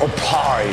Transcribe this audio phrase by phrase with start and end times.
[0.00, 0.66] O Pai,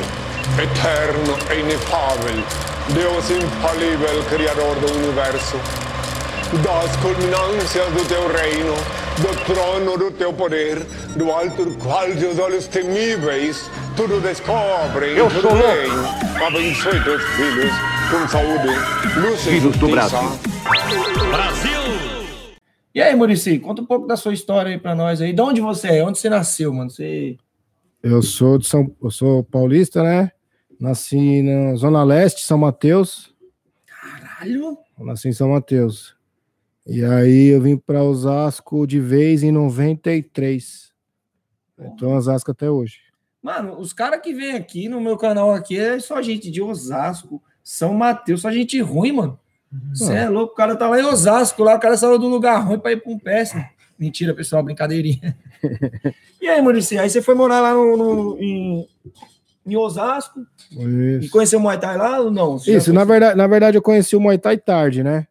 [0.61, 2.43] eterno e inefável,
[2.89, 5.57] Deus infalível, Criador do Universo,
[6.61, 8.75] das culminâncias do teu reino,
[9.17, 10.79] do trono do teu poder,
[11.15, 16.45] do alto do qual teus olhos temíveis tudo descobrem Eu tudo sou bem.
[16.45, 17.71] Abençoe teus filhos
[18.11, 18.67] com saúde,
[19.19, 20.21] luz e Filhos do justiça.
[21.29, 21.79] Brasil.
[22.93, 25.33] E aí, Murici, conta um pouco da sua história aí pra nós aí.
[25.33, 26.03] De onde você é?
[26.03, 26.89] Onde você nasceu, mano?
[26.89, 27.37] Você...
[28.07, 30.31] Eu sou de São, eu sou paulista, né?
[30.79, 33.33] Nasci na Zona Leste, São Mateus.
[33.87, 34.77] Caralho!
[34.99, 36.15] Eu nasci em São Mateus.
[36.85, 40.93] E aí eu vim para Osasco de vez em 93.
[41.79, 42.99] Então Osasco até hoje.
[43.41, 47.41] Mano, os caras que vêm aqui no meu canal aqui é só gente de Osasco,
[47.63, 49.39] São Mateus, só gente ruim, mano.
[49.95, 52.59] Você é louco, o cara tá lá em Osasco, lá o cara saiu do lugar
[52.59, 53.65] ruim pra ir pra um péssimo.
[53.97, 55.35] Mentira, pessoal, brincadeirinha.
[56.41, 58.87] e aí, Murici, aí você foi morar lá no, no- em,
[59.65, 61.31] em Osasco e Isso.
[61.31, 62.57] conheceu o Muay Thai lá ou não?
[62.57, 65.27] Você Isso, na verdade, na verdade eu conheci o Muay Thai tarde, né?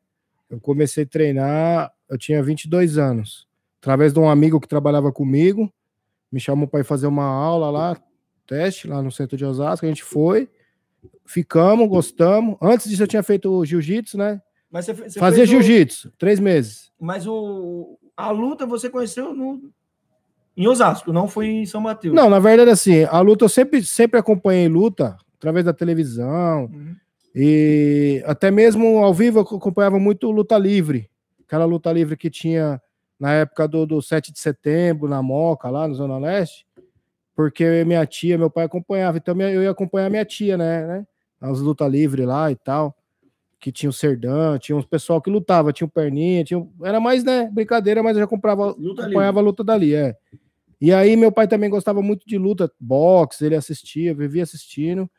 [0.50, 3.46] Eu comecei a treinar, eu tinha 22 anos.
[3.80, 5.70] Através de um amigo que trabalhava comigo,
[6.32, 7.96] me chamou para ir fazer uma aula lá,
[8.46, 9.84] teste, lá no centro de Osasco.
[9.84, 10.48] A gente foi,
[11.26, 12.56] ficamos, gostamos.
[12.60, 14.40] Antes disso eu tinha feito jiu-jitsu, né?
[14.70, 16.90] Mas você, você Fazia fez o- jiu-jitsu, três meses.
[17.00, 19.70] Mas o, a luta você conheceu no,
[20.56, 22.14] em Osasco, não foi em São Mateus.
[22.14, 26.66] Não, na verdade, assim, a luta eu sempre, sempre acompanhei luta através da televisão.
[26.72, 26.94] Uhum.
[27.34, 31.10] E até mesmo ao vivo eu acompanhava muito luta livre.
[31.44, 32.80] Aquela luta livre que tinha
[33.18, 36.64] na época do, do 7 de setembro, na Moca, lá no Zona Leste.
[37.34, 39.18] Porque minha tia, meu pai acompanhava.
[39.18, 40.86] Então eu ia acompanhar minha tia, né?
[40.86, 41.06] né?
[41.40, 42.96] As lutas livres lá e tal.
[43.58, 47.24] Que tinha o Serdã, tinha uns pessoal que lutava, tinha o Perninha, tinha, era mais,
[47.24, 50.14] né, brincadeira, mas eu já comprava, Luta acompanhava a luta dali, é.
[50.84, 55.10] E aí meu pai também gostava muito de luta, boxe, ele assistia, vivia assistindo.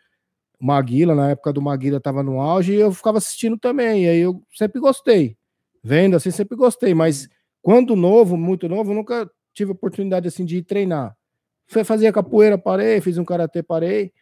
[0.62, 4.06] Maguila, na época do Maguila tava no auge, e eu ficava assistindo também.
[4.06, 5.36] E aí eu sempre gostei.
[5.84, 6.94] Vendo assim, sempre gostei.
[6.94, 7.28] Mas
[7.64, 11.18] quando novo, muito novo, nunca tive oportunidade assim de ir treinar.
[11.68, 14.14] Fe- Fazia capoeira, parei, fiz um karatê, parei.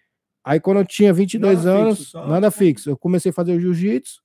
[0.46, 3.60] Aí quando eu tinha 22 Nada anos, fixo, nada fixo, eu comecei a fazer o
[3.60, 4.22] jiu-jitsu.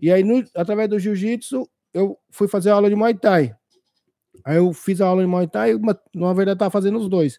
[0.00, 1.64] E aí, no- através do jiu-jitsu,
[1.94, 3.54] eu fui fazer aula de Muay Thai.
[4.44, 7.08] Aí eu fiz a aula de Muay Thai, mas na verdade eu tava fazendo os
[7.08, 7.38] dois.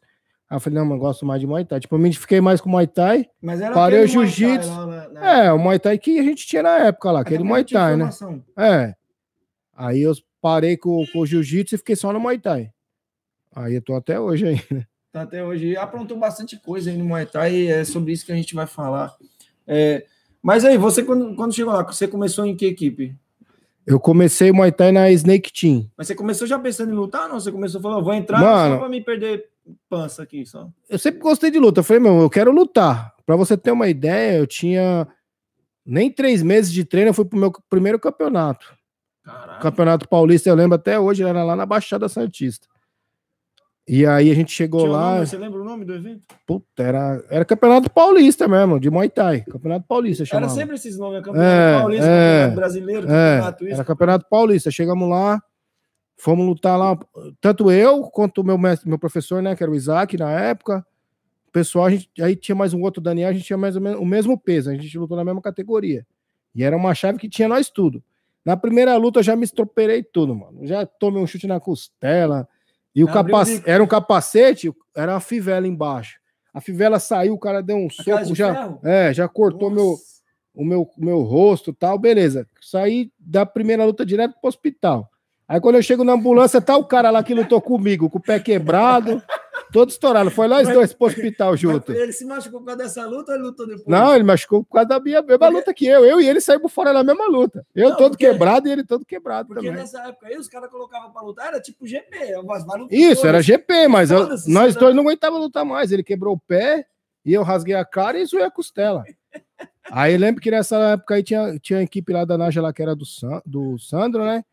[0.50, 1.80] Aí eu falei, não, mas gosto mais de Muay Thai.
[1.80, 3.26] Tipo, eu me identifiquei mais com Muay Thai.
[3.42, 4.70] Mas era Parei o jiu-jitsu.
[5.14, 7.96] na- É, o Muay Thai que a gente tinha na época lá, aquele Muay Thai,
[7.98, 8.04] né?
[8.58, 8.96] É.
[9.74, 12.72] Aí eu parei com, com o jiu-jitsu e fiquei só no Muay Thai.
[13.56, 14.86] Aí eu tô até hoje aí.
[15.12, 15.76] Tá até hoje.
[15.76, 18.66] Aprontou bastante coisa aí no Muay Thai, e é sobre isso que a gente vai
[18.68, 19.14] falar.
[19.68, 20.06] É,
[20.42, 23.16] mas aí, você quando, quando chegou lá, você começou em que equipe?
[23.86, 25.90] Eu comecei o Muay Thai na Snake Team.
[25.98, 27.28] Mas você começou já pensando em lutar?
[27.28, 28.76] Não, você começou falando, vou entrar Mano.
[28.76, 29.50] só pra me perder
[29.90, 30.70] pança aqui, só.
[30.90, 31.80] Eu sempre gostei de luta.
[31.80, 33.16] Eu falei, meu, eu quero lutar.
[33.26, 35.08] Pra você ter uma ideia, eu tinha
[35.86, 38.66] nem três meses de treino, eu fui pro meu primeiro campeonato.
[39.24, 39.62] Caralho.
[39.62, 42.68] Campeonato Paulista, eu lembro até hoje, era lá na Baixada Santista.
[43.88, 45.16] E aí a gente chegou Tinha lá.
[45.16, 46.22] nome, você lembra o nome do evento?
[46.46, 49.42] Puta, era, era Campeonato Paulista mesmo, de Muay Thai.
[49.42, 50.54] Campeonato Paulista Era chamava.
[50.54, 52.10] sempre esses nomes, é campeonato É, paulista, é,
[52.40, 53.74] campeonato brasileiro, É, campeonato isso.
[53.74, 54.72] era Campeonato Paulista.
[54.72, 55.42] Chegamos lá,
[56.16, 56.98] fomos lutar lá,
[57.42, 60.86] tanto eu quanto o meu mestre, meu professor, né, que era o Isaac na época.
[61.48, 63.82] O pessoal, a gente, aí tinha mais um outro Daniel, a gente tinha mais ou
[63.82, 66.06] menos o mesmo peso, a gente lutou na mesma categoria.
[66.56, 68.02] E era uma chave que tinha nós tudo.
[68.46, 70.66] Na primeira luta eu já me estroperei tudo, mano.
[70.66, 72.48] Já tomei um chute na costela.
[72.94, 76.20] E o capacete, era um capacete, era uma fivela embaixo.
[76.54, 78.80] A fivela saiu, o cara deu um Aquela soco, já, ferro?
[78.84, 80.04] é, já cortou meu, Nossa.
[80.54, 82.46] o meu, o meu rosto e tal, beleza.
[82.60, 85.10] Saí da primeira luta direto pro hospital.
[85.48, 88.22] Aí quando eu chego na ambulância, tá o cara lá que lutou comigo, com o
[88.22, 89.22] pé quebrado,
[89.72, 90.30] todo estourado.
[90.32, 91.92] Foi nós Mas- dois pro hospital junto.
[91.92, 93.86] Ele se machucou por causa dessa luta ou ele lutou depois?
[93.88, 96.06] Não, ele machucou por causa da minha mesma Porque- luta que eu.
[96.06, 97.66] Eu e ele saímos fora na mesma luta.
[97.76, 99.82] Eu Não, todo porque- quebrado e ele todo quebrado Porque também.
[99.82, 102.36] nessa época aí os caras colocavam pra lutar, era tipo GP.
[102.90, 103.42] Isso, era.
[103.42, 105.92] GP, mas eu- nós dois não aguentávamos lutar mais.
[105.92, 106.86] Ele quebrou o pé
[107.26, 109.04] e eu rasguei a cara e zoei a costela.
[109.92, 112.82] Aí lembro que nessa época aí tinha, tinha a equipe lá da Naja lá que
[112.82, 114.44] era do, San- do Sandro, né?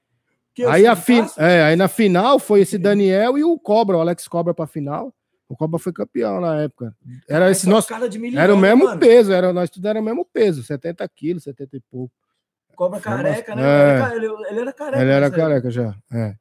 [0.55, 1.25] Que Aí, a fi...
[1.37, 5.15] é, aí na final foi esse Daniel e o Cobra, o Alex Cobra pra final.
[5.49, 6.95] O Cobra foi campeão na época.
[7.29, 8.19] Era Mas esse só nosso.
[8.19, 9.01] milhão, Era o né, mesmo mano?
[9.01, 12.13] peso, era, nós tudo era o mesmo peso, 70 quilos, 70 e pouco.
[12.77, 13.63] Cobra careca, né?
[13.63, 14.15] É.
[14.17, 15.03] Ele, era- ele- era careca.
[15.03, 15.95] Ele era careca já.
[16.13, 16.35] É.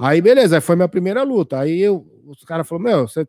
[0.00, 1.58] Aí, beleza, foi minha primeira luta.
[1.60, 3.26] Aí eu, os caras falaram: Meu, você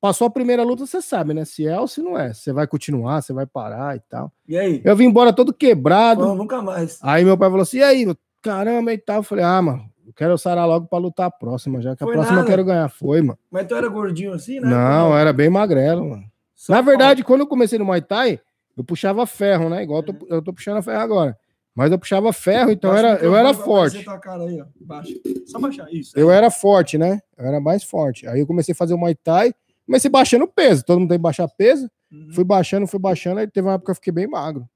[0.00, 1.44] passou a primeira luta, você sabe, né?
[1.44, 2.32] Se é ou se não é.
[2.32, 4.30] Você vai continuar, você vai parar e tal.
[4.46, 4.80] E aí?
[4.84, 6.20] Eu vim embora todo quebrado.
[6.22, 6.98] Não, nunca mais.
[7.02, 8.06] Aí meu pai falou assim: E aí,
[8.42, 9.16] caramba e tal.
[9.16, 12.14] Eu falei: Ah, mano, quero sarar logo pra lutar a próxima, já que a Foi
[12.14, 12.48] próxima eu nada.
[12.50, 12.88] quero ganhar.
[12.88, 13.38] Foi, mano.
[13.50, 14.68] Mas tu era gordinho assim, né?
[14.68, 16.24] Não, era bem magrelo, mano.
[16.54, 16.86] Só Na pau.
[16.86, 18.40] verdade, quando eu comecei no Muay Thai,
[18.76, 19.82] eu puxava ferro, né?
[19.82, 21.38] Igual eu tô, eu tô puxando ferro agora.
[21.74, 23.98] Mas eu puxava ferro, então Baixa era, eu era forte.
[23.98, 24.64] aí.
[24.80, 25.12] Baixa.
[25.46, 26.18] Só baixar isso.
[26.18, 27.20] Eu era forte, né?
[27.36, 28.26] Eu era mais forte.
[28.26, 29.52] Aí eu comecei a fazer o Muay Thai,
[29.84, 30.82] comecei baixando peso.
[30.84, 31.90] Todo mundo tem que baixar peso.
[32.10, 32.28] Uhum.
[32.32, 33.40] Fui baixando, fui baixando.
[33.40, 34.66] Aí teve uma época que eu fiquei bem magro.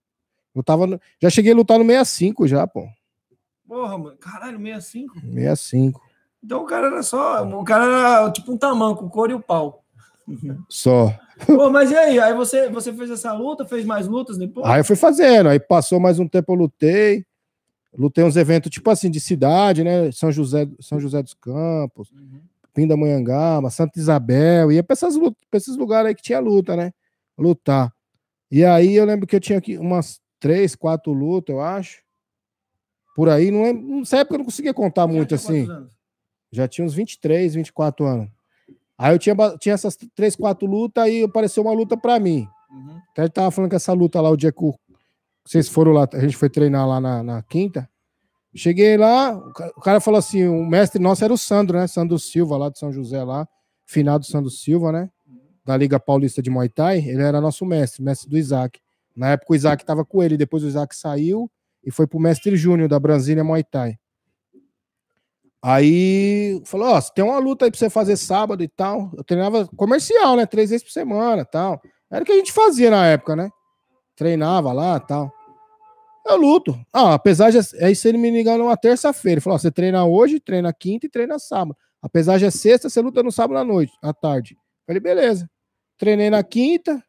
[0.54, 2.86] Eu tava no- Já cheguei a lutar no 65 já, pô.
[3.70, 4.16] Porra, mano.
[4.18, 5.14] Caralho, 65.
[5.20, 6.02] 65.
[6.42, 7.46] Então o cara era só.
[7.46, 9.84] O cara era tipo um tamanco, o couro e o pau.
[10.68, 11.16] Só.
[11.46, 12.18] Pô, mas e aí?
[12.18, 14.66] Aí você, você fez essa luta, fez mais lutas depois?
[14.66, 15.48] Aí eu fui fazendo.
[15.50, 17.24] Aí passou mais um tempo, eu lutei.
[17.96, 20.10] Lutei uns eventos, tipo assim, de cidade, né?
[20.10, 22.40] São José, São José dos Campos, Uhum.
[22.74, 24.72] Pindamonhangaba, Santa Isabel.
[24.72, 26.92] Ia pra, essas, pra esses lugares aí que tinha luta, né?
[27.38, 27.92] Lutar.
[28.50, 32.02] E aí eu lembro que eu tinha aqui umas três, quatro lutas, eu acho.
[33.14, 33.98] Por aí, não lembro.
[34.00, 35.66] Nessa época eu não conseguia contar Já muito assim.
[36.52, 38.28] Já tinha uns 23, 24 anos.
[38.98, 42.46] Aí eu tinha, tinha essas três, quatro lutas, aí apareceu uma luta pra mim.
[42.70, 43.00] Uhum.
[43.12, 44.60] Até ele tava falando que essa luta lá, o dia que
[45.44, 47.88] vocês foram lá, a gente foi treinar lá na, na quinta.
[48.54, 51.86] Cheguei lá, o ca- o cara falou assim: o mestre nosso era o Sandro, né?
[51.86, 53.48] Sandro Silva, lá de São José, lá.
[53.86, 55.10] Finado Sandro Silva, né?
[55.64, 56.98] Da Liga Paulista de Muay Thai.
[56.98, 58.80] Ele era nosso mestre, mestre do Isaac.
[59.16, 61.50] Na época o Isaac tava com ele, depois o Isaac saiu
[61.84, 63.98] e foi pro mestre Júnior da Brasília Muay Thai.
[65.62, 69.10] Aí falou: Ó, se tem uma luta aí pra você fazer sábado e tal.
[69.16, 70.46] Eu treinava comercial, né?
[70.46, 71.80] Três vezes por semana tal.
[72.10, 73.50] Era o que a gente fazia na época, né?
[74.16, 75.30] Treinava lá tal.
[76.26, 76.78] Eu luto.
[76.92, 77.58] Ah, apesar de.
[77.84, 81.06] Aí se ele me ligar numa terça-feira, ele falou: ó, você treina hoje, treina quinta
[81.06, 81.76] e treina sábado.
[82.00, 84.56] Apesar de é sexta, você luta no sábado à noite, à tarde.
[84.86, 85.48] Falei, beleza.
[85.98, 87.02] Treinei na quinta,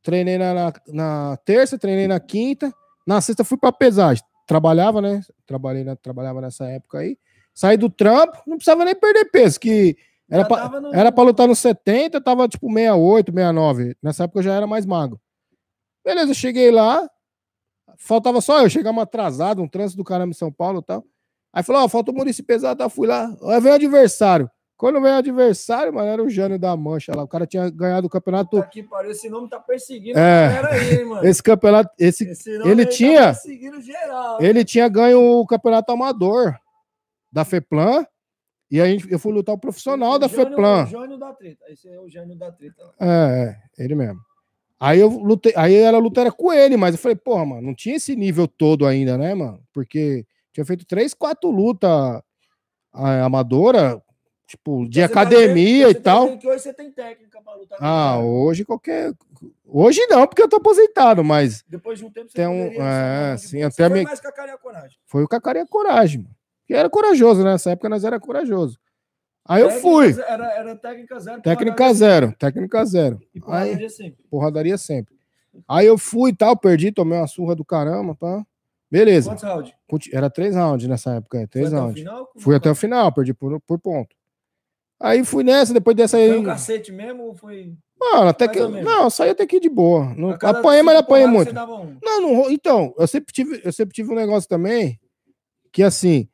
[0.00, 2.72] treinei na, na, na terça, treinei na quinta.
[3.06, 4.22] Na sexta fui pra pesagem.
[4.46, 5.20] Trabalhava, né?
[5.46, 7.18] Trabalhei trabalhava nessa época aí.
[7.54, 9.96] Saí do trampo, não precisava nem perder peso, que
[10.30, 13.96] era pra, no- era pra lutar no 70, tava tipo 68, 69.
[14.02, 15.20] Nessa época eu já era mais magro.
[16.04, 17.08] Beleza, eu cheguei lá,
[17.96, 21.04] faltava só eu, chegamos atrasado, um trânsito do caramba em São Paulo e tal.
[21.52, 22.88] Aí falou, ó, falta o Murici pesado, tá?
[22.90, 23.34] fui lá.
[23.44, 24.50] Aí veio o adversário.
[24.76, 27.22] Quando veio o adversário, mano, era o Jânio da Mancha lá.
[27.22, 28.62] O cara tinha ganhado o campeonato.
[28.70, 30.48] Que pariu, esse nome tá perseguindo É.
[30.70, 31.26] aí, hein, mano.
[31.26, 34.42] Esse campeonato, esse, Esse nome ele aí tinha- Tá perseguindo geral.
[34.42, 36.54] ele tinha ganho o campeonato amador
[37.32, 38.04] da FEPLAN.
[38.70, 40.82] E aí eu fui lutar o profissional da O Jânio- FEPLAN.
[40.84, 41.64] O Jânio da treta.
[41.68, 42.84] Esse é o Jânio da treta.
[42.84, 42.92] lá.
[43.00, 44.20] É, é, ele mesmo.
[44.78, 47.62] Aí eu lutei, aí era a luta era com ele, mas eu falei, porra, mano,
[47.62, 49.58] não tinha esse nível todo ainda, né, mano?
[49.72, 51.90] Porque tinha feito três, quatro lutas
[52.92, 54.02] ah, amadora,
[54.46, 56.38] tipo, de Você tá academia e tá tal.
[56.38, 57.78] que hoje você tem técnica pra lutar.
[57.80, 58.18] Ah, cara.
[58.20, 59.12] hoje qualquer.
[59.66, 62.74] Hoje não, porque eu tô aposentado, mas Depois de um tempo você tem um- é,
[62.74, 63.66] chamar mais de sim, boa.
[63.68, 64.98] até foi minha- mais a a coragem.
[65.06, 66.34] foi o Cacaria Coragem, mano.
[66.66, 67.52] Que era corajoso, né?
[67.52, 68.78] Nessa época nós era corajoso.
[69.48, 70.12] Aí eu Técnica fui.
[70.12, 71.42] ze- Era, era técnica zero.
[71.42, 73.16] Técnica zero, técnica zero.
[73.18, 73.28] sempre.
[73.34, 74.24] E Aí, porradaria sempre.
[74.30, 75.14] porradaria sempre.
[75.68, 78.44] Aí eu fui e tal, perdi, tomei uma surra do caramba, pá.
[78.90, 79.30] Beleza.
[79.30, 79.72] Quantos rounds?
[80.12, 82.02] Era três rounds nessa época, é, três rounds.
[82.38, 84.15] Fui até o final, perdi por, por ponto.
[85.00, 86.28] Aí fui nessa, depois dessa aí.
[86.28, 87.74] Foi um cacete mesmo ou foi.
[87.98, 88.82] Mano, até Mais que.
[88.82, 90.14] Não, saí até aqui de boa.
[90.14, 91.50] Não, apanhei, mas apanhei muito.
[91.50, 91.98] Um.
[92.02, 94.98] Não, não, então, eu sempre tive, eu sempre tive um negócio também
[95.76, 96.26] que assim,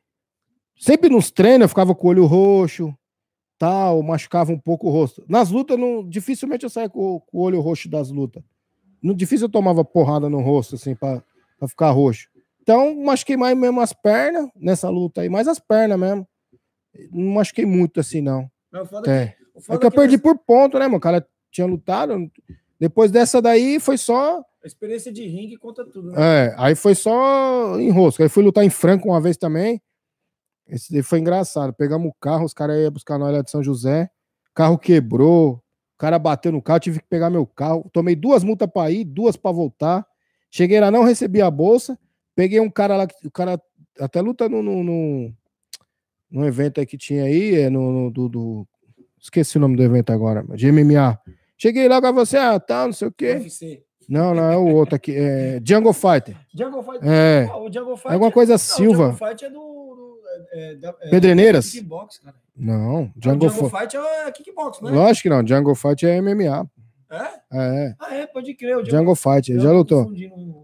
[0.79, 2.95] sempre nos treinos eu ficava com o olho roxo,
[3.57, 5.21] tal, machucava um pouco o rosto.
[5.27, 8.41] Nas lutas, não, dificilmente eu saía com, com o olho roxo das lutas.
[9.01, 11.21] No difícil eu tomava porrada no rosto, assim, pra,
[11.59, 12.29] pra ficar roxo.
[12.61, 16.25] Então, machuquei mais mesmo as pernas nessa luta aí, mais as pernas mesmo.
[17.11, 18.49] Não machuquei muito assim, não.
[18.73, 19.27] Não, foda É.
[19.27, 20.97] que- o É foda que eu que perdi nessa- por ponto, né, mano?
[20.97, 22.29] O cara tinha lutado.
[22.79, 26.15] Depois dessa daí foi só A experiência de ringue conta tudo, né?
[26.49, 28.23] é, aí foi só enrosco.
[28.23, 29.81] Aí fui lutar em Franco uma vez também.
[30.67, 31.73] Esse daí foi engraçado.
[31.73, 34.09] Pegamos o carro, os caras iam buscar nós lá de São José.
[34.51, 35.55] O carro quebrou.
[35.95, 37.89] O cara bateu no carro, tive que pegar meu carro.
[37.93, 40.05] Tomei duas multas pra ir, duas pra voltar.
[40.49, 41.97] Cheguei lá, não recebi a bolsa.
[42.35, 43.61] Peguei um cara lá, o cara
[43.99, 45.33] até luta no, no, no,
[46.33, 48.67] num evento aí que tinha aí, é no, no- do, do-
[49.21, 51.17] Esqueci o nome do evento agora, de MMA.
[51.57, 53.35] Cheguei lá, falou assim: ah, tá, não sei o quê.
[53.35, 53.83] UFC.
[54.09, 55.13] Não, não, é o outro aqui.
[55.15, 56.35] É Jungle Fighter.
[56.53, 56.99] Jungle Fight.
[57.07, 57.47] É.
[57.49, 58.09] Ah, o Jungle Fight.
[58.09, 59.11] É alguma coisa Não, Silva.
[59.11, 59.55] Jungle Fight é do.
[59.59, 60.17] do-
[60.51, 61.71] é, é, da- é, Pedreneiras?
[61.71, 62.35] Kickbox, cara.
[62.57, 63.91] Não, Jungle, Jungle Fight.
[63.93, 64.91] Fight é kickbox, né?
[64.91, 66.67] Lógico que não, Jungle Fight é MMA.
[67.09, 67.15] É?
[67.53, 68.75] É, Ah, é, pode crer.
[68.77, 70.11] O Jungle Fight, ele já lutou.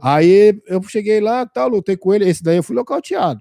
[0.02, 2.28] Aí eu cheguei lá, tal, lutei com ele.
[2.28, 3.40] Esse daí eu fui nocauteado.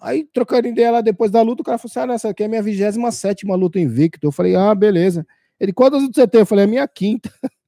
[0.00, 2.46] Aí, trocando ideia lá depois da luta, o cara falou assim: ah, nessa aqui é
[2.46, 4.26] a minha 27 luta invicto.
[4.26, 5.26] Eu falei, ah, beleza.
[5.58, 6.40] Ele, quantas lutas você tem?
[6.40, 7.30] Eu falei, é a minha quinta.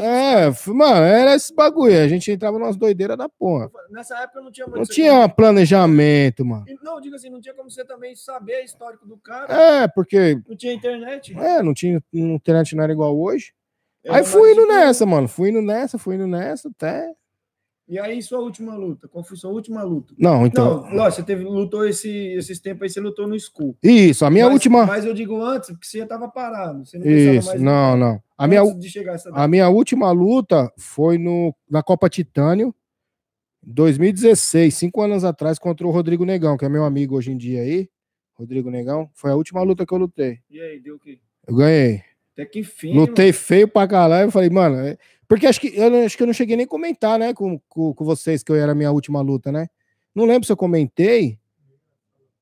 [0.00, 2.00] É, f- mano, era esse bagulho.
[2.00, 3.70] A gente entrava nas doideiras da porra.
[3.90, 6.64] Nessa época não tinha Não tinha planejamento, mano.
[6.82, 9.52] Não, diga assim, não tinha como você também saber histórico do cara.
[9.52, 11.36] É, porque Não tinha internet.
[11.38, 13.52] é, não tinha internet não era igual hoje.
[14.08, 15.28] Aí fui indo nessa, mano.
[15.28, 17.12] Fui indo nessa, fui indo nessa, até.
[17.88, 19.06] E aí, sua última luta?
[19.06, 20.12] Qual foi sua última luta?
[20.18, 20.82] Não, então.
[20.82, 23.76] Não, lógico, você teve, lutou esse, esses tempos aí, você lutou no school.
[23.80, 24.86] Isso, a minha mas, última.
[24.86, 26.84] Mas eu digo antes, porque você já tava parado.
[26.84, 28.22] Você não Isso, mais não, não.
[28.36, 32.74] A minha, de chegar essa a minha última luta foi no, na Copa Titânio,
[33.62, 37.60] 2016, cinco anos atrás, contra o Rodrigo Negão, que é meu amigo hoje em dia
[37.60, 37.88] aí.
[38.34, 39.08] Rodrigo Negão.
[39.14, 40.40] Foi a última luta que eu lutei.
[40.50, 41.18] E aí, deu o quê?
[41.46, 42.02] Eu ganhei.
[42.32, 42.92] Até que enfim.
[42.92, 43.38] Lutei mano.
[43.38, 44.26] feio pra caralho.
[44.26, 44.98] Eu falei, mano, é...
[45.28, 47.92] porque acho que eu acho que eu não cheguei nem a comentar, né, com, com,
[47.94, 49.68] com, vocês que eu era a minha última luta, né?
[50.14, 51.38] Não lembro se eu comentei.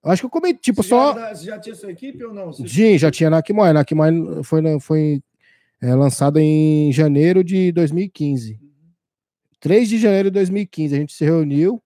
[0.03, 1.14] Acho que eu comentei, tipo, você só.
[1.14, 2.53] Já, você já tinha sua equipe ou não?
[2.53, 2.69] Você...
[2.69, 3.73] Sim, já tinha Nakimoy.
[3.73, 5.23] Nakimoy foi, foi
[5.83, 8.61] é, lançada em janeiro de 2015.
[9.61, 11.83] 3 de janeiro de 2015, a gente se reuniu.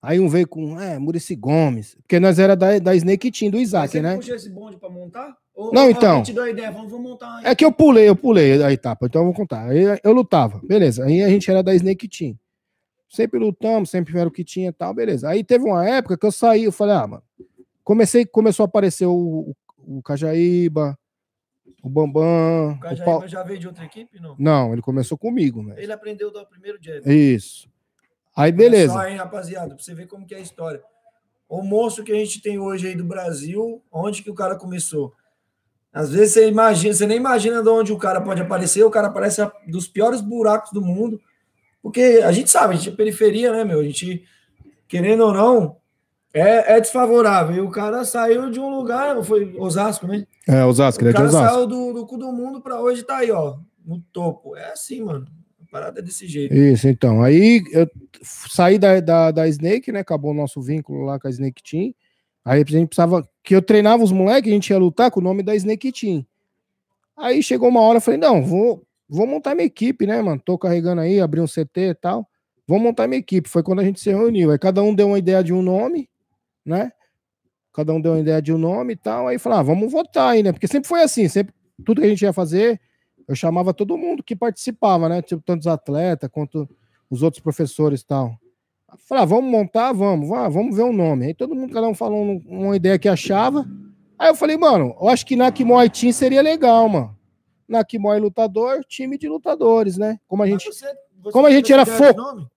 [0.00, 1.96] Aí um veio com, é, Murici Gomes.
[1.96, 4.10] Porque nós era da, da Snake Team, do Isaac, Mas né?
[4.10, 5.36] Você puxou esse bonde pra montar?
[5.54, 6.22] Ou, não, então.
[6.22, 9.06] Te deu a ideia, vamos, vamos montar É que eu pulei, eu pulei a etapa,
[9.06, 9.68] então eu vou contar.
[9.68, 11.04] Aí eu lutava, beleza.
[11.04, 12.38] Aí a gente era da Snake Team.
[13.08, 15.28] Sempre lutamos, sempre era o que tinha e tal, beleza.
[15.28, 17.22] Aí teve uma época que eu saí, eu falei, ah, mano.
[17.84, 19.54] Comecei, começou a aparecer o,
[19.86, 20.98] o, o Cajaíba,
[21.82, 22.72] o Bambam.
[22.72, 23.28] O Cajaíba o Paulo...
[23.28, 24.34] já veio de outra equipe, não?
[24.38, 25.74] Não, ele começou comigo, né?
[25.76, 27.02] Ele aprendeu do primeiro jab.
[27.04, 27.68] Isso.
[28.34, 28.94] Aí, beleza.
[28.94, 30.82] Só, hein, rapaziada, pra você ver como que é a história.
[31.46, 35.12] O monstro que a gente tem hoje aí do Brasil, onde que o cara começou?
[35.92, 39.08] Às vezes você imagina, você nem imagina de onde o cara pode aparecer, o cara
[39.08, 41.20] aparece dos piores buracos do mundo,
[41.82, 43.80] porque a gente sabe, a gente é periferia, né, meu?
[43.80, 44.24] A gente,
[44.88, 45.76] querendo ou não,
[46.32, 47.56] é, é desfavorável.
[47.56, 50.26] E o cara saiu de um lugar, foi Osasco, né?
[50.48, 51.36] É, Osasco, ele é de Osasco.
[51.36, 54.56] O cara saiu do, do cu do mundo para hoje tá aí, ó, no topo.
[54.56, 55.26] É assim, mano
[55.72, 56.54] parada é desse jeito.
[56.54, 57.22] Isso, então.
[57.22, 57.90] Aí eu
[58.22, 60.00] saí da, da, da Snake, né?
[60.00, 61.94] Acabou o nosso vínculo lá com a Snake Team.
[62.44, 63.26] Aí a gente precisava.
[63.42, 66.24] Que eu treinava os moleques, a gente ia lutar com o nome da Snake Team.
[67.16, 70.40] Aí chegou uma hora, eu falei, não, vou, vou montar minha equipe, né, mano?
[70.44, 72.28] Tô carregando aí, abri um CT e tal.
[72.66, 73.48] Vou montar minha equipe.
[73.48, 74.50] Foi quando a gente se reuniu.
[74.50, 76.08] Aí cada um deu uma ideia de um nome,
[76.64, 76.92] né?
[77.72, 79.28] Cada um deu uma ideia de um nome e tal.
[79.28, 80.52] Aí falou, ah, vamos votar aí, né?
[80.52, 82.80] Porque sempre foi assim, sempre tudo que a gente ia fazer,
[83.26, 85.22] eu chamava todo mundo que participava, né?
[85.22, 86.68] Tipo, tanto os atletas quanto
[87.10, 88.38] os outros professores e tal.
[88.98, 91.26] Falei, ah, vamos montar, vamos, vamos ver o um nome.
[91.26, 93.66] Aí todo mundo, cada um falou uma ideia que achava.
[94.18, 97.16] Aí eu falei, mano, eu acho que Nakimoy Team seria legal, mano.
[97.68, 100.18] Nakimoy lutador, time de lutadores, né?
[100.28, 100.86] Como a gente, você,
[101.22, 102.04] você como a gente era fo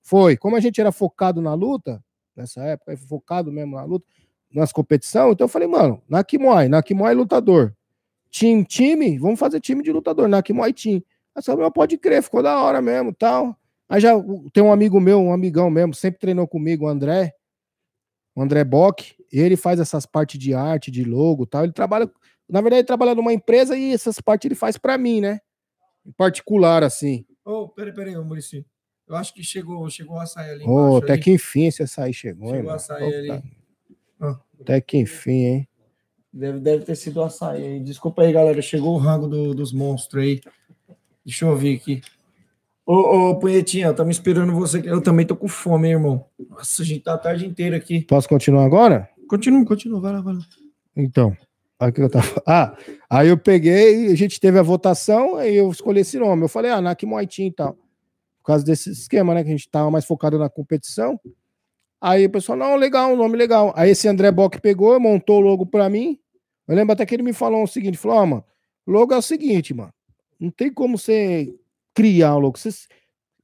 [0.01, 2.04] foi, como a gente era focado na luta
[2.36, 4.06] nessa época, focado mesmo na luta,
[4.54, 5.32] nas competições.
[5.34, 7.74] Então eu falei, mano, Nakimoy, Nakimoy lutador.
[8.30, 11.01] Time, time, vamos fazer time de lutador, Nakimoy Team.
[11.58, 13.58] Meu pode crer, ficou da hora mesmo, tal.
[13.88, 14.12] Aí já
[14.51, 17.34] tem um amigo meu, um amigão mesmo, sempre treinou comigo, o André,
[18.36, 21.63] o André Bock, ele faz essas partes de arte, de logo, tal.
[21.63, 22.10] Ele trabalha,
[22.50, 25.39] na verdade, ele trabalha numa empresa e essas partes ele faz para mim, né?
[26.06, 27.25] Em particular, assim.
[27.44, 28.65] Ô, oh, peraí, peraí, Maurício.
[29.08, 30.63] Eu acho que chegou, chegou o açaí ali.
[30.65, 31.22] Ô, oh, até ali.
[31.22, 33.18] que enfim esse açaí chegou, Chegou o açaí Opa.
[33.18, 33.44] ali.
[34.20, 34.39] Ah.
[34.62, 35.68] Até que enfim, hein?
[36.34, 37.80] Deve, deve ter sido o açaí aí.
[37.80, 38.62] Desculpa aí, galera.
[38.62, 40.42] Chegou o rango do, dos monstros aí.
[41.24, 42.01] Deixa eu ver aqui.
[42.86, 42.94] Ô,
[43.30, 44.82] ô Punhetinha, tá me esperando você.
[44.86, 46.25] Eu também tô com fome, hein, irmão.
[46.50, 48.01] Nossa, a gente tá a tarde inteira aqui.
[48.01, 49.10] Posso continuar agora?
[49.27, 50.00] Continua, continua.
[50.00, 50.42] Vai lá, vai lá.
[50.96, 51.36] Então,
[51.80, 52.44] aqui eu tava.
[52.46, 52.77] Ah,
[53.10, 56.44] aí eu peguei, a gente teve a votação, aí eu escolhi esse nome.
[56.44, 57.74] Eu falei, ah, Nak Moitim e tal.
[57.74, 59.44] Por causa desse esquema, né?
[59.44, 61.20] Que a gente tava mais focado na competição.
[62.00, 63.74] Aí o pessoal, não, legal, um nome legal.
[63.75, 66.20] Aí esse André Bock pegou, montou o logo pra mim.
[66.68, 68.46] Eu lembro até que ele me falou o seguinte: falou, ó, oh, mano,
[68.86, 69.92] logo é o seguinte, mano.
[70.39, 71.51] Não tem como você
[71.95, 72.59] criar um logo.
[72.59, 72.69] Você,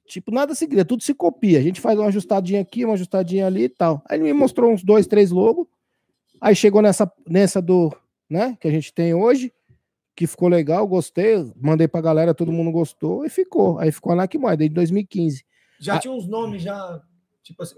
[0.06, 1.58] tipo, nada se cria, tudo se copia.
[1.58, 4.04] A gente faz uma ajustadinha aqui, uma ajustadinha ali e tal.
[4.08, 5.66] Aí ele me mostrou uns dois, três logos.
[6.40, 7.92] Aí chegou nessa, nessa do,
[8.30, 9.54] né, que a gente tem hoje,
[10.16, 11.52] que ficou legal, gostei.
[11.56, 13.80] Mandei pra galera, todo mundo gostou e ficou.
[13.80, 15.44] Aí ficou a Nakimoy, desde 2015.
[15.80, 17.02] Já ah, tinha uns nomes, já.
[17.44, 17.76] Tipo assim,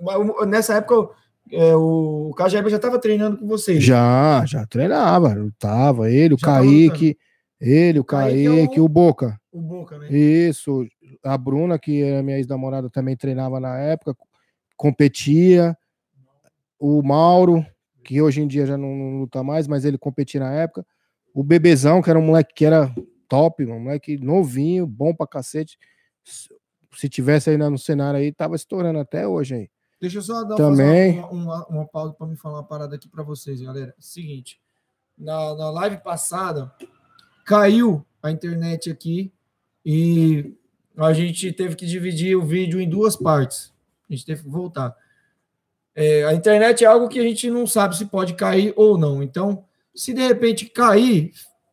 [0.48, 1.14] nessa época
[1.52, 3.84] é, o Cajaíba já estava treinando com vocês.
[3.84, 5.36] Já, já treinava.
[5.60, 7.18] Tava ele, o já Kaique,
[7.60, 8.86] ele, o Kaique, Kaique é o...
[8.86, 8.90] o...
[8.90, 9.40] Boca.
[9.54, 10.12] O Boca, né?
[10.12, 10.84] Isso.
[11.24, 14.18] A Bruna, que era minha ex-namorada, também treinava na época,
[14.76, 15.78] competia.
[16.80, 17.64] O Mauro,
[18.04, 20.84] que hoje em dia já não, não luta mais, mas ele competia na época.
[21.36, 22.94] O Bebezão, que era um moleque que era
[23.30, 25.78] top, um moleque novinho, bom pra cacete.
[26.96, 29.70] Se tivesse ainda no cenário aí, tava estourando até hoje aí.
[30.02, 31.20] Deixa eu só dar Também.
[31.20, 33.94] uma, uma, uma pausa para me falar uma parada aqui para vocês, galera.
[34.00, 34.60] Seguinte,
[35.16, 36.74] na, na live passada
[37.46, 39.32] caiu a internet aqui
[39.86, 40.54] e
[40.98, 43.74] a gente teve que dividir o vídeo em duas partes.
[44.10, 44.96] A gente teve que voltar.
[45.96, 49.22] É, a internet é algo que a gente não sabe se pode cair ou não.
[49.22, 51.32] Então, se de repente cair,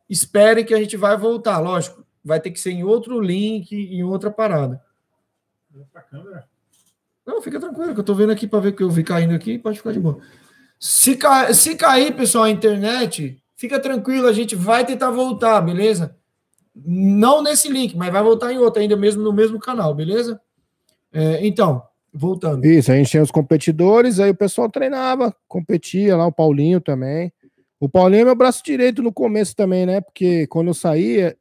[0.09, 1.59] espere que a gente vai voltar.
[1.59, 4.81] Lógico, vai ter que ser em outro link, em outra parada.
[7.25, 9.57] Não, fica tranquilo, que eu tô vendo aqui para ver que eu vi caindo aqui,
[9.57, 10.19] pode ficar de boa.
[10.79, 11.53] Se, ca...
[11.53, 16.15] Se cair, pessoal, a internet, fica tranquilo, a gente vai tentar voltar, beleza?
[16.75, 20.39] Não nesse link, mas vai voltar em outro, ainda mesmo no mesmo canal, beleza?
[21.11, 22.65] É, então, voltando.
[22.65, 27.31] Isso, a gente tinha os competidores, aí o pessoal treinava, competia lá, o Paulinho também.
[27.79, 30.01] O Paulinho é meu braço direito no começo também, né?
[30.01, 31.35] Porque quando eu saía,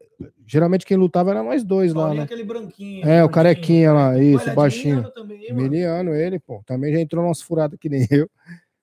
[0.46, 2.25] geralmente quem lutava era nós dois lá, Paulinho é né?
[2.25, 3.08] aquele branquinho.
[3.08, 5.10] É, o carequinha lá, isso, Olha, baixinho.
[5.12, 5.52] Também.
[5.52, 6.62] Miliano, ele, pô.
[6.66, 8.28] Também já entrou umas furadas que nem eu.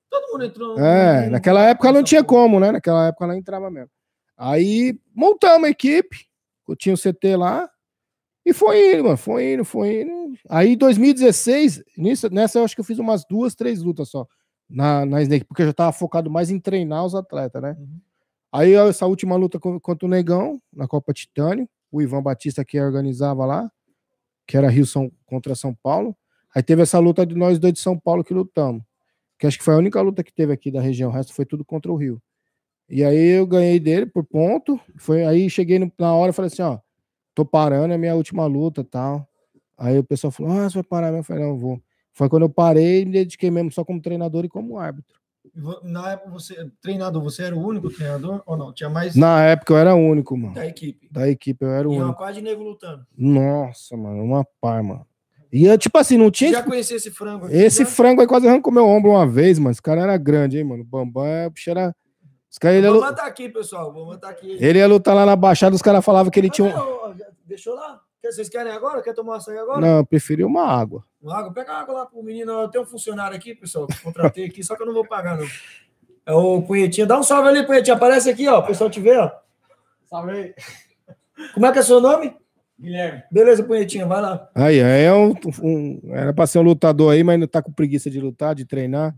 [0.09, 0.79] Todo mundo entrou.
[0.79, 2.71] É, no- naquela época não tinha como, né?
[2.71, 3.89] Naquela época ela entrava mesmo.
[4.37, 6.26] Aí montamos a equipe,
[6.75, 7.69] tinha o CT lá,
[8.45, 10.37] e foi indo, mano, foi indo, foi indo.
[10.49, 14.25] Aí em 2016, nisso, nessa eu acho que eu fiz umas duas, três lutas só
[14.69, 17.75] na, na Snake, porque eu já tava focado mais em treinar os atletas, né?
[17.77, 17.99] Uhum.
[18.51, 22.79] Aí essa última luta co- contra o Negão, na Copa Titânio, o Ivan Batista que
[22.79, 23.69] organizava lá,
[24.47, 26.15] que era Rio São, contra São Paulo.
[26.55, 28.81] Aí teve essa luta de nós dois de São Paulo que lutamos.
[29.37, 31.45] Que acho que foi a única luta que teve aqui da região, o resto foi
[31.45, 32.21] tudo contra o Rio.
[32.89, 34.79] E aí eu ganhei dele por ponto.
[34.97, 36.79] Foi aí cheguei no- na hora e falei assim, ó,
[37.35, 39.27] tô parando, é minha última luta, tal.
[39.77, 41.81] Aí o pessoal falou: "Ah, você vai parar mesmo?" Eu falei: "Não, eu vou".
[42.13, 45.15] Foi quando eu parei e me dediquei mesmo só como treinador e como árbitro.
[45.83, 48.73] Na época, você, treinador, você era o único treinador ou não?
[48.73, 50.53] Tinha mais Na época eu era o único, mano.
[50.55, 51.07] da equipe.
[51.11, 52.19] Da equipe eu era o E uma único.
[52.19, 53.05] par de nego lutando.
[53.15, 55.05] Nossa, mano, uma par, mano.
[55.51, 56.51] E eu, tipo assim, não tinha.
[56.51, 57.55] já conhecia esse frango aqui?
[57.55, 57.89] Esse já?
[57.89, 59.71] frango aí quase arrancou meu ombro uma vez, mano.
[59.71, 60.83] Esse cara era grande, hein, mano.
[60.83, 61.95] O Bambam, o bicho era.
[62.57, 63.93] Os caras, ele, Vou lu- matar aqui, pessoal.
[63.93, 64.57] Vou matar aqui.
[64.59, 66.71] ele ia lutar lá na Baixada, os caras falavam que ele tinha um.
[66.71, 68.01] Ah, não, já Deixou lá?
[68.19, 68.99] Quer- Vocês querem agora?
[69.03, 69.79] Quer tomar açaí agora?
[69.79, 71.03] Não, eu preferi uma água.
[71.21, 71.53] Uma água?
[71.53, 72.51] Pega água lá pro menino.
[72.51, 75.37] Eu tenho um funcionário aqui, pessoal, que contratei aqui, só que eu não vou pagar,
[75.37, 75.45] não.
[76.25, 77.05] É o Punhetinha.
[77.05, 77.95] Dá um salve ali, Punhetinha.
[77.95, 78.57] Aparece aqui, ó.
[78.59, 79.29] O pessoal te vê, ó.
[80.07, 80.55] Salve aí.
[81.53, 82.35] Como é que é seu nome?
[82.79, 83.21] Guilherme.
[83.31, 84.07] Beleza, Punhetinha.
[84.07, 84.49] Vai lá.
[84.55, 87.71] Aí, aí é um, um- Era pra ser um lutador aí, mas não tá com
[87.71, 89.15] preguiça de lutar, de treinar.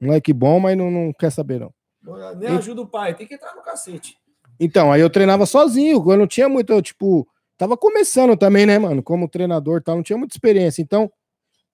[0.00, 1.72] Moleque bom, mas não, não quer saber, não.
[2.36, 3.14] Nem ajuda o pai.
[3.14, 4.16] Tem que entrar no cacete.
[4.58, 8.78] Então, aí eu treinava sozinho, eu não tinha muito, eu, tipo, tava começando também, né,
[8.78, 10.82] mano, como treinador tal, não tinha muita experiência.
[10.82, 11.10] Então,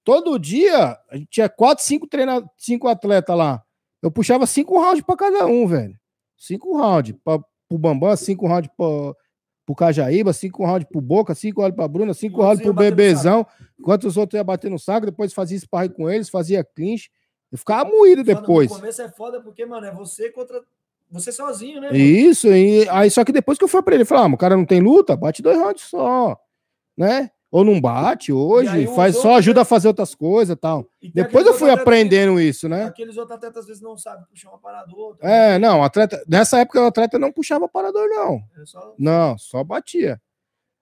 [0.04, 2.48] todo dia, a gente tinha quatro, cinco, treina...
[2.56, 3.60] cinco atletas lá.
[4.00, 5.98] Eu puxava cinco rounds pra cada um, velho.
[6.36, 9.16] Cinco rounds pra, pro Bambam, cinco rounds pro,
[9.64, 13.44] pro Cajaíba, cinco rounds pro Boca, cinco rounds pra Bruna, cinco rounds pro Bebezão,
[13.80, 17.10] enquanto os outros iam bater no saco, depois fazia sparring com eles, fazia clinch.
[17.52, 18.70] Eu ficava moído depois.
[18.70, 20.60] No começo é foda porque, mano, é você contra.
[21.10, 21.86] Você sozinho, né?
[21.88, 21.96] mano?
[21.98, 24.56] Isso, e aí só que depois que eu fui aprender, eu falei, ah, o cara
[24.56, 26.36] não tem luta, bate dois rounds só,
[26.96, 27.30] né?
[27.48, 30.84] Ou não bate hoje, faz só ajuda a fazer outras coisas e tal.
[31.00, 32.84] E tem Depois eu fui aprendendo isso, né?
[32.86, 35.26] Aqueles outros atletas às vezes não sabem puxar uma parada ou outra.
[35.26, 38.40] É, não, atleta, nessa época o atleta não puxava parador, não.
[38.64, 40.20] Só- Não, só batia.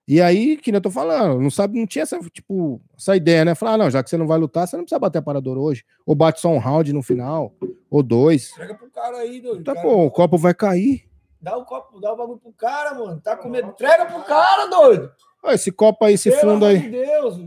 [0.07, 3.43] E aí, que nem eu tô falando, não sabe, não tinha essa, tipo, essa ideia,
[3.43, 3.55] né?
[3.55, 5.83] Falar, ah, não, já que você não vai lutar, você não precisa bater parador hoje.
[6.05, 7.53] Ou bate só um round no final,
[7.89, 8.51] ou dois.
[8.51, 9.63] Entrega pro cara aí, doido.
[9.63, 11.05] Tá, Cara, pô, o copo vai cair.
[11.41, 13.19] Dá o copo, dá o bagulho pro cara, mano.
[13.19, 13.69] Tá com medo.
[13.69, 15.11] Entrega pro cara, doido.
[15.47, 16.79] Esse copo aí, esse Pelo fundo aí.
[16.79, 17.37] de Deus.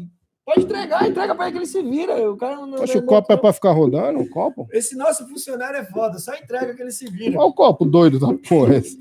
[0.45, 2.31] Pode entregar, entrega pra ele que ele se vira.
[2.31, 2.81] O cara não.
[2.83, 4.67] Oxe, não- o copo é não- pra ficar rodando, o copo?
[4.73, 6.19] Esse nosso funcionário é foda.
[6.19, 7.39] Só entrega que ele se vira.
[7.39, 8.77] Olha o copo doido da porra.
[8.77, 8.99] esse.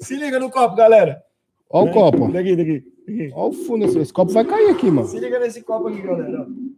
[0.00, 1.22] Se liga no copo, galera.
[1.70, 2.32] Olha o copo.
[2.32, 2.84] Daqui, daqui.
[3.06, 3.30] daqui.
[3.32, 3.84] Olha o fundo.
[3.84, 5.06] Esse, esse copo vai cair aqui, mano.
[5.06, 6.46] Se liga nesse copo aqui, galera.
[6.46, 6.70] ó.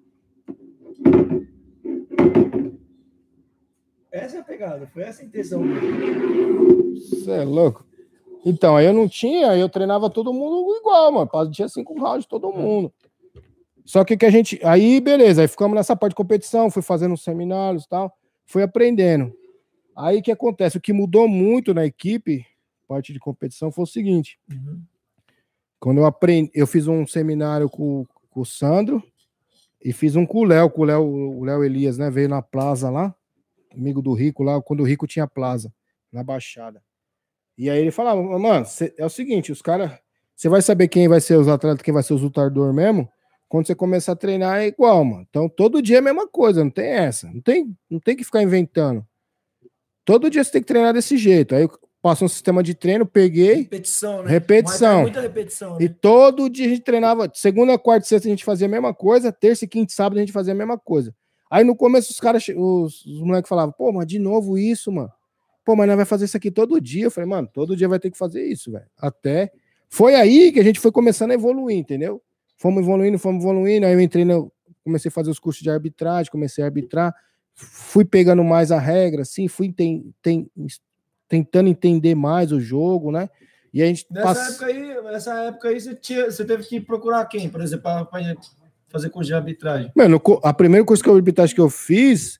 [4.12, 4.87] Essa é a pegada.
[4.92, 5.62] Foi essa a intenção.
[6.94, 7.85] Você é louco.
[8.44, 11.50] Então, aí eu não tinha, aí eu treinava todo mundo igual, mano.
[11.50, 12.92] Tinha cinco rounds todo mundo.
[13.85, 14.61] Só que que a gente.
[14.62, 18.12] Aí, beleza, aí ficamos nessa parte de competição, fui fazendo uns seminários e tal,
[18.44, 19.33] fui aprendendo.
[19.96, 20.76] Aí o que acontece?
[20.76, 22.44] O que mudou muito na equipe,
[22.92, 24.38] parte de competição, foi o seguinte:
[25.81, 29.02] quando eu aprendi, eu fiz um seminário com, com o Sandro
[29.83, 32.11] e fiz um com o Léo, com o Léo, o Léo Elias, né?
[32.11, 33.14] Veio na plaza lá,
[33.74, 35.72] amigo do Rico lá, quando o Rico tinha plaza,
[36.12, 36.83] na Baixada.
[37.57, 39.90] E aí ele falava, mano, cê- é o seguinte, os caras.
[40.35, 43.09] Você vai saber quem vai ser os atletas, quem vai ser os lutadores mesmo,
[43.48, 45.26] quando você começar a treinar é igual, mano.
[45.28, 47.31] Então todo dia é a mesma coisa, não tem essa.
[47.31, 49.07] Não tem, não tem que ficar inventando.
[50.05, 51.55] Todo dia você tem que treinar desse jeito.
[51.55, 51.68] Aí
[52.02, 53.58] eu passo um sistema de treino, peguei.
[53.62, 54.30] Repetição, né?
[54.30, 54.98] Repetição.
[54.98, 55.84] É muita repetição, né?
[55.84, 57.30] E todo dia a gente treinava.
[57.32, 59.30] Segunda, quarta e sexta a gente fazia a mesma coisa.
[59.32, 61.14] Terça, e quinta e sábado a gente fazia a mesma coisa.
[61.50, 65.10] Aí no começo os caras, os, os moleques falavam, pô, mas de novo isso, mano.
[65.64, 67.04] Pô, mas nós vai fazer isso aqui todo dia.
[67.04, 68.86] Eu falei, mano, todo dia vai ter que fazer isso, velho.
[68.98, 69.52] Até.
[69.88, 72.20] Foi aí que a gente foi começando a evoluir, entendeu?
[72.56, 73.86] Fomos evoluindo, fomos evoluindo.
[73.86, 74.50] Aí eu entrei no.
[74.82, 77.14] Comecei a fazer os cursos de arbitragem, comecei a arbitrar.
[77.54, 80.48] Fui pegando mais a regra, assim, fui ten- ten-
[81.32, 83.26] tentando entender mais o jogo, né?
[83.72, 84.50] E a gente Nessa passa.
[84.52, 88.36] época aí, nessa época aí você, tinha, você teve que procurar quem, por exemplo, para
[88.90, 89.90] fazer curso de arbitragem?
[89.96, 92.38] Mano, a primeira curso que eu arbitragem que eu fiz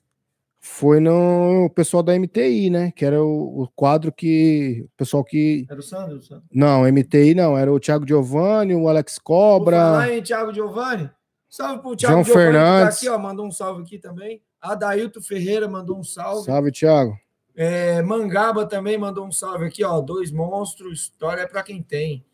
[0.59, 2.91] foi no pessoal da MTI, né?
[2.95, 4.85] Que era o, o quadro que.
[4.85, 5.65] O pessoal que.
[5.67, 6.17] Era o Sandro?
[6.17, 6.43] O Sandro.
[6.53, 10.15] Não, MTI não, era o Thiago Giovanni, o Alex falar Cobra.
[10.15, 11.09] em Thiago Giovanni,
[11.49, 12.99] salve pro Thiago João Giovanni, Fernandes.
[12.99, 14.39] que tá aqui, ó, mandou um salve aqui também.
[14.61, 16.45] Adailton Ferreira mandou um salve.
[16.45, 17.17] Salve, Thiago.
[17.55, 20.01] É, Mangaba também mandou um salve aqui, ó.
[20.01, 22.25] Dois monstros, história é pra quem tem.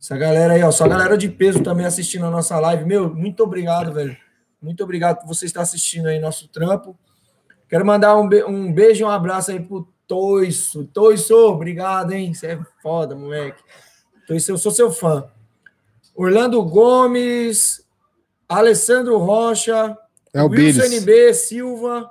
[0.00, 2.84] Essa galera aí, ó, só a galera de peso também assistindo a nossa live.
[2.84, 4.16] Meu, muito obrigado, velho.
[4.60, 6.96] Muito obrigado por você estar assistindo aí nosso trampo.
[7.68, 10.84] Quero mandar um, be- um beijo e um abraço aí pro Toiço.
[10.92, 12.34] Toiço, obrigado, hein?
[12.34, 13.62] Você é foda, moleque.
[14.26, 15.24] Toiço, eu sou seu fã.
[16.14, 17.86] Orlando Gomes,
[18.48, 19.96] Alessandro Rocha,
[20.34, 21.02] É o Wilson Billis.
[21.02, 22.10] NB, Silva,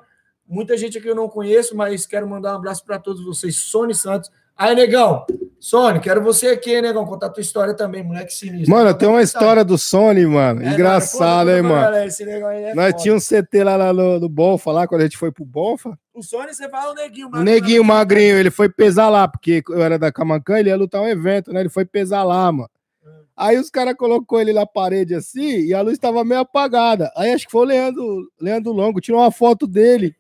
[0.50, 3.56] muita gente aqui eu não conheço, mas quero mandar um abraço para todos vocês.
[3.56, 4.32] Sony Santos.
[4.58, 5.26] Aí, negão,
[5.58, 8.70] Sony, quero você aqui, hein, negão, contar tua história também, moleque sinistro.
[8.70, 10.62] Mano, tem uma história do Sony, mano.
[10.62, 11.76] É, Engraçado, hein, mano?
[11.76, 13.04] galera, esse negão aí é Nós foda.
[13.04, 15.98] tínhamos um CT lá, lá no, no Bonfa, lá, quando a gente foi pro Bonfa.
[16.14, 19.82] O Sony, você fala o neguinho, O neguinho magrinho, ele foi pesar lá, porque eu
[19.82, 21.62] era da Camacan, ele ia lutar um evento, né?
[21.62, 22.70] Ele foi pesar lá, mano.
[23.40, 27.10] Aí os caras colocou ele na parede assim e a luz tava meio apagada.
[27.16, 30.14] Aí acho que foi o Leandro, Leandro Longo, tirou uma foto dele.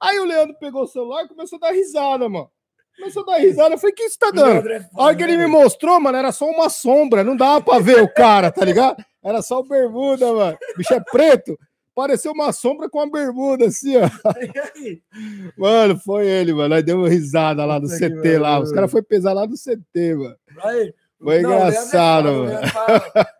[0.00, 2.50] Aí o Leandro pegou o celular e começou a dar risada, mano.
[2.98, 3.74] Começou a dar risada.
[3.74, 4.68] Eu falei, o que você tá dando?
[4.70, 7.78] é A hora que ele me mostrou, mano, era só uma sombra, não dava pra
[7.78, 9.02] ver o cara, tá ligado?
[9.24, 10.58] Era só o bermuda, mano.
[10.74, 11.58] O bicho é preto.
[11.94, 14.02] Pareceu uma sombra com a bermuda, assim, ó.
[15.56, 16.68] Mano, foi ele, mano.
[16.74, 18.50] Nós demos risada lá do Puta que CT lá.
[18.52, 18.62] pariu.
[18.64, 20.36] Os caras foram pesar lá do CT, mano.
[20.62, 22.66] Aí, Foi não, é engraçado, mano.
[22.68, 23.12] Fala-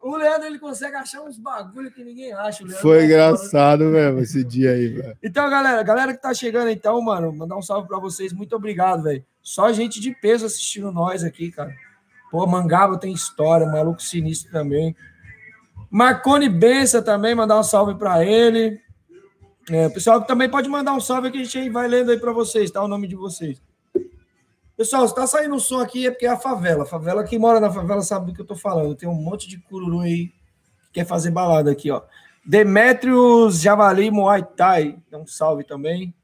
[0.00, 2.64] O Leandro, ele consegue achar uns bagulho que ninguém acha.
[2.80, 5.18] Foi é engraçado mesmo esse dia aí, velho.
[5.22, 8.32] Então, galera, galera que tá chegando, então, mano, mandar um salve pra vocês.
[8.32, 9.24] Muito obrigado, velho.
[9.42, 11.74] Só gente de peso assistindo nós aqui, cara.
[12.30, 14.94] Pô, Mangaba tem história, maluco sinistro também.
[15.90, 18.80] Marconi Bença também, mandar um salve pra ele.
[19.70, 22.32] É, o pessoal também pode mandar um salve que a gente vai lendo aí pra
[22.32, 22.82] vocês, tá?
[22.82, 23.60] O nome de vocês.
[24.78, 26.84] Pessoal, se tá saindo um som aqui é porque é a favela.
[26.84, 28.94] A favela, quem mora na favela sabe do que eu tô falando.
[28.94, 32.00] Tem um monte de cururu aí que quer fazer balada aqui, ó.
[32.46, 34.96] Demetrios Javali Muay Thai.
[35.10, 36.14] Dá um salve também.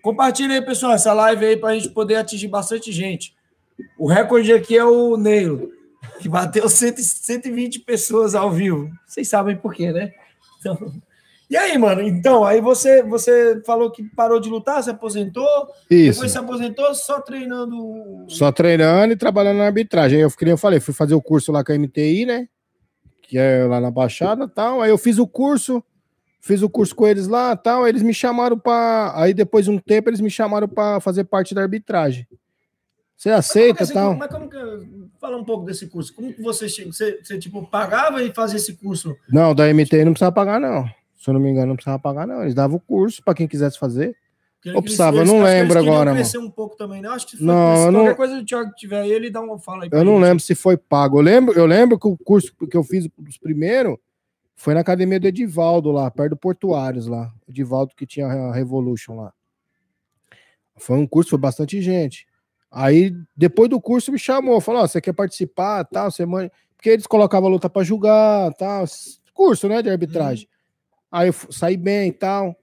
[0.00, 3.34] Compartilha aí, pessoal, essa live aí pra gente poder atingir bastante gente.
[3.98, 5.72] O recorde aqui é o Neilo,
[6.20, 8.88] que bateu 100, 120 pessoas ao vivo.
[9.08, 10.14] Vocês sabem por quê, né?
[10.60, 10.78] Então...
[11.50, 12.02] E aí, mano?
[12.02, 15.46] Então, aí você, você falou que parou de lutar, se aposentou,
[15.90, 16.12] Isso.
[16.12, 18.26] depois se aposentou só treinando.
[18.28, 20.18] Só treinando e trabalhando na arbitragem.
[20.18, 22.48] Aí eu, eu falei, fui fazer o curso lá com a MTI, né?
[23.22, 24.82] Que é lá na Baixada e tal.
[24.82, 25.82] Aí eu fiz o curso,
[26.40, 27.84] fiz o curso com eles lá e tal.
[27.84, 29.12] Aí eles me chamaram pra.
[29.16, 32.26] Aí depois de um tempo eles me chamaram pra fazer parte da arbitragem.
[33.16, 34.14] Você aceita e Mas tal?
[34.14, 35.08] Mas como que.
[35.18, 36.14] Fala um pouco desse curso.
[36.14, 36.92] Como que você chega?
[36.92, 39.16] Você, você tipo, pagava e fazia esse curso?
[39.28, 40.88] Não, da MTI não precisava pagar, não.
[41.28, 42.40] Se eu não me engano, não precisava pagar, não.
[42.40, 44.16] Eles davam o curso pra quem quisesse fazer.
[44.54, 47.08] Porque Ou precisava, eu não lembro agora, crescer um pouco também, né?
[47.10, 49.84] Acho que foi, Não, eu não- coisa do Thiago tiver aí, ele dá uma fala
[49.84, 49.90] aí.
[49.92, 50.22] Eu não gente.
[50.22, 51.18] lembro se foi pago.
[51.18, 53.98] Eu lembro, eu lembro que o curso que eu fiz dos primeiros
[54.56, 57.30] foi na academia do Edivaldo lá, perto do Portuários lá.
[57.46, 59.34] Edivaldo que tinha a Revolution lá.
[60.78, 62.26] Foi um curso, foi bastante gente.
[62.70, 66.50] Aí, depois do curso, me chamou, falou: Ó, você quer participar, tal, você manja.
[66.74, 68.86] Porque eles colocavam a luta pra julgar, tal.
[69.34, 70.48] Curso, né, de arbitragem.
[71.10, 72.56] Aí eu saí bem e tal.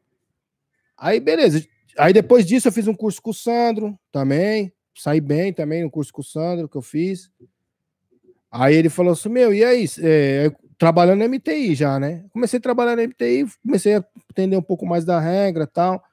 [0.98, 1.66] Aí, beleza.
[1.98, 4.72] Aí depois disso, eu fiz um curso com o Sandro também.
[4.96, 7.30] Saí bem também no curso com o Sandro que eu fiz.
[8.52, 9.86] Aí ele falou assim: Meu, e aí?
[10.02, 12.26] É, trabalhando na MTI já, né?
[12.32, 16.04] Comecei a trabalhar na MTI, comecei a entender um pouco mais da regra tal.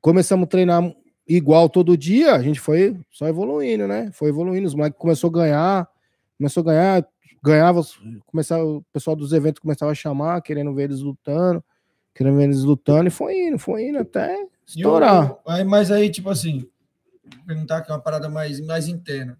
[0.00, 0.94] Começamos a treinar
[1.26, 4.10] igual todo dia, a gente foi só evoluindo, né?
[4.12, 5.88] Foi evoluindo, os moleques começou a ganhar,
[6.36, 7.08] começou a ganhar,
[7.42, 7.80] ganhava,
[8.26, 11.64] começava, o pessoal dos eventos começava a chamar, querendo ver eles lutando,
[12.14, 15.36] querendo ver eles lutando, e foi indo, foi indo até estourar.
[15.46, 16.68] aí, mas aí, tipo assim,
[17.36, 19.38] vou perguntar aqui uma parada mais, mais interna,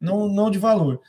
[0.00, 1.00] não, não de valor.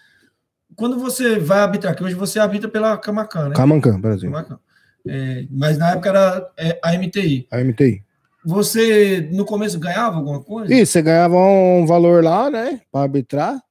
[0.75, 3.56] Quando você vai arbitrar, que hoje você arbitra pela Camacan, né?
[3.56, 4.32] Camacan, Brasil.
[4.32, 4.60] Camacan.
[5.08, 7.47] É, mas na época era é, a MTI.
[7.51, 8.04] A MTI.
[8.43, 10.73] Você, no começo, ganhava alguma coisa?
[10.73, 13.62] Isso, você ganhava um valor lá, né, para arbitrar.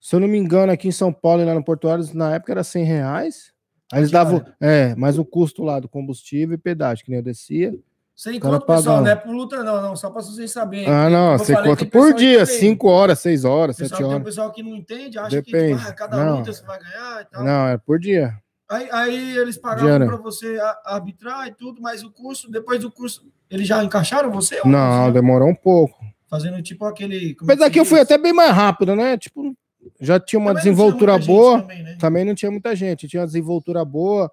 [0.00, 2.52] Se eu não me engano, aqui em São Paulo e lá no Portuário, na época
[2.52, 3.52] era 100 reais.
[3.92, 7.24] Aí eles davam, é, mais o custo lá do combustível e pedágio, que nem eu
[7.24, 7.74] descia.
[8.14, 10.88] Sem cara conta, pessoal, não é por luta, não, não, só para vocês saberem.
[10.88, 13.98] Ah, não, você conta tem por que dia, tem- 5 horas, 6 horas, Pessoal, 7
[13.98, 14.24] tem um horas.
[14.24, 15.78] pessoal que não entende, acha que Depende.
[15.78, 16.38] tipo, ah, cada Não.
[16.38, 17.44] luta você vai ganhar e tal.
[17.44, 18.34] Não, é por dia.
[18.68, 20.06] Aí, aí eles pagavam Diana.
[20.06, 24.60] para você arbitrar e tudo, mas o curso, depois do curso, eles já encaixaram você?
[24.64, 25.96] ou Não, você- demorou um pouco.
[26.28, 27.30] Fazendo tipo aquele.
[27.40, 29.16] é Mas que aqui eu fui até bem mais rápido, né?
[29.16, 29.54] Tipo,
[30.00, 31.60] já tinha uma Também tinha desenvoltura gente boa.
[31.60, 31.96] também, né?
[31.98, 34.30] Também não tinha muita gente, tinha uma desenvoltura boa,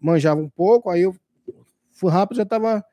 [0.00, 1.14] manjava um pouco, aí eu
[1.92, 2.84] fui rápido, já tava.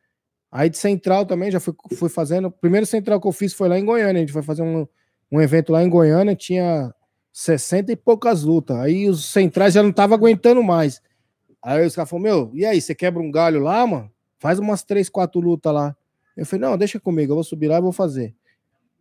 [0.51, 2.47] Aí de central também, já fui, fui fazendo.
[2.47, 4.17] O primeiro central que eu fiz foi lá em Goiânia.
[4.17, 4.87] A gente foi fazer um,
[5.31, 6.93] um evento lá em Goiânia, tinha
[7.33, 8.77] 60 e poucas lutas.
[8.77, 11.01] Aí os centrais já não tava aguentando mais.
[11.61, 14.11] Aí os caras falaram: Meu, e aí, você quebra um galho lá, mano?
[14.39, 15.95] Faz umas 3, 4 lutas lá.
[16.35, 18.33] Eu falei: Não, deixa comigo, eu vou subir lá e vou fazer.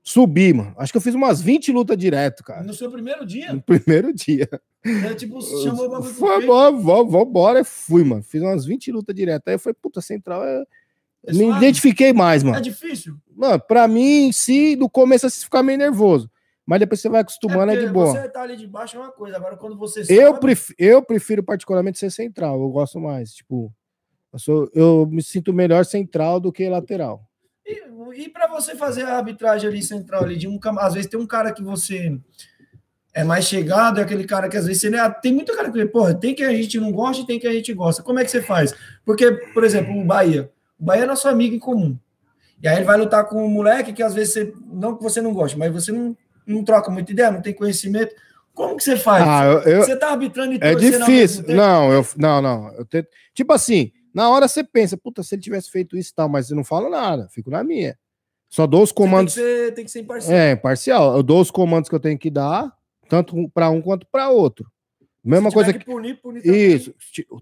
[0.07, 0.73] Subi, mano.
[0.79, 2.63] Acho que eu fiz umas 20 lutas direto, cara.
[2.63, 4.49] No seu primeiro dia, No primeiro dia.
[4.85, 7.65] né, tipo, chamou o bagulho Foi embora.
[7.65, 8.23] Fui, mano.
[8.23, 9.49] Fiz umas 20 lutas direto.
[9.49, 10.63] Aí eu falei, puta, central é.
[11.27, 11.59] É Me suave.
[11.59, 12.57] identifiquei mais, mano.
[12.57, 13.17] É difícil.
[13.35, 16.31] Mano, pra mim, em si, no começo você fica meio nervoso.
[16.65, 18.07] Mas depois você vai acostumando, é, porque de boa.
[18.13, 20.71] Você tá ali de baixo é uma coisa, agora quando você Eu, sobe, pref...
[20.79, 22.61] eu prefiro particularmente ser central.
[22.61, 23.33] Eu gosto mais.
[23.35, 23.73] Tipo,
[24.33, 24.71] eu, sou...
[24.73, 27.25] eu me sinto melhor central do que lateral.
[27.67, 31.19] E, e para você fazer a arbitragem ali central ali de um às vezes tem
[31.19, 32.17] um cara que você
[33.13, 35.87] é mais chegado, é aquele cara que às vezes você né, tem muito cara que
[35.87, 38.03] porra, tem que a gente não gosta e tem que a gente gosta.
[38.03, 38.75] Como é que você faz?
[39.05, 41.99] Porque, por exemplo, o Bahia, o Bahia é nosso amigo em comum.
[42.63, 45.21] E aí ele vai lutar com um moleque que às vezes você não que você
[45.21, 48.15] não gosta, mas você não, não troca muita ideia, não tem conhecimento.
[48.55, 49.25] Como que você faz?
[49.27, 51.45] Ah, eu, Você tá arbitrando e É difícil.
[51.49, 52.73] Não, eu não, não.
[52.73, 53.09] Eu tento...
[53.35, 56.49] Tipo assim, na hora você pensa, puta, se ele tivesse feito isso e tal, mas
[56.51, 57.99] eu não falo nada, fico na minha.
[58.49, 59.33] Só dou os Você tem que comandos.
[59.35, 60.37] ser- tem que ser imparcial.
[60.37, 61.17] É, parcial.
[61.17, 62.73] Eu dou os comandos que eu tenho que dar,
[63.09, 64.71] tanto para um quanto para outro.
[65.23, 65.85] Mesma coisa tiver que.
[65.85, 66.73] que punir, punir também.
[66.75, 66.95] Isso,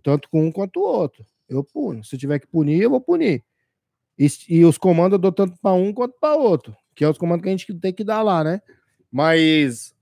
[0.02, 1.24] tanto com um quanto o outro.
[1.48, 2.02] Eu punho.
[2.02, 3.44] Se tiver que punir, eu vou punir.
[4.18, 7.18] E, e os comandos eu dou tanto para um quanto para outro, que é os
[7.18, 8.62] comandos que a gente tem que dar lá, né?
[9.12, 9.94] Mas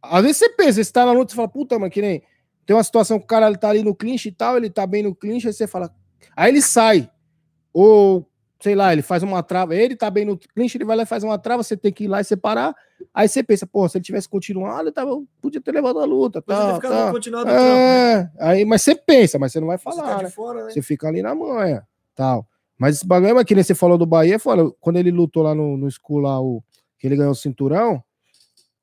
[0.00, 2.22] às vezes você pensa, você tá na luta e fala, puta, mas que nem
[2.68, 5.02] tem uma situação que o cara tá ali no clinch e tal, ele tá bem
[5.02, 5.90] no clinch, aí você fala,
[6.36, 7.10] aí ele sai.
[7.72, 8.28] Ou
[8.60, 11.06] sei lá, ele faz uma trava, ele tá bem no clinch, ele vai lá e
[11.06, 12.76] faz uma trava, você tem que ir lá e separar.
[13.14, 16.42] Aí você pensa, pô, se ele tivesse continuado, ele tava, podia ter levado a luta,
[16.42, 17.10] tá, tá.
[17.10, 18.20] continuado trampo, né?
[18.20, 20.30] É, aí, mas você pensa, mas você não vai Você falar, tá de né?
[20.30, 20.70] fora, né?
[20.70, 22.46] Você fica ali na manha, tal.
[22.76, 25.54] Mas esse bagulho, é que nem você falou do Bahia, fala, quando ele lutou lá
[25.54, 26.62] no, no school lá, o,
[26.98, 28.04] que ele ganhou o cinturão,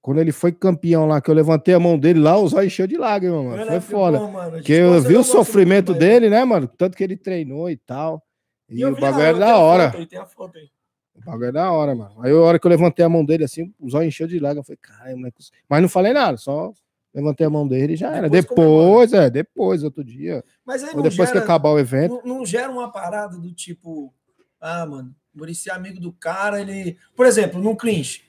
[0.06, 2.86] quando ele foi campeão lá, que eu levantei a mão dele lá, os olhos encheu
[2.86, 3.58] de lágrimas, mano.
[3.64, 4.20] Eu Foi que, foda.
[4.20, 6.68] mano, Porque eu gosta- vi o muito sofrimento dele, né, mano?
[6.68, 8.22] Tanto que ele treinou e tal.
[8.70, 9.86] E, eu o bagulho era eu da hora.
[9.90, 10.70] foto aí, tem a foto aí.
[11.16, 12.16] O bagulho é da hora, mano.
[12.22, 14.70] Aí a hora que eu levantei a mão dele assim, os olhos encheu de lágrimas.
[14.70, 15.44] Eu falei, caralho, moleque.
[15.68, 16.72] Mas não falei nada, só
[17.12, 18.30] levantei a mão dele e já era.
[18.30, 20.44] Depois Depois, é, depois, outro dia.
[20.64, 22.22] Mas aí Ou depois que gera, acabar o evento.
[22.24, 24.14] não, não gera uma parada do tipo,
[24.62, 26.96] ah, mano, Murici é amigo do cara, ele...
[27.16, 28.24] Por exemplo, no clinch,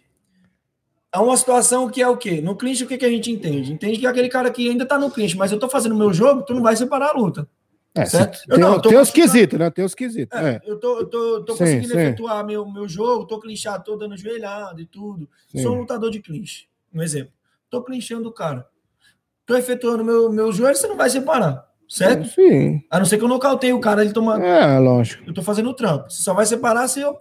[1.13, 2.41] há uma situação que é o quê?
[2.41, 3.73] No clinch, o que, que a gente entende?
[3.73, 6.13] Entende que é aquele cara que ainda tá no clinch, mas eu tô fazendo meu
[6.13, 7.49] jogo, tu não vai separar a luta.
[7.95, 8.39] É, certo?
[8.47, 9.71] Tem, Eu não, eu tô tem os quesitos, né?
[9.71, 10.39] Tem os quesitos.
[10.39, 11.99] É, É, Eu tô, eu tô, tô Sim, conseguindo sim.
[11.99, 15.29] efetuar meu, meu jogo, tô clinchado, tô dando joelhada e tudo.
[15.51, 15.63] sim.
[15.63, 17.33] Sou um lutador de clinch, um exemplo.
[17.71, 18.67] Tô clinchando o cara.
[19.47, 22.29] Tô efetuando meu, meu joelho, você não vai separar, certo?
[22.29, 22.83] Sim.
[22.91, 24.45] A não ser que eu nocauteie o cara, ele toma.
[24.45, 25.23] É, lógico.
[25.27, 26.11] Eu tô fazendo o trampo.
[26.11, 27.17] Você só vai separar se eu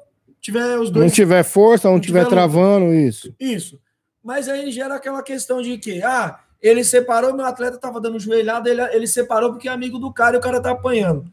[0.46, 1.14] tiver os Não dois.
[1.14, 3.34] tiver força, não não tiver tiver travando, isso.
[3.40, 3.80] Isso.
[4.24, 8.70] Mas aí gera aquela questão de que, ah, ele separou, meu atleta tava dando joelhada,
[8.70, 11.26] ele, ele separou porque é amigo do cara e o cara tá apanhando.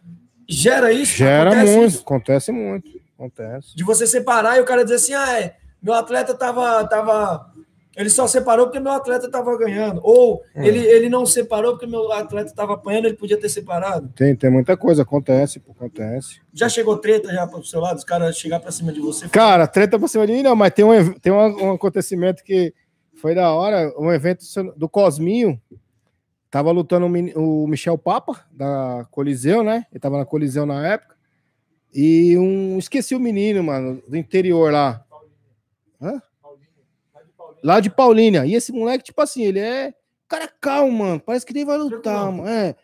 [0.48, 1.12] Gera isso?
[1.16, 2.02] Gera Acontece muito, isso?
[2.02, 2.88] acontece muito.
[3.18, 3.76] Acontece.
[3.76, 7.51] De você separar e o cara dizer assim, ah, é, meu atleta tava, tava.
[7.96, 10.00] Ele só separou porque meu atleta tava ganhando.
[10.02, 10.62] Ou Hum.
[10.62, 14.08] ele, ele não separou porque meu atleta tava apanhando, ele podia ter separado.
[14.14, 16.40] Tem, tem muita coisa, acontece, acontece.
[16.54, 19.28] Já chegou treta já pro seu lado, os caras chegar pra cima de você?
[19.28, 22.72] Cara, treta pra cima de mim, não, mas tem um, tem um, um acontecimento que
[23.14, 24.42] foi da hora, um evento
[24.76, 25.60] do Cosminho.
[26.50, 29.86] Tava lutando o Michel Papa, da Coliseu, né?
[29.90, 31.14] Ele tava na Coliseu na época.
[31.94, 32.78] E um.
[32.78, 35.02] Esqueci o menino, mano, do interior lá.
[36.00, 36.20] Hã?
[37.62, 38.44] Lá de Paulínia.
[38.44, 39.94] E esse moleque, tipo assim, ele é.
[40.28, 41.20] Cara calmo, mano.
[41.20, 42.48] Parece que nem vai lutar, mano.
[42.48, 42.74] É.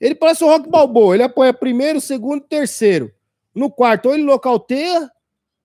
[0.00, 1.14] Ele parece o Rock Balboa.
[1.14, 3.12] Ele apoia primeiro, segundo e terceiro.
[3.54, 5.10] No quarto, ou ele nocauteia,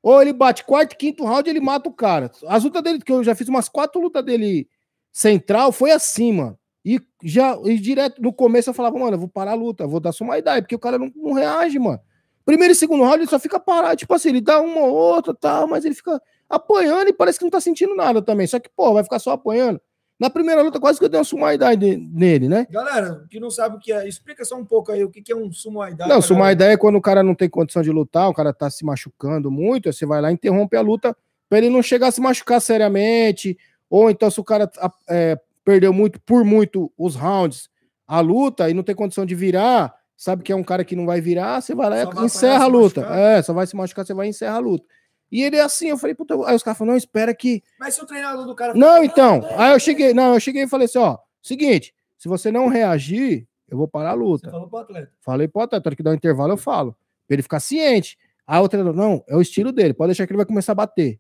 [0.02, 2.32] ou ele bate quarto e quinto round ele mata o cara.
[2.48, 4.68] As lutas dele, que eu já fiz umas quatro lutas dele
[5.12, 6.58] central, foi assim, mano.
[6.84, 10.00] E já, e direto no começo eu falava, mano, eu vou parar a luta, vou
[10.00, 12.00] dar só uma ideia, porque o cara não, não reage, mano.
[12.44, 15.34] Primeiro e segundo round ele só fica parado, tipo assim, ele dá uma ou outra
[15.34, 16.20] tal, mas ele fica
[16.52, 18.46] apanhando e parece que não tá sentindo nada também.
[18.46, 19.82] Só que, pô, vai ficar só apanhando.
[20.20, 22.68] Na primeira luta, quase que eu dei uma sumai nele, né?
[22.70, 25.32] Galera, que não sabe o que é, explica só um pouco aí o que que
[25.32, 26.08] é um sumo Aidai.
[26.08, 28.86] Não, ideia é quando o cara não tem condição de lutar, o cara tá se
[28.86, 31.18] machucando muito, aí você vai lá e interrompe a luta
[31.50, 33.58] pra ele não chegar a se machucar seriamente,
[33.90, 34.70] ou então se o cara
[35.10, 37.68] é, perdeu muito, por muito, os rounds,
[38.08, 41.08] a luta, e não tem condição de virar, sabe que é um cara que não
[41.08, 43.02] vai virar, você vai lá e encerra a luta.
[43.02, 44.86] É, só vai se machucar, você vai e encerra a luta.
[45.32, 47.64] E ele é assim, eu falei, puta, aí os caras falaram, não, espera que.
[47.80, 48.74] Mas se o treinador do cara.
[48.74, 49.42] Não, então.
[49.58, 53.48] Aí eu cheguei, não, eu cheguei e falei assim, ó, seguinte, se você não reagir,
[53.70, 54.52] eu vou parar a Você luta.
[54.52, 55.12] falou pro atleta.
[55.22, 56.92] Falei, pô, até hora que dá um intervalo, eu falo.
[57.28, 58.18] Pra ele ficar ciente.
[58.46, 60.76] Aí o treinador, não, é o estilo dele, pode deixar que ele vai começar a
[60.76, 61.20] bater.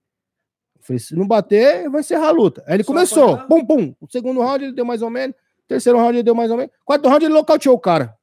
[0.76, 2.62] Eu falei, se não bater, eu vou encerrar a luta.
[2.67, 3.47] Aí ele Só começou, apanhar?
[3.47, 3.95] pum, pum.
[4.02, 5.36] O segundo round ele deu mais ou menos,
[5.67, 8.17] terceiro round ele deu mais ou menos, quarto round ele nocauteou o cara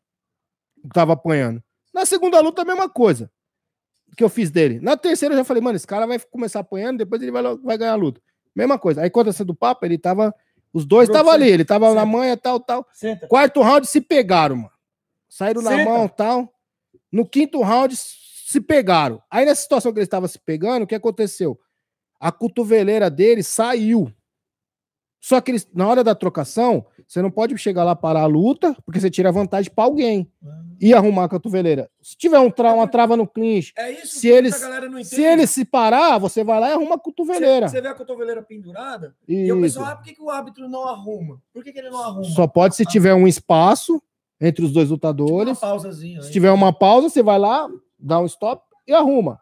[0.82, 1.62] que tava apanhando.
[1.94, 3.30] Na segunda luta, a mesma coisa
[4.16, 4.80] que eu fiz dele.
[4.80, 7.78] Na terceira, eu já falei, mano, esse cara vai começar apanhando, depois ele vai, vai
[7.78, 8.20] ganhar a luta.
[8.54, 9.02] Mesma coisa.
[9.02, 10.34] Aí, quando essa do papo, ele tava.
[10.72, 12.06] Os dois estavam ali, ele tava na senta.
[12.06, 12.86] manha, tal, tal.
[12.92, 13.26] Senta.
[13.26, 14.70] Quarto round se pegaram, mano.
[15.28, 15.84] Saíram na Senta.
[15.84, 16.52] mão tal.
[17.10, 19.22] No quinto round se pegaram.
[19.30, 21.58] Aí nessa situação que eles estavam se pegando, o que aconteceu?
[22.20, 24.12] A cotoveleira dele saiu.
[25.20, 28.76] Só que eles, na hora da trocação, você não pode chegar lá parar a luta,
[28.84, 30.30] porque você tira vantagem pra alguém
[30.80, 31.90] e arrumar a cotoveleira.
[32.02, 34.54] Se tiver um tra uma trava no clinch, É isso Se eles-
[35.04, 37.66] se ele se parar, você vai lá e arruma a cotoveleira.
[37.68, 39.78] Você, você vê a cotoveleira pendurada e o Isso.
[39.78, 41.40] pessoal, ah, por que, que o árbitro não arruma?
[41.52, 42.24] Por que, que ele não arruma?
[42.24, 44.00] Só pode se tiver um espaço
[44.40, 45.58] entre os dois Tipo uma lutadores.
[45.58, 46.22] pausazinha.
[46.22, 47.66] Se tiver uma pausa, você vai lá,
[47.98, 49.40] dá um stop e arruma.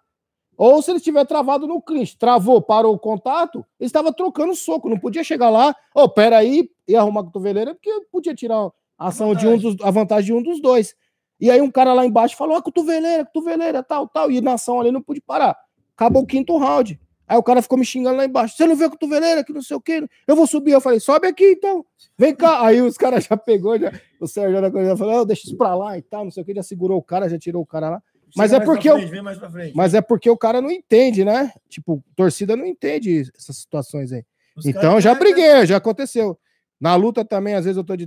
[0.56, 4.88] Ou se ele estiver travado no clinch, travou, parou o contato, ele estava trocando soco,
[4.88, 9.34] não podia chegar lá, ô, peraí, e arrumar a cotoveleira, porque podia tirar a ação
[9.34, 10.94] de um dos, a vantagem de um dos dois.
[11.40, 14.80] E aí um cara lá embaixo falou, ah, cotoveleira, cotoveleira, tal, tal, e na ação
[14.80, 15.56] ali não pude parar.
[15.94, 16.98] Acabou o quinto round.
[17.28, 18.56] Aí o cara ficou me xingando lá embaixo.
[18.56, 20.06] Você não vê a cotoveleira, que não sei o quê.
[20.28, 20.70] Eu vou subir.
[20.70, 21.84] Eu falei, sobe aqui então.
[22.16, 22.62] Vem cá.
[22.64, 25.74] Aí os caras já pegou, já, o Sérgio da coisa falou, "Ah, deixa isso pra
[25.74, 26.54] lá e tal, não sei o que.
[26.54, 28.02] Já segurou o cara, já tirou o cara lá.
[28.36, 29.76] mas Chega é porque frente, frente.
[29.76, 31.52] Mas é porque o cara não entende, né?
[31.68, 34.24] Tipo, torcida não entende essas situações aí.
[34.56, 36.38] Os Então já briguei, já aconteceu.
[36.80, 38.06] Na luta também, às vezes eu tô de,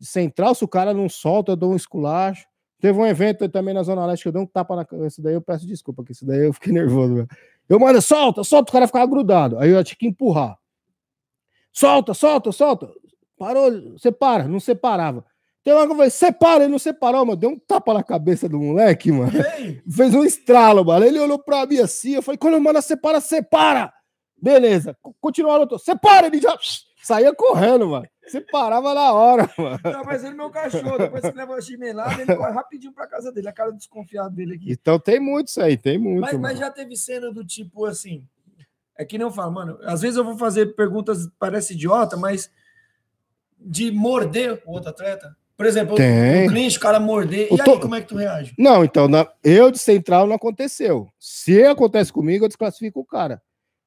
[0.00, 2.46] de central, se o cara não solta, eu dou um esculacho.
[2.80, 5.34] Teve um evento também na Zona Leste que eu dei um tapa na cabeça, daí
[5.34, 7.12] eu peço desculpa, que isso daí eu fiquei nervoso.
[7.14, 7.26] Meu.
[7.68, 9.58] Eu mando, solta, solta, o cara ficava grudado.
[9.58, 10.56] Aí eu tinha que empurrar.
[11.72, 12.90] Solta, solta, solta.
[13.38, 15.24] Parou, separa, não separava.
[15.62, 17.36] Tem uma que eu falei, separa, ele não separou, mano.
[17.38, 19.32] Deu um tapa na cabeça do moleque, mano.
[19.58, 21.04] Ei, Fez um estralo, mano.
[21.04, 23.92] Ele olhou pra mim assim, eu falei, quando eu mando separa, separa.
[24.40, 25.78] Beleza, co- continua a luta.
[25.78, 26.56] Separa, ele já
[27.08, 28.06] saía correndo, mano.
[28.26, 29.78] Separava na hora, mano.
[29.82, 30.98] Tá parecendo meu cachorro.
[30.98, 33.48] Depois que leva a chimelada, ele corre rapidinho pra casa dele.
[33.48, 34.70] A cara desconfiada dele aqui.
[34.72, 36.20] Então tem muito isso aí, tem muito.
[36.20, 38.22] Mas, mas já teve cena do tipo assim.
[38.96, 39.78] É que nem eu falo, mano.
[39.82, 42.50] Às vezes eu vou fazer perguntas, parece idiota, mas
[43.58, 45.36] de morder o outro atleta.
[45.56, 46.46] Por exemplo, Tem.
[46.46, 47.48] o clinch, o cara morder.
[47.50, 48.54] O E aí, to- como é que tu reage?
[48.58, 51.08] Não, então, na- eu de central não aconteceu.
[51.18, 53.42] Se acontece comigo, eu desclassifico o cara.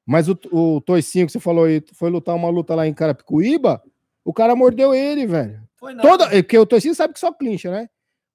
[0.06, 3.82] Mas o, o Toicinho que você falou aí, foi lutar uma luta lá em Carapicuíba,
[4.24, 5.60] o cara mordeu ele, velho.
[5.76, 6.08] Foi nada.
[6.08, 7.88] Toda, é porque o Toicinho sabe que só clincha, né?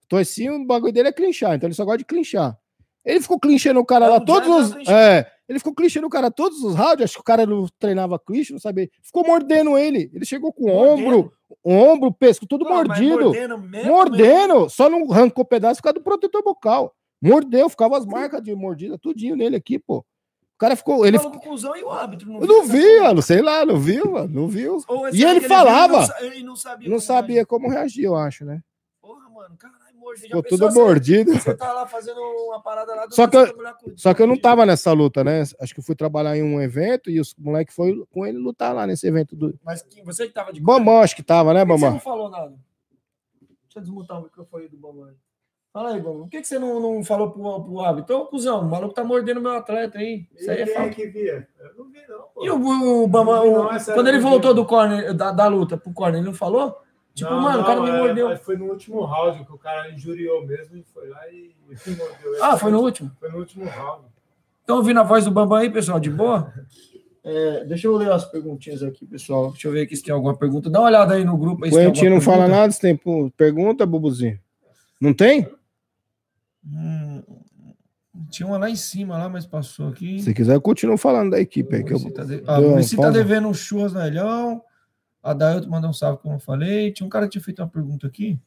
[0.03, 2.57] O Toicinho, o bagulho dele é clinchar, então ele só gosta de clinchar.
[3.03, 4.87] Ele ficou clinchando o cara É, lá todos os.
[4.89, 7.05] É, ele ficou clinchando o cara todos os rounds.
[7.05, 8.89] Acho que o cara não treinava clinch, não sabia.
[9.01, 10.11] Ficou mordendo ele.
[10.13, 11.31] Ele chegou com o ombro,
[11.63, 13.25] ombro, pesco, tudo mas mordido.
[13.25, 16.93] Mordendo, mesmo, Mordendo, só não arrancou pedaço por causa do protetor bucal.
[17.21, 20.05] Mordeu, ficava as marcas de mordida, tudinho nele aqui, pô.
[20.57, 21.05] O cara ficou.
[21.05, 22.33] Ele Ele falou com o e o árbitro.
[22.33, 24.83] Eu não vi, mano, sei lá, não viu, mano, não viu.
[24.87, 26.07] Ou E ele falava.
[26.19, 26.89] viu e não sa- não sabia.
[26.89, 27.45] Não como sabia reagir?
[27.45, 28.63] como reagir, eu acho, né?
[28.99, 30.21] Porra, mano, caralho, morde.
[30.21, 31.31] Já Ficou tudo mordido.
[31.31, 33.05] Você tá lá fazendo uma parada lá.
[33.05, 35.43] do Só que eu- tá Só que eu não tava nessa luta, né?
[35.61, 38.73] Acho que eu fui trabalhar em um evento e os moleques foi com ele lutar
[38.73, 39.53] lá nesse evento do.
[39.63, 41.91] Mas que- você que tava de Bambam, acho que tava, né, que você Bambam?
[41.91, 42.49] não falou nada?
[43.39, 45.13] Deixa eu desmutar o microfone do Bambam.
[45.77, 46.21] Fala aí, Bambam.
[46.21, 48.17] Por que, que você não, não falou pro, pro árbitro?
[48.17, 50.25] Ô, cuzão, o maluco tá mordendo meu atleta aí.
[50.35, 50.89] Isso aí é falta.
[50.89, 51.47] que via?
[51.59, 52.21] Eu não vi, não.
[52.33, 52.43] pô.
[52.43, 55.77] E o, o Bambam, Não não, é quando ele voltou do corner, da, da luta
[55.77, 56.75] pro corner, ele não falou?
[57.13, 58.35] Tipo, Não, mano, o cara me é, mordeu.
[58.37, 62.33] Foi no último round que o cara injuriou mesmo e foi lá e, e mordeu
[62.33, 62.41] ele.
[62.41, 63.11] Ah, foi no último?
[63.19, 64.05] Foi no último round.
[64.61, 65.99] Estão ouvindo a voz do Bambam aí, pessoal?
[65.99, 66.51] De boa?
[67.23, 69.51] É, deixa eu ler as perguntinhas aqui, pessoal.
[69.51, 70.71] Deixa eu ver aqui se tem alguma pergunta.
[70.71, 71.65] Dá uma olhada aí no grupo.
[71.65, 72.59] Aí, O alguma não fala pergunta.
[72.61, 72.99] nada, se tem
[73.37, 74.39] pergunta, Bubuzinho?
[74.99, 75.47] Não tem?
[76.69, 77.23] Hum,
[78.29, 80.19] tinha uma lá em cima, lá, mas passou aqui.
[80.21, 81.83] Se quiser, eu continuo falando da equipe aí.
[81.83, 82.11] Que eu...
[82.13, 82.43] Tá, de...
[82.47, 84.61] ah, Muricy tá devendo um churras no Elhão.
[85.23, 86.91] A Dailton mandou um salve, como eu falei.
[86.91, 88.39] Tinha um cara que tinha feito uma pergunta aqui.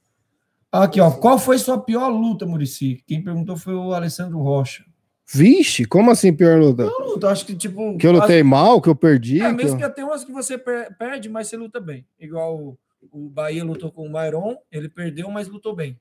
[0.72, 1.10] Ah, Aqui, ó.
[1.10, 3.02] Qual foi sua pior luta, Murici?
[3.06, 4.84] Quem perguntou foi o Alessandro Rocha.
[5.32, 6.84] Vixe, como assim pior luta?
[6.86, 7.96] Pior luta, acho que tipo.
[7.96, 9.40] Que eu lutei mal, que eu perdi?
[9.40, 12.04] É, que mesmo eu- que tem umas que você per- perde, mas você luta bem.
[12.18, 12.78] Igual o,
[13.12, 16.00] o Bahia lutou com o Myron, ele perdeu, mas lutou bem.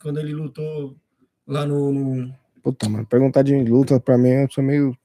[0.00, 0.96] Quando ele lutou
[1.46, 1.92] lá no.
[1.92, 4.96] no- Puta, mano, perguntar de luta pra mim, eu sou meio.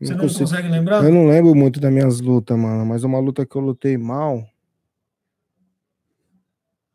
[0.00, 0.40] Você não consigo.
[0.40, 1.04] consegue lembrar?
[1.04, 4.44] Eu não lembro muito das minhas lutas, mano, mas uma luta que eu lutei mal.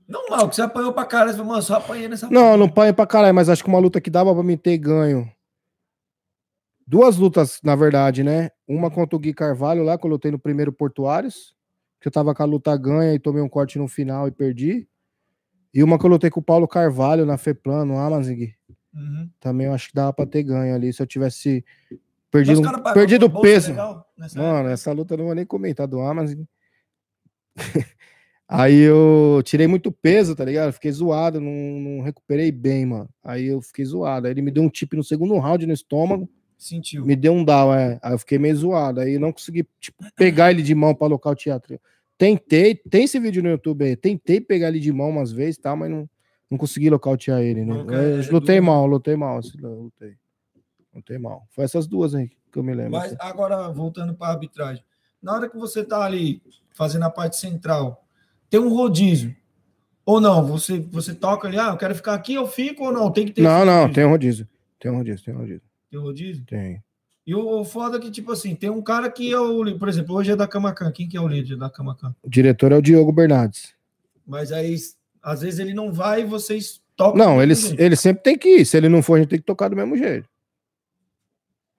[0.07, 1.29] Não mal, que você apanhou pra cara.
[1.29, 2.29] Você falou, mano, só apanhei nessa.
[2.29, 4.77] Não, não pai pra caralho, mas acho que uma luta que dava pra me ter
[4.77, 5.29] ganho.
[6.85, 8.49] duas lutas, na verdade, né?
[8.67, 11.53] Uma contra o Gui Carvalho lá, que eu lutei no primeiro Portuários,
[12.01, 14.87] que eu tava com a luta ganha e tomei um corte no final e perdi.
[15.73, 18.53] E uma que eu lutei com o Paulo Carvalho na FEPLAN, no Amazing.
[18.97, 19.29] Uhum.
[19.39, 21.63] Também eu acho que dava pra ter ganho ali, se eu tivesse
[22.31, 22.61] perdido,
[22.93, 24.03] perdido uma bolsa peso.
[24.17, 26.43] nessa Mano, essa luta eu não vou nem comentar do Amazon.
[28.49, 30.71] Aí eu tirei muito peso, tá ligado?
[30.71, 33.09] Fiquei zoado, não, não recuperei bem, mano.
[33.21, 34.25] Aí eu fiquei zoado.
[34.25, 37.05] Aí ele me deu um tip no segundo round no estômago, Sentiu.
[37.05, 37.99] me deu um down, é.
[38.01, 39.01] Aí eu fiquei meio zoado.
[39.01, 41.77] Aí não consegui tipo, pegar ele de mão pra alocar o teatro.
[42.17, 43.97] Tentei, tem esse vídeo no YouTube aí.
[43.97, 45.75] Tentei pegar ele de mão umas vezes, tá?
[45.75, 46.09] Mas não,
[46.49, 47.73] não consegui locautear ele, né?
[47.73, 49.39] Não, é lutei mal, lutei mal.
[49.39, 50.15] esse- Lutei.
[50.93, 51.45] Lutei mal.
[51.51, 52.91] Foi essas duas aí que eu me lembro.
[52.93, 54.83] Mas agora, voltando para a arbitragem.
[55.21, 56.41] Na hora que você tá ali
[56.73, 58.05] fazendo a parte central,
[58.49, 59.35] tem um rodízio.
[60.05, 60.45] Ou não?
[60.45, 63.11] Você, você toca ali, ah, eu quero ficar aqui, eu fico ou não?
[63.11, 63.41] Tem que ter.
[63.41, 64.47] Não, não, tem um rodízio.
[64.79, 65.61] Tem um rodízio, tem um rodízio.
[65.91, 66.45] Tem rodízio?
[66.45, 66.81] Tem.
[67.25, 69.77] E o, o foda é que, tipo assim, tem um cara que é o.
[69.77, 70.91] Por exemplo, hoje é da Camacan.
[70.93, 72.15] Quem que é o líder da Camacan?
[72.23, 73.75] O diretor é o Diogo Bernardes.
[74.25, 74.75] Mas aí,
[75.29, 77.17] às vezes ele não vai e vocês tocam.
[77.17, 77.79] Não, ele, jeito.
[77.81, 78.65] ele sempre tem que ir.
[78.65, 80.27] Se ele não for, a gente tem que tocar do mesmo jeito.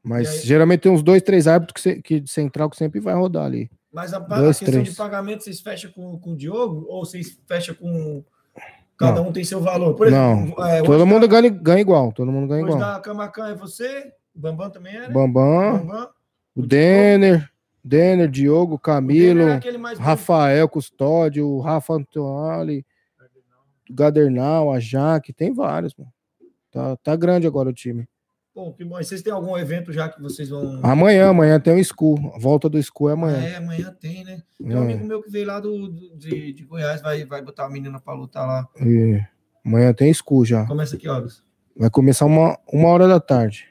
[0.03, 3.15] Mas aí- geralmente tem uns dois, três árbitros que, que de central que sempre vai
[3.15, 3.71] rodar ali.
[3.93, 4.97] Mas a, a Dois, questão de três.
[4.97, 8.23] pagamento, vocês fecham com, com o Diogo ou vocês fecham com.
[8.99, 9.95] Cada um tem seu valor?
[9.95, 12.13] Por Não, exemplo, é, Todo hoje mundo da- ganha, ganha igual.
[12.13, 12.95] Todo mundo ganha Hoje igual.
[12.95, 15.09] da Camacan é você, o Bambam também era?
[15.09, 16.09] Bambam, Bambam.
[16.57, 17.49] o Denner,
[17.83, 22.85] Denner, Diogo, Camilo, Denner é aquele mais Rafael Custódio, o Rafa Antonali, o
[23.91, 26.11] Gadernal, a Jaque, tem vários, mano.
[26.71, 28.07] Tá, tá grande agora o time.
[28.55, 28.99] Pô, que bom.
[28.99, 30.81] E vocês têm algum evento já que vocês vão.
[30.83, 32.33] Amanhã, amanhã tem o School.
[32.35, 33.39] A volta do School é Ah, amanhã.
[33.45, 34.43] é, amanhã tem, né?
[34.59, 34.83] Tem um É.
[34.83, 38.01] amigo meu que veio lá do, do- de, de Goiás, vai, vai botar a menina
[38.01, 38.69] pra lutar lá.
[38.81, 39.21] E
[39.65, 40.67] amanhã tem School já.
[40.67, 41.43] Começa que horas?
[41.77, 43.67] Vai começar uma, uma hora da tarde.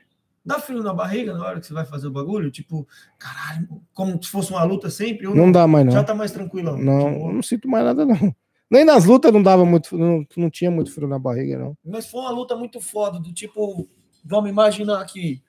[0.46, 2.50] Dá frio na barriga na hora que você vai fazer o bagulho?
[2.50, 2.88] Tipo,
[3.20, 5.28] caralho, como se fosse uma luta sempre?
[5.28, 5.92] Ou Não dá mais, não.
[5.92, 6.78] Já tá mais tranquilão.
[6.78, 8.34] Não, Tipo, não sinto mais nada, não.
[8.70, 11.78] Nem nas lutas não dava muito, não, não tinha muito frio na barriga, não.
[11.86, 13.88] Mas foi uma luta muito foda, do tipo,
[14.26, 15.42] vamos imaginar aqui.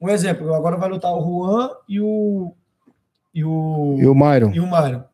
[0.00, 2.52] Um exemplo, agora vai lutar o Juan e o.
[3.34, 3.96] E o.
[3.98, 4.52] E o Myron?
[4.52, 5.04] e o Mário.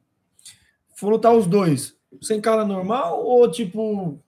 [0.94, 4.18] For lutar os dois, sem cara normal ou tipo.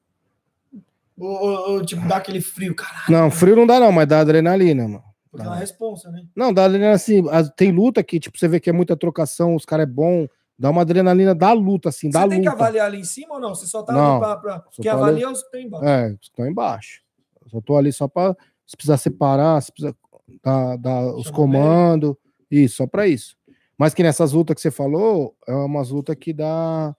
[1.18, 3.04] Ou, ou- ou, tipo, dá aquele frio, caralho.
[3.10, 5.04] Não, frio não dá, não, mas dá adrenalina, mano.
[5.30, 6.24] Porque é uma responsa, né?
[6.34, 7.22] Não, dá adrenalina assim.
[7.30, 10.26] as- Tem luta que, tipo, você vê que é muita trocação, os caras é bom,
[10.62, 12.62] dá uma adrenalina da luta, assim, da Você tem que luta.
[12.62, 13.52] avaliar ali em cima ou não?
[13.52, 14.60] Você só tá Não, ali pra.
[14.60, 14.92] pra...
[14.92, 15.84] avalia é os que tem embaixo.
[15.88, 17.02] É, estão embaixo.
[17.42, 18.36] Eu só tô ali só pra.
[18.64, 19.96] Se precisar separar, se precisar
[20.40, 22.14] dar, dar os comandos.
[22.48, 23.36] Isso, só pra isso.
[23.76, 26.94] Mas que nessas lutas que você falou, é umas lutas que dá.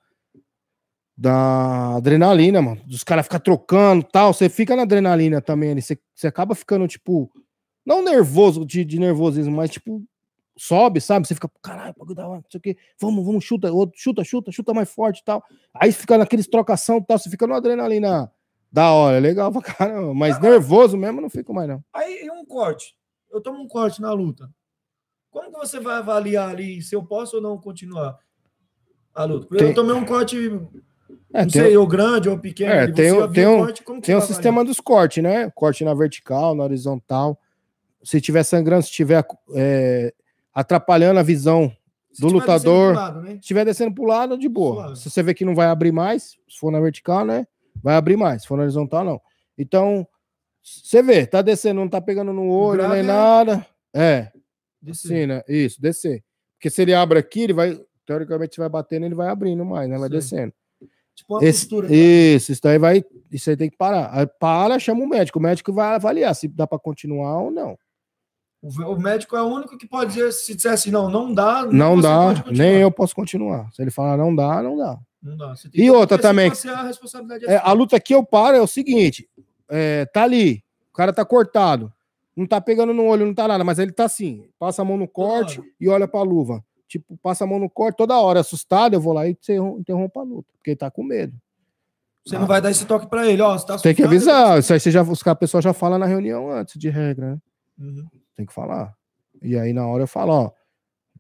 [1.16, 2.82] Da adrenalina, mano.
[2.86, 4.34] Dos caras ficam trocando tal.
[4.34, 5.82] Você fica na adrenalina também ali.
[5.82, 7.32] Você, você acaba ficando, tipo.
[7.86, 10.04] Não nervoso de, de nervosismo, mas tipo.
[10.56, 11.28] Sobe, sabe?
[11.28, 12.78] Você fica, caralho, bagulho da hora, não sei o quê.
[13.00, 15.44] Vamos, vamos, chuta, outro, chuta, chuta, chuta mais forte e tal.
[15.74, 17.18] Aí fica naqueles trocação e tal.
[17.18, 18.32] Você fica numa adrenalina
[18.72, 20.14] da hora, é legal pra caramba.
[20.14, 21.84] Mas nervoso mesmo não fico mais, não.
[21.94, 22.96] Aí um corte.
[23.32, 24.48] Eu tomo um corte na luta.
[25.32, 28.20] Como que você vai avaliar ali se eu posso ou não continuar
[29.16, 29.48] a luta?
[29.48, 30.38] Porque Tem- eu tomei um corte,
[31.34, 32.72] É, não sei, ou grande ou pequeno.
[32.72, 35.50] É, tem avia tem um- corte, tem vai sistema dos cortes, né?
[35.50, 37.40] Corte na vertical, na horizontal.
[38.04, 39.26] Se tiver sangrando, se tiver
[39.56, 40.14] é,
[40.54, 41.72] atrapalhando a visão?
[42.12, 42.94] Se do lutador.
[42.94, 43.32] lado, né?
[43.32, 44.76] Se estiver descendo pro lado, de boa.
[44.84, 45.00] Suave.
[45.00, 47.48] Se você vê que não vai abrir mais, se for na vertical, né?
[47.82, 48.44] Vai abrir mais.
[48.44, 49.20] Se for na horizontal, não.
[49.58, 50.08] Então,
[50.62, 53.66] você vê, tá descendo, não tá pegando no olho, nem é- nada.
[53.96, 54.32] É,
[54.82, 55.08] Descer.
[55.08, 55.42] sim, né?
[55.48, 56.24] Isso, descer.
[56.56, 59.90] Porque se ele abre aqui, ele vai, teoricamente, você vai batendo, ele vai abrindo mais,
[59.90, 59.98] né?
[59.98, 60.16] Vai Sim.
[60.16, 60.54] descendo.
[61.16, 61.88] Tipo uma Esse, postura.
[61.94, 63.04] isso, isso daí vai.
[63.32, 64.10] Isso aí tem que parar.
[64.14, 65.38] Aí para, chama o médico.
[65.38, 67.78] O médico vai avaliar se dá para continuar ou não.
[68.64, 71.66] O médico é o único que pode dizer, se disser assim, não, não dá.
[71.66, 73.70] Não dá, nem eu posso continuar.
[73.74, 74.98] Se ele falar não dá, não dá.
[75.22, 75.54] Não dá.
[75.74, 76.54] E outra também, a
[77.46, 79.28] É, é a luta que eu paro é o seguinte:
[79.70, 81.92] é, tá ali, o cara tá cortado,
[82.36, 84.96] não tá pegando no olho, não tá nada, mas ele tá assim, passa a mão
[84.98, 86.64] no corte e olha pra luva.
[86.88, 90.20] Tipo, passa a mão no corte toda hora, assustado, eu vou lá e interrom- interrompo
[90.20, 91.34] a luta, porque ele tá com medo.
[92.26, 93.58] Você não vai dar esse toque pra ele, ó.
[93.58, 96.06] Você tá Tem que avisar, isso aí você já, os a pessoa já fala na
[96.06, 97.38] reunião antes de regra, né?
[97.80, 98.06] Uhum.
[98.36, 98.94] Tem que falar.
[99.42, 100.52] E aí na hora eu falo, ó,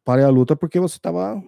[0.03, 1.41] parei a luta porque você tava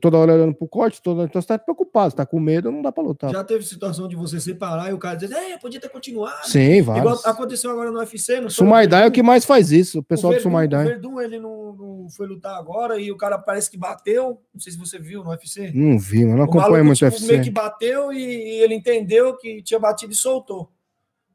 [0.00, 2.82] toda hora olhando pro corte, toda, então você tá preocupado, você tá com medo, não
[2.82, 3.32] dá pra lutar.
[3.32, 6.46] Já teve situação de você separar e o cara dizer, é, podia ter continuado.
[6.48, 7.26] Sim, Igual vários.
[7.26, 8.34] aconteceu agora no UFC.
[8.36, 8.50] Não foi?
[8.50, 10.84] Sumaidai é o que mais faz isso, o pessoal do Verdun- Sumaidai.
[10.84, 14.40] O Verdun, ele não, não foi lutar agora e o cara parece que bateu.
[14.54, 15.72] Não sei se você viu no UFC.
[15.74, 17.26] Não vi, mas não o acompanho muito tipo, UFC.
[17.26, 20.70] meio que bateu e, e ele entendeu que tinha batido e soltou.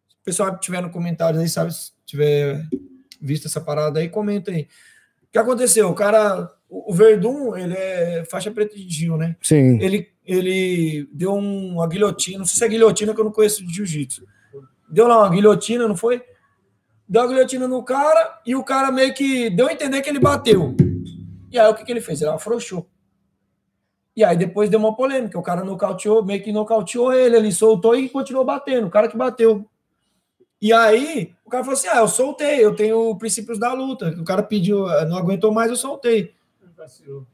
[0.08, 2.64] Se o pessoal que tiver no comentário aí, sabe, se tiver
[3.20, 4.68] visto essa parada aí, comenta aí.
[5.24, 5.90] O que aconteceu?
[5.90, 9.36] O cara, o Verdun, ele é faixa preta de Gil, né?
[9.42, 9.80] Sim.
[9.82, 13.66] Ele, ele deu um- uma guilhotina, não sei se é guilhotina que eu não conheço
[13.66, 14.26] de jiu-jitsu.
[14.90, 16.24] Deu lá uma guilhotina, não foi?
[17.08, 20.20] Deu uma guilhotina no cara e o cara meio que deu a entender que ele
[20.20, 20.76] bateu.
[21.52, 22.22] E aí o que, que ele fez?
[22.22, 22.90] Ele afrouxou.
[24.16, 25.38] E aí depois deu uma polêmica.
[25.38, 28.88] O cara nocauteou, meio que nocauteou ele, ele soltou e continuou batendo.
[28.88, 29.66] O cara que bateu.
[30.62, 34.10] E aí o cara falou assim: Ah, eu soltei, eu tenho princípios da luta.
[34.20, 36.34] O cara pediu, "Ah, não aguentou mais, eu soltei.
[36.76, 37.26] Vacilou.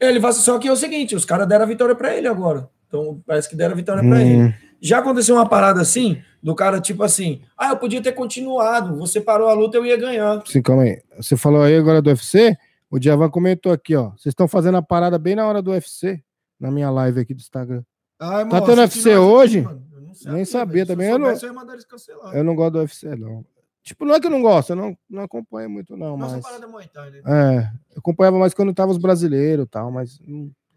[0.00, 2.68] Ele vai só que é o seguinte, os caras deram a vitória pra ele agora.
[2.88, 4.20] Então parece que deram a vitória pra Hum.
[4.46, 4.54] ele.
[4.80, 9.20] Já aconteceu uma parada assim, do cara tipo assim, ah, eu podia ter continuado, você
[9.20, 10.42] parou a luta, eu ia ganhar.
[10.44, 11.00] Sim, calma aí.
[11.16, 12.56] Você falou aí agora do UFC?
[12.90, 14.10] O Djavan comentou aqui, ó.
[14.10, 16.20] Vocês estão fazendo a parada bem na hora do UFC,
[16.58, 17.82] na minha live aqui do Instagram.
[18.20, 19.60] Ai, Tá irmão, tendo UFC hoje?
[19.62, 19.82] mano.
[20.24, 22.36] Eu não Nem sabia também, eu não- soubesse, eles cancelar.
[22.36, 23.44] Eu não gosto do UFC, não.
[23.82, 26.44] Tipo, não é que eu não gosto, eu não, não acompanho muito, não, Nossa mas.
[26.44, 27.20] parada é Muay Thai, né?
[27.26, 27.58] É,
[27.94, 30.20] eu acompanhava mais quando tava os brasileiros e tal, mas.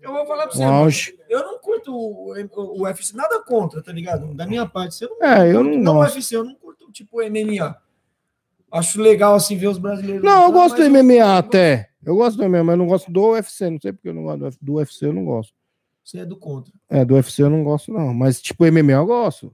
[0.01, 3.91] Eu vou falar pra você, eu não curto o, o, o UFC, nada contra, tá
[3.91, 4.33] ligado?
[4.33, 5.99] Da minha parte, você não É, eu não não.
[5.99, 7.75] UFC, eu não curto tipo MMA.
[8.71, 10.23] Acho legal assim ver os brasileiros.
[10.23, 11.89] Não, eu lutando, gosto do MMA até.
[12.03, 13.69] Eu gosto do MMA, mas eu não gosto do UFC.
[13.69, 15.53] Não sei porque eu não gosto do UFC, eu não gosto.
[16.05, 16.71] Você é do contra.
[16.87, 18.13] É, do UFC eu não gosto, não.
[18.13, 19.51] Mas, tipo, MMA eu gosto.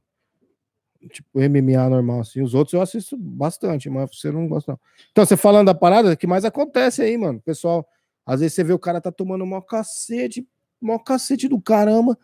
[1.10, 2.42] Tipo, MMA normal, assim.
[2.42, 4.80] Os outros eu assisto bastante, mas UFC eu não gosto, não.
[5.12, 7.42] Então, você falando da parada, o que mais acontece aí, mano?
[7.42, 7.88] Pessoal,
[8.26, 10.46] às vezes você vê o cara tá tomando mó cacete,
[10.80, 12.20] mó cacete do caramba.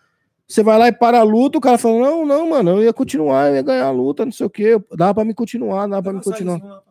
[0.45, 2.93] Você vai lá e para a luta, o cara fala: Não, não, mano, eu ia
[2.93, 4.77] continuar, eu ia ganhar a luta, não sei o quê.
[4.95, 6.83] Dá pra me continuar, dá pra me continuar.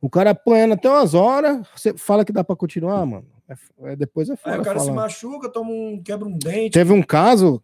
[0.00, 3.37] O cara apanhando até umas horas, você fala que dá pra continuar, mano.
[3.48, 5.02] É é- depois é Aí fora o cara se falar.
[5.02, 6.72] machuca, toma um, quebra um dente.
[6.74, 7.62] Teve um caso,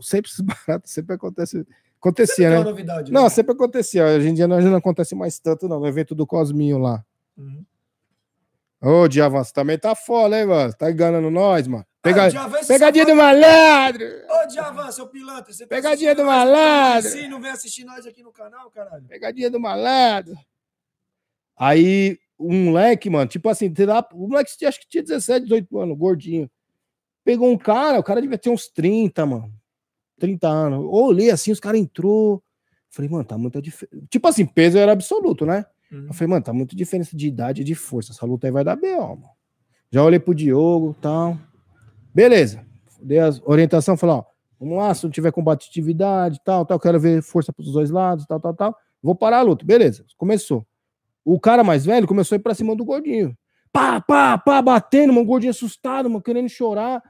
[0.00, 1.66] sempre esses baratos, sempre acontece.
[1.98, 2.64] Acontecia, uma né?
[2.64, 3.10] novidade.
[3.12, 3.28] Não, né?
[3.30, 4.04] sempre acontecia.
[4.04, 5.80] Hoje em dia não, não acontece mais tanto, não.
[5.80, 7.02] No evento do Cosminho lá.
[7.36, 7.64] Uhum.
[8.82, 10.72] Ô, Diavan, você também tá foda, hein, mano?
[10.74, 11.86] Tá enganando nós, mano.
[12.02, 12.24] Pega...
[12.24, 14.04] Ah, Djavan, esse Pegadinha do safado- malandro!
[14.28, 15.50] Ô, Djavan, seu pilantra.
[15.54, 17.10] Você tá Pegadinha do nós, malandro.
[17.10, 19.04] Sim, não vem assistir nós aqui no canal, caralho.
[19.08, 20.34] Pegadinha do malandro.
[21.56, 25.98] Aí, um moleque, mano, tipo assim, lá, o moleque acho que tinha 17, 18 anos,
[25.98, 26.50] gordinho.
[27.24, 29.52] Pegou um cara, o cara devia ter uns 30, mano.
[30.18, 30.80] 30 anos.
[30.80, 32.42] Eu olhei assim, os caras entrou.
[32.90, 34.06] Falei, mano, tá muita diferença.
[34.08, 35.64] Tipo assim, peso era absoluto, né?
[35.90, 36.06] Uhum.
[36.08, 38.12] Eu falei, mano, tá muita diferença de idade e de força.
[38.12, 39.30] Essa luta aí vai dar B.O., mano.
[39.90, 41.38] Já olhei pro Diogo e tal.
[42.14, 42.64] Beleza.
[43.00, 44.24] Dei as orientação, falei, ó,
[44.58, 48.26] vamos lá, se não tiver combatividade e tal, tal, quero ver força pros dois lados,
[48.26, 48.76] tal, tal, tal.
[49.02, 49.64] Vou parar a luta.
[49.64, 50.66] Beleza, começou.
[51.24, 53.36] O cara mais velho começou a ir pra cima do gordinho.
[53.72, 57.02] Pá, pá, pá, batendo, mano, o gordinho assustado, mano, querendo chorar,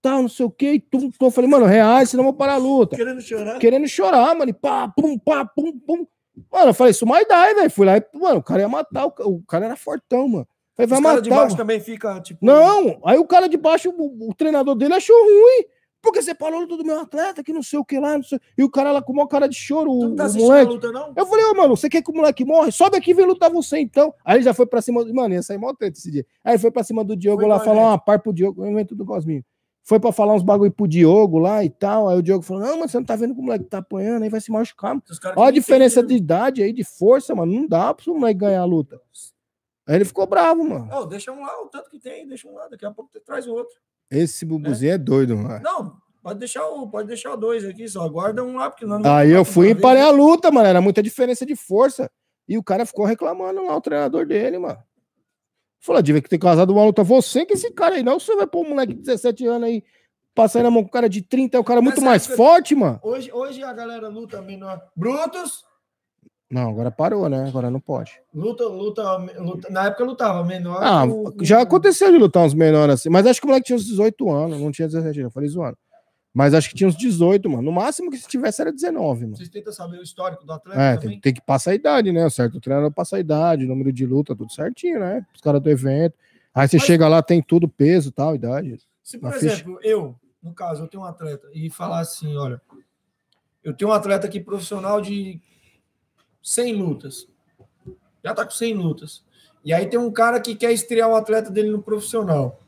[0.00, 0.74] tal, não sei o quê.
[0.74, 1.26] E tum, tum.
[1.26, 3.58] Eu falei, mano, reais, senão vou parar a luta Querendo chorar?
[3.58, 4.50] querendo chorar, mano.
[4.50, 6.06] E pá, pum, pá, pum, pum.
[6.50, 7.70] Mano, eu falei, isso mais dá, velho.
[7.70, 9.04] Fui lá e, mano, o cara ia matar.
[9.06, 10.48] O, ca- o cara era fortão, mano.
[10.74, 11.20] Falei, vai Os matar.
[11.20, 11.56] de baixo mano.
[11.56, 12.44] também fica, tipo...
[12.44, 15.64] Não, aí o cara de baixo, o, o treinador dele achou ruim.
[16.02, 18.40] Porque você parou do meu atleta, que não sei o que lá, não sei.
[18.58, 20.50] E o cara lá com o maior cara de choro, Tu não tá o assistindo
[20.50, 20.72] a moleque.
[20.72, 21.12] luta, não?
[21.14, 22.72] Eu falei, ô, mano, você quer que o moleque morre?
[22.72, 24.12] Sobe aqui e vem lutar você então.
[24.24, 25.04] Aí ele já foi pra cima.
[25.12, 26.26] Mano, ia sair mó treta esse dia.
[26.44, 28.70] Aí ele foi pra cima do Diogo Foi lá falar uma par pro Diogo, no
[28.72, 29.44] evento do Cosminho.
[29.84, 32.08] Foi pra falar uns bagulho pro Diogo lá e tal.
[32.08, 34.24] Aí o Diogo falou: Não, mas você não tá vendo que o moleque tá apanhando,
[34.24, 34.90] aí vai se machucar.
[34.94, 35.02] mano.
[35.36, 37.52] Olha a diferença de idade aí, de força, mano.
[37.52, 39.00] Não dá pro moleque ganhar a luta.
[39.86, 40.88] Aí ele ficou bravo, mano.
[40.92, 43.20] Ô, deixa um lá, o tanto que tem, deixa um lá, daqui a pouco tu
[43.20, 43.74] traz o outro.
[44.12, 45.60] Esse bubuzinho é, doido, mano.
[45.62, 49.00] Não, pode deixar o, pode deixar o dois aqui, só guarda um lá, porque não
[49.04, 50.68] Aí eu fui e Uma vez, parei a luta, mano.
[50.68, 52.10] Era muita diferença de força.
[52.46, 54.78] E o cara ficou reclamando lá, o treinador dele, mano.
[55.80, 57.02] Falou, devia ter casado uma luta.
[57.02, 58.20] Você que esse cara aí, não.
[58.20, 59.82] Você vai pôr um moleque de 17 anos aí,
[60.34, 62.74] passar na mão com o cara de 30, é o cara muito Nessa mais forte,
[62.74, 63.00] mano.
[63.02, 64.80] Hoje, hoje a galera luta menor.
[64.94, 65.64] Brutos,
[66.52, 67.46] Não, agora parou, né?
[67.48, 68.12] Agora não pode.
[68.34, 69.70] luta, luta, luta.
[69.70, 70.82] Na época lutava menor.
[70.82, 73.08] Ah, com- já aconteceu de lutar uns menores assim.
[73.08, 74.60] Mas acho que o moleque tinha uns 18 anos.
[74.60, 75.30] Não tinha 17, não.
[75.30, 75.78] Falei zoando.
[76.34, 77.62] Mas acho que tinha uns 18, mano.
[77.62, 79.36] No máximo que se tivesse era 19, mano.
[79.36, 82.24] Vocês tentam saber o histórico do atleta É, tem, tem que passar a idade, né?
[82.26, 85.26] O certo treinador passa a idade, número de luta, tudo certinho, né?
[85.34, 86.14] Os caras do evento.
[86.54, 88.78] Aí você Mas- chega lá, tem tudo, peso tal, idade.
[89.02, 89.54] Se, por na ficha.
[89.54, 92.60] exemplo, eu, no caso, eu tenho um atleta e falar assim, olha,
[93.64, 95.40] eu tenho um atleta aqui profissional de
[96.42, 97.28] 100 lutas.
[98.24, 99.22] Já tá com 100 lutas.
[99.64, 102.58] E aí tem um cara que quer estrear o atleta dele no profissional.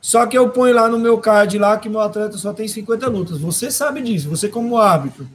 [0.00, 3.08] Só que eu ponho lá no meu card lá que meu atleta só tem 50
[3.08, 3.38] lutas.
[3.38, 5.28] Você sabe disso, você como árbitro,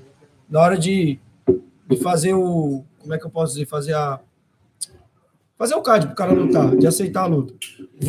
[0.49, 1.19] na hora de,
[1.87, 4.19] de fazer o, como é que eu posso dizer, fazer a
[5.63, 7.53] fazer o card pro cara lutar, de aceitar a luta.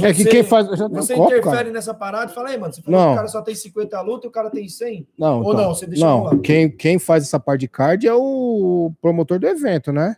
[0.02, 0.66] É que Você- quem faz.
[0.66, 1.70] Você copo, interfere cara.
[1.70, 3.06] nessa parada e fala, aí, mano, você falou Não.
[3.08, 5.06] que o cara só tem 50 lutas e o cara tem 100?
[5.18, 6.38] Não, Ou então, não, você deixa não.
[6.40, 10.16] Quem, quem faz essa parte de card é o promotor do evento, né?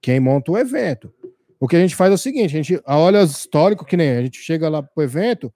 [0.00, 1.10] quem monta o evento.
[1.58, 4.10] O que a gente faz é o seguinte: a gente olha os históricos, que nem
[4.10, 5.50] a gente chega lá pro evento,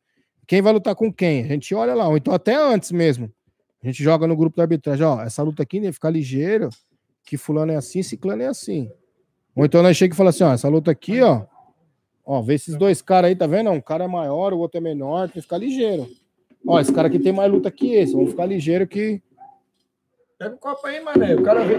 [0.46, 1.44] quem vai lutar com quem?
[1.44, 3.30] A gente olha lá, ou então até antes mesmo.
[3.82, 6.70] A gente joga no grupo da arbitragem, ó, essa luta aqui, né, ficar ligeiro,
[7.24, 8.90] que fulano é assim, ciclano é assim.
[9.58, 11.42] Ou então nós chega e fala assim, ó, essa luta aqui, ó,
[12.24, 13.70] ó, vê esses dois caras aí, tá vendo?
[13.70, 16.08] Um cara é maior, o outro é menor, tem que ficar ligeiro.
[16.64, 19.20] Ó, esse cara aqui tem mais luta que esse, vamos ficar ligeiro que...
[20.38, 21.34] Pega o copo aí, mané.
[21.34, 21.74] O cara vê.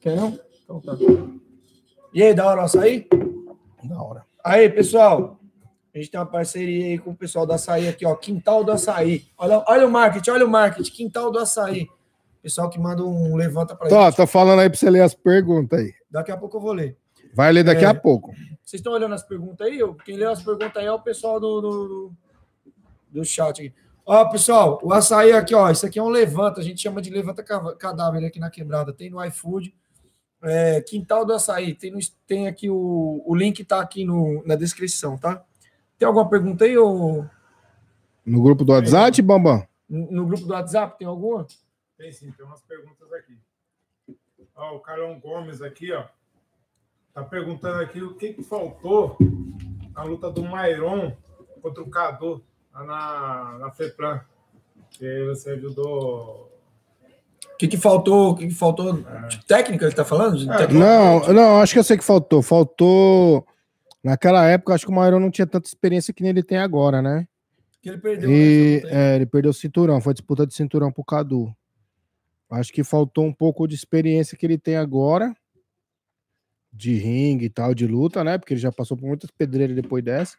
[0.00, 0.38] Quer não?
[0.64, 0.96] Então tá.
[2.14, 3.06] E aí, da hora o açaí?
[3.82, 4.24] Da hora.
[4.42, 5.38] Aí, pessoal.
[5.94, 8.14] A gente tem uma parceria aí com o pessoal do açaí aqui, ó.
[8.14, 9.26] Quintal do açaí.
[9.36, 10.90] Olha, olha o marketing, olha o marketing.
[10.90, 11.86] Quintal do açaí.
[12.44, 14.16] Pessoal que manda um levanta pra Tô, gente.
[14.16, 15.94] tô falando aí pra você ler as perguntas aí.
[16.10, 16.94] Daqui a pouco eu vou ler.
[17.34, 17.88] Vai ler daqui É.
[17.88, 18.32] a pouco.
[18.62, 19.78] Vocês estão olhando as perguntas aí?
[20.04, 22.12] Quem leu as perguntas aí é o pessoal do, do,
[23.10, 23.72] do- chat aqui.
[24.04, 25.70] Ó, pessoal, o açaí aqui, ó.
[25.70, 28.92] Isso aqui é um levanta, a gente chama de levanta cadáver aqui na quebrada.
[28.92, 29.74] Tem no iFood.
[30.42, 31.74] É, Quintal do Açaí.
[31.74, 35.42] Tem, no, tem aqui o, o link, tá aqui no, na descrição, tá?
[35.98, 37.24] Tem alguma pergunta aí, ou
[38.26, 39.66] No grupo do WhatsApp, Bambam?
[39.88, 40.98] no grupo do WhatsApp?
[40.98, 41.46] Tem alguma?
[42.04, 43.34] Tem sim, tem umas perguntas aqui.
[44.54, 46.04] Ó, o Carlão Gomes aqui, ó.
[47.14, 49.16] Tá perguntando aqui o que, que faltou
[49.94, 51.16] na luta do Mairon
[51.62, 52.44] contra o Cadu
[52.74, 54.20] lá na, na FEPLAN.
[54.90, 56.52] Que você ajudou.
[57.54, 58.32] O que, que faltou?
[58.32, 59.02] O que, que faltou?
[59.26, 60.36] De técnica, ele tá falando?
[60.36, 60.68] De É?
[60.74, 62.42] Não, não, acho que eu sei que faltou.
[62.42, 63.46] Faltou.
[64.02, 67.00] Naquela época, acho que o Mauro não tinha tanta experiência que nem ele tem agora,
[67.00, 67.26] né?
[67.80, 68.28] Que ele perdeu.
[68.28, 68.90] né, E aí.
[68.90, 71.56] é, ele perdeu o cinturão, foi disputa de cinturão pro Cadu.
[72.50, 75.34] Acho que faltou um pouco de experiência que ele tem agora,
[76.72, 78.36] de ringue e tal, de luta, né?
[78.38, 80.36] Porque ele já passou por muitas pedreiras depois dessa.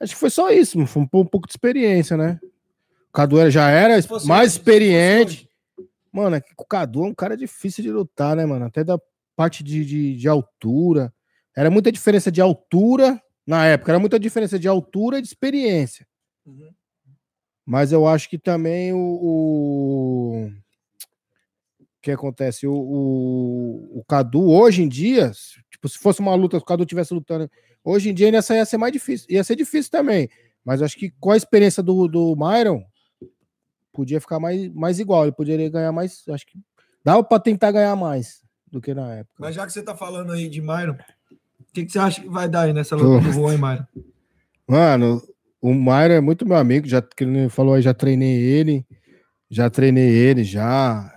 [0.00, 2.40] Acho que foi só isso, foi um pouco, de experiência, né?
[3.08, 3.94] O Cadu era- já era
[4.24, 5.48] mais experiente.
[6.12, 8.64] Mano, é o Cadu é um cara difícil de lutar, né, mano?
[8.64, 8.98] Até da
[9.34, 11.12] parte de, de, de altura.
[11.54, 16.06] Era muita diferença de altura na época, era muita diferença de altura e de experiência.
[16.44, 16.70] Uhum.
[17.64, 20.50] Mas eu acho que também o
[22.06, 22.66] que acontece?
[22.66, 25.32] O, o, o Cadu, hoje em dia,
[25.70, 27.50] tipo, se fosse uma luta, se o Cadu estivesse lutando,
[27.82, 29.26] hoje em dia ainda ia ser mais difícil.
[29.28, 30.28] Ia ser difícil também.
[30.64, 32.84] Mas acho que com a experiência do, do Myron,
[33.92, 35.24] podia ficar mais, mais igual.
[35.24, 36.22] Ele poderia ganhar mais.
[36.28, 36.58] Acho que
[37.04, 39.34] dava pra tentar ganhar mais do que na época.
[39.38, 42.28] Mas já que você tá falando aí de Myron, o que, que você acha que
[42.28, 43.86] vai dar aí nessa luta do Juan e Myron?
[44.68, 45.22] Mano,
[45.60, 48.86] o Myron é muito meu amigo, já que ele falou aí, já treinei ele,
[49.50, 51.15] já treinei ele, já.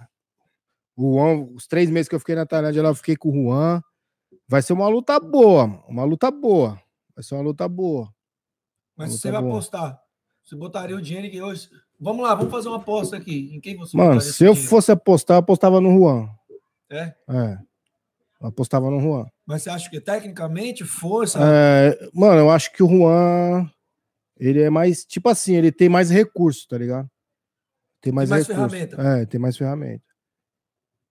[0.99, 3.81] Juan, os três meses que eu fiquei na Tailândia lá, eu fiquei com o Juan.
[4.47, 6.81] Vai ser uma luta boa, uma luta boa.
[7.15, 8.13] Vai ser uma luta boa.
[8.97, 9.53] Mas Luta você vai boa.
[9.53, 10.01] apostar.
[10.43, 11.69] Você botaria o dinheiro que hoje.
[11.99, 13.49] Vamos lá, vamos fazer uma aposta aqui.
[13.53, 14.69] Em quem você Mano, se eu dinheiro?
[14.69, 16.27] fosse apostar, eu apostava no Juan.
[16.89, 17.13] É?
[17.29, 17.57] É.
[18.41, 19.25] Eu apostava no Juan.
[19.45, 21.39] Mas você acha que tecnicamente, força.
[21.41, 23.69] É, mano, eu acho que o Juan,
[24.37, 27.09] ele é mais, tipo assim, ele tem mais recurso, tá ligado?
[28.01, 28.69] Tem mais, mais recurso.
[28.69, 29.01] ferramenta.
[29.01, 30.08] É, tem mais ferramenta.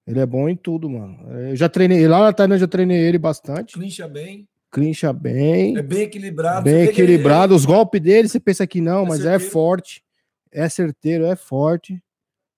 [0.09, 1.19] Ele é bom em tudo, mano.
[1.39, 3.75] É, Eu já treinei, lá na Tailândia eu treinei ele bastante.
[3.75, 4.49] Clincha bem.
[4.71, 6.65] Clincha bem, É bem equilibrado.
[6.65, 7.55] bem equilibrado.
[7.55, 9.53] Os golpes dele, você pensa que não, É mas é certeiro.
[9.53, 10.03] forte.
[10.53, 12.03] É certeiro, é forte.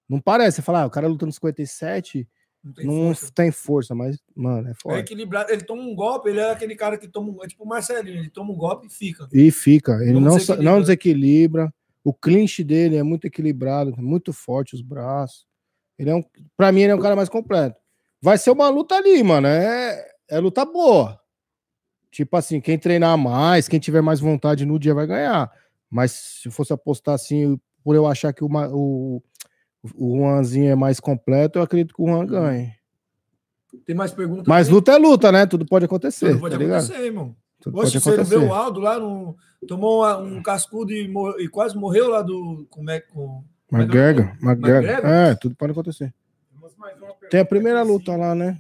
[0.09, 2.27] Não parece, você fala, ah, o cara lutando 57,
[2.65, 3.33] Não tem não força.
[3.33, 4.99] tem força, mas, mano, é É forte.
[5.01, 5.53] equilibrado.
[5.53, 7.45] Ele toma um golpe, ele é aquele cara que toma um.
[7.45, 9.29] É tipo o Marcelinho, ele toma um golpe e fica.
[9.33, 10.65] E fica, ele Não não, desequilibra.
[10.73, 11.75] não desequilibra.
[12.05, 15.47] O clinch dele é muito equilibrado, muito forte os braços.
[16.01, 16.25] Ele é um,
[16.57, 17.77] para mim ele é um cara mais completo.
[18.23, 21.21] Vai ser uma luta ali, mano, é, é luta boa.
[22.11, 25.53] Tipo assim, quem treinar mais, quem tiver mais vontade no dia vai ganhar.
[25.91, 29.23] Mas se eu fosse apostar assim, por eu achar que o, o,
[29.95, 32.73] o Juanzinho é mais completo, eu acredito que o Juan ganhe.
[33.85, 34.47] Tem mais perguntas?
[34.47, 34.73] Mas aí?
[34.73, 35.45] luta é luta, né?
[35.45, 36.31] Tudo pode acontecer.
[36.31, 36.79] Tudo pode tá ligado?
[36.79, 37.37] acontecer, irmão.
[37.61, 38.39] Tudo Hoje pode você acontecer.
[38.39, 39.37] viu o Aldo lá, no,
[39.69, 42.67] tomou um cascudo e, e quase morreu lá do.
[42.71, 43.45] Como é com.
[43.73, 44.83] McGregor, McGregor.
[44.83, 45.11] McGregor?
[45.11, 46.13] É, tudo pode acontecer.
[46.53, 48.59] Temos mais uma pergunta Tem a primeira luta lá, né?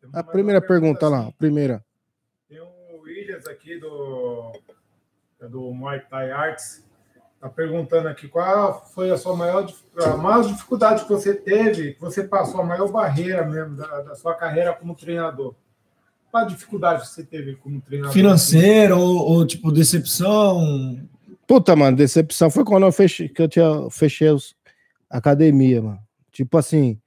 [0.00, 1.84] Temos A primeira pergunta lá, a primeira.
[2.48, 4.52] Tem o Williams aqui do,
[5.40, 6.84] é do Muay Thai Arts.
[7.40, 12.00] Tá perguntando aqui qual foi a sua maior, a maior dificuldade que você teve, que
[12.00, 15.54] você passou a maior barreira mesmo da, da sua carreira como treinador.
[16.30, 18.14] Qual a dificuldade você teve como treinador?
[18.14, 20.98] Financeiro ou, ou, tipo decepção.
[21.46, 24.54] Puta, mano, decepção foi quando eu fechei, que eu tinha, fechei os
[25.10, 25.98] academia, mano.
[26.32, 26.98] Tipo assim,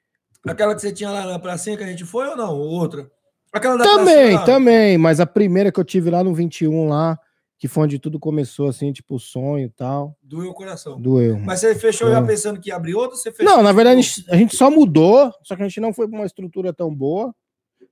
[0.45, 2.55] Aquela que você tinha lá na pracinha que a gente foi ou não?
[2.55, 3.09] Ou outra?
[3.51, 7.19] Aquela da também, pracinha também, mas a primeira que eu tive lá no 21 lá,
[7.57, 11.01] que foi onde tudo começou, assim, tipo, o sonho e tal, Doeu o coração.
[11.01, 11.38] doeu.
[11.39, 12.25] Mas você fechou já É.
[12.25, 13.17] pensando que ia abrir outra?
[13.17, 15.81] Você fechou Não, na verdade, a gente, a gente só mudou, só que a gente
[15.81, 17.33] não foi pra uma estrutura tão boa.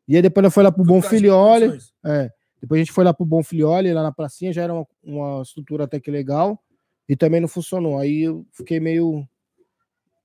[0.08, 1.92] E aí depois nós foi lá pro Bom condições.
[2.06, 2.30] É.
[2.66, 5.42] Depois a gente foi lá pro Bom Filiole, lá na pracinha, já era uma, uma
[5.44, 6.60] estrutura até que legal.
[7.08, 8.00] E também não funcionou.
[8.00, 9.24] Aí eu fiquei meio.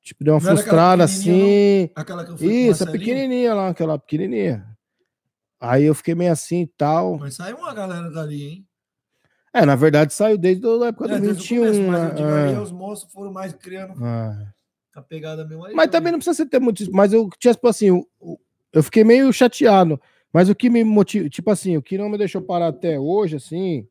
[0.03, 1.93] Tipo, deu uma Não aquela frustrada pequenininha, assim.
[1.95, 4.66] Aquela que eu fui Isso, a pequenininha lá, aquela pequenininha.
[5.61, 7.18] Aí eu fiquei meio assim e tal.
[7.18, 8.66] Mas saiu uma galera dali, hein?
[9.53, 11.61] É, na verdade saiu desde a época do É, desde o 21.
[11.61, 12.09] começo, mas né?
[12.11, 12.61] eu digo É.
[12.62, 14.47] os moços foram mais criando É.
[14.95, 15.74] a pegada mesmo aí.
[15.74, 16.91] Mas também não precisa ser ter muito.
[16.91, 18.38] Mas eu, tipo assim, o-
[18.72, 20.01] eu fiquei meio chateado.
[20.33, 23.37] Mas o que me motiva, tipo assim, o que não me deixou parar até hoje,
[23.37, 23.87] assim.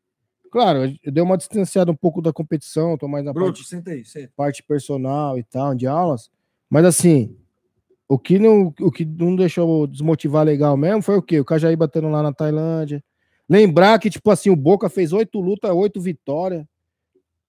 [0.50, 3.90] Claro, eu- dei uma distanciada um pouco da competição, tô mais na Bruto, parte, senta
[3.90, 4.32] aí, senta.
[4.36, 6.30] parte personal e tal, de aulas.
[6.68, 7.36] Mas assim,
[8.08, 11.38] o que não, o que não deixou desmotivar legal mesmo foi o quê?
[11.38, 13.04] O Cajaí batendo lá na Tailândia.
[13.48, 16.64] Lembrar que, tipo assim, o Boca fez oito lutas, oito vitórias.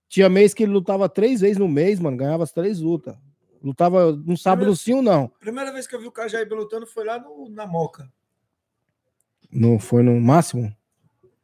[0.10, 3.16] Tinha mês que ele lutava três vezes no mês, mano, ganhava as três lutas.
[3.64, 5.32] Lutava um sábado Primeiro- sim ou não.
[5.40, 8.12] Primeira vez que eu vi o Cajaí lutando foi lá no, na Moca.
[9.52, 10.74] Não foi no máximo?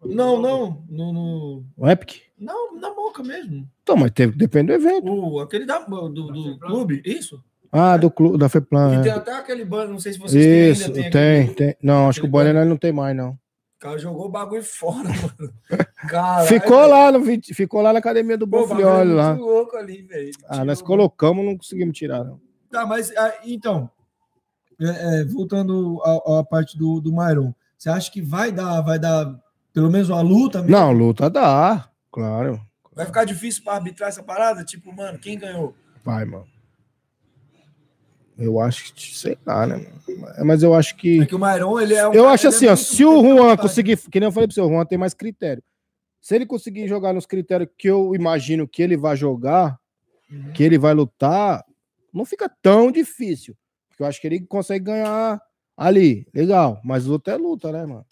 [0.03, 0.84] Não, não.
[0.89, 2.22] No, no- O Epic?
[2.39, 3.68] Não, na Moca mesmo.
[3.84, 5.08] Então, mas teve, depende do evento.
[5.12, 7.43] O, aquele da, do, do clube, isso?
[7.72, 8.91] Ah, do clube, da FEPLAN.
[8.91, 9.01] Que é.
[9.03, 11.76] tem até aquele banner, não sei se vocês têm Isso, ainda, tem, aquele- tem.
[11.82, 13.32] Não, acho que o aquele Bonner não tem mais, não.
[13.32, 15.53] O cara jogou o bagulho fora, mano.
[16.10, 19.34] Caralho, Ficou lá, no, ficou lá na academia do é Flioli lá.
[19.34, 20.32] louco ali, velho.
[20.47, 22.39] Ah, nós colocamos, não conseguimos tirar, não.
[22.72, 23.89] Tá, mas ah, então,
[24.80, 28.97] é, é, voltando à, à parte do, do Myron, você acha que vai dar, vai
[28.99, 29.38] dar
[29.73, 30.61] pelo menos uma luta?
[30.61, 30.75] mesmo?
[30.75, 32.59] Não, luta dá, claro.
[32.93, 34.63] Vai ficar difícil para arbitrar essa parada?
[34.63, 35.75] Tipo, mano, quem ganhou?
[36.03, 36.47] Vai, mano.
[38.38, 39.88] Eu acho que, sei lá, né?
[40.45, 41.21] Mas eu acho que.
[41.21, 43.36] É que o Myron, ele é um Eu acho é assim, ó, se o Juan
[43.36, 43.61] vontade.
[43.63, 45.63] conseguir, que nem eu falei pro seu, o Juan tem mais critério.
[46.21, 49.80] Se ele conseguir jogar nos critérios que eu imagino que ele vai jogar,
[50.30, 50.51] Uhum.
[50.51, 51.63] que ele vai lutar,
[52.13, 53.55] não fica tão difícil.
[53.88, 55.41] Porque eu acho que ele consegue ganhar
[55.78, 56.28] ali.
[56.34, 56.82] Legal.
[56.84, 58.05] Mas luta é luta, né, mano?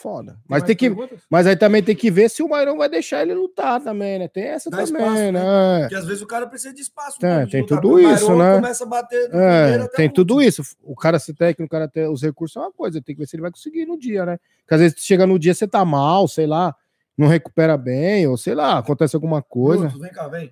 [0.00, 0.38] Foda.
[0.48, 0.88] Mas tem que.
[0.88, 1.20] perguntas?
[1.28, 4.28] Mas aí também tem que ver se o Mairão vai deixar ele lutar também, né?
[4.28, 5.80] Tem essa Dá também, espaço, né?
[5.80, 7.18] Porque às vezes o cara precisa de espaço.
[7.18, 8.54] Tem- mano, de tem tudo O Myron isso, né?
[8.54, 10.62] começa a bater do É, primeiro até tem o tudo isso.
[10.82, 13.26] O cara ser técnico, o cara ter os recursos é uma coisa, tem que ver
[13.26, 14.38] se ele vai conseguir no dia, né?
[14.60, 16.74] Porque às vezes chega no dia, você tá mal, sei lá,
[17.14, 19.84] não recupera bem, ou sei lá, acontece alguma coisa.
[19.88, 20.50] Bruto, vem cá, vem.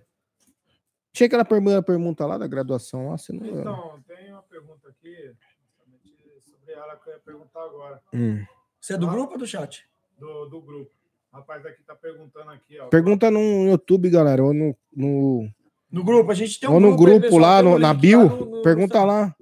[1.11, 1.45] Tinha aquela
[1.83, 3.47] pergunta lá da graduação, lá, você não.
[3.47, 5.33] Então, tem uma pergunta aqui
[6.79, 8.45] ela que eu ia perguntar agora, Hum.
[8.81, 9.87] Você é do grupo ou do chat?
[10.19, 10.91] do, do grupo.
[11.33, 12.87] O rapaz aqui tá perguntando aqui, ó.
[12.87, 14.75] Pergunta no YouTube, galera, ou no.
[14.95, 15.49] no
[15.91, 18.25] No grupo, a gente tem um ou no aí, grupo pessoal, lá, no- na bio,
[18.29, 19.35] lá no- no pergunta lá.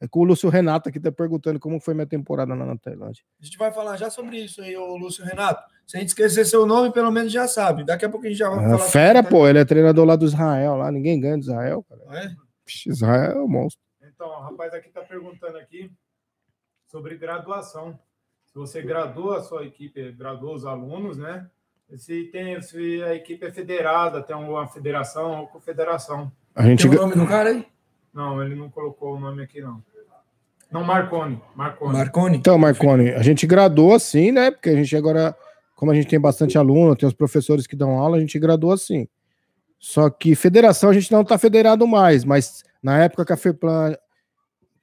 [0.00, 3.22] É que o Lúcio Renato aqui tá perguntando como foi minha temporada lá na Tailândia.
[3.40, 5.62] A gente vai falar já sobre isso aí, ô Lúcio Renato.
[5.86, 7.84] Se a gente esquecer seu nome, pelo menos já sabe.
[7.84, 8.90] Daqui a pouco a gente já vai Ah, falar.
[8.90, 12.00] fera, pô, ele é treinador lá do Israel, lá, ninguém ganha do Israel, cara.
[12.08, 12.30] Ah, é?
[12.86, 13.82] Israel é um monstro.
[14.02, 15.90] Então, o rapaz aqui tá perguntando aqui
[16.88, 17.98] sobre graduação.
[18.46, 21.46] Se você gradua a sua equipe, gradua os alunos, né?
[21.96, 26.30] Se, tem, se a equipe é federada, tem uma federação ou confederação.
[26.54, 27.66] A gente, Tem o nome do cara aí?
[28.12, 29.82] Não, ele não colocou o nome aqui, não.
[30.70, 31.40] Não, Marconi.
[31.54, 31.92] Marconi.
[31.92, 32.36] Marconi?
[32.36, 34.50] Então, Marconi, a gente graduou assim, né?
[34.50, 35.34] Porque a gente agora,
[35.74, 38.72] como a gente tem bastante aluno, tem os professores que dão aula, a gente graduou
[38.72, 39.08] assim.
[39.78, 43.96] Só que federação a gente não tá federado mais, mas na época que a FEPLAN,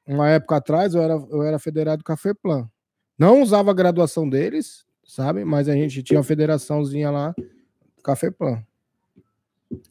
[0.08, 2.70] uma época atrás, eu era, eu era federado com a FEPLAN.
[3.18, 5.44] Não usava a graduação deles, sabe?
[5.46, 7.34] Mas a gente tinha uma federaçãozinha lá
[8.04, 8.62] com a FEPLAN.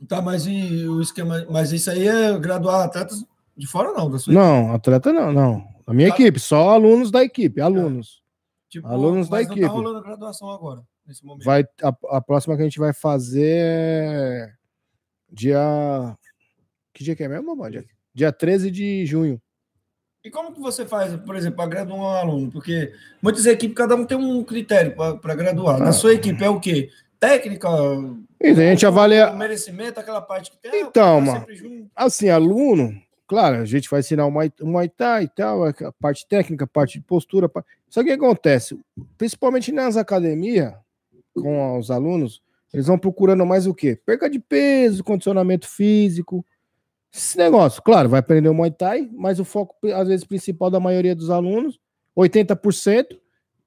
[0.09, 1.45] Tá, mas e o esquema.
[1.51, 3.25] Mas isso aí é graduar atletas
[3.57, 4.11] de fora, não?
[4.11, 5.65] Da sua Não, atleta não, não.
[5.87, 6.15] A minha Tá.
[6.15, 8.23] equipe, só alunos da equipe, alunos.
[8.69, 9.61] Tipo, alunos da não equipe.
[9.61, 11.45] Tá rolando graduação agora, nesse momento.
[11.45, 14.53] Vai, a, a próxima que a gente vai fazer é
[15.31, 16.17] dia.
[16.93, 17.73] Que dia que é mesmo, mano?
[17.73, 17.85] Dia,
[18.15, 19.41] dia 13 de junho.
[20.25, 22.51] E como que você faz, por exemplo, para graduar um aluno?
[22.51, 25.77] Porque muitas equipes, cada um tem um critério para graduar.
[25.77, 25.85] Ah.
[25.85, 26.89] Na sua equipe é o quê?
[27.21, 27.69] Técnica?
[28.43, 29.33] E a gente avalia.
[29.33, 30.71] Merecimento, aquela parte que tem.
[30.83, 31.47] ah, Então, mano.
[31.95, 36.27] Assim, aluno, claro, a gente vai ensinar o Muay, o Thai e tal, a parte
[36.27, 37.47] técnica, a parte de postura.
[37.47, 38.79] pa- Só que o que acontece?
[39.19, 40.73] Principalmente nas academias,
[41.35, 42.41] com os alunos,
[42.73, 43.99] eles vão procurando mais o quê?
[44.07, 46.45] Perca de peso, condicionamento físico.
[47.15, 50.81] Esse negócio, claro, vai aprender o Muay Thai, mas o foco, às vezes, principal da
[50.81, 51.79] maioria dos alunos,
[52.17, 53.07] 80%,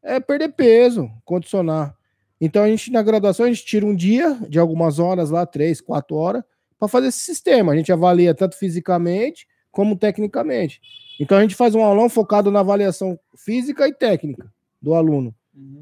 [0.04, 1.96] é perder peso, condicionar.
[2.40, 5.80] Então, a gente, na graduação, a gente tira um dia de algumas horas lá, três,
[5.82, 6.44] quatro horas,
[6.78, 7.72] para fazer esse sistema.
[7.72, 10.80] A gente avalia tanto fisicamente como tecnicamente.
[11.20, 15.34] Então a gente faz um aulão focado na avaliação física e técnica do aluno.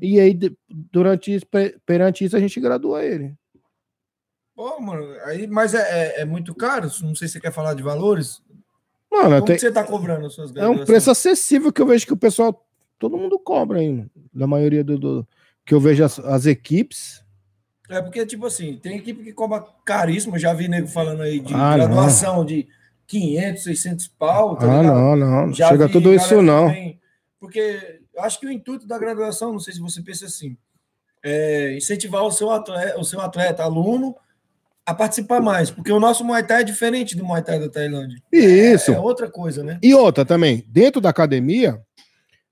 [0.02, 0.38] E aí,
[0.70, 3.34] durante isso, pe- perante isso, a gente gradua ele.
[4.56, 5.80] Pô, mano, aí, mas é,
[6.18, 6.90] é, é muito caro?
[7.02, 8.42] Não sei se você quer falar de valores.
[9.12, 11.86] Mano, Como tem- que você tá cobrando as suas é um preço acessível que eu
[11.86, 12.66] vejo que o pessoal
[12.98, 14.10] todo mundo cobra ainda.
[14.34, 15.28] Da maioria do, do-
[15.66, 17.24] que eu vejo as, as equipes.
[17.90, 20.40] É porque, tipo assim, tem equipe que cobra caríssimo.
[20.40, 22.68] Já vi nego falando aí de Ah, graduação de
[23.08, 24.56] 500, 600 pau.
[24.56, 24.96] tá ah, ligado?
[24.96, 25.48] não, não.
[25.48, 26.68] Não Já chega tudo isso, não.
[26.68, 27.00] também-
[27.40, 30.58] porque eu acho que o intuito da graduação, não sei se você pensa assim,
[31.24, 34.16] é incentivar o seu atleta, o seu atleta, aluno,
[34.86, 35.72] a participar mais.
[35.72, 38.22] Porque o nosso Muay Thai é diferente do Muay Thai da Tailândia.
[38.32, 38.92] Isso.
[38.92, 39.80] É outra coisa, né?
[39.82, 41.82] E outra também, dentro da academia,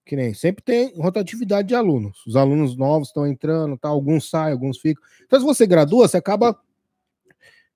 [0.05, 2.25] que nem sempre tem rotatividade de alunos.
[2.25, 3.89] Os alunos novos estão entrando, tá?
[3.89, 5.03] alguns saem, alguns ficam.
[5.25, 6.57] Então, se você gradua, você acaba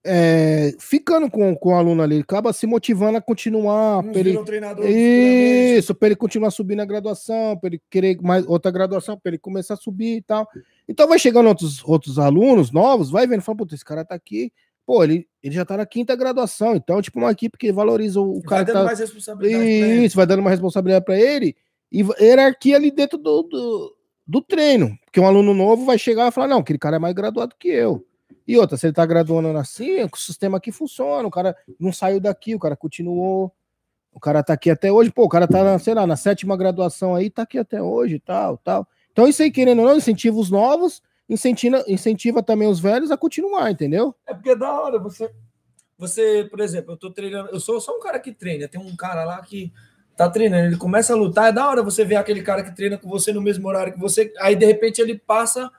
[0.04, 4.00] é, ficando com, com o aluno ali, acaba se motivando a continuar.
[4.00, 4.38] Uns ele-.
[5.78, 9.38] Isso, para ele continuar subindo a graduação, para ele querer mais outra graduação, para ele
[9.38, 10.48] começar a subir e tal.
[10.88, 14.52] Então vai chegando outros, outros alunos novos, vai vendo, fala, puta, esse cara tá aqui,
[14.86, 18.36] pô, ele, ele já tá na quinta graduação, então, tipo, uma equipe que valoriza o,
[18.36, 18.86] Vai cara que dando tá.
[18.86, 20.06] mais responsabilidade pra ele.
[20.06, 21.56] Isso, vai dando uma responsabilidade para ele
[21.92, 24.98] e hierarquia ali dentro do, do, do treino.
[25.06, 27.68] Porque um aluno novo vai chegar e falar: não, aquele cara é mais graduado que
[27.68, 28.06] eu.
[28.48, 32.20] E outra, se ele tá graduando assim, o sistema aqui funciona, o cara não saiu
[32.20, 33.54] daqui, o cara continuou.
[34.14, 36.58] O cara tá aqui até hoje, pô, o cara tá, na, sei lá, na sétima
[36.58, 38.88] graduação aí, tá aqui até hoje e tal, tal.
[39.18, 43.18] Então, isso aí, querendo ou não, incentiva os novos, incentiva, incentiva também os velhos a
[43.18, 44.14] continuar, entendeu?
[44.28, 45.28] É porque é da hora você.
[45.98, 47.50] Você, por exemplo, eu tô treinando.
[47.52, 48.68] Eu sou só um cara que treina.
[48.68, 49.74] Tem um cara lá que
[50.16, 51.50] tá treinando, ele começa a lutar.
[51.50, 54.00] É da hora você ver aquele cara que treina com você no mesmo horário que
[54.00, 54.32] você.
[54.38, 55.72] Aí de repente ele passa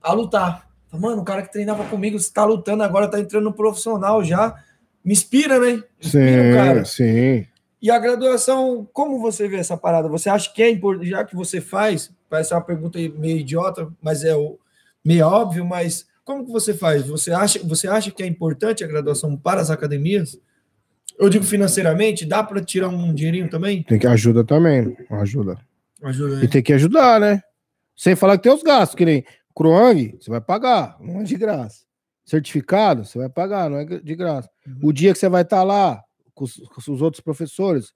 [0.00, 0.70] a lutar.
[0.92, 4.62] Mano, o cara que treinava comigo está lutando agora, tá entrando no profissional já.
[5.04, 5.82] Me inspira, né?
[6.00, 6.84] Inspira o cara.
[6.84, 7.48] sim.
[7.80, 10.08] E a graduação, como você vê essa parada?
[10.08, 14.24] Você acha que é importante, já que você faz, parece uma pergunta meio idiota, mas
[14.24, 14.32] é
[15.04, 17.06] meio óbvio, mas como que você faz?
[17.06, 20.38] Você acha, você acha que é importante a graduação para as academias?
[21.18, 23.82] Eu digo financeiramente, dá para tirar um dinheirinho também?
[23.82, 25.58] Tem que ajuda também, ajuda.
[26.02, 27.42] Ajuda E tem que ajudar, né?
[27.96, 29.24] Sem falar que tem os gastos, que nem
[29.54, 31.84] Kruang, você vai pagar, não é de graça.
[32.24, 34.50] Certificado, você vai pagar, não é de graça.
[34.66, 34.88] Uhum.
[34.88, 36.02] O dia que você vai estar lá
[36.36, 37.92] com os, com os outros professores,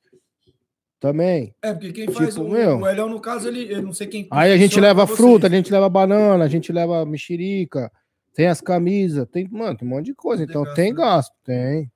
[0.99, 1.55] também.
[1.63, 2.79] É, porque quem Tipo, faz o, meu.
[2.79, 4.27] o Elhão, no caso, ele, eu não sei quem.
[4.31, 7.91] Aí a gente leva fruta, a gente leva banana, a gente leva mexerica,
[8.35, 10.45] tem as camisas, tem, mano, tem um monte de coisa.
[10.45, 10.97] Tem Então gasto, tem né?
[10.97, 11.93] gasto, tem.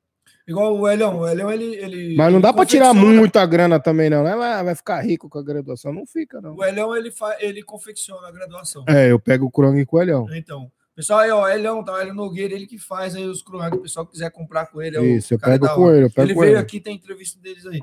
[0.47, 1.75] Igual o Elhão, o Elhão, ele.
[1.77, 4.23] ele Mas não dá pra tirar muita grana também, não.
[4.23, 4.37] né?
[4.37, 6.55] Vai, vai ficar rico com a graduação, não fica, não.
[6.57, 8.85] O Elhão, ele, fa, ele confecciona a graduação.
[8.87, 10.27] É, eu pego o Kruang e coelhão.
[10.35, 11.93] Então, pessoal aí, ó, Elhão, tá?
[11.93, 14.81] O Hélio Nogueira, ele que faz aí os cruang, o pessoal que quiser comprar com
[14.83, 14.97] ele.
[14.97, 16.59] é o Isso, eu cara pego da com ele, eu pego Ele veio ele.
[16.59, 17.83] aqui, tem entrevista deles aí.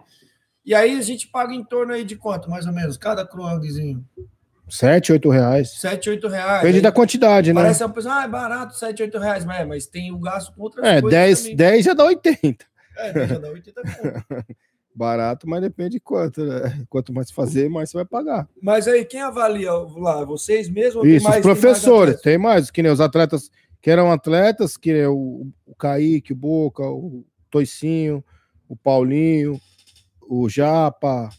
[0.66, 2.96] E aí a gente paga em torno aí de quanto, mais ou menos?
[2.98, 4.06] Cada cruangzinho?
[4.70, 5.72] 7, 8 reais.
[5.72, 6.62] 7, 8 reais.
[6.62, 7.62] Depende da quantidade, né?
[7.62, 10.54] Parece uma pessoa, ah, é barato, 7, 8 reais, mas, é, mas tem o gasto
[10.54, 11.56] com outras É, coisas 10, também.
[11.58, 12.66] 10 já dá 80.
[12.98, 14.26] É, já dá 80 conto.
[14.94, 16.84] Barato, mas depende de quanto, né?
[16.90, 18.48] Quanto mais fazer, mais você vai pagar.
[18.62, 20.26] Mas aí, quem avalia lá?
[20.26, 21.06] Vocês mesmos?
[21.08, 23.50] Isso, os mais- tem mais professores, tem mais, que nem os atletas
[23.82, 28.24] que eram atletas, que é o, o Kaique, o Boca, o Toicinho,
[28.68, 29.60] o Paulinho,
[30.22, 31.30] o Japa,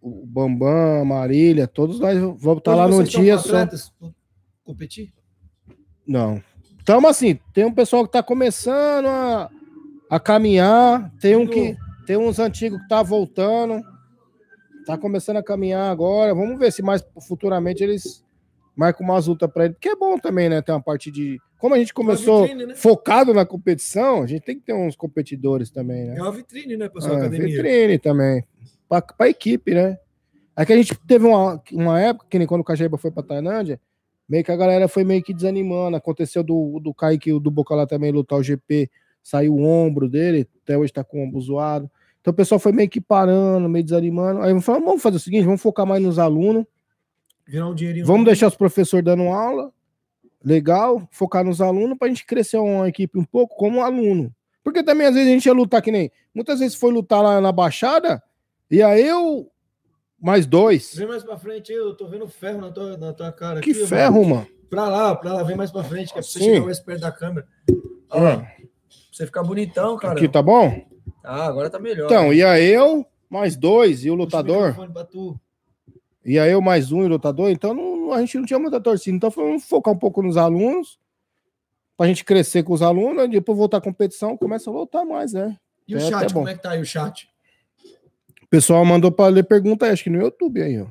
[0.00, 3.48] o Bambam, a Marília, todos nós vamos estar Hoje lá no dia só.
[3.48, 3.92] atletas
[4.64, 5.12] Competir?
[6.06, 6.42] Não.
[6.82, 9.50] Então, assim, tem um pessoal que tá começando a,
[10.10, 11.76] a caminhar, tem um que
[12.06, 13.82] tem uns antigos que tá voltando,
[14.86, 16.34] tá começando a caminhar agora.
[16.34, 18.24] Vamos ver se mais futuramente eles
[18.76, 20.60] marcam umas lutas para ele, porque é bom também, né?
[20.62, 21.38] Ter uma parte de.
[21.58, 22.74] Como a gente começou vitrine, né?
[22.74, 26.16] focado na competição, a gente tem que ter uns competidores também, né?
[26.18, 27.46] É uma vitrine, né, sua É, academia?
[27.46, 28.44] vitrine também.
[28.88, 29.96] Pra, pra equipe, né?
[30.56, 33.22] É que a gente teve uma, uma época, que nem quando o Cajaíba foi pra
[33.22, 33.80] Tailândia,
[34.28, 35.96] meio que a galera foi meio que desanimando.
[35.96, 38.90] Aconteceu do, do Kaique do Boca lá também lutar o GP,
[39.24, 41.90] saiu o ombro dele, até hoje tá com o ombro zoado.
[42.20, 44.40] Então o pessoal foi meio que parando, meio desanimando.
[44.42, 46.64] Aí vamos falar, vamos fazer o seguinte, vamos focar mais nos alunos,
[47.46, 48.06] Virar um dinheirinho.
[48.06, 49.72] vamos deixar os professores dando aula,
[50.44, 54.32] legal, focar nos alunos pra gente crescer uma equipe um pouco como aluno.
[54.62, 56.10] Porque também às vezes a gente ia lutar que nem.
[56.34, 58.22] Muitas vezes foi lutar lá na Baixada,
[58.70, 59.50] e aí eu.
[60.18, 60.94] Mais dois.
[60.94, 63.60] Vem mais pra frente, eu tô vendo ferro na tua, na tua cara.
[63.60, 64.36] Que aqui, ferro, mano.
[64.36, 64.46] mano.
[64.70, 66.44] Pra lá, pra lá, vem mais pra frente, que é pra você Sim.
[66.46, 67.46] chegar mais perto da câmera.
[68.08, 68.42] Ó,
[69.16, 70.14] pra você ficar bonitão, cara.
[70.14, 70.84] Aqui tá bom?
[71.22, 72.06] Ah, agora tá melhor.
[72.06, 74.68] Então, ia eu, mais dois, e o o lutador.
[74.68, 75.38] microfone pra tu.
[76.24, 77.50] Ia eu, mais um, e o lutador.
[77.50, 79.16] Então não- a gente não tinha muita torcida.
[79.16, 80.98] Então vamos focar um pouco nos alunos,
[81.96, 85.32] pra gente crescer com os alunos, e depois voltar à competição, começa a voltar mais,
[85.32, 85.56] né?
[85.86, 86.40] E o É, chat, até bom.
[86.40, 87.28] como é que tá aí o chat?
[88.42, 90.86] O pessoal mandou pra ler pergunta aí, acho que no YouTube aí, ó.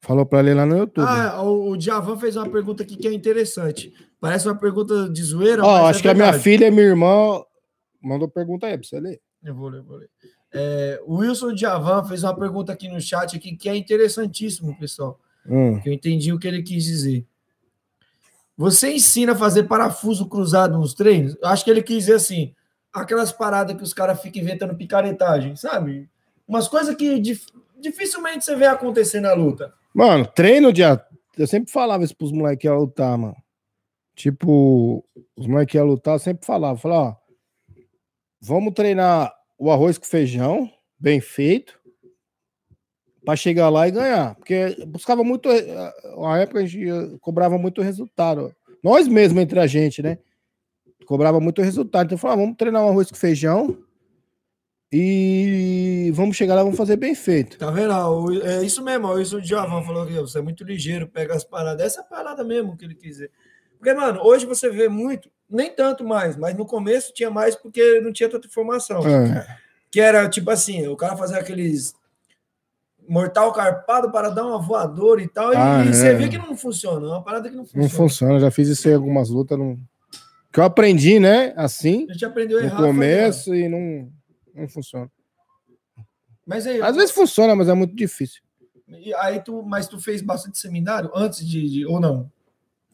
[0.00, 1.06] Falou pra ler lá no YouTube.
[1.08, 3.92] Ah, o, o Djavan fez uma pergunta aqui que é interessante.
[4.24, 6.86] Parece uma pergunta de zoeira, Ó, mas acho é que a minha filha e minha
[6.86, 7.42] irmã
[8.02, 9.20] mandou pergunta aí pra você ler.
[9.44, 10.08] Eu vou ler, vou ler.
[10.50, 15.20] É, o Wilson Djavan fez uma pergunta aqui no chat aqui, que é interessantíssimo, pessoal.
[15.46, 15.78] Hum.
[15.84, 17.26] Eu entendi o que ele quis dizer.
[18.56, 21.36] Você ensina a fazer parafuso cruzado nos treinos?
[21.42, 22.54] Eu acho que ele quis dizer assim,
[22.94, 26.08] aquelas paradas que os caras ficam inventando picaretagem, sabe?
[26.48, 27.48] Umas coisas que dif-
[27.78, 29.74] dificilmente você vê acontecer na luta.
[29.92, 30.80] Mano, treino de.
[31.36, 33.36] Eu sempre falava isso pros moleques que iam lutar, mano.
[34.14, 35.04] Tipo,
[35.36, 37.74] os moleques que iam lutar, sempre falava, falava, ó,
[38.40, 41.78] vamos treinar o arroz com feijão, bem feito,
[43.24, 44.34] pra chegar lá e ganhar.
[44.36, 45.50] Porque buscava muito.
[45.50, 48.54] eh, Na época a gente eh, cobrava muito resultado.
[48.82, 50.18] Nós mesmos entre a gente, né?
[51.06, 52.06] Cobrava muito resultado.
[52.06, 53.76] Então, falava, vamos treinar um arroz com feijão
[54.92, 57.58] e vamos chegar lá, vamos fazer bem feito.
[57.58, 57.92] Tá vendo?
[57.92, 61.42] o- É isso mesmo, ó, o Djavan falou que você é muito ligeiro, pega as
[61.44, 61.84] paradas.
[61.84, 63.30] Essa é a parada mesmo que ele quis dizer.
[63.84, 68.00] Porque, mano, hoje você vê muito, nem tanto mais, mas no começo tinha mais porque
[68.00, 69.06] não tinha tanta informação.
[69.06, 69.58] É.
[69.90, 71.94] Que era tipo assim, o cara fazia aqueles
[73.06, 75.92] mortal carpado para dar uma voadora e tal, e, Ah, e é.
[75.92, 77.82] você vê que não funciona, é uma parada que não funciona.
[77.84, 79.58] Não funciona, já fiz isso em algumas lutas.
[79.58, 79.78] Não...
[80.50, 81.52] Que eu aprendi, né?
[81.56, 82.78] Assim, A gente aprendeu no errado.
[82.78, 84.10] foi começo e não,
[84.54, 85.10] não funciona.
[86.46, 88.40] Mas aí, Às vezes funciona, mas é muito difícil.
[88.88, 92.32] e aí tu, mas tu fez bastante seminário antes de, de- ou não?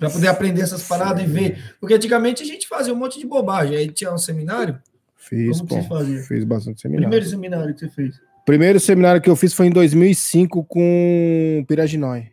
[0.01, 1.75] Para poder aprender essas paradas e ver.
[1.79, 3.77] Porque antigamente a gente fazia um monte de bobagem.
[3.77, 4.81] Aí tinha um seminário.
[5.15, 5.83] Fiz, Como que pô.
[5.83, 6.23] você fazia?
[6.23, 7.09] Fiz bastante seminário.
[7.09, 8.21] Primeiro seminário que você fez.
[8.47, 12.31] Primeiro seminário que eu fiz foi em 2005 com o Piraginói.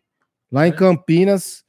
[0.51, 0.69] Lá É.
[0.69, 1.63] em Campinas,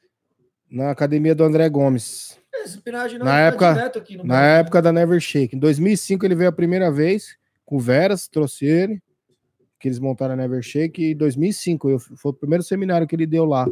[0.71, 2.39] na academia do André Gomes.
[2.65, 5.57] Esse piragem não Na tá época- direto aqui no Na Brasil, época da Never Shake.
[5.57, 7.37] Em 2005 ele veio a primeira vez
[7.67, 9.03] com o Veras, trouxe ele,
[9.81, 11.03] que eles montaram a Never Shake.
[11.03, 13.67] E em 2005 eu, foi o primeiro seminário que ele deu lá.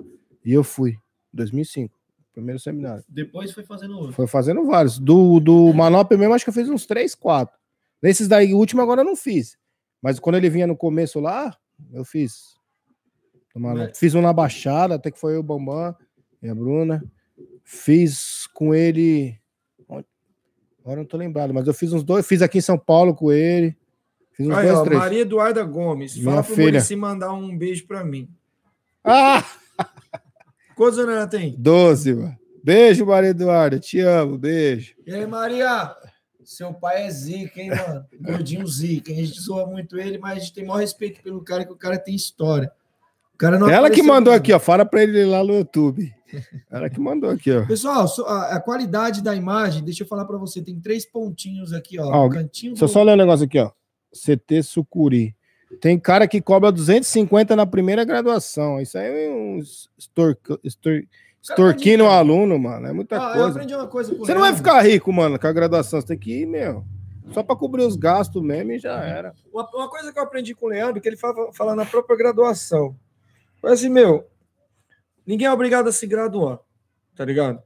[0.44, 0.96] E eu fui.
[1.32, 1.94] 2005.
[2.36, 3.02] Primeiro seminário.
[3.08, 4.12] Depois foi fazendo outro.
[4.12, 4.98] Foi fazendo vários.
[4.98, 7.56] Do, do Manop mesmo, acho que eu fiz uns 3, 4.
[8.02, 9.56] Nesses daí, o último agora eu não fiz.
[10.02, 11.56] Mas quando ele vinha no começo lá,
[11.94, 12.54] eu fiz.
[13.54, 15.96] Mas- Fiz um na Baixada, até que foi o Bambam
[16.42, 17.02] e a Bruna.
[17.64, 19.40] Fiz com ele.
[19.88, 20.04] Agora
[20.88, 22.26] eu não tô lembrado, mas eu fiz uns dois.
[22.26, 23.74] Fiz aqui em São Paulo com ele.
[24.32, 25.00] Fiz uns Aí, dois, ó, três.
[25.00, 26.14] Maria Eduarda Gomes.
[26.18, 26.72] Minha Fala pro filha.
[26.72, 28.28] Murici mandar um beijo pra mim.
[29.02, 29.42] Ah!
[30.76, 31.54] Quantos anos ela tem?
[31.58, 32.36] 12, mano.
[32.62, 33.78] Beijo, Maria Eduarda.
[33.78, 34.94] Te amo, beijo.
[35.06, 35.94] E aí, Maria?
[36.44, 38.04] Seu pai é zica, hein, mano?
[38.20, 39.10] Gordinho zica.
[39.10, 41.76] A gente zoa muito ele, mas a gente tem maior respeito pelo cara, que o
[41.76, 42.70] cara tem história.
[43.34, 44.58] O cara não Ela que mandou aqui, ó.
[44.58, 46.12] Fala pra ele lá no YouTube.
[46.70, 47.64] Ela que mandou aqui, ó.
[47.66, 51.98] Pessoal, so- a, qualidade da imagem, deixa eu falar pra você, tem três pontinhos aqui,
[52.00, 52.06] ó.
[52.08, 53.70] Ó, cantinho Deixa eu do- só ler um negócio aqui, ó.
[54.12, 55.35] CT Sucuri.
[55.80, 58.80] Tem cara que cobra 250 na primeira graduação.
[58.80, 59.58] Isso aí é um
[59.98, 60.38] extor,
[61.42, 62.86] extorquindo o aluno, mano.
[62.86, 63.48] É muita Ah, eu coisa.
[63.50, 66.00] aprendi uma coisa Você não vai ficar rico, mano, com a graduação.
[66.00, 66.84] Você tem que ir, meu.
[67.32, 69.34] Só pra cobrir os gastos mesmo e já era.
[69.52, 72.16] Uma, uma coisa que eu aprendi com o Leandro, que ele fala, fala na própria
[72.16, 72.94] graduação.
[73.60, 74.24] Foi assim, meu,
[75.26, 76.60] ninguém é obrigado a se graduar,
[77.16, 77.60] tá ligado?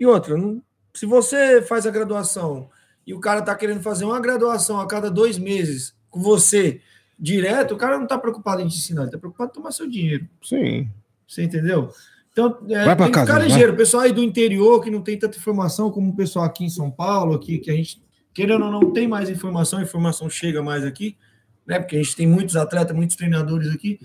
[0.00, 0.62] E outra, não-
[0.94, 2.70] se você faz a graduação
[3.06, 6.80] e o cara tá querendo fazer uma graduação a cada dois meses com você
[7.22, 9.88] direto, o cara não tá preocupado em te ensinar, ele tá preocupado em tomar seu
[9.88, 10.28] dinheiro.
[10.42, 10.90] Sim.
[11.26, 11.88] Você entendeu?
[12.32, 13.74] Então, é, Vai tem casa, ficar ligeiro.
[13.74, 16.68] O pessoal aí do interior que não tem tanta informação como o pessoal aqui em
[16.68, 18.02] São Paulo, aqui, que a gente,
[18.34, 21.16] querendo ou não, tem mais informação, a informação chega mais aqui,
[21.64, 21.78] né?
[21.78, 24.00] Porque a gente tem muitos atletas, muitos treinadores aqui,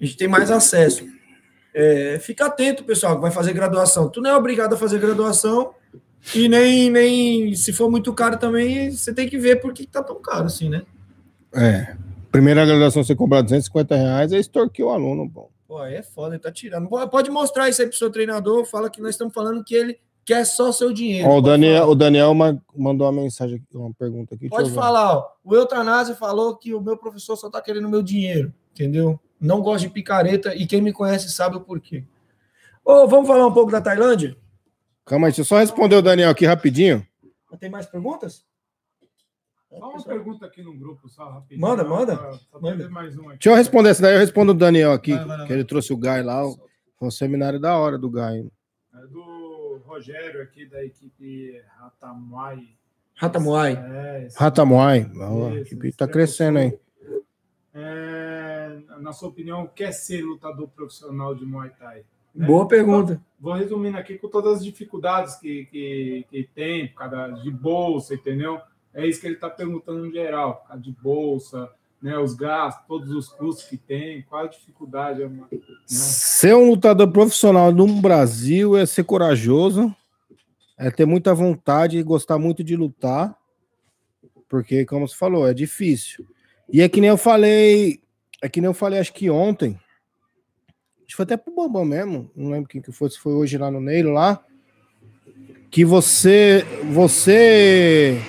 [0.00, 1.04] a gente tem mais acesso.
[1.74, 4.08] É, fica atento, pessoal, que vai fazer graduação.
[4.08, 5.74] Tu não é obrigado a fazer graduação
[6.32, 9.90] e nem, nem se for muito caro também, você tem que ver por que que
[9.90, 10.82] tá tão caro assim, né?
[11.52, 11.96] É.
[12.30, 15.50] Primeira graduação você cobrar 250 reais, é extorquir o aluno, bom.
[15.66, 16.88] Pô, aí é foda, ele tá tirando.
[16.88, 20.44] Pode- mostrar isso aí pro seu treinador, fala que nós estamos falando que ele quer
[20.44, 21.28] só seu dinheiro.
[21.28, 21.90] Ó, o Daniel, falar.
[21.90, 24.48] o Daniel ma- mandou uma mensagem, uma pergunta aqui.
[24.48, 25.28] Pode falar, ó.
[25.44, 29.18] O Eutanásio falou que o meu professor só tá querendo meu dinheiro, entendeu?
[29.40, 32.04] Não gosta de picareta e quem me conhece sabe o porquê.
[32.84, 34.36] Ô, vamos falar um pouco da Tailândia?
[35.04, 37.04] Calma aí, deixa eu só responder o Daniel aqui rapidinho.
[37.58, 38.44] Tem mais perguntas?
[39.78, 41.60] Só uma pergunta aqui no grupo, só rapidinho.
[41.60, 42.16] Manda, manda.
[42.16, 42.88] Só- Só Manda.
[42.90, 43.38] mais uma aqui.
[43.38, 45.46] Deixa eu responder essa daí, eu respondo o Daniel aqui, Vai, vai, vai.
[45.46, 46.44] que ele trouxe o Guy lá.
[46.46, 46.58] o-
[46.98, 48.50] Foi um seminário da hora do Guy.
[48.94, 52.68] É do Rogério aqui da equipe Ratamuai.
[53.14, 53.72] Ratamuai.
[53.72, 55.00] É, Ratamuai.
[55.00, 56.78] A equipe esse tá tempo crescendo aí.
[57.72, 62.02] É, na sua opinião, quer ser lutador profissional de Muay Thai?
[62.34, 62.46] né?
[62.46, 63.20] Boa pergunta.
[63.38, 68.14] Vou resumindo aqui com todas as dificuldades que, que, que tem, por causa de bolsa,
[68.14, 68.60] entendeu?
[68.92, 71.70] É isso que ele está perguntando em geral, de bolsa,
[72.02, 75.26] né, os gastos, todos os custos que tem, qual a dificuldade?
[75.26, 75.44] Né?
[75.86, 79.94] Ser um lutador profissional no Brasil é ser corajoso,
[80.78, 83.36] é ter muita vontade e gostar muito de lutar,
[84.48, 86.26] porque, como você falou, é difícil.
[86.72, 88.00] E é que nem eu falei,
[88.42, 89.78] é que nem eu falei, acho que ontem.
[91.00, 93.58] Acho que foi até pro Bambam mesmo, não lembro quem que foi, se foi hoje
[93.58, 94.42] lá no Neiro lá.
[95.70, 98.20] Que você, você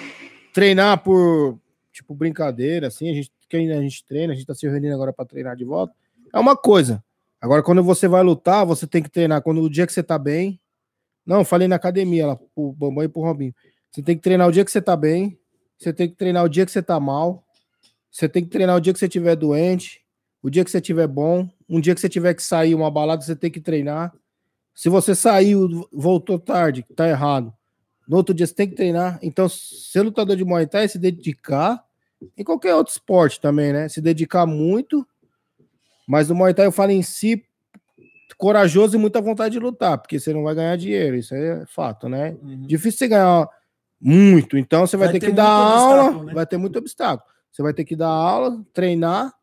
[0.54, 1.60] treinar por,
[1.92, 5.14] tipo, brincadeira, assim, a gente, quem a gente treina, a gente tá se reunindo agora
[5.14, 5.94] para treinar de volta,
[6.34, 7.04] é uma coisa.
[7.42, 9.42] Agora, quando você vai lutar, você tem que treinar.
[9.42, 10.60] Quando o dia que você tá bem.
[11.26, 13.54] Não, falei na academia lá, pro Bambam e pro Robinho.
[13.90, 15.40] Você tem que treinar o dia que você tá bem.
[15.78, 17.44] Você tem que treinar o dia que você tá mal.
[18.12, 20.02] Você tem que treinar o dia que você estiver doente.
[20.42, 21.50] O dia que você estiver bom.
[21.68, 24.14] Um dia que você tiver que sair uma balada, você tem que treinar.
[24.74, 27.54] Se você saiu, voltou tarde, tá errado.
[28.12, 29.18] No outro dia você tem que treinar.
[29.24, 31.84] Então, ser lutador de Muay Thai é se dedicar.
[32.38, 33.90] Em qualquer outro esporte também, né?
[33.90, 35.08] Se dedicar muito
[36.12, 37.42] mas no Muay Thai eu falo em si,
[38.38, 42.10] corajoso e muita vontade de lutar, porque você não vai ganhar dinheiro, isso é fato,
[42.10, 42.36] né?
[42.42, 42.68] Uhum.
[42.68, 43.48] Difícil você ganhar
[43.98, 46.34] muito, então você vai, vai ter, ter, que dar aula, né?
[46.34, 47.30] vai ter muito obstáculo.
[47.50, 49.34] Você vai ter que dar aula, treinar,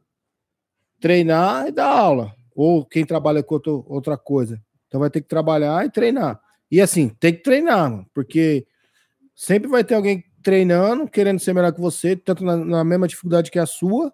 [1.01, 2.35] treinar e dar aula.
[2.55, 4.61] Ou quem trabalha com outro, outra coisa.
[4.89, 6.39] Então vai ter que trabalhar e treinar.
[6.71, 8.67] E assim, tem que treinar, mano, porque
[9.35, 13.51] sempre vai ter alguém treinando, querendo ser melhor que você, tanto na, na mesma dificuldade
[13.51, 14.13] que a sua,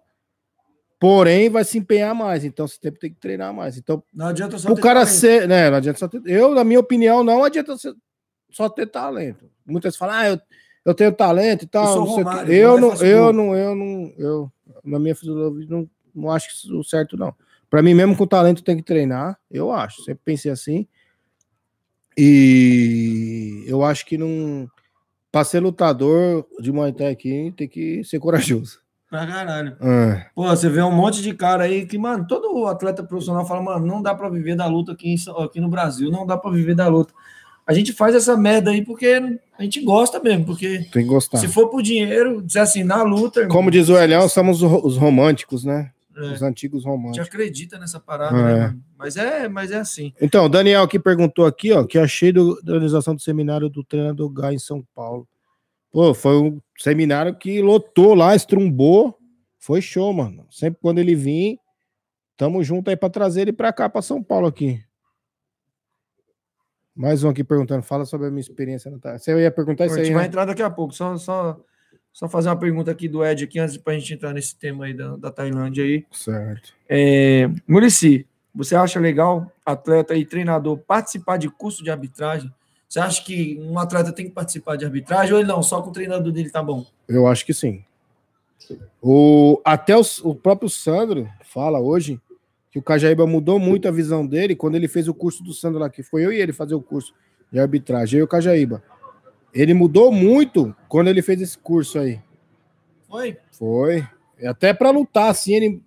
[0.99, 3.77] Porém, vai se empenhar mais, então você tem que treinar mais.
[3.77, 5.19] Então, não adianta só o cara talento.
[5.19, 5.69] ser, né?
[5.69, 6.21] Não adianta só ter.
[6.25, 7.75] Eu, na minha opinião, não adianta
[8.49, 9.49] só ter talento.
[9.65, 10.39] Muitas falam, ah, eu,
[10.85, 11.95] eu tenho talento e tal.
[11.95, 14.51] Eu, Romário, eu não, eu não, eu não, eu
[14.83, 17.35] na minha filosofia não, não acho isso certo não.
[17.69, 20.01] Para mim mesmo com talento tem que treinar, eu acho.
[20.03, 20.87] Sempre pensei assim.
[22.17, 24.67] E eu acho que não
[25.31, 28.79] para ser lutador de Muay Thai aqui tem que ser corajoso.
[29.09, 29.75] Pra caralho.
[29.81, 30.25] É.
[30.33, 33.85] Pô, você vê um monte de cara aí que, mano, todo atleta profissional fala, mano,
[33.85, 36.75] não dá pra viver da luta aqui, em, aqui no Brasil, não dá pra viver
[36.75, 37.13] da luta.
[37.67, 39.21] A gente faz essa merda aí porque
[39.57, 41.37] a gente gosta mesmo, porque Tem que gostar.
[41.37, 43.41] se for por dinheiro, dizer assim, na luta.
[43.41, 45.91] Irmão, Como diz o Elhão, somos os românticos, né?
[46.15, 46.31] É.
[46.31, 47.19] Os antigos românticos.
[47.19, 48.59] A gente acredita nessa parada, né, é.
[48.69, 50.13] né, Mas é, mas é assim.
[50.21, 53.83] Então, o Daniel aqui perguntou aqui, ó, que achei do, da organização do seminário do
[53.83, 55.27] treinador Gai em São Paulo.
[55.91, 59.17] Pô, foi um seminário que lotou lá, estrumbou.
[59.59, 60.47] Foi show, mano.
[60.51, 61.57] Sempre quando ele vir,
[62.37, 64.81] tamo junto aí para trazer ele para cá, para São Paulo aqui.
[66.95, 70.01] Mais um aqui perguntando, fala sobre a minha experiência no Você ia perguntar isso aí?
[70.01, 70.19] A gente né?
[70.19, 70.93] vai entrar daqui a pouco.
[70.93, 71.59] Só, só,
[72.15, 74.85] só fazer uma pergunta aqui do Ed aqui antes para a gente entrar nesse tema
[74.85, 76.05] aí da, da Tailândia aí.
[76.13, 76.73] Certo.
[76.87, 82.49] É, Murici, você acha legal atleta e treinador participar de curso de arbitragem?
[82.87, 85.89] Você acha que um atleta tem que participar de arbitragem ou ele não, só com
[85.89, 86.85] o treinador dele tá bom?
[87.05, 87.83] Eu acho que sim.
[89.01, 92.17] O, até os, o próprio Sandro fala hoje
[92.71, 95.81] que o Cajaíba mudou muito a visão dele quando ele fez o curso do Sandro
[95.81, 97.13] lá, que foi eu e ele fazer o curso
[97.51, 98.81] de arbitragem, eu e o Cajaíba.
[99.55, 102.19] Ele mudou muito quando ele fez esse curso aí.
[103.07, 103.37] Foi?
[103.51, 104.05] Foi.
[104.45, 105.81] Até para lutar, assim, ele,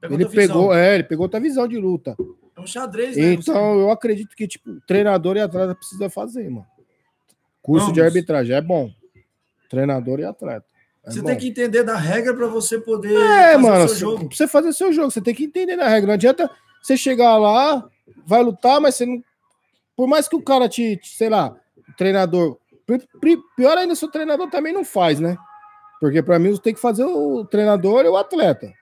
[0.00, 2.16] pegou ele pegou, é, ele pegou outra visão de luta.
[2.56, 3.34] É um xadrez, né?
[3.34, 6.66] Então, eu acredito que, tipo, treinador e atleta precisa fazer, mano.
[7.62, 7.94] Curso Vamos.
[7.94, 8.90] de arbitragem é bom.
[9.70, 10.66] Treinador e atleta.
[11.06, 11.28] É você bom.
[11.28, 14.28] tem que entender da regra para você poder é, fazer mano, seu jogo.
[14.28, 16.08] Pra você fazer seu jogo, você tem que entender da regra.
[16.08, 16.50] Não adianta
[16.82, 17.88] você chegar lá,
[18.26, 19.22] vai lutar, mas você não.
[19.94, 21.56] Por mais que o cara te, te sei lá,
[21.88, 22.58] o treinador.
[23.56, 25.36] Pior ainda se o treinador também não faz, né?
[26.00, 28.72] Porque para mim tem que fazer o treinador e o atleta.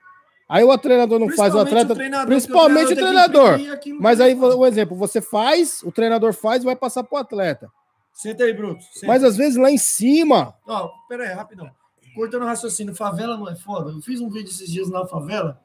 [0.47, 3.53] Aí o treinador não faz o atleta, o principalmente o treinador.
[3.53, 3.99] O treinador.
[3.99, 7.69] Mas aí o exemplo, você faz, o treinador faz e vai passar pro atleta.
[8.13, 8.81] Senta aí, Bruto.
[8.93, 9.07] Senta.
[9.07, 10.55] Mas às vezes lá em cima.
[10.65, 11.69] Ó, pera aí, rapidão.
[12.15, 13.91] Cortando o raciocínio, favela não é foda.
[13.91, 15.59] Eu fiz um vídeo esses dias na favela.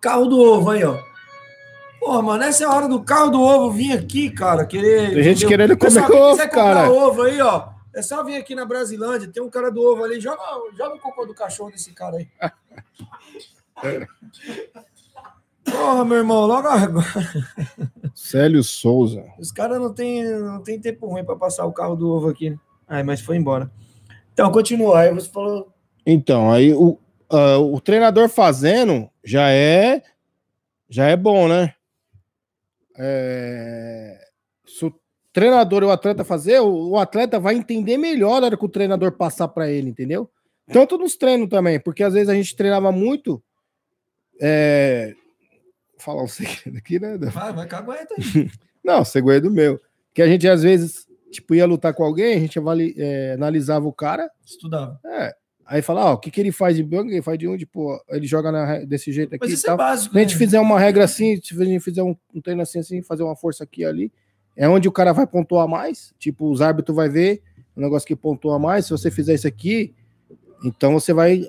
[0.00, 0.98] Carro do ovo aí, ó.
[2.06, 4.64] Porra, mano, essa é a hora do carro do ovo vir aqui, cara.
[4.64, 6.88] Querer, tem gente querendo comer ovo, cara.
[6.88, 7.70] ovo aí, ó.
[7.92, 10.20] É só vir aqui na Brasilândia, tem um cara do ovo ali.
[10.20, 10.40] Joga,
[10.78, 12.28] joga o cocô do cachorro desse cara aí.
[15.64, 17.04] Porra, meu irmão, logo agora.
[18.14, 19.24] Célio Souza.
[19.36, 22.50] Os caras não tem, não tem tempo ruim para passar o carro do ovo aqui.
[22.50, 22.58] Né?
[22.86, 23.68] Ai, mas foi embora.
[24.32, 25.00] Então, continua.
[25.00, 25.72] Aí você falou.
[26.06, 27.00] Então, aí o,
[27.32, 30.04] uh, o treinador fazendo já é
[30.88, 31.74] já é bom, né?
[32.98, 34.18] É,
[34.66, 34.94] se o
[35.32, 39.12] treinador e o atleta fazer, o, atleta vai entender melhor na hora que o treinador
[39.12, 40.30] passar para ele, entendeu?
[40.72, 43.42] Tanto nos treinos também, porque às vezes a gente treinava muito
[44.40, 45.14] é...
[45.92, 47.16] Vou falar um segredo aqui, né?
[47.18, 48.50] Vai, vai cagueta aí.
[48.84, 49.80] Não, segredo meu.
[50.14, 53.86] Que a gente às vezes, tipo, ia lutar com alguém, a gente avali, é, analisava
[53.86, 54.30] o cara.
[54.44, 54.98] Estudava.
[55.04, 55.34] É.
[55.68, 58.00] Aí fala, ó, o que, que ele faz de bang, ele faz de um, tipo,
[58.08, 59.44] ele joga na, desse jeito aqui.
[59.44, 60.12] Mas isso é básico.
[60.12, 60.38] Se a gente né?
[60.38, 63.34] fizer uma regra assim, se a gente fizer um, um treino assim, assim, fazer uma
[63.34, 64.12] força aqui ali,
[64.56, 66.14] é onde o cara vai pontuar mais.
[66.18, 67.42] Tipo, os árbitros vai ver
[67.74, 68.86] o um negócio que pontua mais.
[68.86, 69.92] Se você fizer isso aqui,
[70.64, 71.42] então você vai,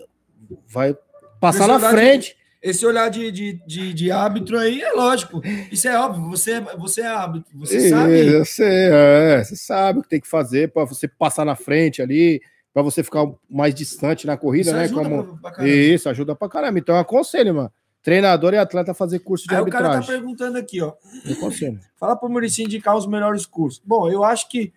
[0.68, 0.98] vai
[1.39, 2.35] passar na de- frente.
[2.60, 5.41] Esse olhar de, de, de, de árbitro aí é lógico.
[5.72, 6.27] Isso é óbvio.
[6.31, 7.56] Você, é- você é árbitro.
[7.60, 8.27] Você Isso, sabe.
[8.27, 12.02] Eu sei, é, você sabe o que tem que fazer para você passar na frente
[12.02, 12.41] ali,
[12.78, 15.04] para você ficar mais distante na corrida, Isso né?
[15.04, 15.40] Como...
[15.40, 15.68] pra-.
[15.68, 16.78] Isso, ajuda pra caramba.
[16.78, 17.72] Então eu aconselho, mano.
[18.04, 20.22] Treinador e atleta fazer curso de Aí o cara tá arbitragem.
[20.22, 20.94] perguntando aqui, ó.
[21.26, 21.80] Eu aconselho.
[21.99, 23.82] Fala pro Murici indicar os melhores cursos.
[23.84, 24.72] Bom, eu acho que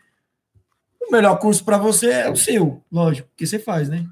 [0.99, 4.07] o melhor curso para você é o seu, lógico, porque você faz, né?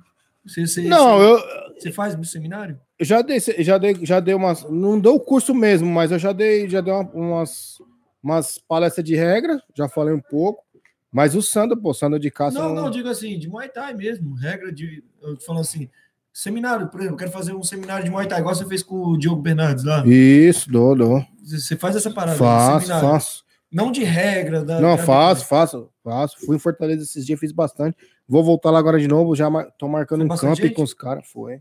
[0.44, 2.78] Você, você, Não, você, eu, você faz no seminário?
[2.98, 4.64] eu já dei, já dei, já dei umas.
[4.68, 7.78] Não deu o curso mesmo, mas eu já dei, já dei uma- umas,
[8.22, 10.62] umas palestras de regra, já falei um pouco.
[11.10, 12.62] Mas o Sandro, pô, Sandro de Castro.
[12.62, 14.34] Não, não, digo assim, de Muay Thai mesmo.
[14.34, 15.02] Regra de.
[15.22, 15.88] Eu falando assim,
[16.32, 19.18] seminário, por exemplo, quero fazer um seminário de Muay Thai, igual você fez com o
[19.18, 20.06] Diogo Bernardes lá.
[20.06, 21.24] Isso, dou, dou.
[21.42, 22.32] Você faz essa parada.
[22.32, 23.08] aí, Faço, seminário.
[23.08, 23.44] faço.
[23.70, 24.64] Não de regra.
[24.64, 26.36] Da, Não, faço, faço, faço.
[26.46, 27.96] Fui em Fortaleza esses dias, fiz bastante.
[28.26, 29.34] Vou voltar lá agora de novo.
[29.34, 29.66] Já mar...
[29.78, 30.74] tô marcando Foi um camp gente?
[30.74, 31.26] com os caras.
[31.26, 31.60] Foi.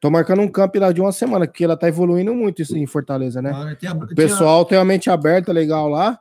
[0.00, 2.86] Tô marcando um camp lá de uma semana, porque ela tá evoluindo muito isso em
[2.86, 3.50] Fortaleza, né?
[3.54, 6.18] Ah, tem a- O pessoal tem a mente aberta, legal lá.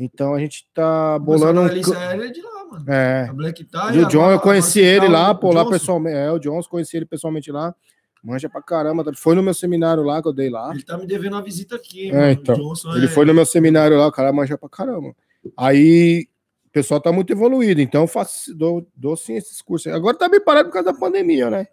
[0.00, 1.64] Então a gente tá bolando um.
[1.64, 2.84] Alice ca- Aérea é de lá, mano.
[2.88, 3.26] É.
[3.28, 3.78] A Black Tie.
[3.94, 6.16] E o a- John, a- eu conheci a- ele lá, pô, lá pessoalmente.
[6.16, 7.74] É, o Johnson, conheci ele pessoalmente lá.
[8.22, 9.04] Manja pra caramba.
[9.16, 10.70] Foi no meu seminário lá que eu dei lá.
[10.72, 12.30] Ele tá me devendo uma visita aqui, É, mano.
[12.32, 12.54] então.
[12.54, 15.14] Johnson Ele é- foi no meu seminário lá, o cara manja pra caramba.
[15.56, 16.28] Aí
[16.66, 19.92] o pessoal tá muito evoluído, então eu faço, dou, dou sim esses cursos.
[19.92, 21.66] Agora tá bem parado por causa da pandemia, né?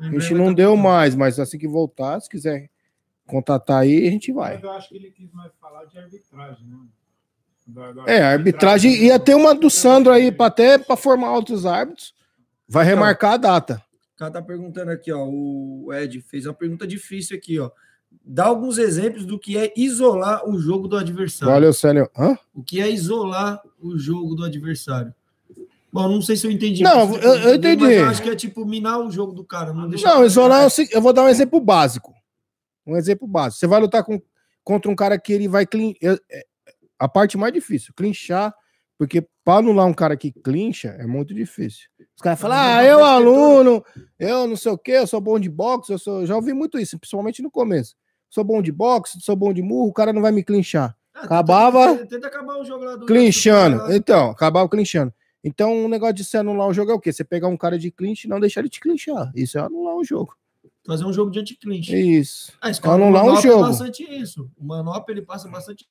[0.00, 2.68] A gente não deu mais, mas assim que voltar, se quiser
[3.26, 4.54] contatar aí, a gente vai.
[4.54, 6.76] Mas eu acho que ele quis mais falar de arbitragem, né?
[7.70, 11.32] Da- da É, a arbitragem ia ter uma do Sandro aí, pra até para formar
[11.32, 12.14] outros árbitros.
[12.66, 13.82] Vai remarcar a data.
[14.14, 15.24] O cara tá perguntando aqui, ó.
[15.26, 17.70] O Ed fez uma pergunta difícil aqui, ó.
[18.24, 21.52] Dá alguns exemplos do que é isolar o jogo do adversário.
[21.52, 22.10] Valeu, Célio.
[22.18, 22.36] Hã?
[22.54, 25.14] O que é isolar o jogo do adversário?
[25.92, 26.82] Bom, não sei se eu entendi.
[26.82, 27.84] Não, eu- eu entendi.
[27.84, 29.72] Mas eu acho que é tipo minar o jogo do cara.
[29.72, 32.14] Não, deixa Não, isolar, eu, sei- eu vou dar um exemplo básico.
[32.86, 33.60] Um exemplo básico.
[33.60, 34.20] Você vai lutar com,
[34.64, 35.66] contra um cara que ele vai.
[35.66, 36.46] Clean, eu- é-
[36.98, 38.54] a parte mais difícil, clinchar,
[38.98, 41.88] porque para anular um cara que clincha é muito difícil.
[42.16, 43.84] Os caras falam, ah, eu aluno,
[44.18, 46.26] eu não sei o quê, eu sou bom de boxe, eu sou.
[46.26, 47.94] Já ouvi muito isso, principalmente no começo.
[48.28, 50.94] Sou bom de boxe, sou bom de murro, o cara não vai me clinchar.
[51.14, 53.06] Ah, acabava Tenta, tenta acabar o jogo lá do.
[53.06, 53.86] Clinchando.
[53.86, 55.12] do- Então, acabava clinchando.
[55.42, 57.12] Então, o negócio de você anular o jogo é o quê?
[57.12, 59.30] Você pegar um cara de clinch e não deixar ele te clinchar.
[59.34, 60.36] Isso é anular o jogo.
[60.84, 61.94] Fazer um jogo de anti-clinch.
[61.94, 62.52] Isso.
[62.60, 63.64] A escola anular do um jogo.
[63.64, 64.50] É bastante isso.
[64.56, 65.86] O Manop ele passa bastante.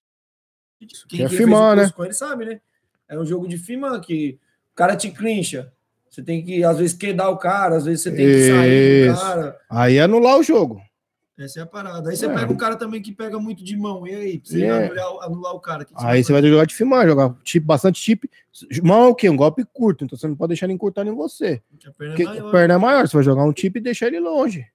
[0.80, 0.88] Quem,
[1.20, 1.90] Quer quem o né?
[1.96, 2.62] com ele sabe, né?
[3.10, 4.38] É um jogo de firma que
[4.74, 5.72] o cara te clincha.
[6.10, 9.20] Você tem que, às vezes, quedar o cara, às vezes você tem que sair do
[9.20, 9.58] cara.
[9.70, 10.82] Aí é anular o jogo.
[11.38, 12.10] Essa é a parada.
[12.10, 12.34] Aí você É.
[12.34, 14.08] pega um cara também que pega muito de mão.
[14.08, 14.72] E aí, você É.
[14.88, 15.86] anular, anular o cara.
[15.86, 18.28] que Aí você vai jogar de filmar, jogar chip, bastante chip.
[18.84, 19.30] Mão é o quê?
[19.30, 20.04] Um golpe curto.
[20.04, 21.62] Então você não pode deixar ele encurtar em você.
[21.70, 22.48] Porque a perna é Porque maior.
[22.48, 23.08] a perna é maior.
[23.08, 24.66] Você vai jogar um chip e deixar ele longe.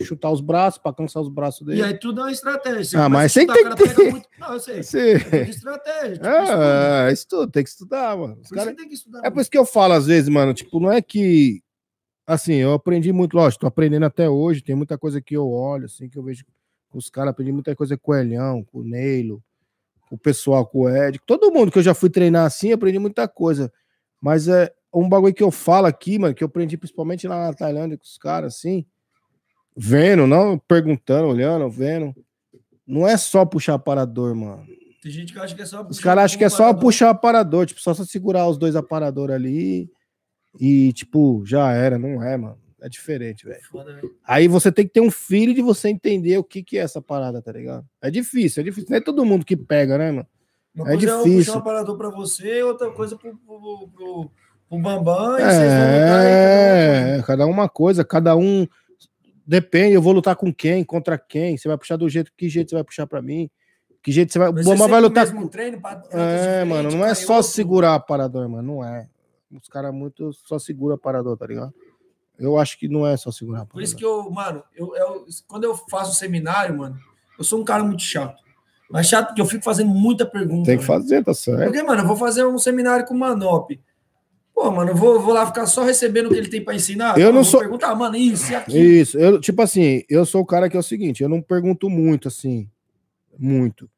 [0.00, 1.80] Chutar os braços para cansar os braços dele.
[1.80, 3.00] E aí tudo é uma estratégia.
[3.00, 4.10] Ah, mas você tem que ter.
[4.10, 4.82] muito- Não, eu sei.
[4.84, 4.98] Sim.
[5.32, 6.12] É estratégia.
[6.14, 6.62] Tipo, estudo.
[6.62, 8.38] É, isso tudo, tem que estudar, mano.
[8.40, 9.22] Os Por cara- tem que estudar.
[9.24, 11.62] É por isso que eu falo às vezes, mano, tipo, não é que
[12.26, 15.86] assim, eu aprendi muito, lógico, tô aprendendo até hoje, tem muita coisa que eu olho,
[15.86, 16.44] assim, que eu vejo
[16.90, 19.42] com os caras, aprendi muita coisa com o Elhão, com o Neilo,
[20.08, 22.98] com o pessoal, com o Ed, todo mundo que eu já fui treinar assim, aprendi
[22.98, 23.72] muita coisa.
[24.20, 27.54] Mas é um bagulho que eu falo aqui, mano, que eu aprendi principalmente lá na
[27.54, 28.84] Tailândia com os caras, assim,
[29.78, 32.14] vendo, não perguntando, olhando, vendo.
[32.86, 34.66] Não é só puxar aparador, mano.
[35.02, 35.82] Tem gente que acha que é só.
[35.82, 36.80] Os caras acham que é só parador.
[36.80, 39.88] puxar aparador, tipo, só, só segurar os dois aparadores ali
[40.58, 42.58] e, tipo, já era, não é, mano.
[42.80, 43.60] É diferente, velho.
[44.24, 47.02] Aí você tem que ter um filho de você entender o que, que é essa
[47.02, 47.84] parada, tá ligado?
[48.00, 48.88] É difícil, é difícil.
[48.90, 50.26] Não é todo mundo que pega, né, mano?
[50.74, 51.38] Uma É eu difícil.
[51.38, 54.30] puxar um aparador pra você, outra coisa pro, pro, pro,
[54.68, 55.38] pro Bambam.
[55.38, 58.64] e vocês vão lutar aí, É, cada uma coisa, cada um.
[59.48, 61.56] Depende, eu vou lutar com quem, contra quem.
[61.56, 63.50] Você vai puxar do jeito, que jeito você vai puxar pra mim?
[64.02, 64.52] Que jeito você vai.
[64.52, 65.24] Bambam ser vai lutar.
[65.24, 67.48] mesmo treino pra É, mano, não é só canhoto.
[67.48, 69.08] segurar aparador, mano, não é.
[69.50, 71.72] Os caras muito só segura aparador, tá ligado?
[72.38, 75.64] Eu acho que não é só segurar Por isso que eu, mano, eu, eu- quando
[75.64, 76.98] eu faço seminário, mano,
[77.38, 78.42] eu sou um cara muito chato.
[78.90, 80.66] Mas chato porque eu fico fazendo muita pergunta.
[80.66, 81.64] Tem que fazer, tá certo?
[81.64, 83.70] Porque, mano, eu vou fazer um seminário com o Manop.
[84.58, 87.16] Pô, mano, vou, vou lá ficar só recebendo o que ele tem pra ensinar.
[87.16, 88.76] Eu não sou- perguntar, mano, isso e aquilo.
[88.76, 91.88] Isso, eu, tipo assim, eu sou o cara que é o seguinte, eu não pergunto
[91.88, 92.68] muito, assim,
[93.38, 93.88] muito.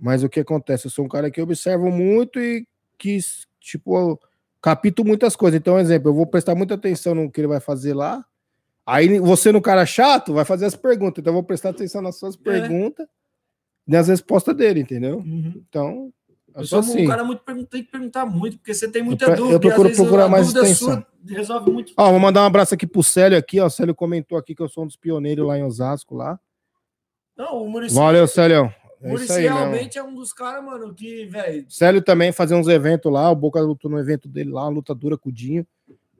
[0.00, 0.86] Mas o que acontece?
[0.86, 2.66] Eu sou um cara que observo muito e
[2.96, 3.18] que,
[3.60, 4.18] tipo,
[4.62, 5.60] capito muitas coisas.
[5.60, 8.24] Então, exemplo, eu vou prestar muita atenção no que ele vai fazer lá.
[8.86, 11.20] Aí você, no cara chato, vai fazer as perguntas.
[11.20, 13.06] Então, eu vou prestar atenção nas suas perguntas
[13.86, 15.18] e nas respostas dele, entendeu?
[15.18, 15.62] Uhum.
[15.68, 16.10] Então,
[16.58, 17.04] Eu Eu sou sou assim.
[17.04, 19.54] um cara muito tem que perguntar muito, porque você tem muita Eu dúvida.
[19.54, 20.74] eu procuro procurar mais extensão.
[20.94, 21.92] sua resolve muito.
[21.96, 23.66] Ó, vou mandar um abraço aqui pro Célio aqui, ó.
[23.66, 26.38] O Célio comentou aqui que eu sou um dos pioneiros lá em Osasco lá.
[27.36, 28.72] Não, o Muricy, Valeu, Célio.
[29.00, 29.52] o É Muricy aí, né?
[29.54, 33.30] realmente é um dos caras, mano, que, velho, Célio também fazer uns eventos lá.
[33.30, 35.64] O Boca lutou no evento dele lá, uma luta dura com o Dinho,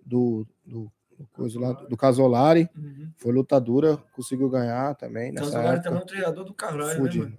[0.06, 2.68] do, do, do, coisa lá, do Casolari.
[3.16, 7.10] Foi luta dura, conseguiu ganhar também nessa Casolari também é um treinador do caralho, né,
[7.16, 7.38] mano?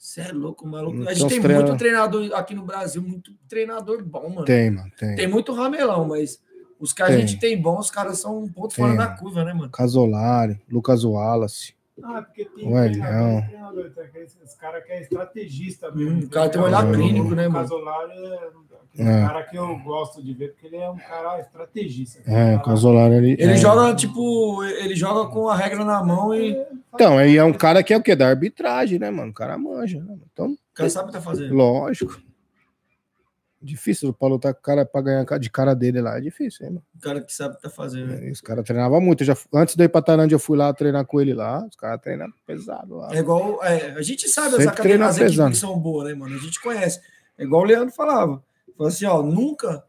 [0.00, 0.96] Você é louco, maluco.
[0.96, 4.46] Hum, A gente tem treina- muito treinador aqui no Brasil, muito treinador bom, mano.
[4.46, 5.14] Tem, mano, tem.
[5.14, 6.40] Tem muito ramelão, mas
[6.78, 7.20] os que a Tem.
[7.20, 8.82] gente tem bom, os caras são um ponto Tem.
[8.82, 9.70] fora da curva, né, mano?
[9.70, 11.74] Casolari, Lucas Wallace.
[12.02, 14.00] Ah, porque tem Ué, treinador, treinador, tá?
[14.00, 16.24] Aqueles- Esse cara que é estrategista Hum, mesmo.
[16.24, 17.68] o cara tem um olhar clínico, né, O mano?
[17.68, 18.50] Casolari é
[18.98, 19.26] um É.
[19.26, 22.20] cara que eu gosto de ver, porque ele é um cara estrategista.
[22.26, 23.32] É, Cara, Casolari ele.
[23.32, 23.56] Ele é.
[23.56, 27.52] joga, tipo, ele joga com a regra na mão e o Então, aí é um
[27.52, 28.16] cara que é o quê?
[28.16, 29.30] Da arbitragem, né, mano?
[29.30, 30.16] O cara manja, né?
[30.32, 31.54] Então, cara sabe o que tá fazendo.
[31.54, 32.20] lógico.
[33.62, 36.16] Difícil pra lutar com o cara pra ganhar de cara dele lá.
[36.16, 36.82] É difícil, hein, mano?
[36.96, 38.06] O cara que sabe o que tá fazendo.
[38.06, 38.30] né?
[38.30, 39.20] Esse cara treinava muito.
[39.20, 41.66] Eu já, antes de ir pra Tailândia, eu fui lá treinar com ele lá.
[41.66, 43.14] Os caras treinam pesado lá.
[43.14, 43.62] É igual.
[43.62, 45.50] é, a gente sabe as Sempre academias, treina as equipes pesado.
[45.50, 46.34] que são boas, né, mano?
[46.34, 47.00] A gente conhece.
[47.36, 48.42] É igual o Leandro falava.
[48.80, 49.84] Falou assim, ó, nunca.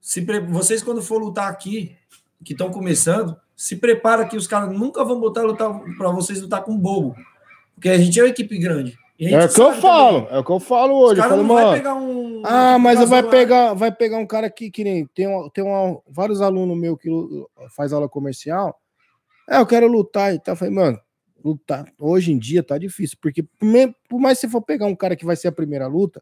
[0.00, 1.96] Se pre- Vocês, quando for lutar aqui,
[2.44, 6.64] que estão começando, se prepara que os caras nunca vão botar lutar para vocês lutar
[6.64, 7.14] com bobo.
[7.76, 8.98] Porque a gente é uma equipe grande.
[9.20, 10.22] É o que eu falo.
[10.22, 10.34] também.
[10.34, 11.20] É o que eu falo Os hoje.
[11.20, 12.42] Eu caras falo, não vai pegar um.
[12.44, 16.00] Ah, mas vai pegar, vai pegar um cara que, que nem tem, um, tem um,
[16.08, 17.08] vários alunos meus que
[17.70, 18.80] faz aula comercial.
[19.48, 20.54] É, eu quero lutar e tal.
[20.54, 20.98] Eu falei, mano,
[21.44, 23.44] lutar hoje em dia tá difícil, porque
[24.08, 26.20] por mais que você for pegar um cara que vai ser a primeira luta,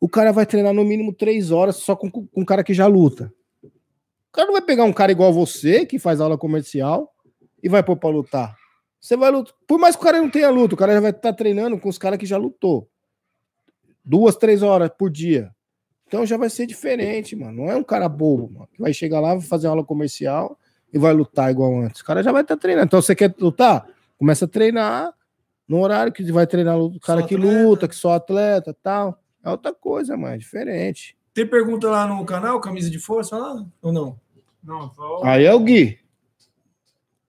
[0.00, 2.86] o cara vai treinar no mínimo três horas só com, com um cara que já
[2.86, 3.32] luta.
[3.62, 7.12] O cara não vai pegar um cara igual você, que faz aula comercial,
[7.62, 8.56] e vai pôr pra lutar.
[9.00, 9.54] Você vai lutar.
[9.66, 11.88] Por mais que o cara não tenha luta, o cara já vai estar treinando com
[11.88, 12.88] os caras que já lutou.
[14.04, 15.50] Duas, três horas por dia.
[16.06, 17.64] Então já vai ser diferente, mano.
[17.64, 18.68] Não é um cara bobo, mano.
[18.72, 20.58] que Vai chegar lá, vai fazer aula comercial
[20.92, 22.00] e vai lutar igual antes.
[22.00, 22.86] O cara já vai estar treinando.
[22.86, 23.86] Então você quer lutar?
[24.18, 25.12] Começa a treinar
[25.66, 27.62] no horário que vai treinar o cara Só que atleta.
[27.62, 29.18] luta, que só atleta e tal.
[29.44, 30.34] É outra coisa, mano.
[30.34, 31.16] É diferente.
[31.34, 33.64] Tem pergunta lá no canal, camisa de força lá?
[33.82, 34.18] Ou não?
[34.62, 35.98] Não, só, Aí é o Gui.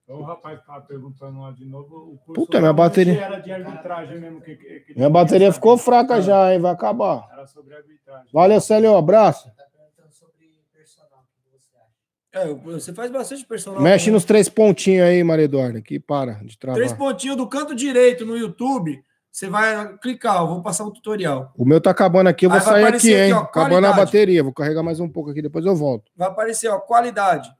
[0.06, 2.12] só o rapaz que tava perguntando lá de novo.
[2.14, 4.40] O curso Puta, minha bateria- Era de arbitragem mesmo.
[4.40, 6.60] Que, que, que Minha bateria ficou fraca já, hein?
[6.60, 7.28] Vai acabar.
[7.32, 8.28] Era sobre arbitragem.
[8.32, 8.96] Valeu, Célio.
[8.96, 9.48] Abraço.
[9.54, 12.48] Tá perguntando sobre personal, o que você acha?
[12.48, 13.82] É, você faz bastante personal.
[13.82, 16.76] Mexe nos três pontinhos aí, Maria Eduarda, que para de travar.
[16.78, 19.04] Três pontinhos do canto direito no YouTube.
[19.36, 21.52] Você vai clicar, eu vou passar um tutorial.
[21.58, 23.32] O meu tá acabando aqui, eu vou sair aqui, aparecer hein?
[23.32, 26.10] aqui, ó, Acabando a bateria, vou carregar mais um pouco aqui, depois eu volto.
[26.16, 27.54] Vai aparecer, ó, qualidade.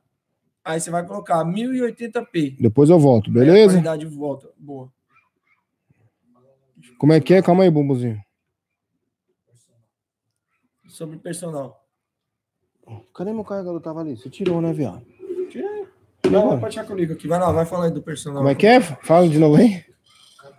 [0.64, 2.56] Aí você vai colocar 1080p.
[2.58, 3.74] Depois eu volto, Aí a beleza?
[3.74, 4.48] qualidade volta.
[4.56, 4.90] Boa.
[6.96, 7.42] Como é que é?
[7.42, 8.22] Calma aí, bumbuzinho.
[10.88, 11.84] Sobre personal.
[13.14, 13.82] Cadê meu carregador?
[13.82, 14.16] Tava ali.
[14.16, 15.04] Você tirou, né, viado?
[16.30, 17.28] Não, pode deixar que eu ligo aqui.
[17.28, 18.38] Vai lá, vai falar aí do personal.
[18.38, 18.80] Como é que é?
[18.80, 19.84] Fala de novo aí.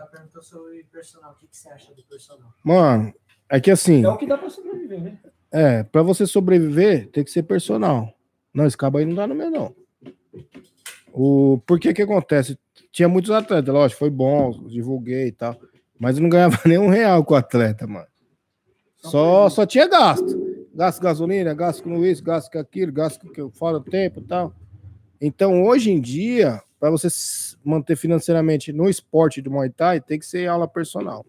[0.08, 2.50] O perguntando sobre personal, o que, que você acha do personal?
[2.64, 3.14] Mano,
[3.50, 5.20] é que assim, É o que dá pra sobreviver, né?
[5.52, 8.14] é, pra você sobreviver, tem que ser personal.
[8.54, 9.76] Não, esse cabo aí não dá no meu, não.
[11.14, 12.58] O, por que que acontece?
[12.92, 15.56] Tinha muitos atletas, lógico, foi bom, divulguei e tal.
[16.00, 18.08] Mas eu não ganhava nem um real com o atleta, mano.
[18.98, 20.48] Só, só tinha gasto.
[20.74, 24.24] Gasto com gasolina, gasto com isso, gasto com aquilo, gasto com fora do tempo e
[24.24, 24.54] tal.
[25.20, 30.20] Então, hoje em dia, para você se manter financeiramente no esporte do Muay Thai, tem
[30.20, 31.26] que ser aula personal.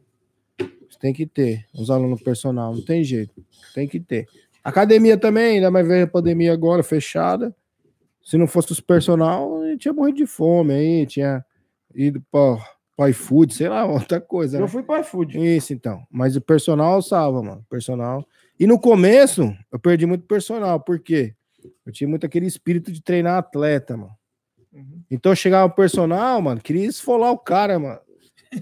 [0.58, 3.34] Você tem que ter os alunos personal, não tem jeito.
[3.74, 4.26] Tem que ter.
[4.62, 7.54] Academia também, ainda mais veio a pandemia agora, fechada.
[8.22, 11.44] Se não fosse os personal, eu tinha morrido de fome aí, tinha
[11.94, 14.58] ido para iFood, sei lá, outra coisa.
[14.58, 14.64] né?
[14.64, 15.38] Eu fui para iFood.
[15.38, 16.02] Isso, então.
[16.10, 17.64] Mas o personal salva, mano.
[17.70, 18.26] Personal.
[18.58, 20.80] E no começo, eu perdi muito personal.
[20.80, 21.34] Por quê?
[21.86, 24.17] Eu tinha muito aquele espírito de treinar atleta, mano.
[24.72, 25.02] Uhum.
[25.10, 28.00] Então chegava o personal, mano, queria esfolar o cara, mano.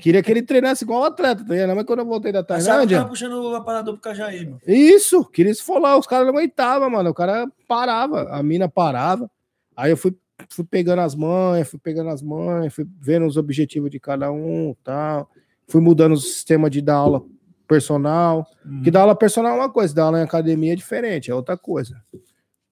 [0.01, 1.77] Queria que ele treinasse igual o atleta, tá ligado?
[1.77, 2.99] Mas quando eu voltei da Tailândia.
[2.99, 4.61] tava puxando o aparador pro Cajaí, mano.
[4.67, 5.97] Isso, queria esfolar.
[5.97, 7.11] Os caras não aguentavam, mano.
[7.11, 9.31] O cara parava, a mina parava.
[9.77, 10.17] Aí eu fui,
[10.49, 14.75] fui pegando as manhas, fui pegando as manhas, fui vendo os objetivos de cada um
[14.83, 15.31] tal.
[15.69, 17.23] Fui mudando o sistema de dar aula
[17.69, 18.47] personal.
[18.83, 21.57] Que dar aula personal é uma coisa, dar aula em academia é diferente, é outra
[21.57, 22.03] coisa.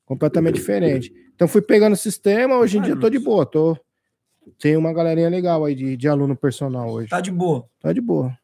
[0.05, 1.13] Completamente diferente.
[1.35, 3.47] Então fui pegando o sistema, hoje em dia eu tô de boa.
[3.47, 3.77] Tô,
[4.59, 7.09] tem uma galerinha legal aí de, de aluno personal hoje.
[7.09, 7.67] Tá de boa.
[7.81, 8.37] Tá de boa.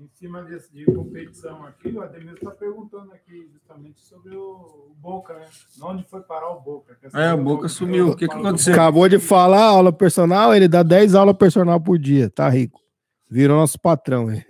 [0.00, 4.94] Em cima desse, de competição aqui, o Ademir está perguntando aqui justamente sobre o, o
[4.96, 5.46] Boca, né?
[5.82, 6.96] Onde foi parar o Boca?
[7.14, 8.10] É, o Boca sumiu.
[8.10, 8.74] O que que aconteceu?
[8.74, 12.80] Acabou de falar aula personal, ele dá 10 aulas personal por dia, tá rico.
[13.28, 14.30] Virou nosso patrão.
[14.30, 14.46] Ele.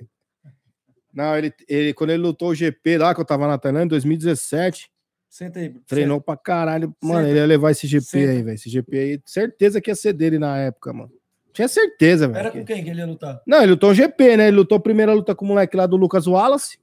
[1.15, 3.89] Não, ele, ele, quando ele lutou o GP lá, que eu tava na Tailândia, em
[3.89, 4.91] 2017,
[5.29, 5.85] Senta aí, Bruno.
[5.87, 6.95] treinou pra caralho.
[7.03, 7.31] Mano, Senta.
[7.31, 8.31] ele ia levar esse GP Senta.
[8.33, 8.55] aí, velho.
[8.55, 11.13] Esse GP aí, certeza que ia ser dele na época, mano.
[11.53, 12.39] Tinha certeza, Senta.
[12.39, 12.63] Era velho.
[12.65, 13.41] com quem que ele ia lutar?
[13.47, 14.49] Não, ele lutou o GP, né?
[14.49, 16.79] Ele lutou a primeira luta com o moleque lá do Lucas Wallace,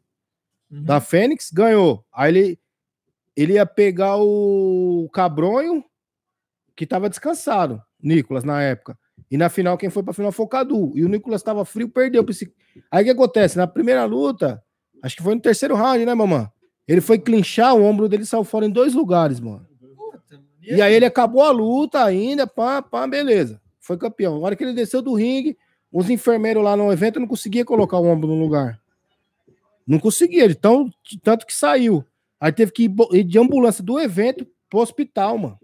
[0.72, 0.84] Uhum.
[0.84, 2.06] da Fênix, ganhou.
[2.14, 2.60] Aí ele,
[3.36, 5.84] ele ia pegar o Cabronho,
[6.76, 8.98] que tava descansado, Nicolas, na época.
[9.32, 10.92] E na final, quem foi pra final foi o Cadu.
[10.96, 12.24] E o Nicolas tava frio, perdeu.
[12.30, 12.54] esse-
[12.92, 13.58] Aí o que acontece?
[13.58, 14.62] Na primeira luta,
[15.02, 16.48] acho que foi no terceiro round, né, mamãe?
[16.88, 19.66] Ele foi clinchar, o ombro dele saiu fora em dois lugares, mano.
[20.62, 23.62] E aí ele acabou a luta ainda, pá, pá, beleza.
[23.80, 24.40] Foi campeão.
[24.40, 25.58] Na hora que ele desceu do ringue,
[25.92, 28.80] os enfermeiros lá no evento não conseguiam colocar o ombro no lugar.
[29.86, 32.04] Não conseguia, de tão, de tanto que saiu.
[32.40, 35.60] Aí teve que ir de ambulância do evento pro hospital, mano.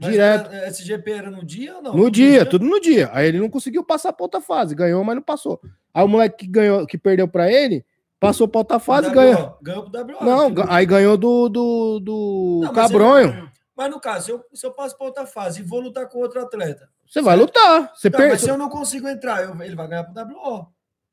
[0.00, 0.52] Mas Direto.
[0.52, 1.92] era- esse GP era no dia ou não?
[1.92, 3.10] No Todo dia, tudo no dia.
[3.12, 4.74] Aí ele não conseguiu passar pra outra fase.
[4.74, 5.60] Ganhou, mas não passou.
[5.92, 7.84] Aí o moleque que ganhou, que perdeu pra ele,
[8.20, 9.40] passou pra outra fase e ganhou.
[9.42, 9.58] WO.
[9.62, 10.24] Ganhou pro WO.
[10.24, 13.50] Não, aí ganhou do, do, do Não, mas Cabronho.
[13.76, 16.18] Mas no caso, se eu, se eu passo pra outra fase e vou lutar com
[16.18, 17.92] outro atleta, Você vai lutar.
[17.94, 18.42] Você Tá, mas perde.
[18.42, 20.66] se eu não consigo entrar, eu- ele vai ganhar pro WO.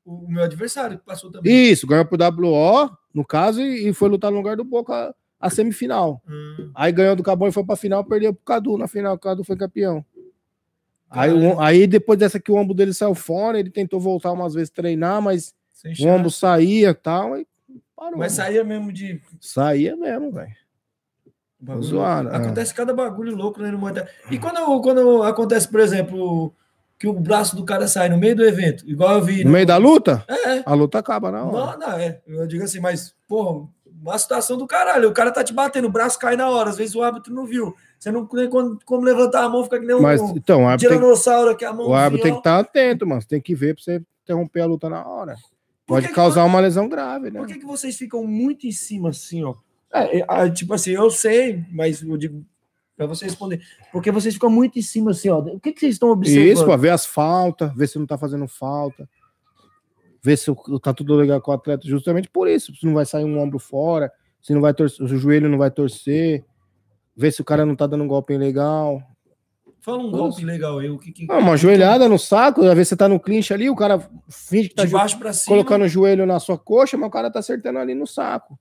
[0.04, 1.70] O, o meu adversário que passou também.
[1.70, 5.48] Isso, ganhou pro WO, no caso, e, e foi lutar no lugar do Boca a
[5.50, 6.20] semifinal.
[6.28, 6.70] Hum.
[6.74, 9.44] Aí ganhou do Cabão e foi pra final, perdeu pro Cadu na final, o Cadu
[9.44, 10.04] foi campeão.
[11.08, 11.30] Aí,
[11.60, 15.22] aí depois dessa que o ombro dele saiu fora, ele tentou voltar umas vezes treinar,
[15.22, 15.54] mas
[16.00, 17.46] o ombro saía e tal, e
[17.94, 18.18] parou.
[18.18, 18.48] Mas mano.
[18.48, 19.20] saía mesmo de.
[19.40, 20.52] Saía mesmo, velho.
[21.62, 22.28] louco.
[22.28, 22.36] é.
[22.36, 23.94] Acontece cada bagulho louco né, no Muay.
[24.30, 26.52] E quando, quando acontece, por exemplo,
[26.98, 29.44] que o braço do cara sai no meio do evento, igual eu vi.
[29.44, 31.76] No meio da luta, É, a luta acaba na hora.
[31.76, 32.20] não, não, é.
[32.26, 33.66] Eu digo assim, mas, porra,
[34.02, 35.08] uma situação do caralho.
[35.08, 36.70] O cara tá te batendo, o braço cai na hora.
[36.70, 37.74] Às vezes o árbitro não viu.
[37.98, 40.68] Você não tem como, como levantar a mão, fica que nem um, Mas então, o
[40.68, 41.88] tem, tiranossauro aqui, a mão.
[41.88, 43.20] o árbitro tem que estar atento, mano.
[43.20, 45.34] Você tem que ver pra você interromper a luta na hora.
[45.86, 47.38] Pode que que causar uma lesão grave, né?
[47.38, 49.54] Por que, que vocês ficam muito em cima assim, ó?
[49.92, 52.44] É, é, tipo assim, eu sei, mas eu digo
[52.96, 53.60] para você responder.
[53.92, 55.38] Porque vocês ficam muito em cima assim, ó.
[55.38, 56.52] O que, que vocês estão observando?
[56.52, 59.08] Isso, pra ver as faltas, ver se não tá fazendo falta,
[60.22, 60.50] ver se
[60.82, 62.74] tá tudo legal com o atleta, justamente por isso.
[62.74, 64.10] Se não vai sair um ombro fora,
[64.42, 66.44] se não vai torcer, o joelho não vai torcer,
[67.14, 69.00] ver se o cara não tá dando um golpe legal.
[69.86, 70.90] Fala um golpe legal aí.
[70.90, 71.26] O que, que...
[71.30, 74.68] Ah, uma joelhada no saco, às vezes você tá no clinch ali, o cara finge
[74.70, 77.30] que tá de baixo para cima, colocando o joelho na sua coxa, mas o cara
[77.30, 78.58] tá acertando ali no saco.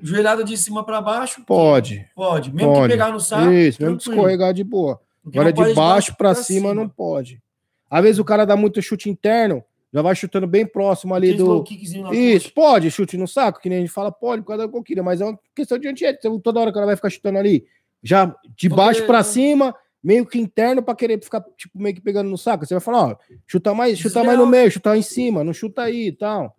[0.00, 1.42] joelhada de cima para baixo.
[1.44, 2.08] Pode.
[2.14, 2.54] Pode.
[2.54, 2.82] Mesmo Pode.
[2.84, 3.50] que pegar no saco.
[3.50, 4.14] Isso, mesmo tranquilo.
[4.20, 5.00] escorregar de boa.
[5.24, 7.42] O que Agora de baixo pra cima, não pode.
[7.90, 9.60] Às vezes o cara dá muito chute interno,
[9.92, 11.64] já vai chutando bem próximo ali do.
[12.12, 12.52] Isso, coxa.
[12.54, 15.20] pode, chute no saco, que nem a gente fala, pode, por causa da coquilha, mas
[15.20, 16.28] é uma questão de antiética.
[16.28, 17.66] Então, Toda hora que ela vai ficar chutando ali,
[18.02, 18.26] já
[18.56, 22.28] de Porque- baixo pra cima, meio que interno pra querer ficar, tipo, meio que pegando
[22.30, 22.66] no saco.
[22.66, 23.16] Você vai falar, ó,
[23.46, 26.56] chuta mais, chuta mais no meio, chutar em cima, não chuta aí e tal.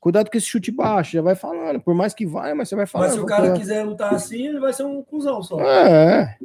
[0.00, 2.86] Cuidado com esse chute baixo, já vai falando, por mais que vai, mas você vai
[2.86, 3.08] falando.
[3.08, 5.60] Mas se o cara quiser lutar assim, ele vai ser um cuzão só.
[5.60, 6.36] É.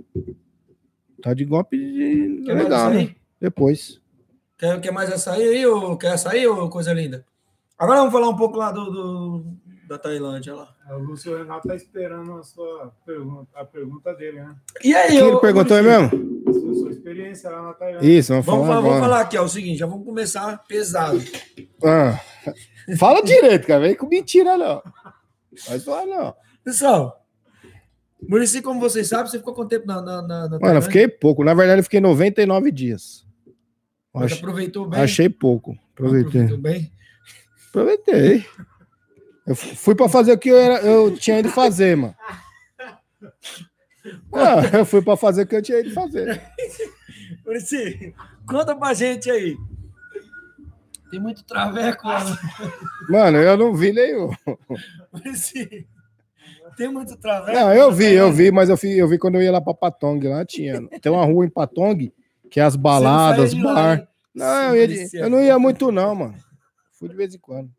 [1.21, 2.43] Tá de golpe de.
[2.45, 3.15] Quer mais legal, né?
[3.41, 3.99] Depois.
[4.57, 7.25] Quer, quer mais açaí aí, ou quer açaí, ou coisa linda?
[7.77, 9.45] Agora vamos falar um pouco lá do, do-
[9.87, 10.75] da Tailândia lá.
[10.91, 14.55] O Lúcio Renato tá esperando a sua pergunta, a pergunta dele, né?
[14.83, 16.07] E aí, Quem ele ô- perguntou aí mesmo?
[16.47, 18.07] A sua, sua experiência lá na Tailândia.
[18.19, 21.19] Isso, vamos, Vamos, falar falar, vamos falar aqui, ó, o seguinte, já vamos começar pesado.
[21.83, 22.19] Ah,
[22.97, 23.81] fala direito, cara.
[23.81, 24.81] Vem com mentira, não.
[25.67, 26.35] Vai zoar, não.
[26.63, 27.25] Pessoal,
[28.27, 31.07] Murici, como vocês sabem, você ficou quanto tempo na, na, na, na Mano, eu fiquei
[31.07, 31.43] pouco.
[31.43, 33.25] Na verdade, eu fiquei 99 dias.
[34.13, 34.99] Mas Ach- aproveitou bem?
[34.99, 35.77] achei pouco.
[35.93, 36.41] Aproveitei.
[36.43, 36.91] Aproveitou bem?
[37.69, 38.45] Aproveitei.
[39.47, 42.15] Eu fu- fui pra fazer o que eu, era, eu tinha ido fazer, mano.
[44.31, 46.41] Ah, eu fui pra fazer o que eu tinha ido fazer.
[47.45, 48.13] Murici,
[48.47, 49.57] conta pra gente aí.
[51.11, 52.23] Tem muito traveco lá.
[52.23, 52.37] no-
[53.09, 54.29] Mano, eu não vi nenhum.
[55.11, 55.85] Murici,
[56.77, 57.57] tem muito traveco.
[57.57, 59.73] Não, eu vi, eu vi, mas eu vi, eu vi quando eu ia lá pra
[59.73, 60.81] Patong, lá tinha.
[61.01, 62.11] Tem uma rua em Patong,
[62.49, 63.97] que é as baladas, não lá, bar.
[63.99, 64.07] hein?
[64.33, 66.35] Não, eu, ia eu não ia muito, não, mano.
[66.97, 67.69] Fui de vez em quando.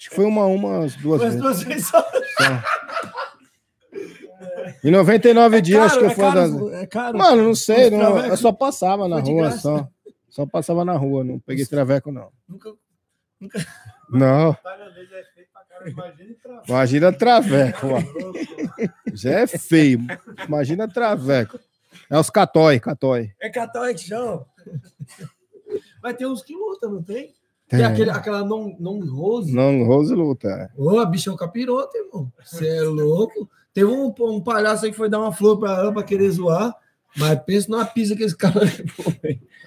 [0.00, 1.40] Acho que foi uma, umas duas Umas vezes.
[1.42, 2.10] duas vezes só.
[4.82, 6.82] Em 99 dias, acho que é foi caro, das.
[6.82, 7.18] é caro.
[7.18, 9.58] Mano, não sei, não, eu só passava na rua, graça.
[9.60, 9.88] só.
[10.30, 12.32] Só passava na rua, não peguei traveco, não.
[12.48, 12.72] Nunca...
[14.08, 15.22] Não, Tailandês é
[16.66, 17.88] imagina traveco.
[19.12, 20.00] Já é feio.
[20.48, 21.60] Imagina traveco.
[22.08, 23.34] É os catói, catói.
[23.38, 24.46] É catói que chama.
[26.02, 27.34] Mas tem uns que lutam, não tem?
[27.70, 27.78] Tem.
[27.78, 29.54] Tem aquele, aquela non, non rose.
[29.54, 30.48] Não, Rose luta.
[30.48, 30.68] é.
[30.76, 32.30] Ô, a bicha é um capiroto, irmão.
[32.44, 33.48] Você é louco.
[33.72, 36.74] Teve um, um palhaço aí que foi dar uma flor pra ela pra querer zoar.
[37.16, 39.14] Mas pensa numa pisa que esse cara levou.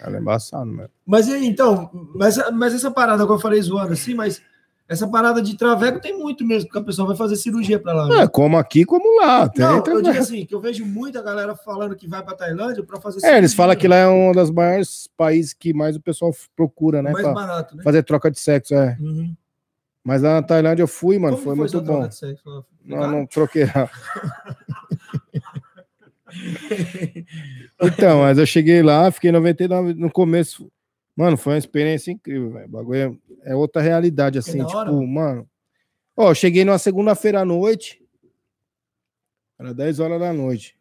[0.01, 0.89] Ela é embaçado, mano.
[1.05, 4.41] Mas então, mas, mas essa parada que eu falei zoando assim, mas
[4.93, 8.07] Essa parada de traveco tem muito mesmo, porque a pessoa vai fazer cirurgia pra lá.
[8.07, 8.21] né?
[8.23, 9.49] É, como aqui, como lá.
[9.49, 12.35] Tem, Não, tem- eu digo assim, que eu vejo muita galera falando que vai pra
[12.35, 14.05] Tailândia pra fazer É, eles falam que cirurgia.
[14.07, 17.11] lá é um dos maiores países que mais o pessoal procura, né?
[17.11, 17.83] mais barato, né?
[17.83, 18.95] fazer troca de sexo, é.
[18.99, 19.35] Uhum.
[20.03, 22.07] Mas lá na Tailândia eu fui, mano, Como foi muito bom.
[22.07, 22.65] de sexo?
[22.85, 23.63] Não, não troquei.
[27.81, 30.71] então, mas eu cheguei lá, fiquei 99 no começo.
[31.15, 32.65] Mano, foi uma experiência incrível, velho.
[32.65, 34.91] O bagulho é, é outra realidade, assim, tipo, hora.
[34.91, 35.47] mano.
[36.17, 38.03] Ó, eu cheguei numa segunda-feira à noite.
[39.59, 40.77] Era 10 horas da noite.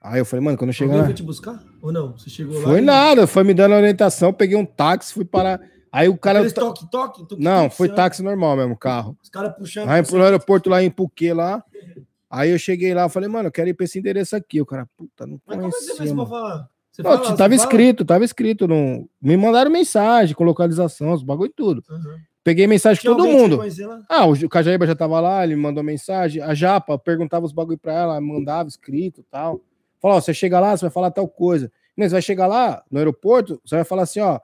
[0.00, 1.62] Aí eu falei, mano, quando eu chegar Alguém veio te buscar?
[1.80, 2.18] Ou não?
[2.18, 2.64] Você chegou lá?
[2.68, 5.60] Foi e- nada, foi me dando orientação, peguei um táxi, fui parar.
[5.92, 6.38] Aí o cara.
[6.40, 7.24] Aqueles toque, toque?
[7.26, 7.96] tuque, Não, foi sabe?
[7.96, 9.16] táxi normal mesmo, carro.
[9.22, 9.88] Os caras puxando.
[9.88, 11.62] Aí no aeroporto lá em Puquê lá.
[12.28, 14.58] Aí eu cheguei lá, falei, mano, eu quero ir pra esse endereço aqui.
[14.58, 16.70] O cara, puta, não Mas como é que você conhecia, fez pra falar?
[16.92, 18.68] Você Ó, fala, tava escrito, tava escrito.
[18.68, 19.08] No...
[19.20, 21.82] Me mandaram mensagem com localização, os bagulho e tudo.
[21.88, 22.18] Uhum.
[22.44, 23.60] Peguei mensagem de todo mundo.
[24.08, 26.42] Ah, o Cajaíba já tava lá, ele me mandou mensagem.
[26.42, 29.60] A Japa, perguntava os bagulho pra ela, mandava escrito e tal.
[30.00, 31.70] Falou, ó, você chega lá, você vai falar tal coisa.
[31.96, 34.40] Né, Você vai chegar lá no aeroporto, você vai falar assim, ó,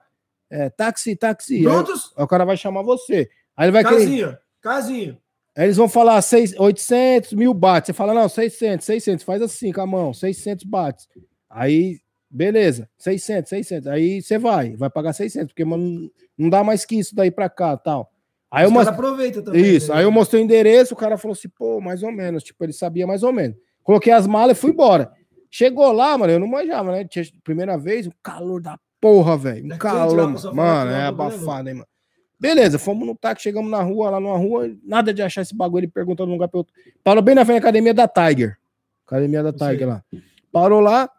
[0.49, 1.61] é, táxi, táxi.
[1.63, 2.13] Prontos?
[2.15, 3.29] aí o cara vai chamar você.
[3.57, 3.99] Aí ele vai querer...
[3.99, 5.17] Casinha, casinha.
[5.57, 7.87] Aí eles vão falar seis, 800 mil bahts.
[7.87, 9.25] Você fala, não, 600, 600.
[9.25, 11.09] Faz assim com a mão, 600 bahts.
[11.49, 11.99] Aí,
[12.29, 13.87] beleza, 600, 600.
[13.87, 17.49] Aí você vai, vai pagar 600, porque mano, não dá mais que isso daí pra
[17.49, 18.11] cá tal.
[18.51, 18.93] Aí eu Os mostrei.
[18.93, 19.61] aproveitam também.
[19.61, 19.97] Isso, né?
[19.99, 22.43] aí eu mostrei o endereço, o cara falou assim, pô, mais ou menos.
[22.43, 23.55] Tipo, ele sabia mais ou menos.
[23.83, 25.11] Coloquei as malas e fui embora.
[25.51, 27.05] Chegou lá, mano, eu não manjava, né?
[27.05, 29.65] Tinha, primeira vez, um calor da porra, velho.
[29.67, 30.55] Um É calor, o mano.
[30.55, 31.87] Mano, é o bagulho é abafado, hein, mano.
[32.39, 35.81] Beleza, fomos no táxi, chegamos na rua, lá numa rua, nada de achar esse bagulho,
[35.81, 36.73] ele perguntou de um lugar para outro.
[37.03, 38.57] Parou bem na frente da academia da Tiger.
[39.05, 39.51] Academia da.
[39.51, 40.03] Tiger lá.
[40.51, 41.09] Parou lá,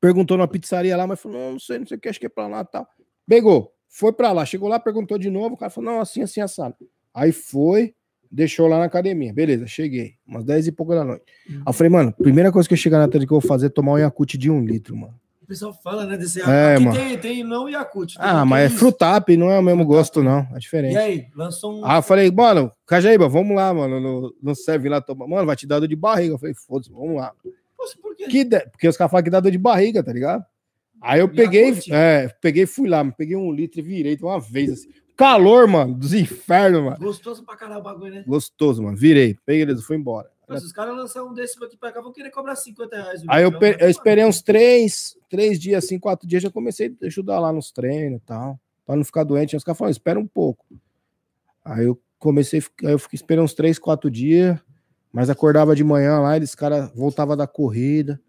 [0.00, 2.26] perguntou numa pizzaria lá, mas falou: não, não sei, não sei o que, acho que
[2.26, 2.86] é pra lá e tal.
[3.26, 6.40] Pegou, foi pra lá, chegou lá, perguntou de novo, o cara falou: não, assim, assim,
[6.40, 6.74] assado.
[7.14, 7.94] Aí foi,
[8.30, 9.32] deixou lá na academia.
[9.32, 11.24] Beleza, cheguei, umas 10 e pouco da noite.
[11.48, 13.66] Aí eu falei, mano, primeira coisa que eu chegar na tela que eu vou fazer
[13.66, 15.14] é tomar um Yakut de um litro, mano.
[15.42, 16.98] O pessoal fala, né, desse É, Aqui mano.
[16.98, 18.16] tem, tem não Yakut.
[18.16, 20.40] tem Ah, mas é aqueles- frutap, não é o mesmo gosto, não.
[20.52, 20.96] É E diferente.
[20.96, 21.86] aí, lançou um...
[21.86, 25.28] Aí eu falei, mano, Cajaíba, vamos lá, mano, no, no serve lá tomar.
[25.28, 26.34] Mano, vai te dar dor de barriga.
[26.34, 27.32] Eu falei, foda-se, vamos lá.
[27.42, 27.56] Poxa,
[27.94, 28.26] por quê?
[28.26, 30.44] Que de- Porque os caras falam que dá dor de barriga, tá ligado?
[31.00, 31.88] Aí eu peguei, Yakult?
[31.92, 34.88] é, peguei e fui lá, peguei um litro e virei de uma vez assim.
[35.16, 36.98] Calor, mano, dos infernos, mano.
[36.98, 38.24] Gostoso pra caralho o bagulho, né?
[38.26, 38.96] Gostoso, mano.
[38.96, 40.30] Virei, peguei, beleza, fui embora.
[40.48, 43.22] Mas os caras lançarem um desse aqui pra cá, vão querer cobrar 50 reais.
[43.26, 46.94] Aí eu, litro, pe- eu esperei uns três, três dias, assim, quatro dias, já comecei
[47.02, 49.54] a ajudar lá nos treinos e tal, pra não ficar doente.
[49.54, 50.64] Aí os caras falaram, espera um pouco.
[51.64, 54.58] Aí eu comecei, aí eu fiquei esperando uns três, quatro dias,
[55.16, 58.20] mas acordava de manhã lá, eles caras voltava da corrida.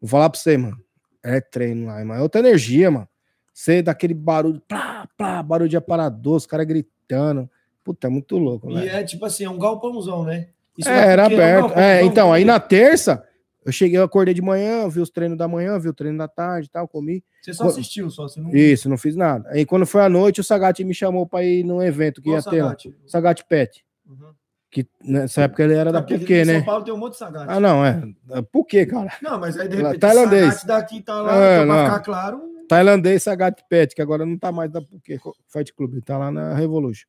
[0.00, 0.80] Vou falar pra você, mano,
[1.20, 3.08] é treino lá, mano, é outra energia, mano.
[3.52, 7.50] Você daquele barulho, plá, plá, barulho de aparador, os caras gritando.
[7.82, 8.88] Puta, é muito louco, E velho.
[8.90, 10.46] é tipo assim, é um galpãozão, né?
[10.78, 11.60] Isso É, dá era um aberto.
[11.62, 13.24] galpão, É, então, aí na terça,
[13.64, 16.28] eu cheguei, eu acordei de manhã, vi os treinos da manhã, vi o treino da
[16.28, 17.24] tarde e tal, comi.
[17.42, 18.28] Você só assistiu, só.
[18.28, 18.54] Você não...
[18.54, 19.48] Isso, não fiz nada.
[19.50, 22.36] Aí quando foi à noite, o Sagat me chamou pra ir num evento que Qual
[22.36, 22.68] ia ter lá.
[22.76, 22.94] Sagat?
[23.08, 23.84] Sagat Pet.
[24.06, 24.30] Uhum.
[24.70, 26.62] Que nessa época ele era da Porque aqui Puquê, em São né?
[26.62, 27.46] Paulo tem um monte de Sagat.
[27.48, 28.02] Ah, não, é.
[28.30, 29.10] é Puquê, cara.
[29.22, 30.54] Não, mas aí de repente tailandês.
[30.54, 32.42] Sagat daqui tá lá, É, então, ficar claro.
[32.68, 35.18] Tailandês Sagat Pet, que agora não tá mais da Puquê
[35.48, 37.08] Fight Club, tá lá na Revolution.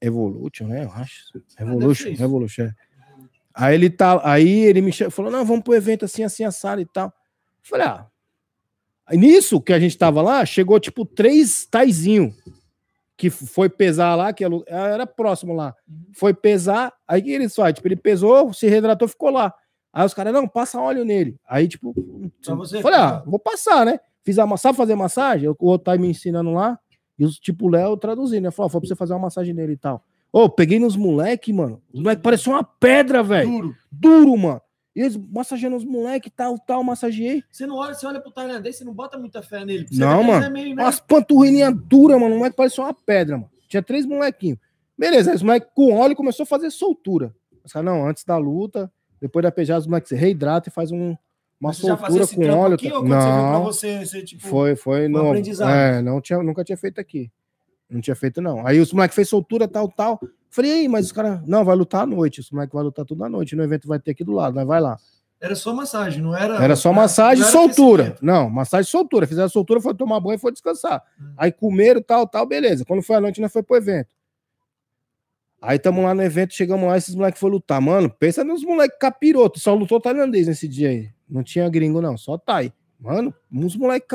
[0.00, 0.84] Evolution, né?
[0.84, 1.26] Eu acho.
[1.56, 2.22] Revolution, ser isso.
[2.22, 2.72] Revolution, é.
[3.54, 6.80] Aí ele tá, aí ele me chamou, falou: "Não, vamos pro evento assim, assim assado
[6.80, 7.06] e tal".
[7.06, 7.12] Eu
[7.62, 8.06] falei: "Ah".
[9.12, 12.34] Nisso que a gente tava lá, chegou tipo três taizinho
[13.18, 15.74] que foi pesar lá, que era- próximo lá.
[16.16, 17.74] Foi pesar, aí o que eles fazem?
[17.74, 19.52] Tipo, ele pesou, se reidratou, ficou lá.
[19.92, 21.36] Aí os caras, não, passa óleo nele.
[21.46, 21.92] Aí, tipo,
[22.54, 23.98] você- falei, ah, vou passar, né?
[24.24, 25.48] Fiz a ma- sabe fazer massagem?
[25.48, 26.78] O outro tá me ensinando lá,
[27.18, 28.50] e os tipo o Léo traduzindo, né?
[28.52, 30.04] Falou, foi pra você fazer uma massagem nele e tal.
[30.32, 31.82] Ô, peguei nos moleque, mano.
[31.92, 33.50] Os moleque pareciam uma pedra, velho.
[33.50, 33.74] Duro.
[33.90, 34.60] Duro, mano.
[34.98, 37.44] E eles massageando os moleque, tal, tal, massageei.
[37.52, 39.86] Você não olha, você olha pro tailandês, você não bota muita fé nele.
[39.86, 40.44] Você Não, mano.
[40.44, 40.82] é meio, né?
[40.82, 42.34] Umas panturrilhinhas duras, mano.
[42.34, 43.48] O moleque parecia uma pedra, mano.
[43.68, 44.58] Tinha três molequinhos.
[44.98, 47.32] Beleza, aí os moleques com óleo começou a fazer soltura.
[47.64, 50.90] Os caras, não, antes da luta, depois da pejada, os moleques se reidrata e faz
[50.90, 51.16] um, uma
[51.60, 52.74] Mas você soltura esse com óleo.
[52.74, 52.98] aqui, tá?
[52.98, 55.70] ou Não, você, você, tipo, foi, foi aprendizado?
[55.70, 57.30] É, não tinha, nunca tinha feito aqui.
[57.88, 58.66] Não tinha feito, não.
[58.66, 60.20] Aí os moleques fez soltura, tal, tal.
[60.50, 62.40] Falei, e aí, mas os caras, não, vai lutar à noite.
[62.40, 63.54] Os moleques vai lutar tudo à noite.
[63.54, 64.98] No evento vai ter aqui do lado, mas vai lá.
[65.40, 66.56] Era só massagem, não era.
[66.56, 68.16] Era só massagem e soltura.
[68.20, 69.26] Não, massagem e soltura.
[69.26, 71.02] Fizeram a soltura, foi tomar banho e foi descansar.
[71.20, 71.32] Hum.
[71.36, 72.84] Aí comeram, tal, tal, beleza.
[72.84, 74.08] Quando foi à noite, nós foi pro evento.
[75.60, 77.80] Aí tamo lá no evento, chegamos lá, esses moleques foram lutar.
[77.80, 79.60] Mano, pensa nos moleques capiroto.
[79.60, 81.10] Só lutou tailandês nesse dia aí.
[81.28, 82.72] Não tinha gringo, não, só Thai.
[82.98, 84.08] Mano, uns moleques.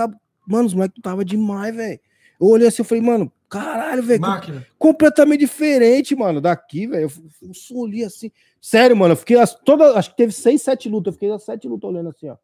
[0.46, 2.00] Mano, os moleques tava demais, velho.
[2.40, 4.22] Eu olhei assim, eu falei, mano, caralho, velho.
[4.22, 4.68] Máquina.
[4.78, 7.04] completamente diferente, mano, daqui, velho.
[7.04, 8.32] Eu, eu só olhei assim.
[8.62, 11.12] Sério, mano, eu fiquei as, toda, acho que teve seis, sete lutas.
[11.12, 12.38] Eu fiquei as sete lutas olhando assim, ó.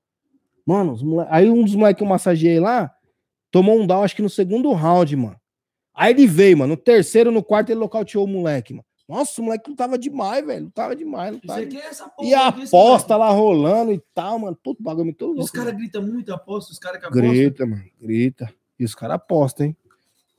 [0.66, 1.28] Mano, os mole...
[1.30, 2.94] aí um dos moleques que eu massageei lá
[3.50, 5.40] tomou um down, acho que no segundo round, mano.
[5.94, 6.76] Aí ele veio, mano.
[6.76, 8.86] No terceiro, no quarto, ele nocauteou o moleque, mano.
[9.08, 10.66] Nossa, o moleque lutava demais, velho.
[10.66, 12.30] Lutava demais, lutava aqui é essa porra.
[12.30, 14.56] E a esse aposta lá rolando e tal, mano.
[14.56, 15.32] Puto bagulho muito cara.
[15.32, 15.44] louco.
[15.44, 17.32] Os caras gritam muito aposta, os caras que apostam.
[17.32, 18.54] Grita, mano, grita.
[18.80, 19.78] E os caras apostam, hein?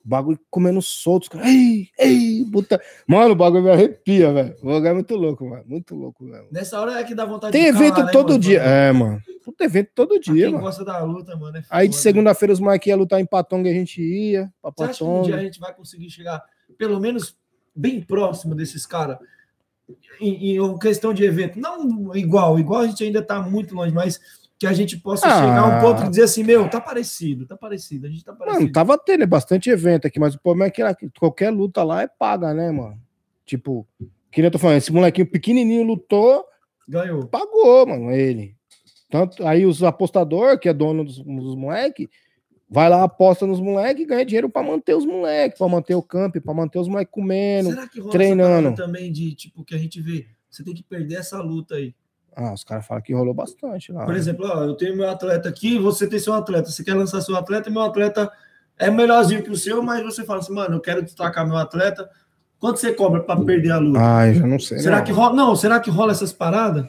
[0.05, 1.47] O bagulho comendo solto, os caras.
[1.47, 2.81] Ei, ei, puta.
[3.07, 4.57] Mano, o bagulho me arrepia, velho.
[4.63, 5.65] O bagulho é muito louco, mano.
[5.67, 6.47] Muito louco, velho.
[6.51, 8.39] Nessa hora é que dá vontade Tem de calar, evento né, todo mano?
[8.41, 8.63] dia.
[8.63, 9.21] É, mano.
[9.45, 10.65] Puta evento todo dia, Quem mano.
[10.65, 11.59] gosta da luta, mano.
[11.59, 14.51] É Aí de segunda-feira os moleques iam lutar em Patonga e a gente ia.
[14.63, 16.43] Pra Você acha que um dia a gente vai conseguir chegar,
[16.79, 17.37] pelo menos,
[17.77, 19.19] bem próximo desses caras?
[20.21, 21.59] Em, em questão de evento.
[21.59, 24.19] Não igual, igual a gente ainda tá muito longe, mas
[24.61, 25.41] que a gente possa Ah.
[25.41, 28.35] chegar a um ponto de dizer assim, meu, tá parecido, tá parecido, a gente tá
[28.35, 28.61] parecido.
[28.61, 32.07] Mano, tava tendo bastante evento aqui, mas o problema é que qualquer luta lá é
[32.07, 33.01] paga, né, mano?
[33.47, 33.89] Tipo,
[34.31, 36.45] que nem eu tô falando, esse molequinho pequenininho lutou,
[36.87, 37.27] Ganhou.
[37.27, 38.55] pagou, mano, ele.
[39.09, 42.07] Tanto, aí os apostador, que é dono dos, dos moleques,
[42.69, 46.03] vai lá, aposta nos moleques e ganha dinheiro pra manter os moleques, pra manter o
[46.03, 47.71] camp, pra manter os moleques comendo.
[47.71, 48.75] Será que rola treinando.
[48.75, 51.95] também de, tipo, que a gente vê, você tem que perder essa luta aí.
[52.43, 54.07] Ah, os caras falam que rolou bastante lá.
[54.07, 56.71] Por exemplo, ó, eu tenho meu atleta aqui, você tem seu atleta.
[56.71, 58.33] Você quer lançar seu atleta, meu atleta
[58.79, 62.09] é melhorzinho que o seu, mas você fala assim, mano, eu quero destacar meu atleta.
[62.59, 64.01] Quanto você cobra para perder a luta?
[64.01, 64.79] Ah, eu já não sei.
[64.79, 65.05] será não.
[65.05, 65.35] que rola?
[65.35, 66.87] Não, será que rola essas paradas?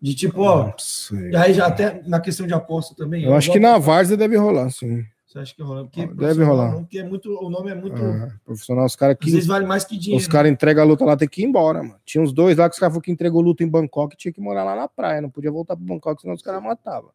[0.00, 1.30] De tipo, ó, Não sei.
[1.30, 3.24] e aí já até na questão de aposta também.
[3.24, 5.04] Eu acho que na Várzea deve rolar, sim.
[5.32, 5.84] Você acha que rola?
[5.84, 6.74] Porque Deve rolar.
[6.74, 7.96] Porque é muito, o nome é muito.
[7.96, 9.30] Ah, profissional, os caras às que.
[9.30, 10.20] vezes vale mais que dinheiro.
[10.20, 11.98] Os caras entregam a luta lá, tem que ir embora, mano.
[12.04, 14.42] Tinha uns dois lá que os caras que entregou luta em Bangkok e tinha que
[14.42, 15.22] morar lá na praia.
[15.22, 17.10] Não podia voltar pro Bangkok, senão os caras matavam.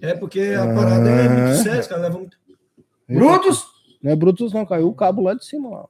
[0.00, 1.54] É porque a parada é muito Ah.
[1.64, 2.36] séria, os caras levam muito.
[3.08, 3.66] Brutos!
[4.00, 5.88] Não é Brutus, não, caiu o cabo lá de cima lá.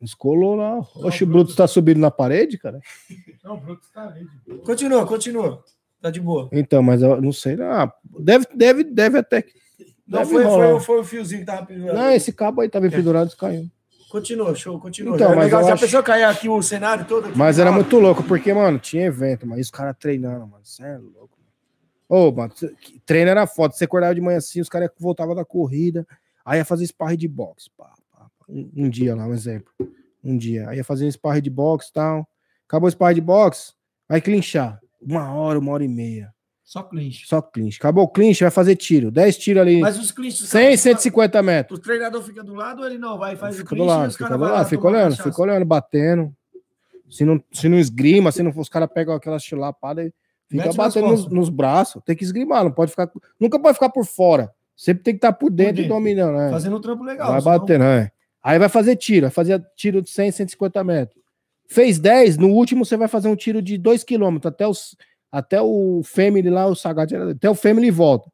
[0.00, 0.80] Escolou lá.
[0.96, 2.80] Oxe, o Brutus tá subindo na parede, cara.
[3.44, 4.26] Não, o Bruto está ali.
[4.64, 5.64] Continua, continua.
[6.00, 6.48] Tá de boa.
[6.52, 7.56] Então, mas eu não sei.
[7.62, 9.40] Ah, deve, deve, deve até.
[9.42, 9.52] que-
[10.06, 11.96] Não, foi, foi, foi o fiozinho que tava pendurado.
[11.96, 13.70] Não, esse cabo aí tava pendurado e caiu.
[14.10, 15.14] Continua, show, continua.
[15.14, 17.28] Então, é mas legal, se a acho- pessoa cair aqui o cenário todo.
[17.28, 20.62] aqui, Mas era muito louco, porque, mano, tinha evento, mas os caras treinando, mano.
[20.62, 21.38] Você é louco.
[22.08, 23.72] Ô, mano, cê- que- treino era foda.
[23.72, 26.06] Você acordava de manhã assim, os caras voltavam da corrida,
[26.44, 27.70] aí ia fazer sparring de boxe.
[27.74, 28.44] pá, pá, pá.
[28.48, 29.72] Um, um dia lá, um exemplo.
[30.22, 30.68] Um dia.
[30.68, 32.28] Aí ia fazer sparring de boxe e tal.
[32.68, 33.72] Acabou o sparring de boxe,
[34.06, 34.78] vai clinchar.
[35.00, 36.34] Uma hora, uma hora e meia.
[36.72, 37.26] Só clinch.
[37.26, 37.76] Só clinch.
[37.76, 39.10] Acabou o clinch, vai fazer tiro.
[39.10, 39.78] 10 tiros ali.
[39.78, 40.48] Mas os clinches.
[40.48, 41.78] 100, 150 metros.
[41.78, 43.18] O treinador fica do lado ou ele não?
[43.18, 45.66] Vai, faz o Fica clinch do e lado, fica do lado, fica olhando, fica olhando,
[45.66, 46.34] batendo.
[47.10, 50.14] Se não, se não esgrima, se não os caras pegam aquela chilapada e
[50.48, 52.00] fica Mete batendo nos, nos braços.
[52.06, 53.10] Tem que esgrimar, não pode ficar.
[53.38, 54.50] Nunca pode ficar por fora.
[54.74, 55.90] Sempre tem que estar por dentro, e dentro.
[55.90, 56.38] dominando.
[56.38, 56.50] né?
[56.50, 57.32] Fazendo um trampo legal.
[57.32, 58.10] vai batendo, é.
[58.42, 61.22] Aí vai fazer tiro, vai fazer tiro de 100, 150 metros.
[61.68, 64.96] Fez 10, no último você vai fazer um tiro de 2 km, até, os,
[65.32, 68.30] até o Family lá, o Sagat, até o Family volta.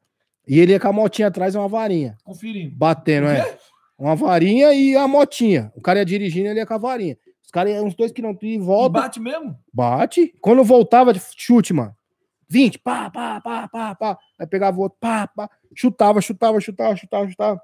[0.46, 2.74] E ele ia com a motinha atrás e uma varinha Conferindo.
[2.76, 3.56] batendo, é.
[3.98, 5.72] Uma varinha e a motinha.
[5.76, 7.16] O cara ia dirigindo, ele ia com a varinha.
[7.44, 9.56] Os caras iam uns dois quilômetros e E volta, bate mesmo?
[9.72, 10.34] bate.
[10.40, 11.94] Quando voltava, chute, mano.
[12.48, 14.18] 20, pá, pá, pá, pá, pá.
[14.38, 15.50] Aí pegava o outro, pá, pá.
[15.74, 17.60] Chutava, chutava, chutava, chutava, chutava.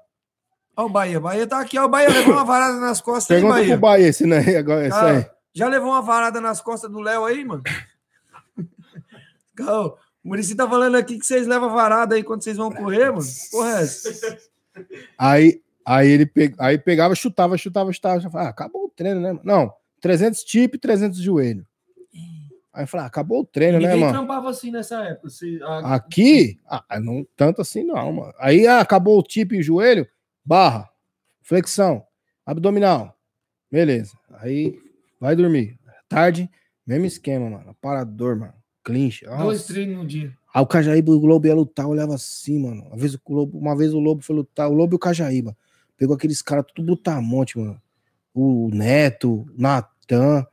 [0.77, 1.19] Ó o Bahia.
[1.19, 1.85] Bahia tá aqui, ó.
[1.85, 3.71] O Bahia levou uma varada nas costas aí, Pergunta Bahia.
[3.73, 4.37] pro Bahia esse, né?
[4.57, 5.17] Agora, esse aí.
[5.21, 7.63] Ah, já levou uma varada nas costas do Léo aí, mano?
[9.63, 13.11] Ô, O Murici tá falando aqui que vocês levam varada aí quando vocês vão correr,
[13.11, 13.25] mano.
[13.51, 13.85] Porra, é?
[15.17, 16.53] Aí, aí ele pe...
[16.59, 18.27] aí pegava, chutava, chutava, chutava.
[18.39, 19.29] Ah, acabou o treino, né?
[19.31, 19.41] mano?
[19.43, 21.65] Não, 300 tip e 300 joelho.
[22.73, 24.11] Aí eu falei, ah, acabou o treino, né, Ninguém mano?
[24.11, 25.29] trampava assim nessa época.
[25.29, 28.33] Se, a- Aqui, ah, não tanto assim, não, mano.
[28.37, 30.05] Aí ah, acabou o tip e joelho,
[30.43, 30.89] barra,
[31.41, 32.05] flexão,
[32.45, 33.17] abdominal.
[33.71, 34.11] Beleza.
[34.39, 34.77] Aí
[35.21, 35.79] vai dormir.
[36.09, 36.49] Tarde,
[36.85, 37.69] mesmo esquema, mano.
[37.69, 38.53] Aparador, mano.
[38.85, 39.25] Clinch.
[39.25, 39.73] Dois Nossa.
[39.73, 40.31] treinos no dia.
[40.53, 42.83] Aí o Cajaíba e o Globo ia lutar, olhava assim, mano.
[42.87, 45.57] Uma vez o Lobo, uma vez o Lobo foi lutar, o Lobo e o Cajaíba.
[45.97, 47.81] Pegou aqueles caras tudo brutamonte, mano.
[48.33, 50.45] O Neto, o Natan.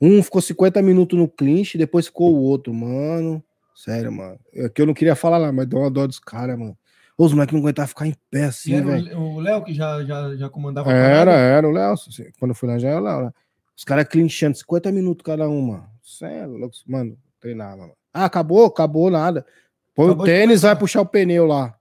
[0.00, 3.42] Um ficou 50 minutos no clinch, depois ficou o outro, mano.
[3.74, 4.38] Sério, mano.
[4.54, 6.76] É que eu não queria falar lá, mas deu uma dó dos caras, mano.
[7.18, 9.18] Os moleques não aguentavam ficar em pé assim, velho.
[9.18, 11.94] o- Léo que já, já, já comandava Era, era o Léo.
[12.38, 13.24] Quando eu fui lá, já era o Léo.
[13.26, 13.32] né?
[13.76, 15.86] Os caras clinchando 50 minutos cada um, mano.
[16.02, 16.74] Sério, louco.
[16.86, 17.92] Mano, treinava, mano.
[18.12, 18.66] Ah, acabou?
[18.66, 19.44] Acabou nada.
[19.94, 21.74] Põe Acabou o tênis, vai puxar o pneu lá.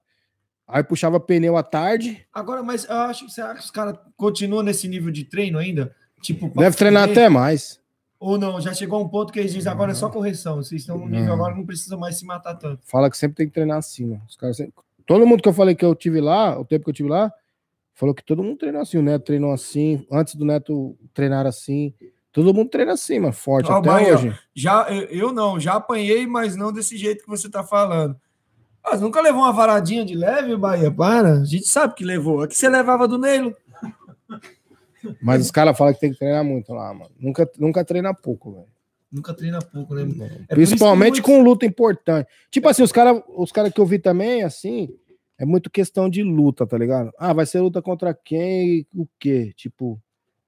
[0.68, 2.26] Aí puxava pneu à tarde.
[2.34, 5.96] Agora, mas eu acho que será que os caras continuam nesse nível de treino ainda?
[6.22, 7.20] Tipo, Deve treinar correr?
[7.20, 7.80] até mais.
[8.20, 10.58] Ou não, já chegou a um ponto que eles dizem agora é só correção.
[10.58, 12.82] Vocês estão no nível agora, não precisa mais se matar tanto.
[12.86, 14.22] Fala que sempre tem que treinar assim, mano.
[14.28, 14.74] Os caras sempre-
[15.06, 17.34] Todo mundo que eu falei que eu tive lá, o tempo que eu tive lá,
[17.96, 18.98] Falou que todo mundo treinou assim.
[18.98, 20.08] O Neto treinou assim.
[20.10, 21.94] Antes do Neto treinar assim.
[22.32, 23.34] Todo mundo treina assim, mano.
[23.34, 24.40] Forte Ó, até Bahia, hoje.
[24.54, 28.16] Já, eu, não, já apanhei, mas não desse jeito que você tá falando.
[28.84, 30.92] Ah, você nunca levou uma varadinha de leve, Bahia?
[30.92, 31.34] Para.
[31.40, 32.44] A gente sabe que levou.
[32.44, 33.56] Aqui você levava do Neilo.
[35.22, 37.12] Mas os caras falam que tem que treinar muito lá, mano.
[37.20, 38.68] Nunca, nunca treina pouco, velho.
[39.12, 40.04] Nunca treina pouco, né?
[40.48, 42.30] É Principalmente com luta importante.
[42.52, 44.90] Tipo assim, os caras os cara que eu vi também, assim,
[45.38, 47.12] é muito questão de luta, tá ligado?
[47.18, 49.52] Ah, vai ser luta contra quem e o quê?
[49.56, 50.00] Tipo,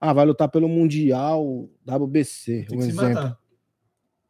[0.02, 3.38] ah, vai lutar pelo Mundial WBC, Tem um exemplo.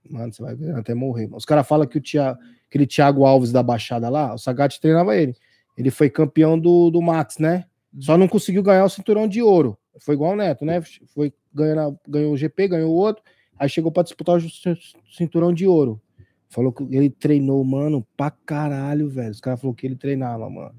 [0.09, 1.29] Mano, você vai até morrer.
[1.31, 2.37] Os caras falam que o Thiago,
[2.67, 5.33] aquele Thiago Alves da Baixada lá, o Sagat treinava ele.
[5.77, 7.63] Ele foi campeão do, do Max, né?
[7.93, 8.01] Uhum.
[8.01, 9.77] Só não conseguiu ganhar o cinturão de ouro.
[10.01, 10.81] Foi igual o Neto, né?
[11.13, 13.23] Foi ganhando, ganhou o GP, ganhou o outro.
[13.57, 14.41] Aí chegou pra disputar o
[15.15, 16.01] cinturão de ouro.
[16.49, 19.31] Falou que ele treinou, mano, pra caralho, velho.
[19.31, 20.75] Os caras falaram que ele treinava, mano.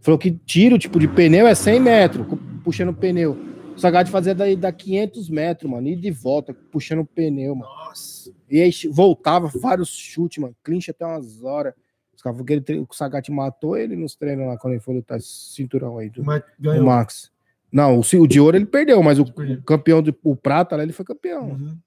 [0.00, 2.26] Falou que tiro, tipo, de pneu é 100 metros,
[2.62, 3.57] puxando o pneu.
[3.78, 7.70] O Sagat fazia daí da 500 metros, mano, e de volta, puxando o pneu, mano.
[7.72, 8.32] Nossa.
[8.50, 10.54] E aí voltava, vários chutes, mano.
[10.64, 11.74] Clinch até umas horas.
[12.12, 15.54] Os que tre- o Sagat matou ele nos treinos lá, quando ele foi lutar esse
[15.54, 16.10] cinturão aí.
[16.10, 16.84] Do, Mas o ganhou.
[16.86, 17.30] Max.
[17.70, 20.82] Não, o, o de ouro ele perdeu, mas o, o campeão, de, o prata lá,
[20.82, 21.50] ele foi campeão.
[21.50, 21.78] Uhum.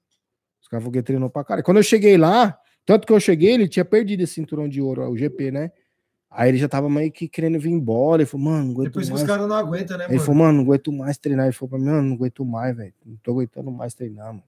[0.62, 1.64] Os ele treinou pra caralho.
[1.64, 5.02] Quando eu cheguei lá, tanto que eu cheguei, ele tinha perdido esse cinturão de ouro,
[5.10, 5.70] o GP, né?
[6.34, 8.22] Aí ele já tava meio que querendo vir embora.
[8.22, 9.20] Ele falou, mano, não aguento Depois mais.
[9.22, 10.24] os caras não aguentam, né, Ele mano?
[10.24, 11.46] falou, mano, não aguento mais treinar.
[11.46, 12.94] Ele falou pra mim, mano, não aguento mais, velho.
[13.04, 14.42] Não tô aguentando mais treinar, mano.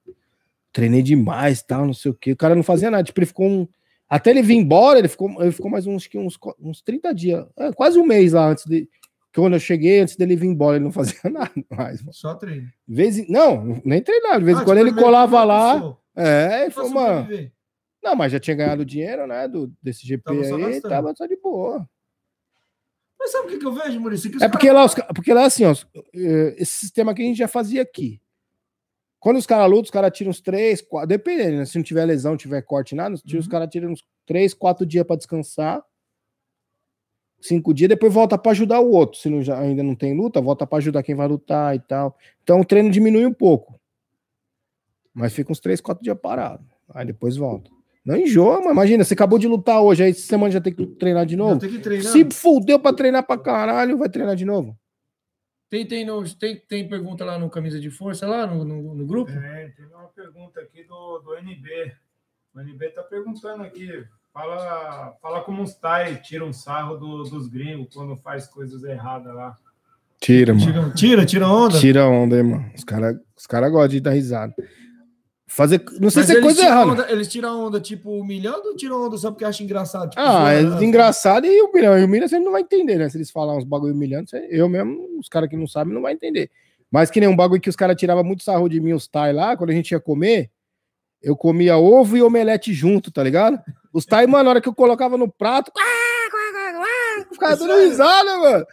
[0.73, 2.33] Treinei demais, tal, não sei o quê.
[2.33, 3.05] O cara não fazia nada.
[3.05, 3.69] Tipo, ele ficou um.
[4.09, 7.47] Até ele vir embora, ele ficou, ele ficou mais uns, uns, uns 30 dias.
[7.57, 8.89] é, quase um mês lá antes de.
[9.35, 12.13] Quando eu cheguei, antes dele vir embora, ele não fazia nada mais, mano.
[12.13, 12.69] Só treino.
[12.87, 14.39] Vez não, nem treinava.
[14.39, 15.75] De vez em Ah, quando tipo, ele colava lá.
[15.75, 15.99] passou.
[16.17, 17.21] É, ele falou, mano.
[17.23, 17.53] sobreviver.
[18.05, 19.49] Não, mas já tinha ganhado dinheiro, né?
[19.49, 20.91] Do, desse GP Tava aí, gastando.
[20.91, 21.89] tava só de boa.
[23.19, 24.31] Mas sabe o que, que eu vejo, Maurício?
[24.31, 25.73] Que É porque caras- lá, os porque lá assim, ó,
[26.15, 28.21] eh, esse sistema aqui a gente já fazia aqui.
[29.19, 31.65] Quando os caras lutam, os caras tiram uns três, quatro, dependendo, né?
[31.65, 33.51] Se não tiver lesão, tiver corte, nada, tira- os Uhum.
[33.51, 35.83] caras tiram uns três, quatro dias pra descansar.
[37.41, 39.19] Cinco dias, depois volta pra ajudar o outro.
[39.19, 42.17] Se não, já, ainda não tem luta, volta pra ajudar quem vai lutar e tal.
[42.43, 43.81] Então o treino diminui um pouco.
[45.15, 46.65] Mas fica uns três, quatro dias parado.
[46.91, 47.71] Aí depois volta.
[48.05, 50.85] Não enjoa, mas imagina, você acabou de lutar hoje, aí essa semana já tem que
[50.87, 51.59] treinar de novo.
[51.59, 52.13] tem que treinar.
[52.13, 54.77] Se fudeu pra treinar pra caralho, vai treinar de novo.
[55.71, 59.07] Tem, tem, no- tem, tem pergunta lá no Camisa de Força, lá no, no, no
[59.07, 59.33] grupo?
[59.33, 61.93] É, tem uma pergunta aqui do, do NB.
[62.55, 64.05] O NB tá perguntando aqui.
[64.33, 69.57] Fala, fala como os Thai tiram sarro do- dos gringos quando faz coisas erradas lá.
[70.21, 70.65] Tira, mano.
[70.67, 71.79] Tira, tira, tira onda.
[71.79, 72.71] Tira onda, hein, mano.
[72.77, 74.55] Os caras os cara gostam de dar risada.
[75.55, 75.85] Fazer.
[76.01, 76.91] Não sei Mas se é coisa errada.
[76.91, 80.11] onda- eles tiram onda, tipo, humilhando ou tiram onda só porque acham engraçado?
[80.11, 80.83] Tipo, Ah, é zoando?
[80.85, 81.99] engraçado e humilhando.
[81.99, 83.09] E humilha você não vai entender, né?
[83.09, 86.03] Se eles falar uns bagulho humilhando, você- eu mesmo, os caras que não sabem, não
[86.03, 86.51] vai entender.
[86.91, 89.33] Mas que nem um bagulho que os caras tiravam muito sarro de mim, os Thai
[89.33, 90.51] lá, quando a gente ia comer,
[91.23, 93.57] eu comia ovo e omelete junto, tá ligado?
[93.93, 95.71] Os Thai, mano, na hora que eu colocava no prato,
[97.33, 98.67] ficava dando risada, mano.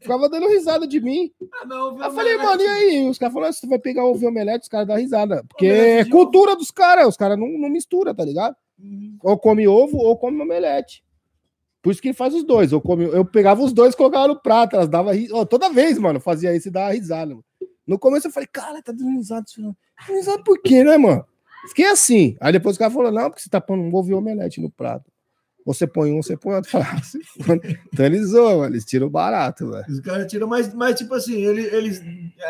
[0.00, 1.30] Ficava dando risada de mim.
[1.60, 2.42] Ah, não, eu falei, né?
[2.42, 3.08] mano, e aí?
[3.08, 5.44] Os caras falaram, você vai pegar ovo e omelete, os caras dão risada.
[5.48, 8.54] Porque é cultura dos caras, os caras não, não misturam, tá ligado?
[8.78, 9.16] Uhum.
[9.22, 11.02] Ou come ovo ou come omelete.
[11.82, 12.72] Por isso que ele faz os dois.
[12.72, 14.74] Eu, come, eu pegava os dois e colocava no prato.
[14.76, 17.30] Elas davam ri- ó, Toda vez, mano, fazia isso e dava risada.
[17.34, 17.44] Mano.
[17.86, 19.44] No começo eu falei, cara, tá dando risada.
[20.06, 21.24] risada por quê, né, mano?
[21.68, 22.36] Fiquei assim.
[22.40, 24.70] Aí depois o cara falou, não, porque você tá pondo um ovo e omelete no
[24.70, 25.10] prato.
[25.68, 26.70] Você põe um, você põe outro.
[26.78, 27.60] "Ah, se foda."
[27.92, 29.84] então eles zoam, eles tiram barato, velho.
[29.88, 32.02] Os caras tiram, mas, mas tipo assim, ele- eles,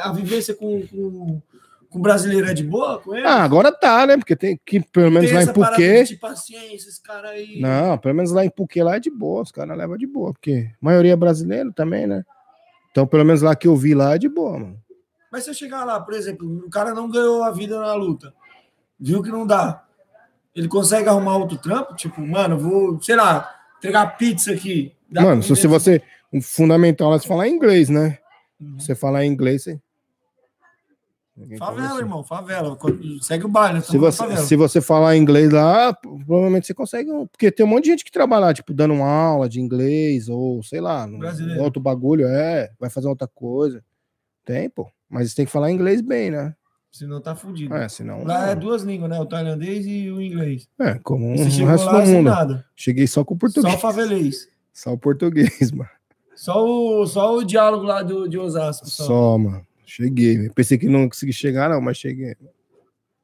[0.03, 1.43] a vivência com, com,
[1.91, 3.27] com o brasileiro é de boa com ele?
[3.27, 4.17] Ah, agora tá, né?
[4.17, 6.05] Porque tem que, pelo menos lá em Puquê.
[6.05, 7.61] de paciência, esses caras aí.
[7.61, 10.33] Não, pelo menos lá em Puquê lá é de boa, os caras levam de boa,
[10.33, 12.23] porque a maioria é brasileiro também, né?
[12.93, 14.79] Então, pelo menos lá que eu vi lá é de boa, mano.
[15.33, 18.33] Mas se eu chegar lá, por exemplo, o cara não ganhou a vida na luta,
[18.99, 19.85] viu que não dá.
[20.59, 21.95] Ele consegue arrumar outro trampo?
[21.95, 23.49] Tipo, mano, vou, sei lá,
[23.79, 24.93] entregar pizza aqui.
[25.09, 26.03] Mano, se, você.
[26.33, 28.19] O fundamental é você falar inglês, né?
[28.61, 28.77] Uhum.
[28.77, 29.81] Você falar inglês, você.
[31.57, 32.77] Favela, irmão, favela.
[33.23, 33.81] Segue o baile.
[33.83, 37.09] Se você, se você falar inglês lá, provavelmente você consegue.
[37.31, 40.29] Porque tem um monte de gente que trabalha, lá, tipo, dando uma aula de inglês,
[40.29, 41.63] ou sei lá, Brasileiro.
[41.63, 43.81] outro bagulho, é, vai fazer outra coisa.
[44.45, 44.91] Tem, pô.
[45.09, 46.53] Mas você tem que falar inglês bem, né?
[46.99, 47.73] Senão tá fudido.
[47.77, 48.25] É, senão.
[48.25, 48.61] Lá é não.
[48.61, 49.21] duas línguas, né?
[49.21, 50.69] O tailandês e o inglês.
[50.81, 52.25] É, como Você o chegou resto lá do sem mundo.
[52.31, 52.67] nada.
[52.75, 53.75] Cheguei só com o Só português.
[53.75, 54.49] o favelês.
[54.73, 55.89] Só o português, mano.
[56.35, 58.89] Só o, só o diálogo lá do, de Osasco.
[58.89, 59.05] Só.
[59.05, 59.65] Só, mano.
[59.87, 60.51] Cheguei.
[60.51, 62.35] Pensei que não consegui chegar, não, mas cheguei.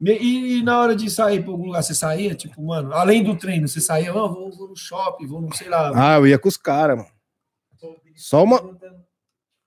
[0.00, 3.36] E, e na hora de sair para algum lugar, você saía, tipo, mano, além do
[3.36, 5.90] treino, você saía, "Ah, vou, vou no shopping, vou no, sei lá.
[5.94, 7.08] Ah, eu ia com os caras, mano.
[8.14, 8.60] Só uma.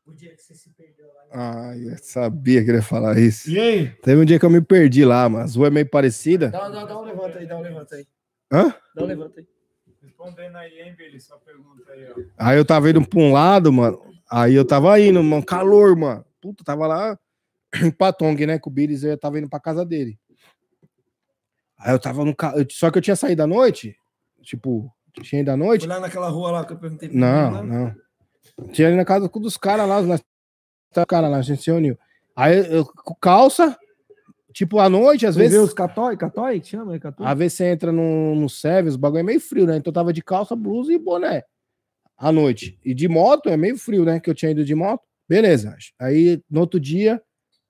[0.05, 0.96] O dia que você se perdeu.
[1.31, 3.49] Ah, eu sabia que ele ia falar isso.
[3.49, 3.89] E aí?
[4.01, 6.49] Teve um dia que eu me perdi lá, mas a rua é meio parecida.
[6.49, 8.07] Dá, dá, dá um levanta aí, dá um levanta aí.
[8.51, 8.73] Hã?
[8.95, 9.47] Dá um levanta aí.
[10.01, 11.19] Respondendo aí, hein, Billy?
[11.19, 12.21] Sua pergunta aí, ó.
[12.37, 14.01] Aí eu tava indo pra um lado, mano.
[14.31, 15.45] Aí eu tava indo, mano.
[15.45, 16.25] Calor, mano.
[16.41, 17.17] Puta, tava lá
[17.83, 18.57] em Patong, né?
[18.57, 20.17] Com o Billis, eu tava indo pra casa dele.
[21.77, 22.65] Aí eu tava no carro.
[22.71, 23.95] Só que eu tinha saído à noite.
[24.41, 24.91] Tipo,
[25.21, 25.81] tinha ido à noite.
[25.85, 27.63] Foi lá naquela rua lá que eu perguntei pra Não, ele lá.
[27.63, 27.95] não.
[28.71, 30.21] Tinha ali na casa dos caras lá, nós
[31.01, 31.97] tá cara lá, a gente se uniu.
[32.35, 32.85] Aí eu
[33.21, 33.77] calça,
[34.53, 35.67] tipo à noite, às Você vê vezes.
[35.67, 36.59] os catói, catói?
[36.59, 37.25] que Chama, é catói?
[37.25, 39.77] Às vezes você entra no, no Seves, o bagulho é meio frio, né?
[39.77, 41.43] Então eu tava de calça, blusa e boné
[42.17, 42.79] à noite.
[42.83, 44.19] E de moto é meio frio, né?
[44.19, 45.01] Que eu tinha ido de moto.
[45.29, 45.75] Beleza.
[45.99, 47.21] Aí no outro dia,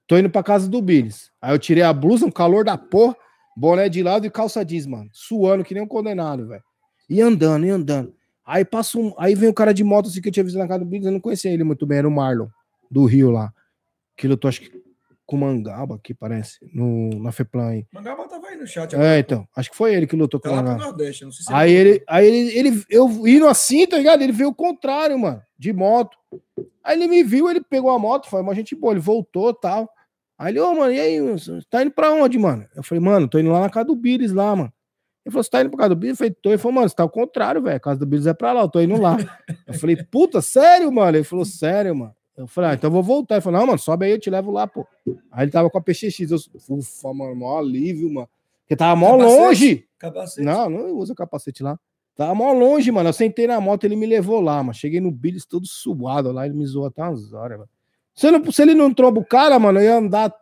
[0.07, 1.31] tô indo pra casa do Billis.
[1.41, 3.15] Aí eu tirei a blusa, um calor da porra,
[3.55, 5.09] boné de lado e calça jeans, mano.
[5.11, 6.63] Suando que nem um condenado, velho.
[7.09, 8.13] E andando, e andando.
[8.45, 9.13] Aí passa um.
[9.17, 11.05] Aí vem o cara de moto assim que eu tinha visto na casa do Billis,
[11.05, 12.47] eu não conhecia ele muito bem, era o Marlon,
[12.89, 13.53] do Rio lá.
[14.15, 14.71] Que lutou, acho que
[15.27, 17.85] com Mangaba aqui, parece, no, na Feplan aí.
[17.91, 18.95] Mangaba tava aí no chat.
[18.95, 19.45] É, então.
[19.53, 20.85] Acho que foi ele que lutou com Tá Mangaba.
[20.85, 24.21] Nordeste, não sei se Aí ele, aí ele, ele, eu indo assim, tá ligado?
[24.21, 26.17] Ele veio o contrário, mano, de moto.
[26.81, 29.89] Aí ele me viu, ele pegou a moto, foi uma gente boa, ele voltou tal.
[30.39, 32.65] Aí ele, ô, mano, e aí, você tá indo pra onde, mano?
[32.73, 34.71] Eu falei, mano, tô indo lá na casa do Billis lá, mano.
[35.25, 36.13] Ele falou, você tá indo pra casa do Billis?
[36.13, 36.49] Eu falei, tô.
[36.51, 37.75] Ele falou, mano, você tá ao contrário, velho.
[37.75, 39.17] A casa do Billis é pra lá, eu tô indo lá.
[39.67, 41.17] Eu falei, puta, sério, mano?
[41.17, 42.15] Ele falou, sério, mano.
[42.37, 43.35] Eu falei, ah, então eu vou voltar.
[43.35, 44.85] Ele falou, não, mano, sobe aí, eu te levo lá, pô.
[45.31, 46.37] Aí ele tava com a PXX, eu,
[46.69, 48.29] ufa, mano, mó alívio, mano.
[48.61, 49.39] Porque tava mó Capacete?
[49.41, 49.87] longe.
[49.97, 50.45] Capacete.
[50.45, 51.79] Não, não usa capacete lá.
[52.15, 53.09] Tava mó longe, mano.
[53.09, 54.73] Eu sentei na moto, ele me levou lá, mano.
[54.73, 57.69] Cheguei no Billis todo suado lá, ele me zoou até umas horas, mano.
[58.13, 60.33] Se, não- se ele não tromba o cara, mano, eu ia andar,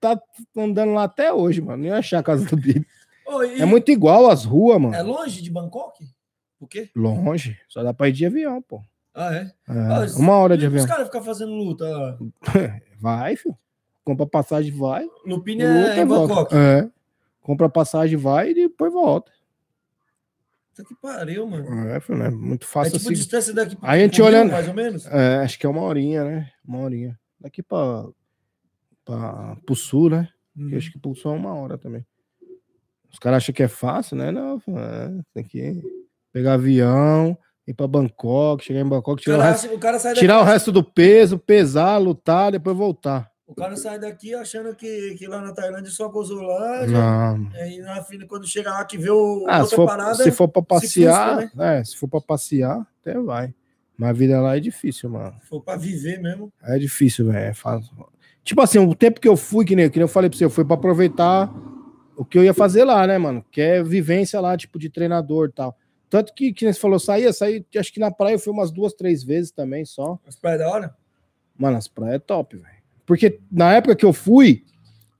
[0.00, 0.18] tá
[0.56, 1.78] andando lá até hoje, mano.
[1.82, 2.84] Não ia achar a casa do Billis.
[3.56, 4.94] E- É muito igual as ruas, mano.
[4.94, 6.04] é longe de Bangkok?
[6.58, 6.88] Por quê?
[6.94, 7.58] Longe.
[7.68, 8.82] Só dá pra ir de avião, pô.
[9.14, 9.40] Ah, é?
[9.40, 10.82] É, Ah, uma hora de avião.
[10.84, 12.18] Os caras ficam fazendo luta lá.
[13.00, 13.56] Vai, filho.
[14.04, 15.06] Compra passagem, vai.
[15.24, 16.06] Lupine luta, é em.
[16.06, 16.54] Bangkok.
[16.56, 16.90] É.
[17.40, 19.30] Compra passagem, vai e depois volta.
[20.74, 21.88] Puta que pariu, mano.
[21.90, 22.30] É, filho, né?
[22.30, 23.14] Muito É fácil tipo assim.
[23.14, 25.06] distância daqui Aí a gente Rio, olhando- mais ou menos.
[25.06, 26.50] É, acho que é uma horinha, né?
[26.66, 27.18] Uma horinha.
[27.40, 28.06] Daqui pra,
[29.04, 30.28] pra, pro sul, né?
[30.68, 32.04] Que acho que pro sul é uma hora também.
[33.12, 34.30] Os caras acham que é fácil, né?
[34.30, 35.80] Não, é, tem que
[36.32, 37.36] pegar avião,
[37.66, 41.38] ir pra Bangkok, chegar em Bangkok, tirar, o resto, o tirar o resto do peso,
[41.38, 43.30] pesar, lutar, depois voltar.
[43.46, 46.86] o cara sai daqui achando que, que lá na Tailândia só gozou lá.
[46.88, 47.48] já- Não.
[47.54, 50.14] Aí na fina, quando chega lá que vê o Ah, se outra for, parada.
[50.14, 53.54] se for pra passear, frustra, é, se for pra passear, até vai.
[53.96, 55.34] Mas a vida lá é difícil, mano.
[55.48, 56.50] for pra viver mesmo.
[56.62, 57.38] É difícil, velho.
[57.38, 57.52] É.
[58.42, 60.44] Tipo assim, o tempo que eu fui, que nem, que nem eu falei pra você,
[60.44, 61.52] eu fui pra aproveitar
[62.16, 63.44] o que eu ia fazer lá, né, mano?
[63.52, 65.76] Que é vivência lá, tipo, de treinador e tal.
[66.12, 68.92] Tanto que, que você falou, saía, saí, acho que na praia eu fui umas duas,
[68.92, 70.18] três vezes também só.
[70.26, 70.94] As praias da hora.
[71.56, 72.68] Mano, as praias é top, velho.
[73.06, 74.62] Porque na época que eu fui,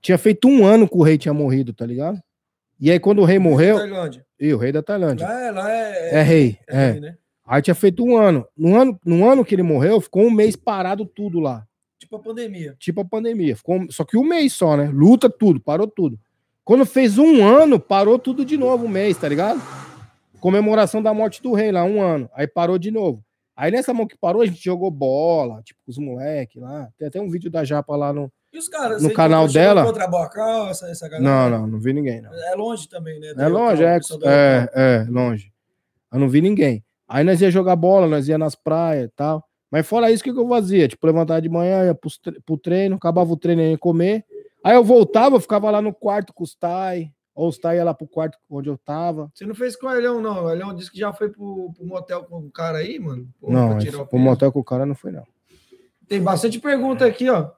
[0.03, 2.21] tinha feito um ano que o rei tinha morrido, tá ligado?
[2.79, 3.79] E aí quando o rei morreu,
[4.39, 5.25] e o rei da Tailândia.
[5.25, 6.91] Lá é, lá é, É rei, é é.
[6.91, 7.17] rei, né?
[7.43, 8.45] Aí tinha feito um ano.
[8.55, 11.65] No ano, no ano que ele morreu, ficou um mês parado tudo lá.
[11.97, 12.75] Tipo a pandemia.
[12.77, 13.55] tipo a pandemia.
[13.55, 14.91] Ficou só que um mês só, né?
[14.93, 16.19] Luta tudo, parou tudo.
[16.63, 19.59] Quando fez um ano, parou tudo de novo um mês, tá ligado?
[20.43, 22.29] Comemoração da morte do rei lá, um ano.
[22.33, 23.23] Aí parou de novo.
[23.55, 26.89] Aí nessa mão que parou, a gente jogou bola, tipo, com os moleques lá.
[26.97, 28.29] Tem até um vídeo da Japa lá no.
[28.51, 29.01] E os caras?
[29.01, 29.79] No canal dela?
[29.79, 31.23] a encontrar Bocal, essa, essa galera?
[31.23, 32.33] Não, não, não vi ninguém, não.
[32.33, 33.33] É longe também, né?
[33.37, 35.49] É longe, é, é, é, longe.
[36.11, 36.83] Eu não vi ninguém.
[37.07, 39.45] Aí nós ia jogar bola, nós ia nas praias e tal.
[39.71, 40.89] Mas fora isso, o que, que eu fazia?
[40.89, 41.95] Tipo, levantar de manhã, ia
[42.45, 44.25] pro treino, acabava o treino, ia comer.
[44.61, 47.93] Aí eu voltava, eu ficava lá no quarto com os Tai, ou Tai ia lá
[47.93, 49.31] pro quarto onde eu tava.
[49.33, 50.45] Você não fez com o Elhão, não.
[50.45, 53.27] O Elhão disse que já foi pro, pro motel com o cara aí, mano.
[53.39, 55.25] Pô, não, pra aí tirar o pro motel com o cara não foi, não.
[56.07, 57.51] Tem bastante pergunta aqui, ó.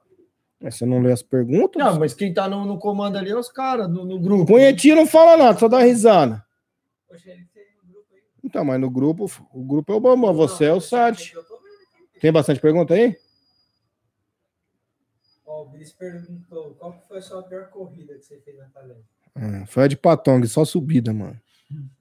[0.60, 1.82] Mas Você não lê as perguntas?
[1.84, 4.46] Não, mas quem tá no, no comando ali é os caras, no, no grupo.
[4.46, 6.42] Punhetinho não fala nada, só dá risada.
[7.06, 8.22] Poxa, ele tem no grupo aí.
[8.42, 11.32] Então, mas no grupo, o grupo é o Bambam, você é o aqui.
[12.20, 13.14] Tem bastante pergunta aí?
[15.44, 18.64] Ó, o Bilis perguntou qual que foi a sua pior corrida que você fez na
[18.70, 19.04] Tailândia?
[19.36, 21.36] Ah, foi a de Patong, só subida, mano.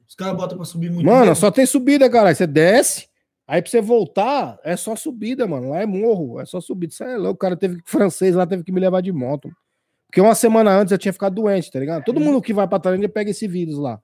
[0.07, 1.05] Os caras botam pra subir muito.
[1.05, 1.35] Mano, mesmo.
[1.35, 2.33] só tem subida, cara.
[2.33, 3.07] Você desce,
[3.47, 5.71] aí pra você voltar, é só subida, mano.
[5.71, 6.93] Lá é morro, é só subida.
[6.93, 7.33] Isso é louco.
[7.33, 9.49] O cara teve que, francês lá teve que me levar de moto.
[10.07, 12.05] Porque uma semana antes eu tinha ficado doente, tá ligado?
[12.05, 13.99] Todo mundo que vai pra Tailândia pega esse vírus lá.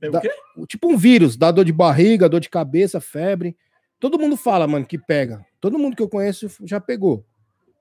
[0.00, 0.30] É da- quê?
[0.68, 3.56] Tipo um vírus, dá dor de barriga, dor de cabeça, febre.
[3.98, 5.44] Todo mundo fala, mano, que pega.
[5.60, 7.24] Todo mundo que eu conheço já pegou.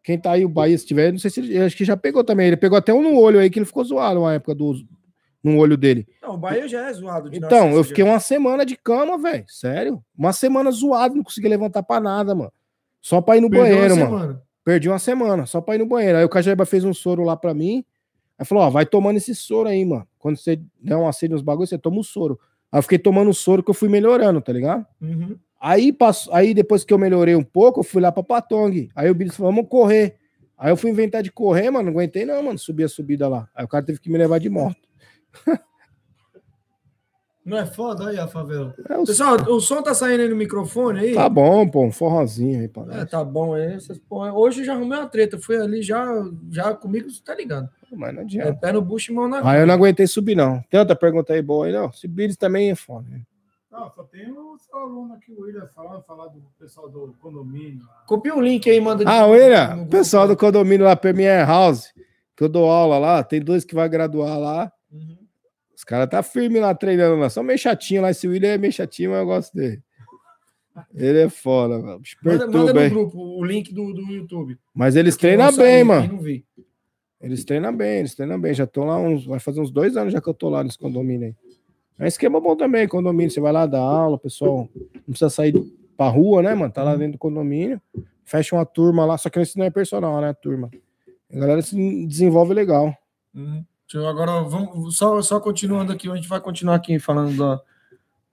[0.04, 2.24] Quem tá aí, o Bahia, se tiver, não sei se ele, acho que já pegou
[2.24, 2.48] também.
[2.48, 4.74] Ele pegou até um no olho aí, que ele ficou zoado uma época do,
[5.44, 6.08] no olho dele.
[6.22, 7.30] Não, o Bahia já é zoado.
[7.30, 8.12] de Então, eu fiquei já.
[8.12, 9.46] uma semana de cama, velho.
[9.48, 10.04] Sério.
[10.18, 12.52] Uma semana zoado, não conseguia levantar pra nada, mano.
[13.02, 14.10] Só pra ir no Perdeu uma banheiro, mano.
[14.18, 14.44] semana.
[14.64, 16.18] Perdi uma semana, só pra ir no banheiro.
[16.18, 17.84] Aí o Cajaiba fez um soro lá pra mim.
[18.38, 20.08] Aí falou: Ó, vai tomando esse soro aí, mano.
[20.18, 22.40] Quando você der uma sede nos bagulhos, você toma o soro.
[22.72, 24.86] Aí eu fiquei tomando o soro que eu fui melhorando, tá ligado?
[25.02, 25.38] Uhum.
[25.60, 28.90] Aí, passou, aí depois que eu melhorei um pouco, eu fui lá pra Patong.
[28.96, 30.16] Aí o Billy falou, vamos correr.
[30.58, 31.86] Aí eu fui inventar de correr, mano.
[31.86, 32.58] Não aguentei, não, mano.
[32.58, 33.48] Subir a subida lá.
[33.56, 34.78] Aí o cara teve que me levar de moto.
[37.46, 38.76] Não é foda aí a favela?
[38.88, 41.14] É, o- Pessoal, o som tá saindo aí no microfone aí?
[41.16, 42.86] Tá bom, pô, um forrozinho aí, pô.
[42.92, 43.74] É, tá bom aí.
[43.74, 45.40] Essas porra- Hoje eu já arrumei uma treta.
[45.40, 46.06] Fui ali já,
[46.52, 47.68] já comigo, você tá ligado?
[47.92, 48.54] Mas não É adianta.
[48.54, 49.50] pé no bucho e mão na.
[49.50, 50.62] Aí eu não aguentei subir, não.
[50.70, 51.92] Tem outra pergunta aí boa aí, não?
[51.92, 53.08] Se Billy também é foda.
[53.10, 53.22] né?
[53.80, 57.88] Não, só tem o seu aluno aqui, o William, falando, falar do pessoal do condomínio.
[58.06, 59.10] Copia o link aí, manda.
[59.10, 61.94] Ah, William, pessoal do condomínio lá, Premier House,
[62.36, 64.72] que eu dou aula lá, tem dois que vai graduar lá.
[64.92, 65.18] Uhum.
[65.74, 67.30] Os caras tá firme lá treinando lá.
[67.30, 68.12] São meio chatinho lá.
[68.12, 69.82] Esse William é meio chatinho, mas eu gosto dele.
[70.94, 72.02] Ele é foda, mano.
[72.22, 72.90] Manda, manda no hein?
[72.90, 74.58] grupo o link do, do YouTube.
[74.74, 76.02] Mas eles Quem treinam bem, mano.
[76.02, 76.46] quem não vi.
[77.22, 78.54] Eles treinam bem, eles treinam bem.
[78.54, 79.26] Já estão lá uns.
[79.26, 81.36] Vai fazer uns dois anos já que eu tô lá nesse condomínio aí.
[82.00, 83.30] É um esquema bom também, condomínio.
[83.30, 85.54] Você vai lá dar aula, o pessoal não precisa sair
[85.98, 86.72] pra rua, né, mano?
[86.72, 87.82] Tá lá dentro do condomínio.
[88.24, 90.34] Fecha uma turma lá, só que isso não é personal, né?
[90.34, 90.72] Turma.
[91.32, 92.96] A galera se desenvolve legal.
[93.36, 93.66] Uhum.
[94.08, 97.62] Agora, vamos só, só continuando aqui, a gente vai continuar aqui falando da,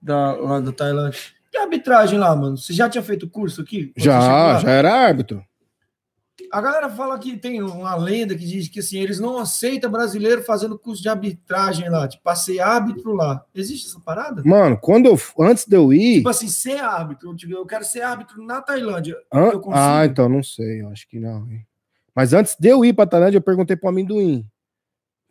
[0.01, 1.19] da, lá da Tailândia.
[1.53, 2.57] E a arbitragem lá, mano?
[2.57, 3.91] Você já tinha feito curso aqui?
[3.97, 5.43] Já, já era árbitro.
[6.51, 10.43] A galera fala que tem uma lenda que diz que assim, eles não aceitam brasileiro
[10.43, 13.43] fazendo curso de arbitragem lá, tipo, pra ser árbitro lá.
[13.53, 14.41] Existe essa parada?
[14.45, 15.17] Mano, quando eu.
[15.39, 16.17] Antes de eu ir.
[16.17, 17.35] Tipo assim, ser árbitro.
[17.35, 19.15] Tipo, eu quero ser árbitro na Tailândia.
[19.31, 19.51] An-?
[19.73, 21.49] Ah, então não sei, eu acho que não.
[21.49, 21.65] hein.
[22.15, 24.45] Mas antes de eu ir pra Tailândia, eu perguntei pro amendoim.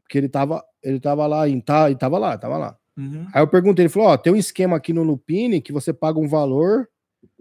[0.02, 2.76] Porque ele tava, ele tava lá, em, tá, ele tava lá, tava lá.
[2.96, 3.26] Uhum.
[3.34, 6.18] Aí eu perguntei, ele falou: Ó, tem um esquema aqui no Lupine que você paga
[6.18, 6.88] um valor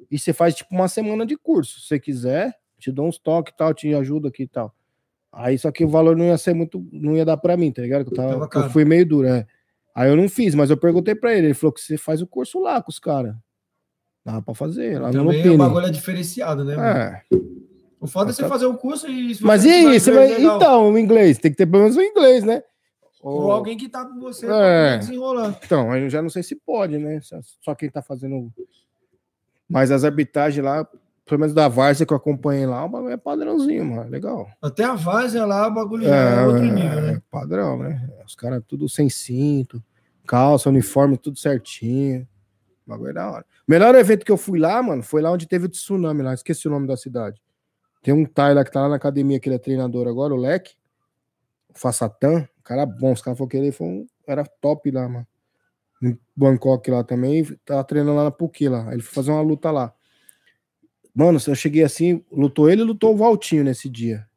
[0.10, 1.80] e você faz tipo uma semana de curso.
[1.80, 2.54] Se você quiser,
[2.86, 4.74] te dou uns toques e tal, te ajudo aqui e tal.
[5.34, 7.82] Aí só que o valor não ia ser muito, não ia dar pra mim, tá
[7.82, 8.06] ligado?
[8.06, 9.46] Que eu, tava, Tava eu fui meio duro, é.
[9.94, 12.28] Aí eu não fiz, mas eu perguntei pra ele, ele falou que você faz o
[12.28, 13.36] curso lá com os caras.
[14.24, 15.58] Dá pra fazer, lá no Também o Lupine.
[15.58, 16.76] bagulho é diferenciado, né?
[16.76, 16.88] mano?
[16.88, 17.24] É.
[18.00, 19.36] O foda é você fazer o curso e.
[19.42, 20.42] Mas e aí, você vai...
[20.42, 22.62] então, o inglês, tem que ter pelo menos o inglês, né?
[23.22, 24.50] Ou alguém que tá com você É.
[24.50, 25.60] pra desenrolar.
[25.66, 27.20] Então, aí eu já não sei se pode, né?
[27.62, 28.54] Só quem tá fazendo.
[29.68, 30.88] Mas as arbitragens lá,
[31.26, 34.10] pelo menos da Várzea que eu acompanhei lá, o bagulho é padrãozinho, mano.
[34.10, 34.48] Legal.
[34.62, 37.22] Até a várzea lá, o bagulho já é outro nível, né?
[37.32, 38.08] padrão, né?
[38.26, 39.84] Os caras tudo sem cinto,
[40.28, 42.28] calça, uniforme, tudo certinho.
[42.86, 43.46] O bagulho é da hora.
[43.68, 46.34] O melhor evento que eu fui lá, mano, foi lá onde teve o tsunami lá.
[46.36, 47.42] Esqueci o nome da cidade.
[48.04, 50.76] Tem um lá que tá lá na academia, que ele é treinador agora, o Leque.
[51.74, 52.48] O Fassatan.
[52.60, 53.14] O cara bom.
[53.14, 55.28] Os caras falaram que ele foi um, era top lá, mano.
[56.04, 57.44] Em Bangkok lá também.
[57.66, 58.94] Tava treinando lá na Puki lá.
[58.94, 59.92] Ele foi fazer uma luta lá.
[61.16, 64.28] Mano, eu cheguei assim, lutou ele e lutou o Valtinho nesse dia.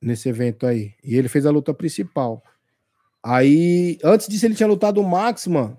[0.00, 0.94] Nesse evento aí.
[1.02, 2.42] E ele fez a luta principal.
[3.22, 5.76] Aí, antes disso, ele tinha lutado o Max, mano.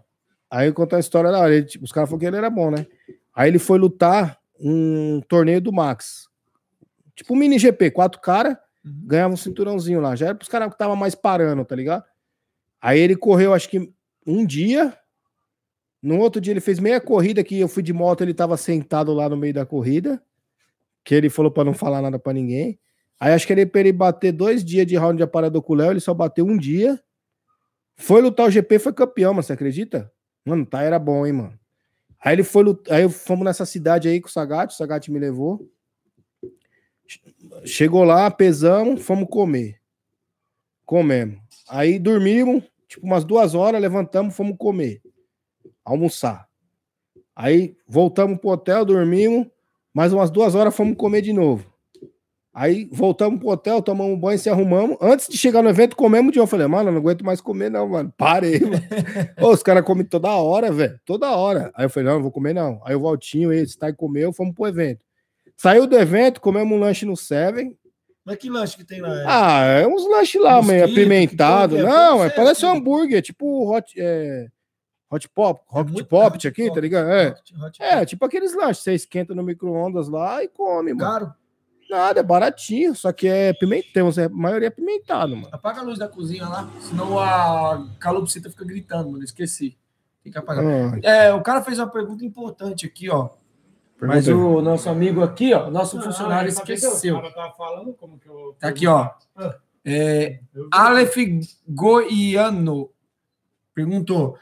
[0.50, 1.56] Aí eu contar a história da hora.
[1.56, 2.86] Ele, tipo, os caras falaram que ele era bom, né?
[3.34, 6.28] Aí ele foi lutar um torneio do Max.
[7.16, 9.04] Tipo um mini GP, quatro caras, Uhum.
[9.06, 10.16] ganhava um cinturãozinho lá.
[10.16, 12.04] Já era pros caras que tava mais parando, tá ligado?
[12.82, 13.94] Aí ele correu, acho que
[14.26, 14.98] um dia.
[16.02, 19.14] No outro dia ele fez meia corrida que eu fui de moto, ele tava sentado
[19.14, 20.22] lá no meio da corrida.
[21.04, 22.80] Que ele falou pra não falar nada pra ninguém.
[23.20, 25.76] Aí acho que ele pra ele bater dois dias de round de aparador com o
[25.76, 27.00] Léo, ele só bateu um dia.
[27.96, 30.12] Foi lutar o GP, foi campeão, mano, você acredita?
[30.44, 31.60] Mano, tá, era bom, hein, mano.
[32.20, 35.70] Aí ele foi aí fomos nessa cidade aí com o Sagat, o Sagat me levou.
[37.66, 39.80] Chegou lá, pesamos, fomos comer.
[40.86, 41.40] Comemos.
[41.70, 45.02] Aí dormimos, tipo umas duas horas, levantamos, fomos comer.
[45.84, 46.48] Almoçar.
[47.36, 49.48] Aí voltamos pro hotel, dormimos,
[49.94, 51.72] mais umas duas horas fomos comer de novo.
[52.54, 54.98] Aí voltamos pro hotel, tomamos um banho, se arrumamos.
[55.00, 56.48] Antes de chegar no evento, comemos de novo.
[56.48, 58.14] Eu falei, mano, eu não aguento mais comer, não, mano.
[58.18, 58.76] Parei, mano.
[59.42, 61.00] Ô, os caras comem toda hora, velho.
[61.06, 61.72] Toda hora.
[61.74, 62.82] Aí eu falei, não, não vou comer, não.
[62.84, 65.06] Aí o Valtinho, esse, tá e comeu, fomos pro evento.
[65.56, 67.78] Saiu do evento, comemos um lanche no Seven.
[68.26, 69.22] Mas que lanche que tem lá?
[69.22, 69.26] É?
[69.28, 71.78] Ah, é uns lanches lá, meio Mosquito, apimentado.
[71.78, 71.84] é?
[71.84, 72.80] Não, é, parece um assim.
[72.80, 74.48] hambúrguer, tipo hot, é,
[75.12, 77.10] hot pop, É hot muito- pop hot aqui, pop, tá ligado?
[77.10, 77.30] É.
[77.30, 81.12] hot- hot É, tipo aqueles lanches, você esquenta no micro-ondas lá e come, mano.
[81.12, 81.34] Caro.
[81.90, 85.50] Nada, é baratinho, só que é pimentão, a maioria é apimentado, mano.
[85.52, 89.24] Apaga a luz da cozinha lá, senão a calopsita fica gritando, mano.
[89.26, 89.78] Esqueci.
[90.24, 90.64] Tem que apagar.
[90.64, 93.32] Ah, É, o cara fez uma pergunta importante aqui, ó.
[94.00, 97.18] Mas pergunta o nosso amigo aqui, ó, nosso Ah, funcionário esqueceu.
[97.18, 98.56] O cara tava falando como que eu.
[98.60, 99.10] Tá aqui, ó.
[99.36, 100.40] Ah, É.
[100.72, 101.16] Aleph
[101.68, 102.90] Goiano
[103.74, 104.38] perguntou: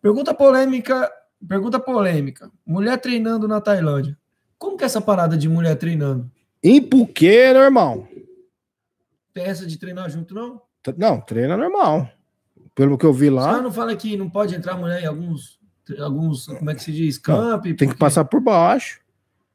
[0.00, 1.10] pergunta polêmica,
[1.46, 2.50] pergunta polêmica.
[2.66, 4.16] Mulher treinando na Tailândia.
[4.58, 6.30] Como que é essa parada de mulher treinando?
[6.62, 6.80] Em
[7.22, 8.08] é normal.
[9.32, 10.60] Tem essa de treinar junto, não?
[10.96, 12.10] Não, treina normal.
[12.74, 15.60] Pelo que eu vi Os lá, não falam que não pode entrar mulher em alguns,
[16.00, 17.18] alguns como é que se diz?
[17.18, 17.64] Camp.
[17.76, 19.00] tem que passar por baixo.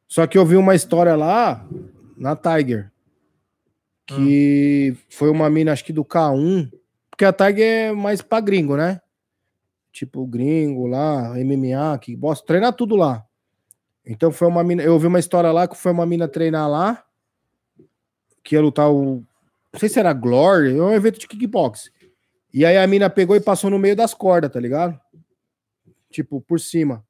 [0.06, 1.66] Só que eu vi uma história lá
[2.16, 2.90] na Tiger.
[4.06, 6.70] Que foi uma mina, acho que do K1.
[7.10, 9.00] Porque a Tiger é mais pra gringo, né?
[9.94, 13.24] Tipo, gringo lá, MMA, que bosta, treina tudo lá.
[14.04, 14.82] Então foi uma mina.
[14.82, 17.04] Eu vi uma história lá que foi uma mina treinar lá.
[18.42, 19.24] Que ia lutar o.
[19.72, 21.92] Não sei se era Glory, é um evento de kickbox.
[22.52, 24.98] E aí a mina pegou e passou no meio das cordas, tá ligado?
[26.10, 27.04] Tipo, por cima.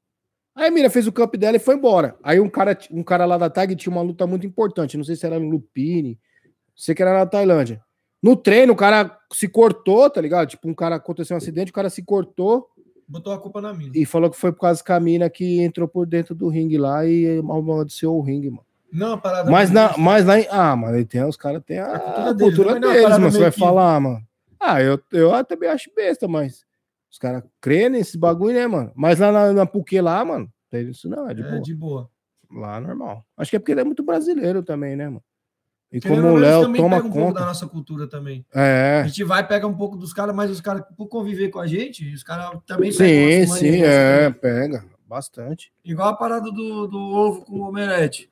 [0.55, 2.19] Aí a mina fez o camp dela e foi embora.
[2.23, 4.98] Aí um cara, um cara lá da tag tinha uma luta muito importante.
[4.98, 6.20] Não sei se era no Lupini.
[6.77, 7.82] Sei que era na Tailândia.
[8.23, 10.48] No treino, o cara se cortou, tá ligado?
[10.48, 12.74] Tipo, um cara aconteceu um acidente, o cara se cortou
[13.07, 13.93] Botou a culpa na mina.
[13.95, 16.79] e falou que foi por causa que a mina que entrou por dentro do ringue
[16.79, 18.65] lá e amaldiçoou o ringue, mano.
[18.93, 19.51] Não, a parada.
[19.51, 20.47] Mas, na, mas lá em.
[20.51, 23.11] Ah, mano, aí tem, os caras têm a, A cultura a deles, cultura é deles,
[23.11, 23.31] mano.
[23.31, 24.23] Você vai que- falar, mano.
[24.61, 26.65] Ah, eu, eu também acho besta, mas
[27.11, 28.93] os caras creem nesse bagulho, né, mano?
[28.95, 31.61] Mas lá na, na Puquê lá, mano, tem isso não, é de É, boa.
[31.63, 32.11] de boa.
[32.51, 33.25] Lá normal.
[33.37, 35.23] Acho que é porque ele é muito brasileiro também, né, mano?
[35.95, 37.45] E Querendo como o Léo toma pegam um pouco da conta.
[37.45, 38.45] nossa cultura também.
[38.53, 39.03] É.
[39.05, 41.69] A gente vai, pega um pouco dos caras, mas os caras, por conviver com a
[41.69, 44.41] gente, os caras também Sim, sim, é, também.
[44.41, 44.85] pega.
[45.07, 45.73] Bastante.
[45.85, 48.29] Igual a parada do, do ovo com o omelete.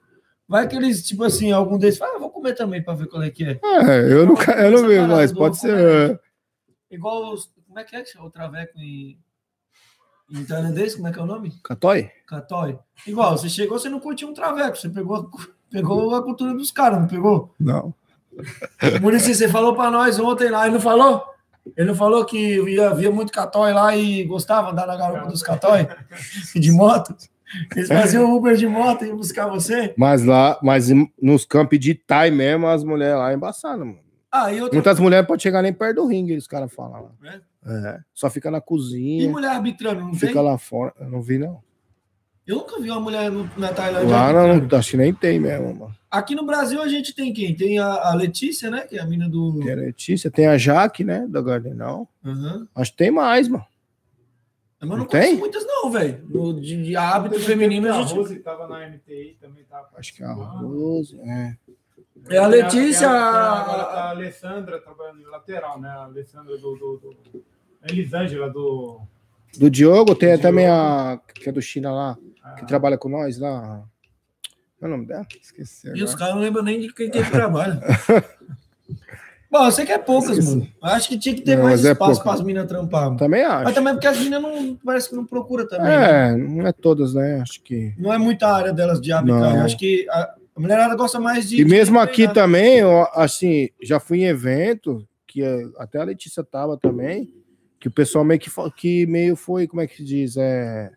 [0.49, 3.23] Vai que eles, tipo assim, algum deles fala, ah, vou comer também pra ver qual
[3.23, 3.61] é que é.
[3.63, 6.11] É, eu, nunca, eu não parada mas pode ser.
[6.11, 6.19] é.
[6.91, 7.49] Igual os.
[7.65, 9.17] Como é que é o traveco em.
[10.33, 10.97] Em tailandês?
[10.97, 11.53] Como é que é o nome?
[11.63, 12.11] Catói?
[12.27, 12.77] Catói.
[13.07, 15.31] Igual, você chegou, você não curtiu um traveco, você pegou,
[15.73, 17.51] pegou a cultura dos caras, não pegou?
[17.59, 17.95] Não.
[19.01, 21.23] Murici, você falou pra nós ontem lá, ele não falou?
[21.77, 25.29] Ele não falou que ia, via muito catói lá e gostava de andar na garupa
[25.29, 25.89] dos catói
[26.55, 27.15] de moto?
[27.77, 29.95] Eles faziam Uber de moto e iam buscar você?
[29.97, 30.89] Mas lá, mas
[31.21, 33.99] nos campos de Thai mesmo, as mulheres lá embaçado, mano.
[34.31, 34.75] Ah, e outra.
[34.75, 37.31] Muitas mulheres podem chegar nem perto do ringue, os caras falam lá.
[37.31, 37.41] É?
[37.67, 38.01] É.
[38.15, 40.43] Só fica na E cozinha, mulher arbitrando, não fica tem?
[40.43, 40.95] lá fora.
[40.99, 41.61] Eu não vi, não.
[42.47, 44.09] Eu nunca vi uma mulher no- na Tailândia.
[44.11, 44.77] Lá não, arbitrando.
[44.77, 45.95] acho que nem tem mesmo, mano.
[46.11, 47.55] Aqui no Brasil a gente tem quem?
[47.55, 48.81] Tem a, a Letícia, né?
[48.83, 49.61] Que é a mina do.
[49.61, 51.25] Tem a Letícia, tem a Jaque, né?
[51.29, 52.09] Da Gardenal.
[52.25, 52.67] Aham.
[52.75, 53.65] Acho que tem mais, mano.
[54.81, 55.39] Mas não Não conheço tem?
[55.39, 56.61] muitas, não, velho.
[56.61, 58.15] De, de árbitro feminino a A gente.
[58.15, 59.63] Rose estava na MTI também.
[59.71, 60.33] Tava Acho que é a.
[60.33, 61.19] Rose.
[61.21, 61.57] É.
[62.29, 65.89] É a Letícia, a- a- a- Alessandra trabalhando em lateral, né?
[65.89, 66.75] A Alessandra do.
[66.77, 67.45] do, do
[67.83, 69.01] a Elisângela do.
[69.59, 70.79] Do Diogo, tem Do também Diogo.
[70.81, 72.19] a que é do China lá,
[72.57, 73.85] que a- trabalha com nós lá.
[74.79, 75.27] Qual é nome dela?
[75.41, 75.89] Esqueci.
[75.89, 76.19] E os agora.
[76.19, 77.81] caras não lembram nem de quem que trabalha.
[79.51, 80.63] Bom, eu sei que é poucas, mano.
[80.83, 82.25] Eu Acho que tinha que ter Não, mais é espaço pouca.
[82.25, 83.05] para as minas trampar.
[83.05, 83.19] mano.
[83.19, 83.65] Também acho.
[83.65, 85.87] Mas também porque as minas não parece que não procura também.
[85.89, 86.31] né?
[86.31, 87.41] É, não é todas, né?
[87.43, 87.93] Acho que.
[87.99, 89.11] Não é muita área delas de.
[89.11, 89.61] Não.
[89.63, 91.61] Acho que a, a mulherada gosta mais de.
[91.61, 92.35] E mesmo de aqui treinar.
[92.35, 97.31] também, eu, assim, já fui em evento, que é- até a Letícia tava também,
[97.79, 100.35] que o pessoal meio que, que meio foi, como é que se diz?
[100.39, 100.91] É.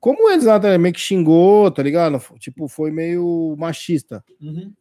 [0.00, 2.18] Como eles lá também, meio que xingou, tá ligado?
[2.38, 4.24] Tipo, foi meio machista.
[4.40, 4.72] Uhum.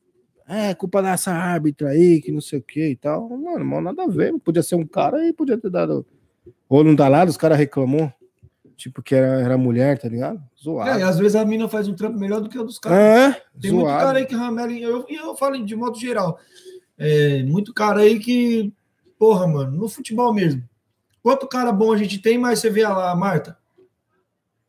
[0.47, 3.29] É, culpa dessa árbitra aí, que não sei o que e tal.
[3.29, 4.33] Mano, mal nada a ver.
[4.39, 6.05] Podia ser um cara e podia ter dado.
[6.67, 8.11] Ou não dá nada, os caras reclamou.
[8.77, 10.37] Tipo, que era, era mulher, tá ligado?
[10.37, 11.03] É, e Zoado.
[11.05, 12.97] às vezes a mina faz um trampo melhor do que o dos caras.
[12.97, 14.05] É, Tem muito zoado.
[14.05, 14.71] cara aí que ramela.
[14.71, 16.39] em- Eu, e eu falo de modo geral.
[16.97, 18.73] É, muito cara aí que.
[19.19, 20.63] Porra, mano, no futebol mesmo.
[21.21, 23.58] Quanto cara bom a gente tem, mas você vê lá a Marta.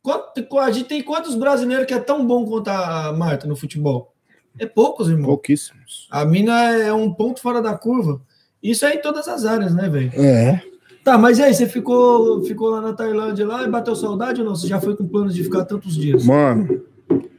[0.03, 4.13] Quanto, a gente tem quantos brasileiros que é tão bom quanto a Marta no futebol?
[4.57, 5.27] É poucos, irmão.
[5.27, 6.07] Pouquíssimos.
[6.09, 8.21] A mina é um ponto fora da curva.
[8.61, 10.11] Isso é em todas as áreas, né, velho?
[10.13, 10.61] É.
[11.03, 14.47] Tá, mas e aí, você ficou, ficou lá na Tailândia lá e bateu saudade ou
[14.47, 14.55] não?
[14.55, 16.23] Você já foi com planos de ficar tantos dias?
[16.25, 16.83] Mano,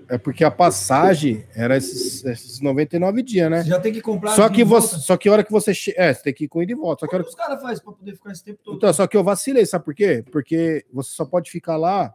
[0.09, 3.63] é porque a passagem era esses, esses 99 dias, né?
[3.63, 4.33] Você já tem que comprar.
[4.33, 4.89] Só de que volta?
[4.89, 5.95] você, só que a hora que você che...
[5.97, 7.01] é, você tem que ir com ida e volta.
[7.01, 7.25] Só que hora...
[7.25, 8.77] os caras fazem para poder ficar esse tempo todo?
[8.77, 10.25] então, só que eu vacilei, sabe por quê?
[10.31, 12.13] Porque você só pode ficar lá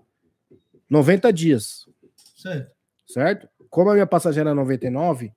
[0.89, 1.88] 90 dias,
[2.35, 2.72] Certo.
[3.07, 3.47] certo?
[3.69, 5.31] Como a minha passagem era 99,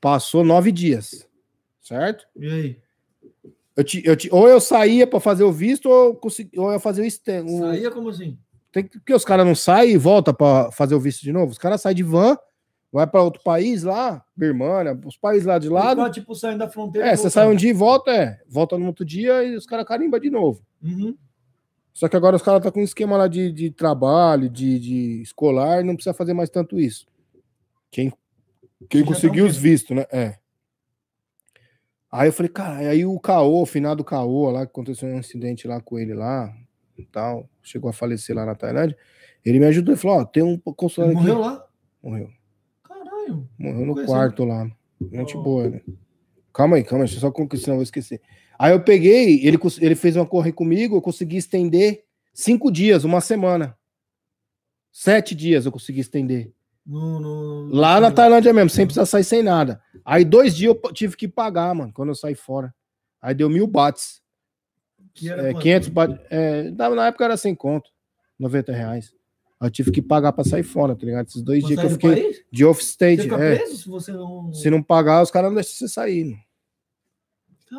[0.00, 1.26] passou nove dias,
[1.80, 2.26] certo?
[2.36, 2.78] E aí?
[3.76, 6.70] Eu ti, eu ti, ou eu saía para fazer o visto ou eu, consegui, ou
[6.70, 7.44] eu fazia o stand.
[7.46, 8.38] o- Saía como assim?
[8.70, 11.52] Tem que porque os caras não saem e voltam para fazer o visto de novo.
[11.52, 12.36] Os caras saem de van,
[12.92, 15.92] vai para outro país lá, Birmania, os países lá de lado.
[15.98, 17.06] Igual, tipo, saindo da fronteira.
[17.06, 17.32] É, você voltando.
[17.32, 18.40] sai um dia e volta, é.
[18.48, 20.62] Volta no outro dia e os caras carimbam de novo.
[20.82, 21.16] Uhum.
[21.92, 25.22] Só que agora os caras estão com um esquema lá de, de trabalho, de, de
[25.22, 27.06] escolar, não precisa fazer mais tanto isso.
[27.90, 28.12] Quem,
[28.88, 30.06] quem conseguiu os vistos, né?
[30.10, 30.38] É.
[32.10, 35.66] Aí eu falei, cara, aí o Caô, o finado Caô, lá, que aconteceu um incidente
[35.66, 36.54] lá com ele lá,
[36.96, 38.96] e tal, chegou a falecer lá na Tailândia,
[39.44, 41.20] ele me ajudou e falou, ó, tem um Ele consulado aqui.
[41.20, 41.66] morreu lá?
[42.02, 42.30] Morreu.
[42.84, 43.48] Caralho.
[43.58, 44.70] Morreu no quarto lá.
[45.10, 45.42] Gente Oh.
[45.42, 45.80] boa, né?
[46.52, 48.20] Calma aí, calma aí, deixa eu só senão eu vou esquecer.
[48.58, 53.20] Aí eu peguei, ele, ele fez uma corre comigo, eu consegui estender cinco dias, uma
[53.20, 53.76] semana.
[54.90, 56.52] Sete dias eu consegui estender.
[56.84, 59.80] No, no- Lá na Tailândia mesmo, sem precisar sair sem nada.
[60.04, 62.74] Aí dois dias eu tive que pagar, mano, quando eu saí fora.
[63.20, 63.70] Aí deu mil.
[65.14, 65.62] Que era É, quanto?
[65.62, 66.18] 500 bahts.
[66.30, 67.90] É, na época era sem conto.
[68.38, 69.12] 90 reais.
[69.60, 71.28] Aí eu tive que pagar pra sair fora, tá ligado?
[71.28, 72.44] Esses dois dias que eu fiquei país?
[72.50, 73.22] de off Você stage.
[73.22, 74.52] fica É, se não.
[74.52, 76.24] se não pagar, os caras não deixam você sair.
[76.24, 76.38] mano.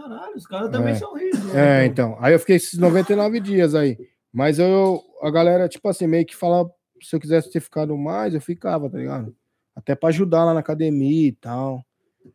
[0.02, 0.96] Caralho, os caras também É.
[0.96, 1.50] são rígidos.
[1.54, 2.18] É, né, então.
[2.20, 3.98] Aí eu fiquei esses 99 dias aí.
[4.32, 6.68] Mas eu, a galera, tipo assim, meio que fala,
[7.02, 9.36] se eu quisesse ter ficado mais, eu ficava, tá ligado?
[9.76, 11.84] Até pra ajudar lá na academia e tal.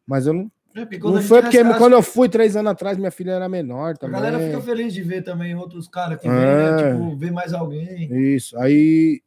[0.07, 0.51] Mas eu não.
[0.77, 3.95] É, a Não foi porque quando eu fui três anos atrás, minha filha era menor
[3.95, 4.21] A também.
[4.21, 6.71] galera fica feliz de ver também outros caras que vêm, É.
[6.71, 6.93] né?
[6.93, 8.13] Tipo, ver mais alguém.
[8.35, 8.57] Isso.
[8.59, 9.21] Aí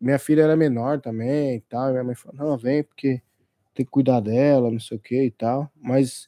[0.00, 1.92] minha filha era menor também e tal.
[1.92, 3.20] Minha mãe falou: não, vem, porque
[3.74, 5.70] tem que cuidar dela, não sei o que e tal.
[5.80, 6.26] Mas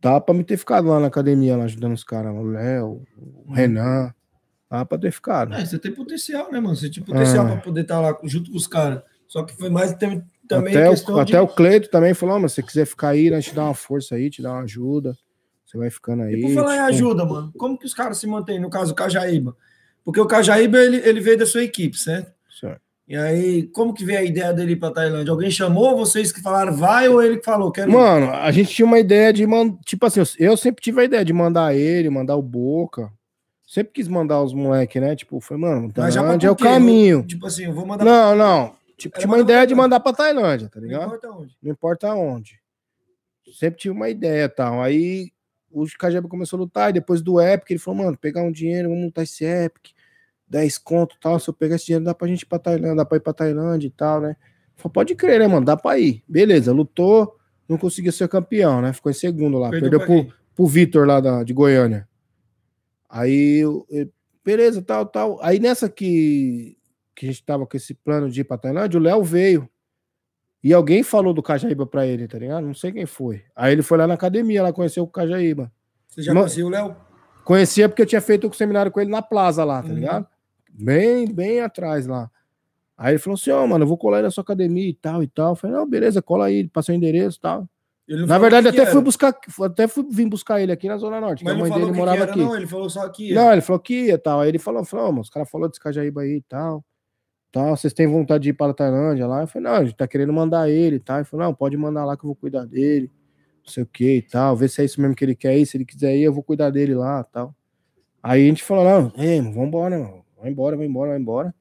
[0.00, 3.02] dá pra me ter ficado lá na academia, lá ajudando os caras, o Léo,
[3.46, 4.12] o Renan.
[4.70, 5.54] Dá pra ter ficado.
[5.54, 6.74] É, você tem potencial, né, mano?
[6.74, 7.52] Você tem potencial É.
[7.52, 9.00] pra poder estar lá junto com os caras.
[9.28, 10.24] Só que foi mais também
[10.70, 11.32] até questão o, de.
[11.36, 13.64] até o Cleito também falou: "Ó, mas se você quiser ficar aí, nós te dá
[13.64, 15.16] uma força aí, te dá uma ajuda.
[15.64, 16.34] Você vai ficando aí.
[16.34, 18.60] E por falar em tipo, ajuda, mano, como que os caras se mantêm?
[18.60, 19.56] No caso, o Cajaíba.
[20.04, 22.32] Porque o Cajaíba, ele, ele veio da sua equipe, certo?
[23.08, 25.30] E aí, como que veio a ideia dele ir pra Tailândia?
[25.30, 27.70] Alguém chamou vocês que falaram vai ou ele que falou?
[27.70, 27.92] Quero?
[27.92, 29.78] Mano, a gente tinha uma ideia de mandar.
[29.84, 33.08] Tipo assim, eu- eu sempre tive a ideia de mandar ele, mandar o Boca.
[33.64, 35.14] Sempre quis mandar os moleques, né?
[35.14, 37.22] Tipo, foi, mano, pra Tailândia é o caminho.
[37.24, 38.74] Tipo assim, eu vou mandar Não, não.
[38.96, 41.04] Tipo, tinha uma ideia pra de mandar pra Tailândia, tá não ligado?
[41.06, 41.56] importa onde.
[41.62, 42.58] Não importa onde.
[43.52, 44.82] Sempre tive uma ideia e tal.
[44.82, 45.30] Aí
[45.70, 48.88] o Cajebe começou a lutar, e depois do Epic, ele falou, mano, pegar um dinheiro,
[48.88, 49.90] vamos montar esse Epic,
[50.48, 51.38] 10 conto e tal.
[51.40, 53.32] Se eu pegar esse dinheiro, dá pra gente ir pra Tailândia, dá pra ir pra
[53.32, 54.36] Tailândia e tal, né?
[54.76, 55.64] Falei, pode crer, né, mano?
[55.66, 56.22] Dá pra ir.
[56.28, 57.36] Beleza, lutou,
[57.68, 58.92] não conseguiu ser campeão, né?
[58.92, 59.70] Ficou em segundo lá.
[59.70, 62.06] Perdeu, pra pro, pro Vitor lá da, de Goiânia.
[63.08, 64.08] Aí, eu- eu-
[64.44, 65.38] beleza, tal, tal.
[65.42, 66.76] Aí nessa que,
[67.14, 69.68] que a gente tava com esse plano de ir pra Tailândia, o Léo veio.
[70.62, 72.66] E alguém falou do Cajaíba pra ele, tá ligado?
[72.66, 73.42] Não sei quem foi.
[73.54, 75.70] Aí ele foi lá na academia, lá conheceu o Cajaíba.
[76.08, 76.96] Você já conheceu o Léo?
[77.44, 79.94] Conhecia porque eu tinha feito o seminário com ele na plaza lá, tá Uhum.
[79.94, 80.26] ligado?
[80.78, 82.30] Bem, bem atrás lá.
[82.96, 85.22] Aí ele falou assim: Ó, mano, eu vou colar aí na sua academia e tal
[85.22, 85.52] e tal.
[85.52, 87.68] Eu falei: Não, beleza, cola aí, passou o endereço e tal.
[88.08, 91.20] Na verdade, que até que fui buscar, até fui vim buscar ele aqui na Zona
[91.20, 92.40] Norte, que Mas a mãe dele que que morava era, aqui.
[92.40, 92.54] não.
[92.54, 93.34] Ele falou só que ia.
[93.34, 94.40] Não, ele falou que ia e tal.
[94.40, 96.84] Aí ele falou, falou, "Ó, mano, os caras falaram desse Cajaíba aí e tal.
[97.50, 97.76] tal.
[97.76, 99.40] Vocês têm vontade de ir para a Tailândia lá?
[99.40, 101.16] Eu falei, não, a gente tá querendo mandar ele e tal.
[101.16, 103.10] Ele falou, não, pode mandar lá que eu vou cuidar dele.
[103.64, 104.54] Não sei o que e tal.
[104.56, 105.66] Ver se é isso mesmo que ele quer ir.
[105.66, 107.52] Se ele quiser ir, eu vou cuidar dele lá e tal.
[108.22, 110.24] Aí a gente falou, não, ei, mano, vambora, mano.
[110.40, 111.54] Vai embora, vai embora, vai embora.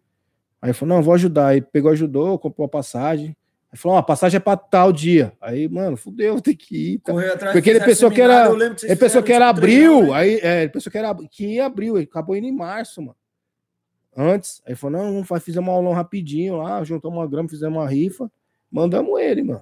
[0.62, 1.48] Aí falou, não, vou ajudar.
[1.48, 3.36] Aí pegou, ajudou, comprou a passagem.
[3.72, 5.34] Aí falou, ó, a passagem é pra tal dia.
[5.42, 7.00] Aí, mano, fudeu, ter que ir.
[7.00, 7.12] Tá?
[7.12, 8.50] Correu atrás, Porque ele pensou que era-
[8.86, 10.14] Ele pensou que era abril, né?
[10.14, 13.16] aí é, ele pensou que, era, que ia abril, ele acabou indo em março, mano.
[14.18, 17.78] Antes, aí falou: não, vamos fazer, fizemos um aulão rapidinho lá, juntamos uma grama, fizemos
[17.78, 18.32] uma rifa,
[18.72, 19.62] mandamos ele, mano,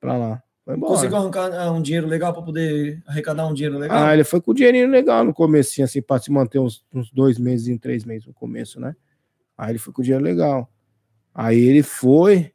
[0.00, 0.42] pra lá.
[0.64, 3.98] Conseguiu arrancar ah, um dinheiro legal para poder arrecadar um dinheiro legal?
[4.04, 7.36] Ah, ele foi com dinheirinho legal no começo, assim, pra se manter uns, uns dois
[7.36, 8.94] meses, em três meses no começo, né?
[9.58, 10.70] Aí ele foi com dinheiro legal.
[11.34, 12.52] Aí ele foi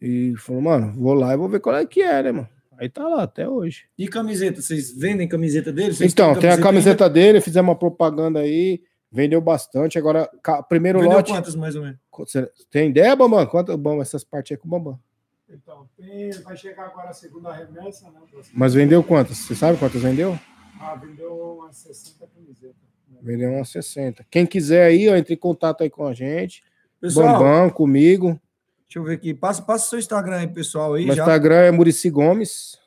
[0.00, 2.48] e falou, mano, vou lá e vou ver qual é que é, né, mano?
[2.78, 3.84] Aí tá lá até hoje.
[3.96, 4.60] E camiseta?
[4.62, 5.92] Vocês vendem camiseta dele?
[5.94, 6.62] Vocês Então, tem a ainda?
[6.62, 8.82] camiseta dele, fizemos uma propaganda aí,
[9.12, 9.98] vendeu bastante.
[9.98, 10.28] Agora,
[10.68, 11.32] primeiro Vendeu lote.
[11.32, 11.98] quantas mais ou menos?
[12.70, 13.46] Tem ideia, Bambam?
[13.46, 14.98] Quanto bom essas partes aí com o Bambam?
[15.48, 18.20] Então, tem, vai chegar agora a segunda remessa, né?
[18.52, 19.36] Mas vendeu quantas?
[19.38, 20.38] Você sabe quantas vendeu?
[20.80, 22.76] Ah, vendeu umas 60 camisetas.
[23.08, 23.18] né?
[23.22, 24.26] Vendeu umas 60.
[24.30, 26.62] Quem quiser aí, ó, entre em contato aí com a gente.
[27.00, 28.40] Pessoal, Bambam, comigo.
[28.86, 29.34] deixa eu ver aqui.
[29.34, 30.94] Passa, passa o seu Instagram aí, pessoal.
[30.94, 31.22] Aí Meu já.
[31.22, 32.78] Instagram é Murici Gomes.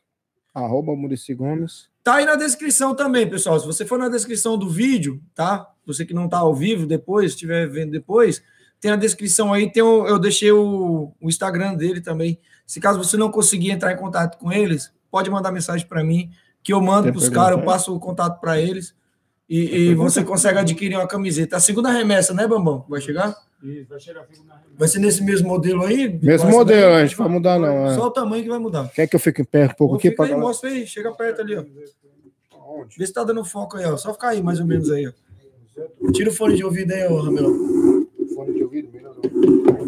[0.53, 1.89] Arroba Murici Gomes.
[2.03, 3.59] Tá aí na descrição também, pessoal.
[3.59, 5.71] Se você for na descrição do vídeo, tá?
[5.85, 8.41] Você que não tá ao vivo depois, estiver vendo depois,
[8.79, 12.39] tem na descrição aí, tem o- eu deixei o, o Instagram dele também.
[12.65, 16.29] Se caso você não conseguir entrar em contato com eles, pode mandar mensagem para mim,
[16.63, 18.93] que eu mando para os caras, eu passo o contato para eles.
[19.49, 21.55] E, e você consegue adquirir uma camiseta.
[21.55, 22.85] A segunda remessa, né, Bambão?
[22.89, 23.33] Vai chegar?
[23.63, 24.71] Isso, vai chegar a segunda remessa.
[24.77, 26.19] Vai ser nesse mesmo modelo aí?
[26.21, 27.01] Mesmo modelo, daí?
[27.01, 27.87] a gente vai mudar não.
[27.87, 27.95] é.
[27.95, 28.89] Só o tamanho que vai mudar.
[28.89, 30.09] Quer que eu fique em pé um pouco Ô, aqui?
[30.09, 31.63] fica aí, mostra aí, chega perto ali, ó.
[32.69, 32.97] Onde?
[32.97, 33.95] Vê se tá dando foco aí, ó.
[33.95, 36.11] Só ficar aí, mais ou menos aí, ó.
[36.11, 38.09] Tira o fone de ouvido aí, ó, Ramiro.
[38.35, 39.21] Fone de ouvido, melhorou.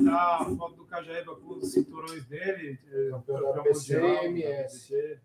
[0.10, 2.80] Tá a foto do Cajaíba com os cinturões dele.
[2.91, 5.19] é, Campeão ABC, mundial, MS.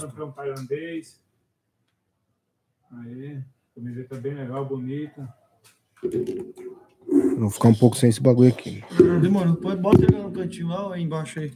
[0.00, 1.22] Campeão tailandês.
[2.90, 3.42] Aí,
[3.74, 5.34] camiseta bem legal, bonita.
[7.38, 8.82] Vou ficar um pouco sem esse bagulho aqui.
[9.20, 9.56] Demorou.
[9.56, 11.52] Pode bota ele no cantinho lá ou aí embaixo aí.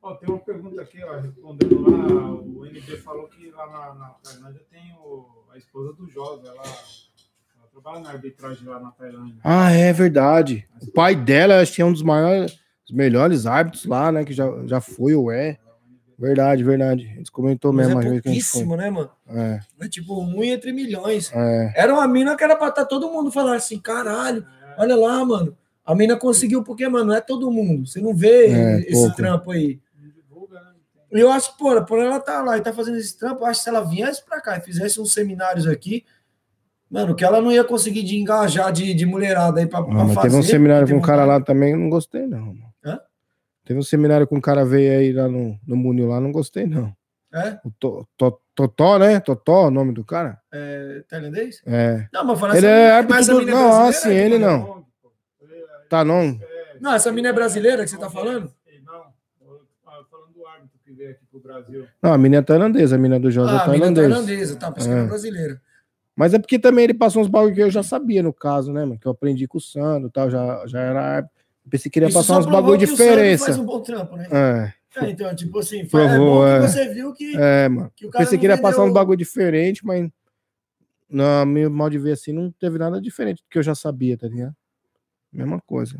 [0.00, 4.08] Ó, tem uma pergunta aqui, ó, respondendo lá, o NB falou que lá na, na
[4.14, 6.62] Tailândia tem o, a esposa do ela, ela
[7.72, 9.36] trabalha na arbitragem lá na Tailândia.
[9.42, 10.66] Ah, é verdade.
[10.80, 14.24] O pai dela, acho que é um dos maiores, os melhores árbitros lá, né?
[14.24, 15.58] Que já, já foi ou é.
[16.18, 17.04] Verdade, verdade.
[17.06, 19.10] Gente comentou Mas mesmo é pouquíssimo, né, mano?
[19.28, 21.32] É, É tipo um entre milhões.
[21.34, 21.72] é.
[21.74, 24.46] Era uma mina que era pra estar todo mundo falando assim, caralho,
[24.78, 25.56] olha lá, mano.
[25.84, 27.88] A mina conseguiu, porque, mano, não é todo mundo.
[27.88, 29.16] Você não vê É, esse pouco.
[29.16, 29.80] trampo aí.
[30.00, 30.10] Né?
[31.12, 33.58] E eu acho, pô, por ela tá lá e tá fazendo esse trampo, eu acho
[33.60, 36.04] que se ela viesse pra cá e fizesse uns seminários aqui,
[36.92, 40.04] mano, que ela não ia conseguir de engajar de, de mulherada aí pra, pra Ah,
[40.04, 40.28] mas fazer.
[40.28, 42.54] teve um seminário com um cara lá também, eu não gostei, não.
[42.84, 43.00] Hã?
[43.64, 46.66] Teve um seminário com um cara veio aí lá no, no Munil lá, não gostei,
[46.66, 46.92] não.
[47.34, 47.58] É?
[47.64, 49.18] O To- To- Totó, né?
[49.18, 50.38] Totó, o nome do cara?
[50.52, 51.62] é tailandês?
[51.64, 52.06] É.
[52.12, 54.84] Não, mas fala Ele essa é mas do- é não, brasileira, assim, ele manda- não.
[55.88, 56.20] Tá, não.
[56.20, 58.52] É, Não, essa mina é brasileira que você tá falando?
[58.84, 58.94] Não,
[59.40, 61.86] eu- ah, falando do árbitro que veio aqui pro Brasil.
[62.02, 64.08] Não, a mina é tailandesa, a mina do José é Ah, a mina é tailandesa.
[64.26, 65.06] tailandesa, tá, era É.
[65.06, 65.62] brasileira.
[66.14, 68.84] Mas é porque também ele passou uns bagulho que eu já sabia, no caso, né,
[68.84, 68.98] mano?
[68.98, 71.30] Que eu aprendi com o Sandro e tal, já, já era
[71.70, 73.44] pensei que ele ia Isso passar uns bagulho de que o Sandro diferença.
[73.46, 74.26] Faz um bom trampo, né?
[74.30, 74.72] É,
[75.06, 76.60] É, então, tipo assim, foi, é é.
[76.60, 77.90] que você viu que, é, mano.
[77.96, 80.10] que o cara Pensei não que ele ia passar uns vendeu- bagulho diferente, mas
[81.08, 84.16] no meu mal de ver assim, não teve nada diferente do que eu já sabia,
[84.18, 84.54] tá ligado?
[85.32, 85.98] Mesma coisa.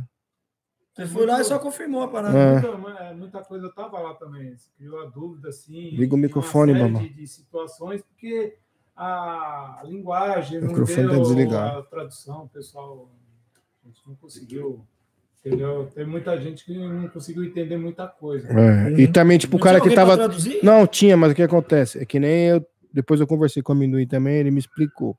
[0.95, 2.37] Você foi lá e só confirmou a parada.
[2.37, 2.53] É.
[2.53, 4.55] Muita, mu- muita coisa tava lá também.
[4.55, 5.89] Você criou a dúvida, assim.
[5.91, 7.09] Liga o microfone, série mamãe.
[7.09, 8.57] De, de situações, porque
[8.97, 11.79] a linguagem O não tá deu desligado.
[11.79, 13.09] a tradução, o pessoal
[13.85, 14.85] a gente não conseguiu.
[15.45, 15.91] Entendeu?
[15.93, 18.47] Tem muita gente que não conseguiu entender muita coisa.
[18.49, 18.93] É.
[18.93, 20.17] E também, tipo, o cara que tava.
[20.63, 21.99] Não, tinha, mas o que acontece?
[21.99, 22.67] É que nem eu.
[22.93, 25.19] Depois eu conversei com o Amendoim também, ele me explicou.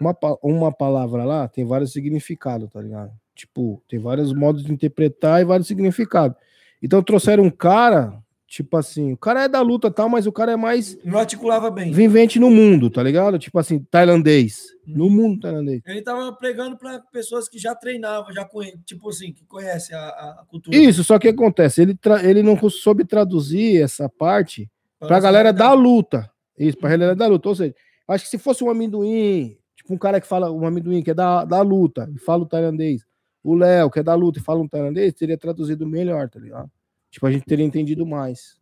[0.00, 3.12] Uma, uma palavra lá tem vários significados, tá ligado?
[3.34, 6.36] Tipo, tem vários modos de interpretar e vários significados.
[6.82, 8.18] Então trouxeram um cara,
[8.54, 11.18] tipo assim, o cara é da luta e tal, mas o cara é mais Não
[11.18, 11.90] articulava bem.
[11.90, 13.38] vivente no mundo, tá ligado?
[13.38, 14.66] Tipo assim, tailandês.
[14.86, 15.80] No mundo tailandês.
[15.86, 18.74] Ele tava pregando para pessoas que já treinavam, já conhe...
[18.84, 20.76] tipo assim, que conhecem a, a cultura.
[20.76, 25.50] Isso, só que acontece, ele, tra- ele não soube traduzir essa parte pra Parece galera
[25.52, 26.30] da tá- luta.
[26.58, 27.48] Isso, pra galera da luta.
[27.48, 27.74] Ou seja,
[28.06, 31.14] acho que se fosse um amendoim, tipo um cara que fala um amendoim que é
[31.14, 33.02] da, da luta e fala o tailandês,
[33.42, 36.70] o Léo, que é da luta e fala um tailandês, teria traduzido melhor, tá ligado?
[37.12, 38.58] Tipo, a gente teria entendido mais.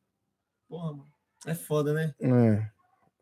[0.68, 1.06] Porra, mano.
[1.46, 2.12] É foda, né?
[2.20, 2.68] É.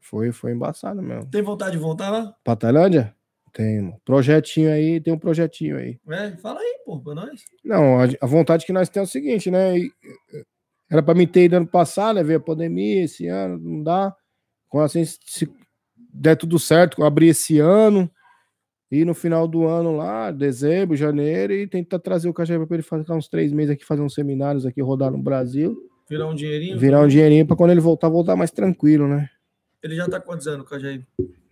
[0.00, 1.30] Foi, foi embaçado mesmo.
[1.30, 2.34] Tem vontade de voltar lá?
[2.42, 3.14] Pra Tailândia?
[3.52, 4.00] Tem, mano.
[4.05, 6.00] Projetinho aí, tem um projetinho aí.
[6.09, 7.44] É, fala aí, pô, pra nós.
[7.62, 9.78] Não, a, a vontade que nós temos é o seguinte, né?
[9.78, 9.92] e-
[10.90, 12.22] Era pra me ter ido ano passado, né?
[12.22, 14.16] Veio a pandemia esse ano, não dá.
[14.68, 15.50] Com assim, se
[16.12, 18.10] der tudo certo, abrir esse ano.
[18.90, 22.82] E no final do ano lá, dezembro, janeiro, e tentar trazer o Cajaíba pra ele
[22.82, 25.77] ficar uns três meses aqui, fazer uns seminários aqui, rodar no Brasil.
[26.09, 26.78] Virar um dinheirinho.
[26.78, 29.28] Virar um dinheirinho pra quando ele voltar, voltar mais tranquilo, né?
[29.82, 31.05] Ele já tá quantos anos, Cajaí?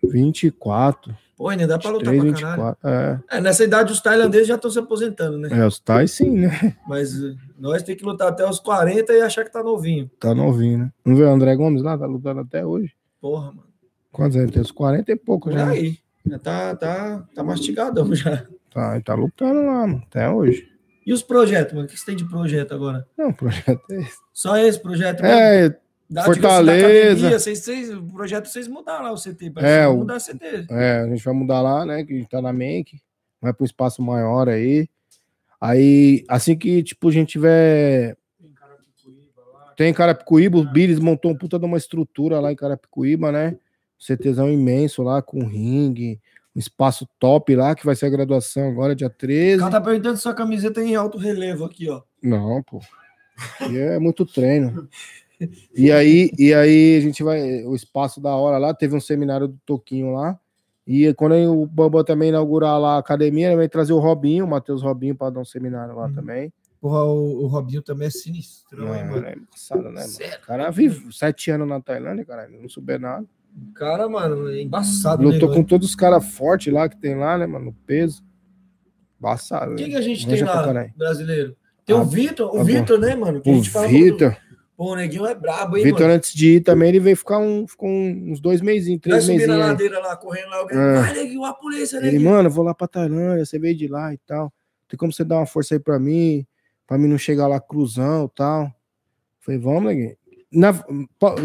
[0.03, 2.77] 24, Pô, ainda dá pra lutar 23, pra caralho.
[2.81, 3.23] 24.
[3.31, 5.49] É, É, nessa idade os tailandeses já estão se aposentando, né?
[5.53, 6.75] é, os tais sim, né?
[6.89, 10.11] Mas eh, nós tem que lutar até os 40 e achar que tá novinho.
[10.19, 10.93] Tá novinho, né?
[11.05, 11.99] Não vê o André Gomes lá?
[11.99, 12.95] Tá lutando até hoje.
[13.21, 13.65] Porra, mano.
[14.11, 14.51] Quantos anos?
[14.51, 15.67] Tem uns 40 e pouco Por já.
[15.67, 15.73] né?
[15.73, 15.99] aí.
[16.29, 18.47] Já tá, tá, tá mastigadão já.
[18.71, 20.69] Tá, tá lutando lá, mano, até hoje.
[21.07, 21.87] E os projetos, mano?
[21.87, 23.07] O que você tem de projeto agora?
[23.17, 24.17] Não, o projeto é esse.
[24.33, 25.25] Só esse projeto?
[25.25, 25.75] É,
[26.11, 26.87] Da- Fortaleza.
[26.87, 29.51] academia, Vocês, vocês, o projeto vocês mudaram lá o CT.
[29.51, 30.67] parece É, o- mudar CT.
[30.71, 32.05] é, a gente vai mudar lá, né?
[32.05, 32.99] Que a gente tá na Menk,
[33.41, 34.89] vai pra um espaço maior aí.
[35.61, 38.17] Aí, assim que, tipo, a gente tiver.
[38.39, 39.73] Tem Carapicuíba lá.
[39.77, 43.57] Tem em Carapicuíba, o Bires montou um puta de uma estrutura lá em Carapicuíba, né?
[43.99, 46.21] CTzão imenso lá, com ringue,
[46.55, 49.59] um espaço top lá, que vai ser a graduação agora, dia O 13.
[49.59, 52.03] cara tá perguntando se sua camiseta é em alto relevo aqui, ó.
[52.23, 52.81] Não, pô.
[53.71, 54.89] E é muito treino.
[55.77, 57.63] E aí, e aí a gente vai.
[57.67, 60.41] O espaço da hora lá, teve um seminário do Toquinho lá.
[60.87, 64.49] E quando o Bambam também inaugurar lá a academia, ele vai trazer o Robinho, o
[64.49, 66.15] Matheus Robinho, para dar um seminário lá Uhum.
[66.15, 66.51] também.
[66.81, 69.27] Porra, o, o Robinho também é sinistro, Não, hein, mano?
[69.27, 70.37] é embaçado, né, mano?
[70.43, 73.27] O cara vive sete anos na Tailândia, cara, não souber nada.
[73.57, 75.23] O cara, mano, é embaçado.
[75.23, 75.67] né, Lutou com mano?
[75.67, 77.67] todos os caras fortes lá que tem lá, né, mano?
[77.67, 78.23] No peso.
[79.19, 79.75] Embaçado.
[79.77, 79.93] Quem né?
[79.93, 81.57] que a gente tem lá, brasileiro?
[81.85, 83.41] Tem Ah, o Vitor, tá o Vitor, né, mano?
[83.41, 84.37] Que a O Vitor.
[84.77, 87.67] Pô, o Neguinho é brabo, hein, Vitor, antes de ir também, ele veio ficar um,
[87.67, 89.61] ficou uns dois mesinhos, Vai três subir na aí.
[89.61, 90.77] ladeira lá, correndo lá, alguém.
[90.77, 92.31] Vai, Neguinho, a polícia, Ele, Neguinho.
[92.31, 94.53] mano, eu vou lá pra Tailândia, você veio de lá e tal.
[94.87, 96.47] Tem como você dar uma força aí pra mim,
[96.87, 98.71] pra mim não chegar lá cruzão e tal.
[99.41, 100.15] Falei, vamos, neguinho.
[100.53, 100.73] Na,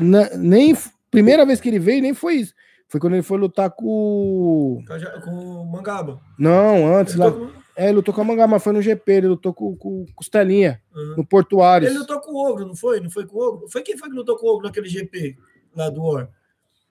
[0.02, 0.76] na- nem
[1.12, 2.54] primeira vez que ele veio, nem foi isso.
[2.88, 4.84] Foi quando ele foi lutar com.
[5.24, 6.20] Com o Mangaba.
[6.40, 7.32] Não, antes Ele lá.
[7.32, 10.02] com- É, ele lutou com a Mangá, mas foi no GP, ele lutou com, com
[10.02, 11.16] o Costelinha, Uhum.
[11.18, 11.90] no Portuários.
[11.90, 13.00] Ele lutou com o Ogro, não foi?
[13.00, 13.70] Não foi com o Ogro?
[13.70, 15.38] Foi quem foi que lutou com o Ogro naquele GP
[15.76, 16.30] lá do War?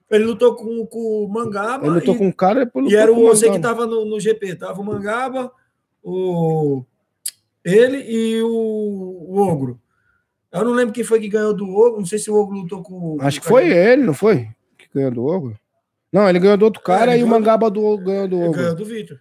[0.09, 1.85] Ele lutou com, com o Mangaba.
[1.85, 3.75] Ele lutou e, com um cara e e era o você que Mangaba.
[3.75, 4.55] tava no, no GP.
[4.55, 5.51] Tava o Mangaba,
[6.03, 6.83] o,
[7.63, 9.79] ele e o, o Ogro.
[10.53, 11.99] Eu não lembro quem foi que ganhou do Ogro.
[11.99, 13.17] Não sei se o Ogro lutou com.
[13.21, 14.47] Acho que com o foi ele, não foi?
[14.77, 15.57] Que ganhou do Ogro?
[16.11, 18.39] Não, ele ganhou do outro cara É, e o ganhou do- Mangaba do, ganhou do
[18.41, 18.51] Ogro.
[18.59, 19.17] ganhou do Vitor.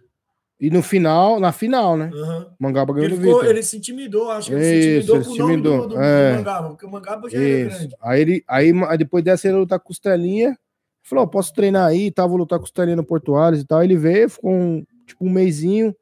[0.61, 2.11] E no final, na final, né?
[2.13, 2.47] Aham.
[2.59, 3.45] O Mangaba ganhou Ele, do Vitor.
[3.47, 5.89] ele se intimidou, acho que ele Isso, se intimidou com se o nome do, intimidou,
[5.89, 6.37] do, do é.
[6.37, 7.79] Mangaba, porque o Mangaba já era Isso.
[7.79, 7.97] grande.
[8.03, 10.59] Aí, ele, aí, depois dessa ele lutar com costelinha.
[11.03, 13.83] Falou, ó, posso treinar aí e tal, vou lutar com costelinha no Portuários e tal.
[13.83, 15.97] Ele veio, ficou um, tipo um mêsinho.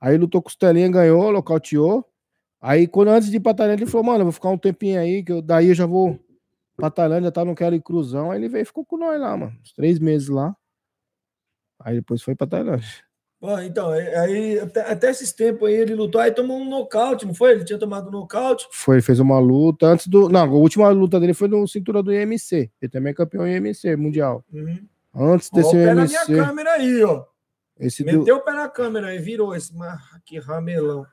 [0.00, 2.02] Aí lutou com costelinha, ganhou, nocauteou.
[2.60, 4.98] Aí, quando antes de ir pra Tailândia, ele falou, mano, eu vou ficar um tempinho
[5.00, 6.18] aí, que eu, daí eu já vou
[6.76, 7.44] pra Tailândia, tá?
[7.44, 8.30] Não quero ir cruzão.
[8.30, 9.52] Aí ele veio e ficou com nós lá, mano.
[9.62, 10.54] Uns três meses lá.
[11.80, 12.88] Aí depois foi pra Tailândia.
[13.40, 17.24] Bom, então, aí- aí até, até esses tempos aí ele lutou, aí tomou um nocaute,
[17.24, 17.52] não foi?
[17.52, 18.66] Ele tinha tomado um nocaute.
[18.72, 20.28] Foi, fez uma luta antes do.
[20.28, 22.68] Não, a última luta dele foi no cinturão do IMC.
[22.82, 24.44] Ele também é campeão IMC mundial.
[24.52, 24.84] Uhum.
[25.14, 26.32] Antes Ó, o desse pé na IMC.
[26.32, 27.24] minha câmera aí, ó.
[27.78, 30.00] Esse do, Meteu o pé na câmera aí, virou esse mar...
[30.24, 31.06] que ramelão.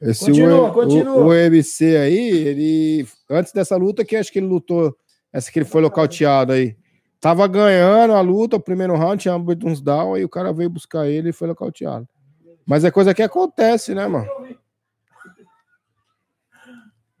[0.00, 1.16] Esse Continua, o, continua.
[1.16, 3.06] O, o MC aí, ele.
[3.30, 4.96] Antes dessa luta, que acho que ele lutou.
[5.32, 6.76] Essa que ele foi nocauteado aí.
[7.20, 11.06] Tava ganhando a luta, o primeiro round, tinha uns down, aí o cara veio buscar
[11.06, 12.08] ele e foi nocauteado.
[12.66, 14.26] Mas é coisa que acontece, né, mano?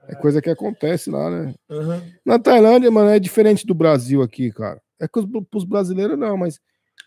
[0.08, 1.54] É coisa que acontece lá, né?
[1.68, 2.00] Uhum.
[2.24, 4.80] Na Tailândia, mano, é diferente do Brasil aqui, cara.
[5.00, 6.60] É que os, pros brasileiros não, mas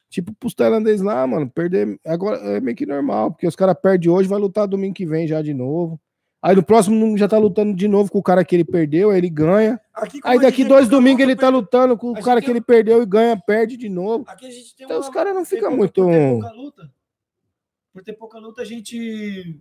[0.10, 4.10] tipo, pros tailandeses lá, mano, perder agora é meio que normal, porque os caras perdem
[4.10, 6.00] hoje, vai lutar domingo que vem já de novo.
[6.42, 9.18] Aí no próximo já tá lutando de novo com o cara que ele perdeu, aí
[9.18, 9.80] ele ganha.
[9.94, 13.06] Aqui, Aí daqui dois domingos ele tá lutando com o cara que ele perdeu e
[13.06, 14.24] ganha, perde de novo.
[14.26, 16.02] Aqui a gente tem Então uma- os caras não ficam muito.
[16.02, 16.92] Por ter pouca luta,
[17.94, 19.60] por ter pouca luta, a gente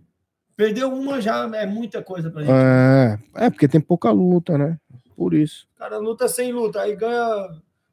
[0.55, 2.51] perdeu uma já, é muita coisa pra gente.
[2.53, 4.77] É, é, porque tem pouca luta, né?
[5.17, 5.67] Por isso.
[5.75, 7.49] O cara luta sem luta, aí ganha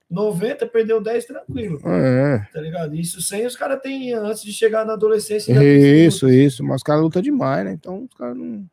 [0.08, 2.38] 90, perdeu 10 tranquilo, É.
[2.52, 2.94] tá ligado?
[2.94, 5.52] Isso sem os caras têm, antes de chegar na adolescência.
[5.62, 6.62] Isso, isso.
[6.62, 7.72] Mas os caras lutam demais, né?
[7.72, 8.64] Então os caras não.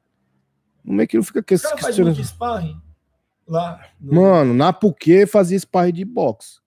[0.84, 1.53] não meio que não fica luta.
[1.55, 2.15] esse fazem questionamento.
[2.18, 2.77] muito sparring
[3.47, 3.81] lá.
[3.99, 6.60] no- Mano, na Puquê fazia sparring de boxe.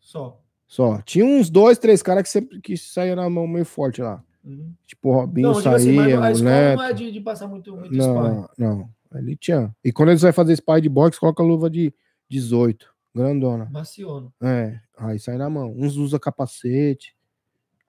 [0.00, 0.40] Só.
[0.66, 1.00] Só.
[1.02, 4.22] Tinha uns dois, três caras que sempre que saíam na mão meio forte lá.
[4.42, 4.72] Uhum.
[4.86, 6.76] Tipo, o Robinho Não, digo assim, mas saía, a o escola Neto.
[6.78, 8.44] não é de, de passar muito, muito sparring.
[8.58, 8.88] Não, não.
[9.12, 9.74] Ali tinha.
[9.84, 11.92] E quando eles vão fazer sparring de boxe, coloca a luva de
[12.28, 12.92] 18.
[13.14, 13.68] Grandona.
[13.70, 14.32] Maciona.
[14.42, 14.78] É.
[14.98, 15.72] Aí sai na mão.
[15.76, 17.14] Uns usa capacete.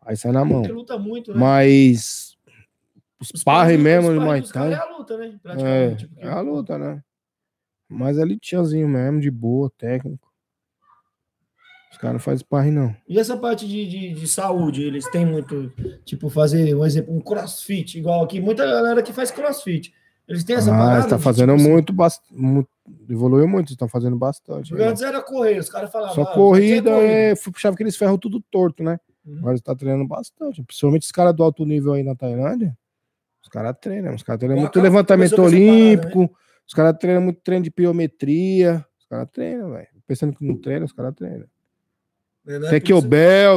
[0.02, 0.62] Aí sai na mão.
[0.62, 1.40] Porque luta muito, né?
[1.40, 2.38] Mas.
[3.20, 4.74] Os Os sparring- mesmo os de Muay Thai.
[4.74, 5.40] É a luta, né?
[5.58, 7.02] É, porque- é a luta, né?
[7.90, 10.28] Mas ali tinhazinho mesmo, de boa, técnico.
[11.92, 12.96] Os caras não fazem sparring, não.
[13.08, 15.72] E essa parte de, de, de saúde, eles têm muito,
[16.04, 19.94] tipo, fazer, um exemplo, um crossfit, igual aqui, muita galera que faz crossfit.
[20.28, 21.16] Eles têm essa Ah, parada.
[21.18, 22.22] de, fazendo tipo assim, muito, bast...
[22.32, 22.70] muito.
[23.10, 24.70] Evoluiu muito, estão fazendo bastante.
[24.70, 24.90] Porque né?
[24.90, 26.14] antes era correr, os caras falavam.
[26.14, 27.36] Só ah, corrida, é é...
[27.36, 29.00] puxava aqueles ferros tudo torto, né?
[29.26, 29.40] Uhum.
[29.40, 30.62] Agora está treinando bastante.
[30.64, 32.78] Principalmente os caras do alto nível aí na Tailândia.
[33.42, 34.14] Os caras treinam.
[34.14, 36.36] Os caras treinam O muito levantamento parada, olímpico.
[36.68, 38.86] Os caras treinam muito treino de piometria.
[39.00, 39.88] Os caras treinam, velho.
[40.08, 41.48] Pensando que não treina, os caras treinam.
[42.46, 42.58] Né?
[42.58, 43.08] Isso- Taekwondo,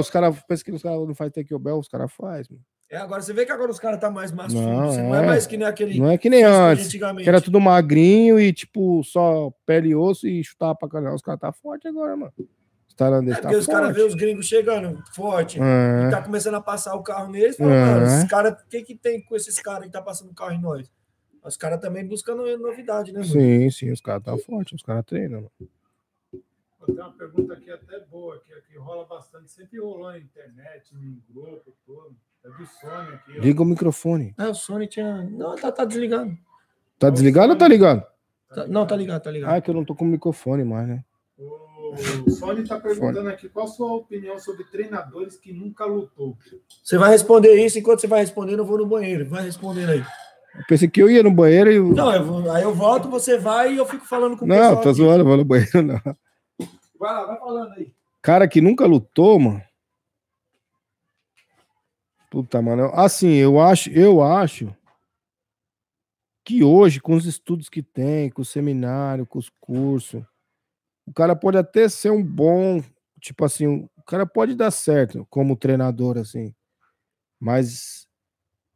[0.00, 2.58] os caras pensam que os caras não fazem taekwondo, os caras fazem.
[2.90, 5.26] É, agora você vê que agora os caras tá mais macio, Não, é é.
[5.26, 5.98] mais que nem aquele.
[6.00, 6.88] Não é que nem antes.
[6.88, 11.14] Que era tudo magrinho e, tipo, só pele e osso e chutava pra caramba.
[11.14, 12.32] Os caras tá forte agora, mano.
[12.38, 15.58] Os É, tailandeses tá porque os caras vê os gringos chegando forte.
[15.60, 16.06] É.
[16.06, 17.56] E tá começando a passar o carro neles.
[17.58, 17.84] Fala, É.
[17.94, 20.52] mano, esses caras, o que, que tem com esses caras que tá passando o carro
[20.52, 20.90] em nós?
[21.44, 23.30] Os caras também buscando novidade, né, mano?
[23.32, 25.42] Sim, sim, os caras tá forte, os caras treinam.
[25.42, 25.50] mano.
[26.94, 31.22] Tem uma pergunta aqui até boa, que, que rola bastante, sempre rolou na internet, em
[31.32, 32.16] grupo, todo.
[32.44, 33.32] É do Sony aqui.
[33.38, 33.42] ó.
[33.42, 34.34] Liga o microfone.
[34.38, 35.22] Ah, o Sony tinha.
[35.24, 36.30] Não, tá, tá desligado.
[36.98, 38.02] Tá desligado ou tá ligado?
[38.54, 39.50] Tá- não, tá ligado, tá ligado.
[39.52, 41.04] Ah, é que eu não tô com o microfone mais, né?
[42.26, 46.36] O Sony está perguntando aqui qual a sua opinião sobre treinadores que nunca lutou.
[46.82, 49.26] Você vai responder isso enquanto você vai respondendo, eu vou no banheiro.
[49.28, 50.00] Vai respondendo aí.
[50.54, 51.78] Eu pensei que eu ia no banheiro e.
[51.80, 54.48] o- Não, eu vou- aí eu volto, você vai e eu fico falando com o
[54.48, 54.92] Não, aqui.
[54.92, 56.00] zoando, eu vou no banheiro, não.
[56.98, 57.92] Vai lá, vai falando aí.
[58.20, 59.62] Cara que nunca lutou, mano.
[62.30, 62.90] Puta, mano.
[62.92, 64.74] Assim, eu acho, eu acho
[66.44, 70.22] que hoje, com os estudos que tem, com o seminário, com os cursos,
[71.06, 72.82] o cara pode até ser um bom,
[73.20, 76.54] tipo assim, o cara pode dar certo como treinador, assim.
[77.40, 78.08] Mas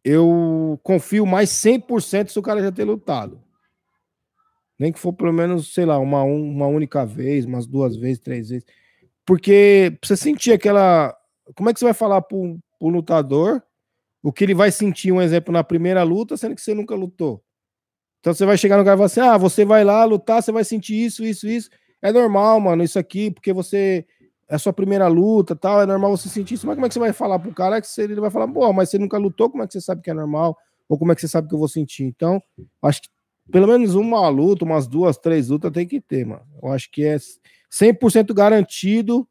[0.04, 3.41] eu confio mais 100% se o cara já ter lutado.
[4.82, 8.18] Nem que for pelo menos, sei lá, uma, um- uma única vez, umas duas vezes,
[8.20, 8.64] três vezes.
[9.26, 11.16] Porque pra você sentir aquela.
[11.56, 13.62] Como é que você vai falar pro, pro lutador
[14.22, 17.42] o que ele vai sentir, um exemplo, na primeira luta, sendo que você nunca lutou?
[18.20, 20.52] Então você vai chegar no cara e falar assim: ah, você vai lá lutar, você
[20.52, 21.70] vai sentir isso, isso, isso.
[22.00, 24.06] É normal, mano, isso aqui, porque você.
[24.48, 26.66] É sua primeira luta tal, é normal você sentir isso.
[26.66, 28.90] Mas como é que você vai falar pro cara que ele vai falar, pô, mas
[28.90, 30.56] você nunca lutou, como é que você sabe que é normal?
[30.88, 32.04] Ou como é que você sabe que eu vou sentir?
[32.04, 32.42] Então,
[32.82, 33.08] acho que
[33.50, 36.46] pelo menos uma luta, umas duas, três lutas tem que ter, mano.
[36.62, 37.16] Eu acho que é
[37.70, 39.26] 100% garantido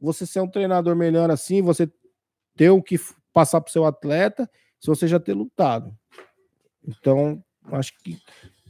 [0.00, 1.90] você ser um treinador melhor assim, você
[2.56, 2.96] ter o que
[3.32, 4.48] passar pro seu atleta,
[4.80, 5.92] se você já ter lutado.
[6.86, 8.16] Então, acho que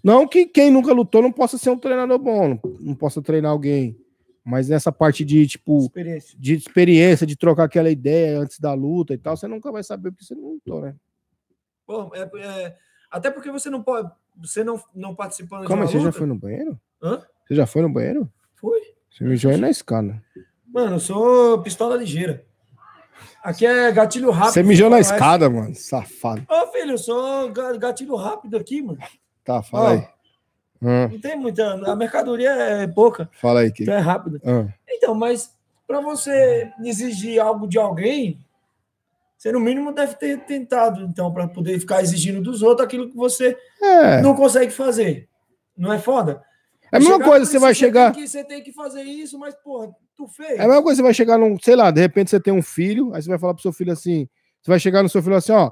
[0.03, 3.99] não que quem nunca lutou não possa ser um treinador bom, não, possa treinar alguém,
[4.45, 6.39] mas nessa parte de tipo Experiência.
[6.39, 10.11] de experiência, de trocar aquela ideia antes da luta e tal, você nunca vai saber
[10.11, 10.95] porque você não lutou, né?
[11.87, 12.77] Pô, é- é-
[13.11, 14.11] até porque você não pode.
[14.41, 16.19] Você não, não participando Calma de uma você já luta.
[16.19, 16.81] foi no banheiro?
[17.03, 17.23] Hã?
[17.47, 18.31] Você já foi no banheiro?
[18.57, 18.81] Fui.
[19.11, 20.23] Você mijou aí na escada.
[20.67, 22.45] Mano, eu sou pistola ligeira.
[23.43, 24.53] Aqui é gatilho rápido.
[24.55, 25.75] Você mijou na escada, mano.
[25.75, 26.45] Safado.
[26.49, 28.99] Ô, filho, eu sou ga- gatilho rápido aqui, mano.
[29.45, 29.93] Tá, fala Ó.
[29.93, 30.09] aí.
[30.83, 31.73] Ah, Não tem muita.
[31.91, 33.83] A mercadoria é pouca, fala aí, que.
[33.83, 34.41] então é rápida.
[34.45, 35.57] Ah, Então, mas
[35.87, 38.39] para você exigir algo de alguém,
[39.39, 43.17] você no mínimo deve ter tentado, então, para poder ficar exigindo dos outros aquilo que
[43.17, 44.21] você É.
[44.21, 45.29] não consegue fazer.
[45.77, 46.43] Não é foda?
[46.93, 48.13] É a mesma coisa, você vai chegar.
[48.13, 50.59] Tem que, você tem que fazer isso, mas, porra, tu fez.
[50.59, 52.63] É a mesma coisa, você vai chegar num, sei lá, de repente você tem um
[52.63, 54.29] filho, aí você vai falar pro seu filho assim,
[54.61, 55.71] você vai chegar no seu filho assim, ó,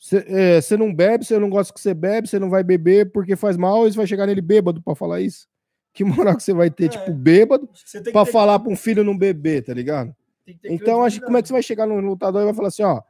[0.00, 3.10] você é, você não bebe, você não gosta que você bebe, você não vai beber
[3.10, 5.48] porque faz mal, e você vai chegar nele bêbado pra falar isso.
[5.94, 6.88] Que moral que você vai ter, É.
[6.88, 10.14] tipo, bêbado, Você que ter- falar pra um filho não beber, tá ligado?
[10.44, 12.68] Que Então, acho que como é que você vai chegar no lutador e vai falar
[12.68, 13.00] assim, ó,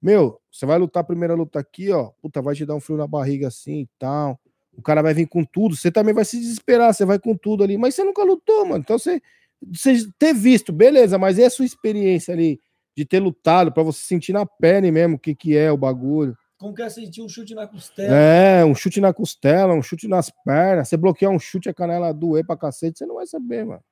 [0.00, 2.96] meu, você vai lutar a primeira luta aqui, ó, puta, vai te dar um frio
[2.96, 4.38] na barriga assim e tal.
[4.76, 7.64] O cara vai vir com tudo, você também vai se desesperar, você vai com tudo
[7.64, 8.78] ali, mas você nunca lutou, mano.
[8.78, 9.20] Então você,
[9.60, 12.60] você ter visto, beleza, mas e a sua experiência ali
[12.96, 16.36] de ter lutado pra você sentir na pele mesmo o que que é o bagulho?
[16.58, 18.14] Como quer sentir um chute na costela?
[18.16, 22.12] É, um chute na costela, um chute nas pernas, você bloquear um chute a canela
[22.12, 23.82] doer pra cacete, você não vai saber, mano.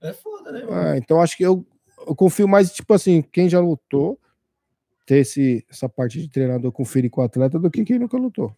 [0.00, 0.88] É, foda, né, mano?
[0.88, 1.66] É, então acho que eu,
[2.06, 4.18] eu confio mais, tipo assim, quem já lutou,
[5.06, 8.54] ter esse, essa parte de treinador conferir com o atleta do que quem nunca lutou.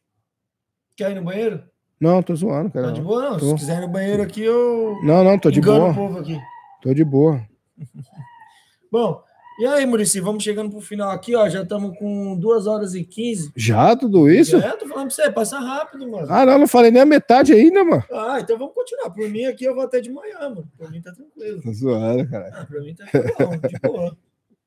[0.96, 1.62] Quer ir no banheiro?
[2.00, 2.88] Não, tô zoando, cara.
[2.88, 3.38] Tá de boa, não.
[3.38, 3.46] Tô.
[3.50, 5.90] Se quiser ir no banheiro aqui, eu não, não, tô de boa.
[5.90, 6.38] o povo aqui.
[6.82, 7.42] Tô de boa.
[8.92, 9.22] Bom,
[9.58, 11.48] e aí, Murici, vamos chegando pro final aqui, ó.
[11.48, 13.52] Já estamos com 2 horas e 15.
[13.56, 14.56] Já tudo isso?
[14.56, 16.26] É, tô falando pra você, passa rápido, mano.
[16.30, 18.04] Ah, não, não falei nem a metade ainda, mano.
[18.12, 19.10] Ah, então vamos continuar.
[19.10, 20.68] Por mim aqui eu vou até de manhã, mano.
[20.76, 21.62] Por mim tá tranquilo.
[21.62, 22.50] Tô zoando, cara.
[22.52, 23.04] Ah, pra mim tá
[23.38, 24.16] bom, de boa.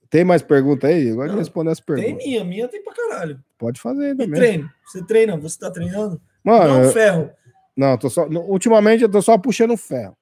[0.10, 1.10] Tem mais pergunta aí?
[1.10, 2.26] Eu gosto de responder as Tem perguntas.
[2.26, 3.40] minha, minha tem pra caralho.
[3.60, 4.34] Pode fazer E mesmo.
[4.36, 4.70] treino?
[4.86, 5.38] Você treina?
[5.38, 6.20] Você tá treinando?
[6.44, 7.30] Mano, Não, eu- ferro.
[7.78, 8.26] não, tô só.
[8.28, 10.18] Ultimamente eu tô só puxando ferro.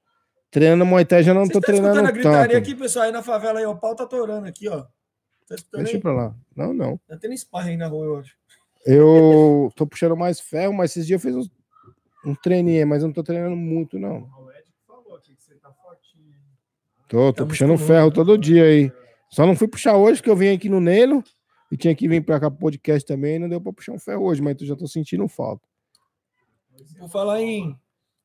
[0.49, 2.57] Treinando Muay Thai já não Você tô tá escutando treinando a gritaria tanto.
[2.57, 3.06] aqui, pessoal?
[3.06, 4.84] Aí na favela aí, ó, o pau tá torando aqui, ó.
[5.48, 6.02] Tá Deixa aí?
[6.02, 6.36] pra lá.
[6.56, 6.98] Não, não.
[7.07, 8.36] Tá tendo sparring aí na rua, eu acho.
[8.86, 11.52] Eu tô puxando mais ferro, mas esses dias eu fiz uns-
[12.26, 14.30] um treininho, aí, mas eu não tô treinando muito, não.
[14.40, 15.69] O Ed falou aqui que você tá?
[17.10, 18.14] Tô, tô Tá puxando ferro né?
[18.14, 18.91] todo dia aí.
[19.30, 21.24] Só não fui puxar hoje, que eu vim aqui no Nelo
[21.72, 23.99] e tinha que vir pra cá pro podcast também, e não deu pra puxar um
[23.99, 25.65] ferro hoje, mas eu já tô sentindo falta.
[26.99, 27.78] Vou falar em,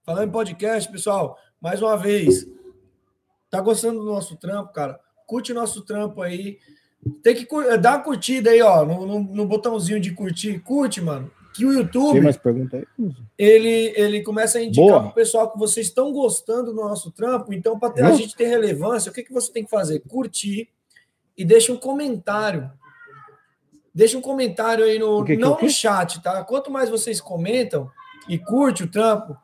[0.04, 1.36] falar em podcast, pessoal.
[1.62, 2.46] Mais uma vez.
[3.50, 4.98] Tá gostando do nosso trampo, cara?
[5.26, 6.58] Curte o nosso trampo aí.
[7.22, 10.58] Tem que cur- dar uma curtida aí, ó, no, no, no botãozinho de curtir.
[10.60, 11.30] Curte, mano.
[11.54, 12.84] Que o YouTube, Tem mais pergunta aí?
[13.36, 15.02] ele, ele começa a indicar Boa.
[15.02, 17.52] pro pessoal que vocês estão gostando do nosso trampo.
[17.52, 20.00] Então, para a gente ter relevância, o que, que você tem que fazer?
[20.00, 20.68] Curtir
[21.36, 22.70] e deixa um comentário.
[23.94, 25.18] Deixa um comentário aí no.
[25.20, 25.66] O que que é não o quê?
[25.66, 26.42] no chat, tá?
[26.42, 27.90] Quanto mais vocês comentam
[28.26, 29.36] e curte o trampo,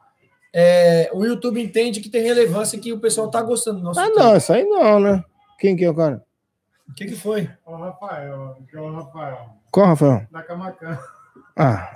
[0.55, 4.01] é, o YouTube entende que tem relevância e que o pessoal tá gostando do nosso
[4.01, 5.25] Ah, não, isso aí não, né?
[5.59, 6.23] Quem que é o cara?
[6.89, 7.49] O que, que foi?
[7.67, 9.39] O Rafael, que é o Rafael,
[9.71, 10.27] Qual, Rafael?
[10.31, 10.99] da Camacan.
[11.57, 11.93] Ah,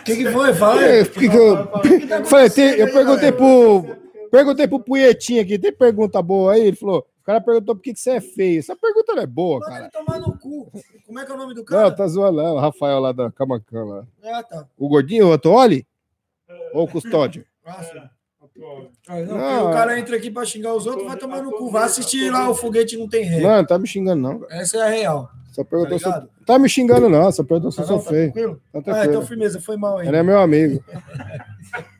[0.00, 0.54] O que, que foi?
[0.54, 1.04] Fala aí.
[1.08, 2.24] que que eu.
[2.26, 3.84] Falei, tem- eu perguntei pro.
[4.30, 6.66] Perguntei pro Punhetinha aqui, tem pergunta boa aí?
[6.66, 7.06] Ele falou.
[7.20, 8.60] O cara perguntou por que, que você é feio.
[8.60, 9.82] Essa pergunta não é boa, Manda cara.
[9.84, 10.70] ele tomar no cu.
[11.06, 11.82] Como é que é o nome do cara?
[11.90, 12.54] Não, tá zoando, não.
[12.54, 14.04] O Rafael lá da Camacan lá.
[14.24, 14.66] Ah, tá.
[14.78, 15.84] O gordinho, o Antoli?
[16.76, 17.44] Ou o Custódio?
[17.64, 17.80] Ah.
[19.08, 21.70] Ah, não, Não, o cara entra aqui pra xingar os outros, vai tomar no cu.
[21.70, 23.40] Vai assistir lá o foguete não tem ré.
[23.40, 24.40] Não, não tá me xingando, não.
[24.40, 24.60] cara.
[24.60, 25.30] Essa é a real.
[25.52, 26.04] Só perguntou se.
[26.04, 26.30] Tá ligado?
[26.46, 27.30] Tá me xingando, não.
[27.32, 28.32] Só perguntou se Tá, eu sou não, tá feio.
[28.32, 28.62] tranquilo?
[28.72, 29.10] Tá Ah, tranquilo.
[29.12, 30.08] então firmeza, foi mal aí.
[30.08, 30.82] Ele é meu amigo.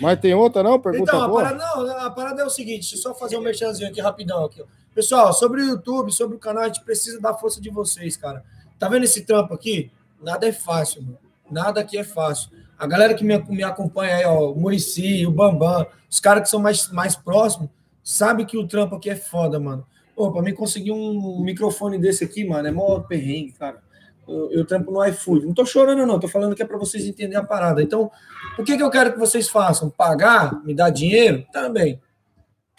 [0.00, 0.78] Mas tem outra, não?
[0.78, 1.42] Pergunta Então, a boa?
[1.42, 4.44] parada, não, a parada é o seguinte, deixa eu só fazer um merchanzinho aqui rapidão.
[4.44, 4.66] Aqui, ó.
[4.94, 8.44] Pessoal, sobre o YouTube, sobre o canal, a gente precisa da força de vocês, cara.
[8.78, 9.90] Tá vendo esse trampo aqui?
[10.20, 11.18] Nada é fácil, mano.
[11.50, 12.50] Nada aqui é fácil.
[12.78, 16.48] A galera que me, me acompanha aí, ó, o Murici, o Bambam, os caras que
[16.48, 17.68] são mais, mais próximos,
[18.04, 19.84] sabe que o trampo aqui é foda, mano.
[20.14, 23.82] Pô, pra mim conseguir um microfone desse aqui, mano, é mó perrengue, cara.
[24.26, 25.46] Eu, eu trampo no iFood.
[25.46, 27.82] Não tô chorando, não, tô falando que é pra vocês entenderem a parada.
[27.82, 28.10] Então,
[28.58, 29.90] o que, que eu quero que vocês façam?
[29.90, 30.62] Pagar?
[30.64, 31.44] Me dar dinheiro?
[31.52, 32.00] Também.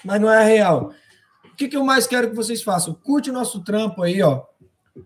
[0.04, 0.94] Mas não é real.
[1.46, 2.94] O que, que eu mais quero que vocês façam?
[2.94, 4.44] Curte o nosso trampo aí, ó.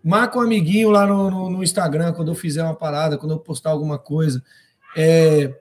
[0.03, 3.39] Marca um amiguinho lá no, no, no Instagram quando eu fizer uma parada, quando eu
[3.39, 4.43] postar alguma coisa.
[4.95, 5.53] É,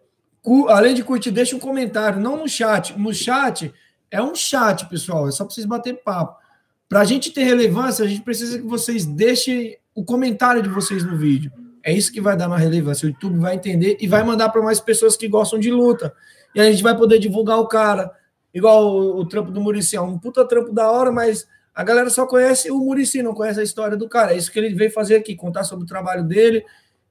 [0.69, 2.99] além de curtir, deixa um comentário, não no chat.
[2.99, 3.73] No chat
[4.11, 6.41] é um chat, pessoal, é só para vocês bater papo.
[6.89, 11.05] Para a gente ter relevância, a gente precisa que vocês deixem o comentário de vocês
[11.05, 11.51] no vídeo.
[11.83, 13.07] É isso que vai dar uma relevância.
[13.07, 16.15] O YouTube vai entender e vai mandar para mais pessoas que gostam de luta.
[16.55, 18.13] E a gente vai poder divulgar o cara.
[18.53, 19.97] Igual o, o trampo do Murici.
[19.97, 23.61] É um puta trampo da hora, mas a galera só conhece o Murici, não conhece
[23.61, 24.35] a história do cara.
[24.35, 26.65] É isso que ele veio fazer aqui, contar sobre o trabalho dele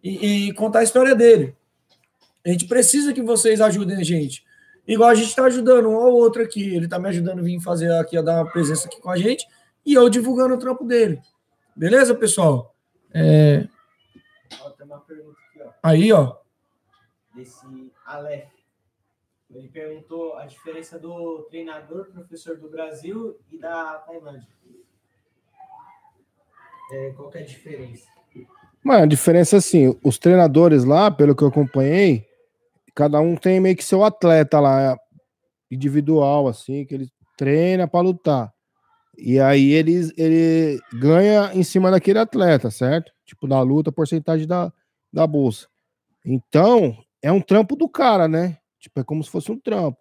[0.04, 1.56] e, e contar a história dele.
[2.46, 4.44] A gente precisa que vocês ajudem a gente.
[4.88, 6.76] Igual a gente está ajudando um ao outro aqui.
[6.76, 9.18] Ele está me ajudando a vir fazer aqui, a dar uma presença aqui com a
[9.18, 9.48] gente.
[9.86, 11.22] E eu divulgando o trampo dele.
[11.76, 12.76] Beleza, pessoal?
[13.14, 13.68] É,
[14.62, 16.36] Ó, tem uma pergunta aqui, ó, aí, ó.
[17.36, 18.50] desse Aleph.
[19.54, 24.48] Ele perguntou a diferença do treinador professor do Brasil e da Tailândia.
[26.94, 28.08] É, qual que é a diferença?
[28.84, 32.28] Mano, a diferença é assim, os treinadores lá, pelo que eu acompanhei,
[32.96, 34.98] cada um tem meio que seu atleta lá,
[35.70, 38.54] individual, assim, que ele treina pra lutar.
[39.18, 43.12] E aí eles, ele ganha em cima daquele atleta, certo?
[43.26, 44.72] Tipo, na luta, porcentagem da,
[45.12, 45.68] da bolsa.
[46.26, 48.58] Então, é um trampo do cara, né?
[48.80, 49.98] Tipo, é como se fosse um trampo.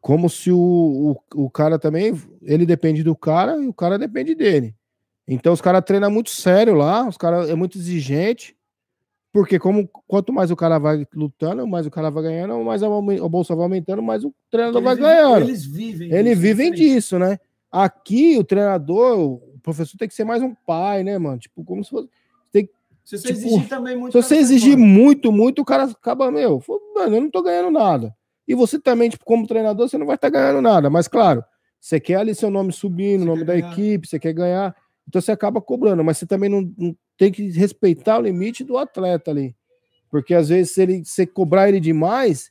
[0.00, 2.12] Como se o, o, o cara também,
[2.42, 4.74] ele depende do cara e o cara depende dele.
[5.26, 8.54] Então os caras treinam muito sério lá, os caras é muito exigente,
[9.34, 12.88] porque como quanto mais o cara vai lutando, mais o cara vai ganhando, mais a,
[13.28, 15.42] bolsa vai aumentando, mais o treinador vai Eles vivem- ganhando.
[15.42, 16.12] Eles vivem.
[16.12, 17.38] Eles disso, vivem disso, né?
[17.70, 21.38] Aqui o treinador, o professor tem que ser mais um pai, né, mano?
[21.40, 22.08] Tipo, como se fosse.
[23.04, 24.12] Se você Tipo, exigir também muito.
[24.12, 24.86] Se você exigir fora.
[24.86, 26.62] muito, muito, o cara acaba, meu,
[26.94, 28.14] mano, eu não tô ganhando nada.
[28.48, 30.88] E você também, tipo, como treinador, você não vai estar ganhando nada.
[30.88, 31.44] Mas, claro,
[31.78, 33.72] você quer ali seu nome subindo, o nome da ganhar.
[33.72, 34.74] equipe, você quer ganhar.
[35.06, 38.76] Então você acaba cobrando, mas você também não, não tem que respeitar o limite do
[38.76, 39.54] atleta ali.
[40.10, 42.50] Porque às vezes, se ele você cobrar ele demais,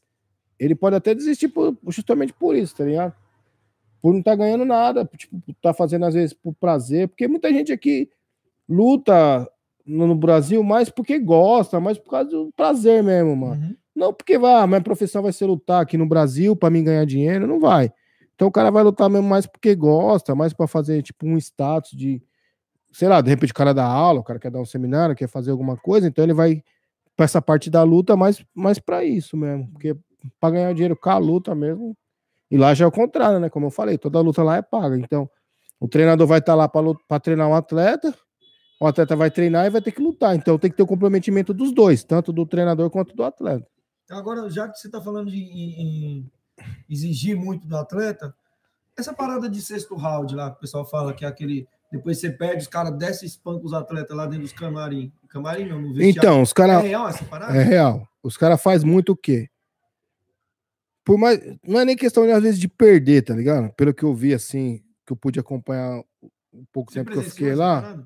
[0.60, 3.14] ele pode até desistir por- justamente por isso, tá ligado?
[4.02, 7.72] Por não estar ganhando nada, tipo, tá fazendo às vezes por prazer, porque muita gente
[7.72, 8.10] aqui
[8.68, 9.50] luta
[9.86, 13.62] no no Brasil mais porque gosta, mais por causa do prazer mesmo, mano.
[13.62, 13.76] Uhum.
[13.96, 17.06] Não porque vai, ah, minha profissão vai ser lutar aqui no Brasil para mim ganhar
[17.06, 17.92] dinheiro, não vai.
[18.36, 21.92] Então o cara vai lutar mesmo mais porque gosta, mais para fazer tipo um status
[21.92, 22.22] de,
[22.94, 25.28] sei lá, de repente o cara dá aula, o cara quer dar um seminário, quer
[25.28, 26.64] fazer alguma coisa, então ele vai
[27.16, 29.96] para essa parte da luta mais mais para isso mesmo, porque
[30.40, 31.96] para ganhar dinheiro com a luta mesmo.
[32.50, 33.50] E lá já é o contrário, né?
[33.50, 34.96] Como eu falei, toda luta lá é paga.
[34.96, 35.28] Então,
[35.80, 38.14] o treinador vai estar lá para treinar um atleta,
[38.80, 40.36] o atleta vai treinar e vai ter que lutar.
[40.36, 43.68] Então tem que ter o comprometimento dos dois, tanto do treinador quanto do atleta.
[44.06, 46.32] Então, agora, já que você está falando de em
[46.90, 48.34] exigir muito do atleta,
[48.98, 51.68] essa parada de sexto round lá, que o pessoal fala que é aquele.
[51.94, 55.14] Depois você perde, os caras descem e espancam os atletas lá dentro dos camarim.
[55.30, 56.10] Camarim não, no vestiário.
[56.10, 56.82] Então, os é caras.
[56.82, 57.56] real essa parada?
[57.56, 58.08] É real.
[58.24, 59.48] Os caras fazem muito o quê?
[61.06, 61.40] Por mais.
[61.64, 63.72] Não é nem questão, às vezes, de perder, tá ligado?
[63.74, 66.04] Pelo que eu vi, assim, que eu pude acompanhar
[66.52, 68.04] um pouco Você tempo que eu fiquei lá.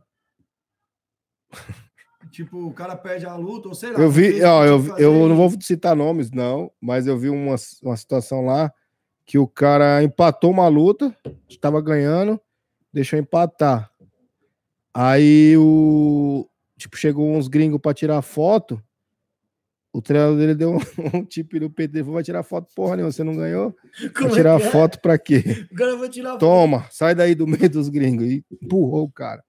[2.29, 4.01] tipo, o cara perde a luta, ou sei lá.
[4.01, 7.55] Eu vi, ó, eu, fazer eu não vou citar nomes, não, mas eu vi uma,
[7.81, 8.69] uma situação lá
[9.25, 11.15] que o cara empatou uma luta,
[11.47, 12.37] estava ganhando,
[12.93, 13.91] deixou empatar.
[14.93, 16.47] Aí o.
[16.77, 18.81] Tipo, chegou uns gringos pra tirar foto.
[19.93, 20.77] O treinador dele deu um,
[21.17, 23.75] um tip no PT, vai tirar foto, porra nenhuma, você não ganhou?
[24.15, 24.71] Como Vai é tirar é?
[24.71, 25.41] foto pra quê?
[26.11, 26.39] Tirar foto.
[26.39, 28.27] Toma, sai daí do meio dos gringos.
[28.27, 29.43] E empurrou o cara.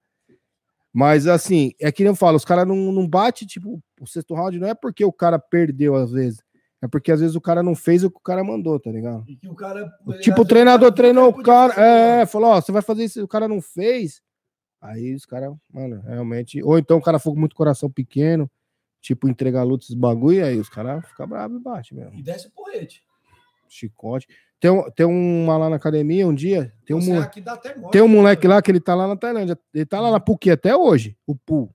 [0.91, 4.33] Mas assim, é que nem eu falo, os caras não, não bate, tipo, o sexto
[4.33, 6.41] round não é porque o cara perdeu às vezes.
[6.81, 9.25] É porque às vezes o cara não fez o que o cara mandou, tá ligado?
[9.27, 9.91] E que o cara,
[10.21, 13.47] Tipo, o treinador treinou o cara, é, falou, ó, você vai fazer isso, o cara
[13.47, 14.21] não fez.
[14.81, 16.63] Aí os caras, mano, realmente.
[16.63, 18.49] Ou então o cara foi com muito coração pequeno,
[19.01, 22.17] tipo, entregar luta, esses bagulho, aí os caras ficam bravos e bate mesmo.
[22.17, 23.03] E desce o porrete.
[23.67, 24.27] Chicote.
[24.59, 27.39] Tem, tem uma lá na academia um dia, tem um, moleque.
[27.39, 28.55] dá até morte, Tem um moleque cara.
[28.55, 29.57] lá que ele tá lá na Tailândia.
[29.73, 31.73] Ele tá lá na PUC até hoje, o Pu.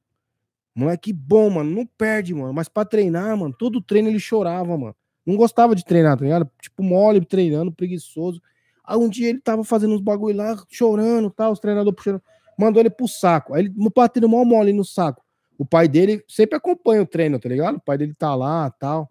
[0.75, 1.71] Moleque bom, mano.
[1.71, 2.53] Não perde, mano.
[2.53, 4.95] Mas pra treinar, mano, todo treino ele chorava, mano.
[5.25, 6.51] Não gostava de treinar, tá ligado?
[6.61, 8.43] Tipo, mole, treinando, preguiçoso.
[8.85, 12.21] Aí um dia ele tava fazendo uns bagulho lá, chorando, tal, os treinadores puxando.
[12.59, 13.55] Mandou ele pro saco.
[13.55, 15.23] Aí ele batendo mal mole no saco.
[15.57, 17.77] O pai dele sempre acompanha o treino, tá ligado?
[17.77, 19.09] O pai dele tá lá tal.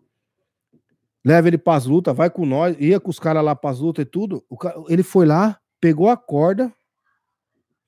[1.26, 4.06] Leva ele pras lutas, vai com nós, ia com os caras lá pras lutas e
[4.06, 4.44] tudo.
[4.50, 6.72] O ca- ele foi lá, pegou a corda,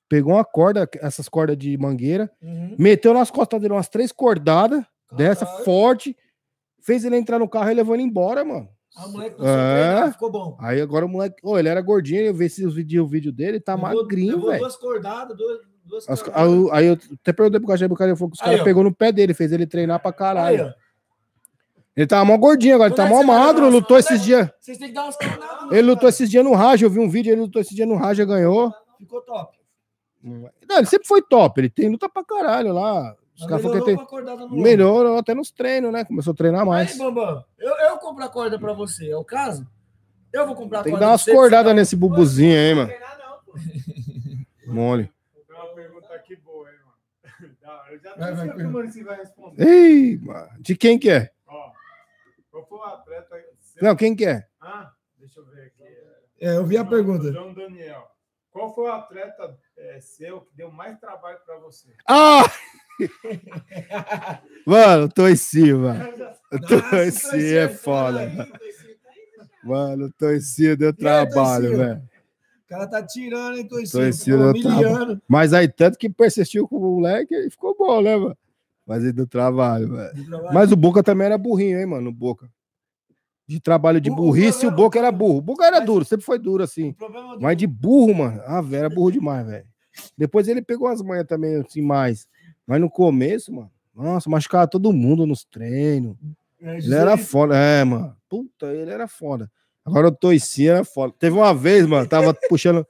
[0.08, 2.74] pegou uma corda, essas cordas de mangueira, Uhum.
[2.78, 5.64] meteu nas costas dele umas três cordadas, dessa, Caralho.
[5.64, 6.16] forte,
[6.80, 8.68] fez ele entrar no carro e levou ele embora, mano.
[8.96, 10.10] A moleque É.
[10.12, 10.56] ficou bom.
[10.60, 13.60] Aí agora o moleque, ô, ele era gordinho, eu vi esses vídeos, o vídeo dele,
[13.60, 14.58] tá Levou- magrinho, velho.
[14.58, 16.48] duas cordadas, duas, duas As- cordadas.
[16.48, 18.62] Aí, eu- aí eu até perguntei pro Cachê, o cara falou que os Aí, caras
[18.64, 20.66] pegou no pé dele, fez ele treinar pra Aí, caralho.
[20.68, 20.86] ó.
[21.94, 24.48] Ele tava mó gordinho agora, ele tá mó magro, lutou esses dias.
[24.60, 25.16] Vocês têm que dar umas.
[25.70, 27.96] Ele lutou esses dias no Raja, eu vi um vídeo, ele lutou esses dias no
[27.96, 28.70] Raja, ganhou.
[28.98, 29.55] Ficou top.
[30.68, 33.16] Não, ele sempre foi top, ele tem luta pra caralho lá.
[33.36, 34.62] Os caras melhorou tem.
[34.62, 36.04] Melhorou até nos treinos, né?
[36.04, 36.92] Começou a treinar mais.
[36.92, 39.66] Aí, Bambam, eu, eu compro a corda pra você, é o caso?
[40.32, 42.74] Eu vou comprar a Tem que corda dar umas pra você, cordadas nesse bubuzinho aí,
[42.74, 42.88] mano.
[42.88, 43.52] treinar, não, pô.
[44.72, 45.12] Mole.
[45.46, 47.56] Tem uma pergunta aqui boa, hein, mano?
[47.64, 47.92] Hora.
[47.92, 49.66] Eu já não sei o que o Muricy vai responder.
[49.66, 50.50] Ei, mano.
[50.60, 51.30] De quem que é?
[51.46, 51.70] Ó,
[52.50, 53.44] qual foi o atleta...
[53.80, 54.46] Não, quem que é?
[54.60, 55.84] Ah, deixa eu ver aqui.
[56.40, 57.30] É, eu vi a pergunta.
[57.32, 58.10] João Daniel.
[58.50, 61.88] Qual foi o atleta é, seu que deu mais trabalho pra você?
[62.08, 62.44] Ah!
[64.66, 66.02] mano, Toici, mano.
[66.50, 68.52] O Nossa, Toici Toici é foda, mano.
[69.62, 72.02] Mano, o Toici deu trabalho, velho.
[72.64, 74.50] O cara tá tirando, hein, Toicinho?
[74.50, 75.20] Humilhando.
[75.28, 78.36] Mas aí, tanto que persistiu com o moleque, ele ficou bom, né, mano?
[78.86, 80.26] Mas ele deu trabalho, velho.
[80.52, 82.10] Mas o Boca também era burrinho, hein, mano?
[82.10, 82.50] O Boca.
[83.46, 85.38] De trabalho de O- o burrice, o Boca era burro.
[85.38, 86.92] O Boca era duro, sempre foi duro, assim.
[87.40, 88.42] Mas de burro, mano.
[88.44, 89.66] Ah, velho, era burro demais, velho.
[90.18, 92.28] Depois ele pegou as manhas também, assim, mais.
[92.66, 96.16] Mas no começo, mano, nossa, machucava todo mundo nos treinos.
[96.60, 97.56] É, Ele era foda.
[97.56, 98.16] É, mano.
[98.28, 99.50] Puta, ele era foda.
[99.84, 101.14] Agora o Toicinho era foda.
[101.18, 102.86] Teve uma vez, mano, tava puxando.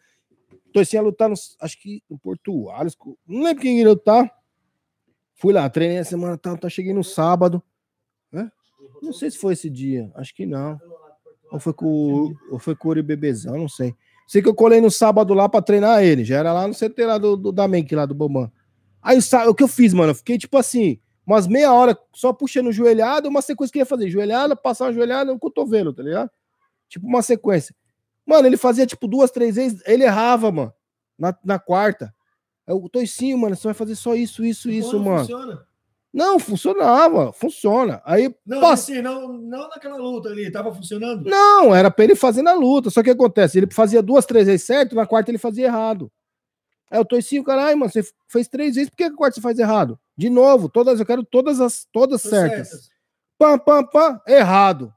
[0.92, 2.90] Ia lutar, no, acho que no Portuário.
[3.26, 4.30] Não lembro quem ia lutar.
[5.34, 7.62] Fui lá, treinei a semana, tá, tá, cheguei no sábado.
[8.32, 8.50] Hã?
[9.02, 10.78] Não sei se foi esse dia, acho que não.
[11.50, 13.94] Ou foi com, o- ou foi com o Uri Bebezão, não sei.
[14.26, 16.24] Sei que eu colei no sábado lá pra treinar ele.
[16.24, 18.50] Já era lá no CT lá do, do da Make, lá do Bobão.
[19.00, 19.16] Aí
[19.48, 20.10] o que eu fiz, mano?
[20.10, 23.86] Eu fiquei tipo assim, umas meia hora só puxando joelhada, uma sequência que eu ia
[23.86, 24.10] fazer.
[24.10, 26.28] Joelhada, passar uma joelhada no cotovelo, tá ligado?
[26.88, 27.72] Tipo uma sequência.
[28.26, 30.72] Mano, ele fazia tipo duas, três vezes, ele errava, mano.
[31.16, 32.12] Na, na quarta.
[32.66, 35.20] Eu tô sim, mano, você vai fazer só isso, isso, isso, não mano.
[35.20, 35.66] Funciona.
[36.16, 38.00] Não, funcionava, funciona.
[38.02, 41.28] Aí Não, passa- assim, não, não naquela luta ali, tava funcionando?
[41.28, 42.88] Não, era pra ele fazer na luta.
[42.88, 46.10] Só que acontece, ele fazia duas, três vezes certo, na quarta ele fazia errado.
[46.90, 49.40] Aí eu tô assim, caralho, mano, você fez três vezes, por que a quarta você
[49.42, 49.98] faz errado?
[50.16, 52.68] De novo, todas, eu quero todas as todas Tô certas.
[52.70, 52.88] certas.
[53.38, 54.90] Pam, pam, pam, errado.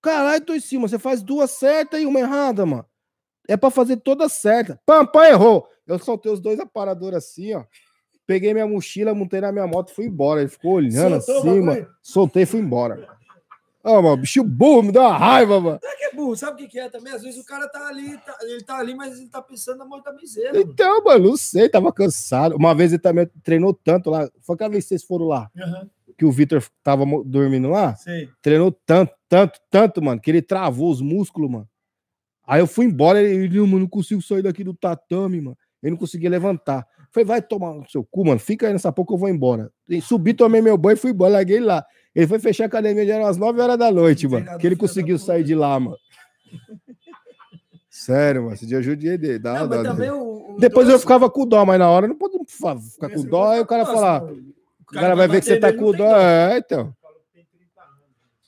[0.00, 2.86] Caralho, tô em cima, você faz duas certas e uma errada, mano.
[3.46, 4.78] É pra fazer todas certas.
[4.86, 5.68] Pam, pam, errou.
[5.86, 7.64] Eu soltei os dois aparadores assim, ó.
[8.28, 10.40] Peguei minha mochila, montei na minha moto e fui embora.
[10.42, 11.86] Ele ficou olhando Soltou assim, mano.
[12.02, 13.08] Soltei e fui embora.
[13.82, 15.80] Ó, mano, bicho burro, me deu uma raiva, mano.
[15.82, 17.10] É que é burro, sabe o que, que é também?
[17.10, 19.86] Às vezes o cara tá ali, tá- ele tá ali, mas ele tá pensando na
[19.86, 20.60] mão da miséria.
[20.60, 22.54] Então, mano, não sei, tava cansado.
[22.54, 24.28] Uma vez ele também treinou tanto lá.
[24.42, 27.96] Foi aquela vez que vocês foram lá, Aham, que o Vitor tava dormindo lá.
[27.96, 28.28] sei.
[28.42, 31.68] Treinou tanto, tanto, tanto, mano, que ele travou os músculos, mano.
[32.46, 35.56] Aí eu fui embora, ele, ele, não, mano, não consigo sair daqui do tatame, mano.
[35.82, 36.86] Ele não conseguia levantar.
[37.10, 38.38] Falei, vai tomar no seu cu, mano.
[38.38, 39.70] Fica aí nessa pouco eu vou embora.
[39.88, 41.32] E subi, tomei meu banho e fui embora.
[41.34, 41.84] Larguei lá.
[42.14, 44.58] Ele foi fechar a academia, já eram umas 9 horas da noite, mano.
[44.58, 45.96] Que ele conseguiu sair de lá, mano.
[47.90, 48.54] Sério, mano.
[48.54, 49.38] Esse dia eu judiei dele.
[49.38, 50.14] Dá, Não, dá, dá.
[50.14, 53.10] o, o Depois eu ficava com dó, mas na hora eu não podia fa- ficar
[53.10, 53.48] com dó.
[53.50, 56.16] Aí o cara falar, o cara vai ver que você tá com dó.
[56.16, 56.92] É, então.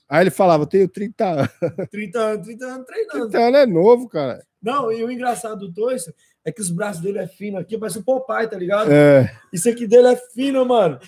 [0.09, 1.49] Aí ele falava, eu tenho 30 anos.
[1.91, 3.31] 30 anos, 30 anos treinando.
[3.31, 4.45] 30 anos é novo, cara.
[4.61, 6.13] Não, e o engraçado do Toiça
[6.45, 8.91] é que os braços dele é fino aqui, parece o Popeye, tá ligado?
[8.91, 9.31] É.
[9.53, 10.99] Isso aqui dele é fino, mano.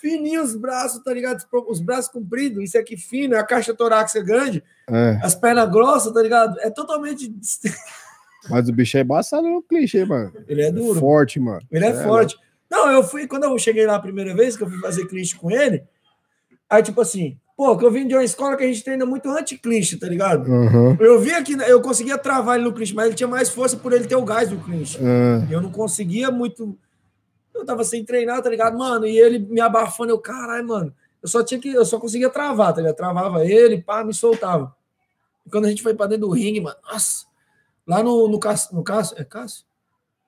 [0.00, 1.42] Fininho os braços, tá ligado?
[1.68, 5.18] Os braços compridos, isso aqui fino, é a caixa torácica grande, É.
[5.22, 6.58] as pernas grossas, tá ligado?
[6.60, 7.32] É totalmente.
[8.48, 10.32] Mas o bicho é embaçado no clichê, mano.
[10.48, 10.98] Ele é duro.
[10.98, 11.60] Forte, mano.
[11.70, 12.36] Ele é, É, forte.
[12.70, 15.36] Não, eu fui, quando eu cheguei lá a primeira vez, que eu fui fazer clinch
[15.36, 15.82] com ele,
[16.68, 19.28] aí, tipo assim, pô, que eu vim de uma escola que a gente treina muito
[19.28, 20.50] anti-clinch, tá ligado?
[20.50, 20.96] Aham.
[20.98, 23.92] Eu vi aqui, eu conseguia travar ele no clinch, mas ele tinha mais força por
[23.92, 24.98] ele ter o gás do clinch.
[24.98, 25.54] É.
[25.54, 26.74] Eu não conseguia muito.
[27.54, 28.78] Eu tava sem treinar, tá ligado?
[28.78, 30.94] Mano, e ele me abafando, eu, caralho, mano.
[31.22, 31.68] Eu só tinha que.
[31.68, 32.96] Eu só conseguia travar, tá ligado?
[32.96, 34.74] Travava ele, pá, me soltava.
[35.46, 37.26] E quando a gente foi pra dentro do ringue, mano, nossa.
[37.86, 39.20] Lá no, no, Cássio, no Cássio.
[39.20, 39.66] É Cássio?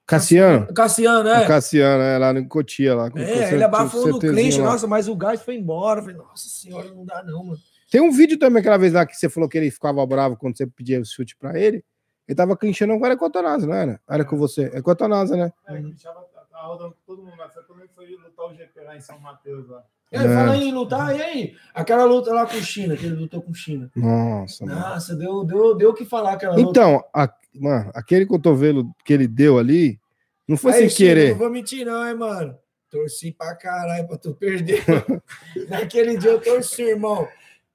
[0.07, 0.67] Cassiano.
[0.75, 1.47] Cassiano, O é.
[1.47, 3.11] Cassiano, é, lá no Cotia, lá.
[3.11, 4.65] com- com É, o ele abafou no lá.
[4.71, 6.01] nossa, mas o gás foi embora.
[6.01, 7.59] Eu falei, nossa senhora, não dá não, mano.
[7.91, 10.57] Tem um vídeo também aquela vez lá que você falou que ele ficava bravo quando
[10.57, 11.85] você pedia o chute pra ele.
[12.27, 14.01] Ele tava clinchando agora é Cotonasa, não era?
[14.09, 14.71] Era com você.
[14.73, 15.53] É Cotonasa, né?
[15.67, 18.47] É, que deixava até tá rodando com todo mundo, mas foi quando ele foi lutar
[18.47, 19.83] o GP lá em São Mateus lá.
[20.11, 20.35] E aí, É.
[20.35, 21.55] fala aí, lutar, e aí?
[21.75, 23.91] Aquela luta lá com China, que ele lutou com China.
[23.97, 24.79] Nossa, mano.
[24.81, 26.69] Nossa, deu, deu, deu o que falar aquela luta.
[26.71, 29.99] Então, a- mano, aquele cotovelo que ele deu ali,
[30.47, 31.31] não foi Aí, sem querer.
[31.31, 32.57] Não vou mentir, não, hein, mano.
[32.91, 34.83] Torci pra caralho pra tu perder.
[35.69, 37.27] Naquele dia eu torci, irmão.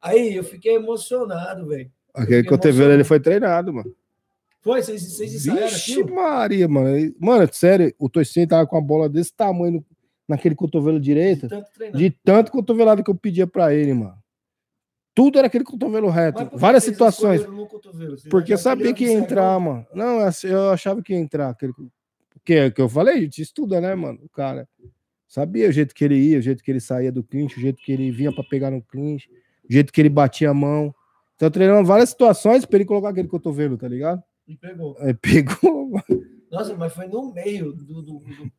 [0.01, 1.91] Aí eu fiquei emocionado, velho.
[2.13, 3.93] Aquele cotovelo ele foi treinado, mano.
[4.61, 4.81] Foi?
[4.81, 6.15] Vocês, vocês ensaiaram Vixe, aquilo?
[6.15, 7.13] Maria, mano.
[7.19, 9.85] Mano, sério, o Torcinho tava com a bola desse tamanho no-
[10.27, 11.97] naquele cotovelo direito, Tanto treinando.
[11.97, 14.17] de tanto cotovelado que eu pedia pra ele, mano.
[15.17, 16.47] Tudo era aquele cotovelo reto.
[16.55, 17.41] Várias situações.
[18.29, 19.83] Porque eu sabia que ia entrar, mano.
[19.91, 21.49] Não, eu achava que ia entrar.
[21.49, 21.73] Aquele...
[22.45, 24.19] Que é que eu falei, gente estuda, né, mano?
[24.23, 24.69] O cara
[25.27, 27.81] sabia o jeito que ele ia, o jeito que ele saía do clinch, o jeito
[27.81, 29.27] que ele vinha pra pegar no clinch,
[29.67, 30.93] o jeito que ele batia a mão.
[31.35, 34.21] Então, treinando várias situações pra ele colocar aquele cotovelo, tá ligado?
[34.47, 34.95] E pegou.
[34.99, 36.25] Aí pegou, mano.
[36.51, 38.51] Nossa, mas foi no meio do, do- do-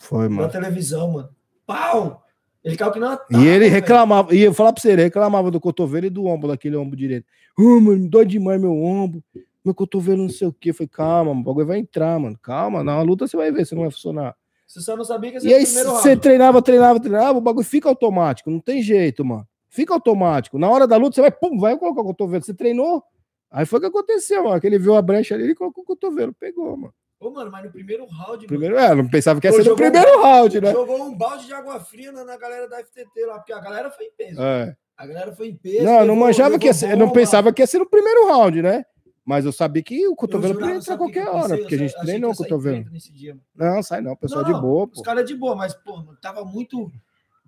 [0.00, 0.50] Foi, da mano.
[0.50, 1.28] televisão, mano.
[1.64, 2.24] Pau!
[2.64, 5.60] Ele caiu que não E ele reclamava, e eu falar pra você, ele reclamava do
[5.60, 7.26] cotovelo e do ombro, daquele ombro direito.
[7.58, 9.22] Ô, mano, me dói demais meu ombro,
[9.64, 10.70] meu cotovelo não sei o quê.
[10.70, 12.38] Eu falei, calma, o bagulho vai entrar, mano.
[12.40, 14.36] Calma, na luta você vai ver se não vai funcionar.
[14.66, 17.42] Você só não sabia que esse E aí o primeiro você treinava, treinava, treinava, o
[17.42, 19.46] bagulho fica automático, não tem jeito, mano.
[19.68, 20.58] Fica automático.
[20.58, 22.44] Na hora da luta, você vai, pum, vai colocar o cotovelo.
[22.44, 23.02] Você treinou,
[23.50, 24.60] aí foi o que aconteceu, mano.
[24.60, 26.94] Que ele viu a brecha ali, ele colocou o cotovelo, pegou, mano.
[27.22, 29.76] Ô, mano, mas no primeiro round, Primeiro, é, não pensava que ia Pô, ser no
[29.76, 30.72] primeiro round, mano, né?
[30.72, 33.90] jogou um balde de água fria na, na galera da FTT lá, porque a galera
[33.90, 34.42] foi em peso.
[34.42, 34.76] É.
[34.96, 35.84] A galera foi em peso.
[35.84, 38.26] Não, eu não manjava que ia ser, eu não pensava que ia ser no primeiro
[38.26, 38.84] round, né?
[39.24, 41.58] Mas eu sabia que o cotovelo podia entrar a o qualquer hora, pensei?
[41.60, 42.84] porque a gente treinou o cotovelo.
[43.12, 43.74] dia, mano.
[43.76, 45.02] Não, sai não, pessoal Não, de boa, Os pô.
[45.02, 46.82] caras de boa, mas, pô, mano, tava muito.
[46.82, 46.90] O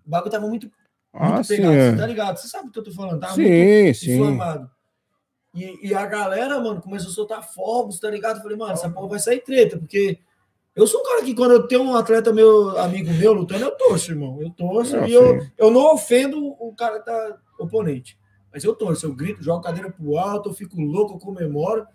[0.07, 0.71] bagulho tava muito,
[1.13, 1.97] muito Ah, sim, pegado, é.
[1.97, 2.37] tá ligado?
[2.37, 3.19] Você sabe o que eu tô falando?
[3.19, 4.13] Tava muito Sim, sim.
[4.15, 4.71] inflamado.
[5.55, 8.39] E, e a galera, mano, começou a soltar fogos, tá ligado?
[8.39, 10.19] Eu falei, mano, essa porra vai sair treta, porque
[10.75, 13.71] eu sou um cara que quando eu tenho um atleta meu, amigo meu lutando, eu
[13.71, 14.43] torço, irmão.
[14.43, 15.51] Eu torço Não, e eu, sim.
[15.57, 18.19] eu não ofendo o cara que tá oponente.
[18.53, 21.87] Mas eu torço, eu grito, jogo a cadeira pro alto, eu fico louco, eu comemoro.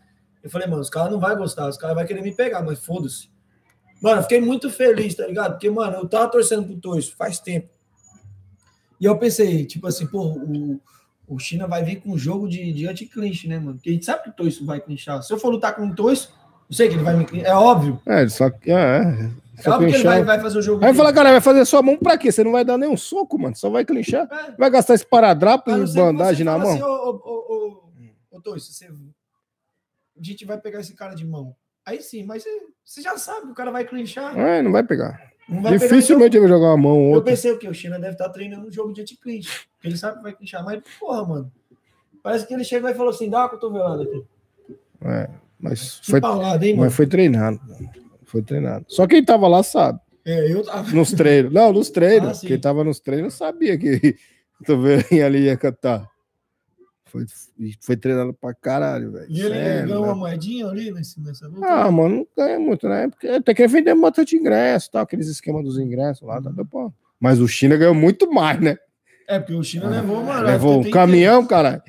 [0.41, 2.79] Eu falei, mano, os caras não vão gostar, os caras vão querer me pegar, mas
[2.79, 3.29] foda-se.
[4.01, 5.51] Mano, eu fiquei muito feliz, tá ligado?
[5.51, 7.67] Porque, mano, eu tava torcendo pro Torço faz tempo.
[8.99, 10.79] E eu pensei, tipo assim, pô, o,
[11.29, 13.75] o China vai vir com um jogo de, de anti-clinch, né, mano?
[13.75, 15.21] Porque a gente sabe que o Toiço vai clinchar.
[15.21, 16.33] Se eu for lutar com o Toiço,
[16.67, 17.51] eu sei que ele vai me clinchar.
[17.51, 18.01] É óbvio.
[18.05, 18.71] É, só que.
[18.71, 19.29] É, é.
[19.57, 20.25] É Só óbvio que ele vai, clinchar.
[20.25, 20.79] vai fazer o jogo.
[20.79, 20.97] Aí dele.
[20.97, 22.31] fala, cara, vai fazer sua mão pra quê?
[22.31, 23.55] Você não vai dar nenhum soco, mano.
[23.55, 24.27] Só vai clinchar.
[24.31, 24.51] É.
[24.57, 26.71] Vai gastar esse paradrapo e bandagem na mão?
[26.71, 27.91] Assim, ô, ô, ô,
[28.31, 28.85] ô, ô, Toiço, você...
[28.85, 31.55] a gente vai pegar esse cara de mão.
[31.85, 32.49] Aí sim, mas você,
[32.85, 34.37] você já sabe que o cara vai clinchar.
[34.37, 35.28] É, não vai pegar.
[35.49, 37.31] Dificilmente ele vai jogar uma mão ou então, Eu outra.
[37.31, 37.67] pensei o quê?
[37.67, 39.67] O China deve estar treinando um jogo de anti-clinch.
[39.83, 40.63] Ele sabe que vai clinchar.
[40.63, 41.51] Mas, porra, mano.
[42.21, 44.23] Parece que ele chegou e falou assim: dá uma cotovelada aqui.
[45.01, 45.29] É,
[45.59, 46.85] mas Que foi, paulada, hein, mano?
[46.85, 47.59] mas foi treinado.
[48.25, 48.85] Foi treinado.
[48.87, 49.99] Só quem tava lá sabe.
[50.25, 50.91] É, eu tava.
[50.91, 51.51] Nos treinos.
[51.51, 52.37] Não, nos Ah, treinos.
[52.39, 52.47] sim.
[52.47, 53.95] quem tava nos treinos sabia que
[54.53, 56.07] o cotovelinho ali ia cantar.
[57.09, 57.25] Foi,
[57.81, 59.27] foi treinado pra caralho, velho.
[59.29, 60.13] E ele Sério, ganhou velho.
[60.13, 61.65] uma moedinha ali nesse, nessa luta?
[61.67, 63.07] Ah, mano, não ganha muito, né?
[63.09, 66.93] Porque até que vendemos bastante ingresso, tal, aqueles esquemas dos ingressos lá, tá, pô.
[67.19, 68.77] Mas o China ganhou muito mais, né?
[69.27, 70.45] É, porque o China levou, mano.
[70.45, 71.83] Levou um caminhão, cara.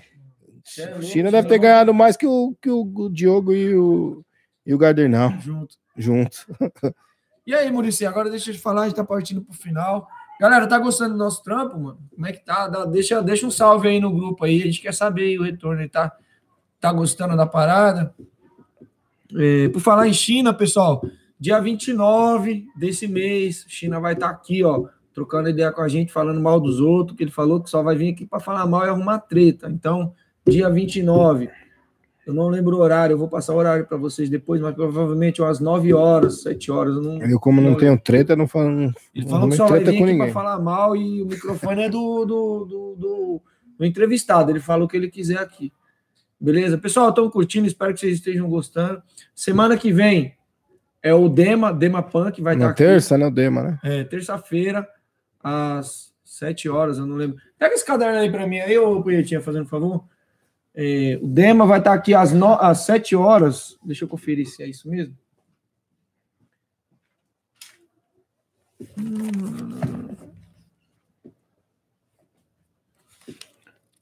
[0.65, 3.75] Cê é O China deve ter China ganhado mais que o, que o Diogo e
[3.75, 4.25] o,
[4.65, 5.77] e o Gardernal Junto.
[5.97, 6.47] juntos.
[7.47, 10.07] E aí, Murici, agora deixa eu te falar, a gente tá partindo pro final.
[10.41, 11.99] Galera, tá gostando do nosso trampo, mano?
[12.15, 12.67] Como é que tá?
[12.67, 15.83] Dá- deixa, deixa um salve aí no grupo aí, a gente quer saber o retorno.
[15.83, 16.17] Ele tá,
[16.81, 18.15] tá gostando da parada?
[19.37, 21.05] É, por falar em China, pessoal,
[21.39, 26.41] dia 29 desse mês, China vai estar aqui, ó, trocando ideia com a gente, falando
[26.41, 28.89] mal dos outros, que ele falou que só vai vir aqui para falar mal e
[28.89, 29.69] arrumar treta.
[29.69, 30.15] Então,
[30.49, 31.51] dia 29,
[32.31, 35.41] eu não lembro o horário, eu vou passar o horário para vocês depois, mas provavelmente
[35.43, 36.97] umas 9 horas, 7 horas.
[36.97, 38.71] Eu não, Eu, como não tenho treta, não falo.
[38.71, 41.83] não- ele não falou que só vai vir aqui para falar mal e o microfone
[41.83, 43.43] é do, do, do, do-
[43.79, 44.51] do entrevistado.
[44.51, 45.73] Ele fala o que ele quiser aqui.
[46.41, 46.79] Beleza?
[46.79, 49.03] Pessoal, estão curtindo, espero que vocês estejam gostando.
[49.35, 50.35] Semana que vem
[51.03, 52.79] é o Dema, Dema Punk, vai estar Na aqui.
[52.83, 53.27] terça, né?
[53.27, 53.79] O Dema, né?
[53.85, 54.87] É, terça-feira,
[55.43, 57.37] às 7 horas, eu não lembro.
[57.59, 60.05] Pega esse caderno aí para mim aí, ô Punhetinha, fazendo favor.
[60.75, 62.55] É, o Dema vai estar aqui às, no...
[62.55, 63.77] às 7 horas.
[63.85, 65.17] Deixa eu conferir se é isso mesmo.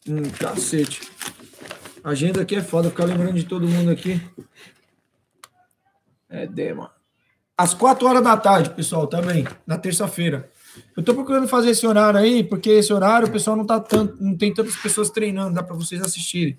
[0.09, 1.11] Hum, cacete.
[2.03, 4.21] A agenda aqui é foda, ficar lembrando de todo mundo aqui.
[6.29, 6.93] É Dema.
[7.57, 10.51] Às 4 horas da tarde, pessoal, também, na terça-feira.
[10.97, 14.23] Eu tô procurando fazer esse horário aí, porque esse horário o pessoal não tá tanto,
[14.23, 16.57] não tem tantas pessoas treinando, dá para vocês assistirem.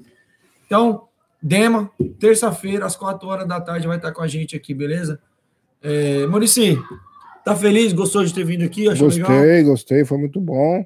[0.66, 1.08] Então,
[1.42, 1.90] Dema,
[2.20, 5.20] terça-feira, às 4 horas da tarde, vai estar com a gente aqui, beleza?
[5.82, 6.26] É,
[7.46, 7.94] Tá feliz?
[7.94, 8.90] Gostou de ter vindo aqui?
[8.90, 9.66] Achou Gostei, legal?
[9.72, 10.86] gostei, foi muito bom.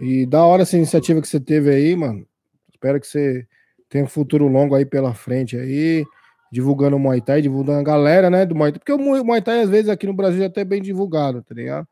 [0.00, 2.26] E da hora essa iniciativa que você teve aí, mano.
[2.72, 3.46] Espero que você
[3.88, 6.04] tenha um futuro longo aí pela frente aí,
[6.50, 8.80] divulgando o Muay Thai, divulgando a galera, né, do Muay Thai.
[8.80, 11.54] Porque o Mu- Muay Thai, às vezes, aqui no Brasil é até bem divulgado, tá
[11.54, 11.86] ligado?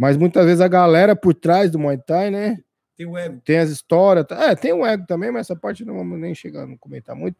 [0.00, 2.58] Mas muitas vezes a galera por trás do Muay Thai, né,
[2.96, 3.38] Tem o ego.
[3.44, 4.26] tem as histórias.
[4.26, 7.14] tá- É, tem o ego também, mas essa parte não vamos nem chegar, não comentar
[7.14, 7.36] muito.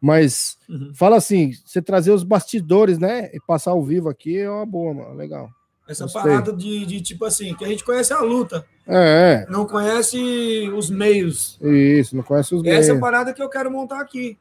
[0.00, 0.90] Mas Uhum.
[0.92, 4.92] fala assim, você trazer os bastidores, né, e passar ao vivo aqui é uma boa,
[4.92, 5.48] mano, legal.
[5.88, 6.22] Essa Gostei.
[6.22, 10.90] parada de, de, tipo assim, que a gente conhece a luta, É, não conhece os
[10.90, 11.58] meios.
[11.62, 13.00] é, isso, não conhece os Essa é a meios.
[13.00, 14.36] parada que eu quero montar aqui.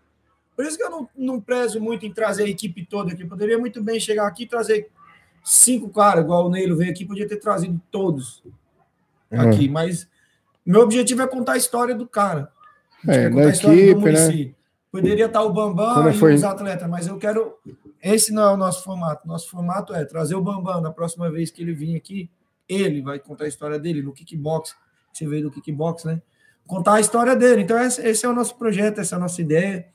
[0.56, 3.25] Por isso que eu não, não prezo muito em trazer a equipe toda aqui.
[3.25, 4.89] Poderia muito bem chegar aqui e trazer
[5.43, 8.43] cinco caras, igual o Neilo veio aqui, podia ter trazido todos
[9.32, 9.40] É.
[9.40, 9.68] aqui.
[9.69, 10.08] Mas
[10.66, 12.51] meu objetivo é contar a história do cara.
[13.08, 14.53] A gente É, da equipe, né?
[14.92, 16.34] Poderia estar o Bambam Como e foi?
[16.34, 17.53] os atletas, mas eu quero.
[18.01, 19.27] Esse não é o nosso formato.
[19.27, 22.30] Nosso formato é trazer o Bambam na próxima vez que ele vir aqui.
[22.68, 24.76] Ele vai contar a história dele no kickbox.
[25.14, 26.22] Você veio do kickbox, né?
[26.66, 27.61] Contar a história dele.
[27.61, 29.88] Então, esse, esse é o nosso projeto, essa é a nossa ideia.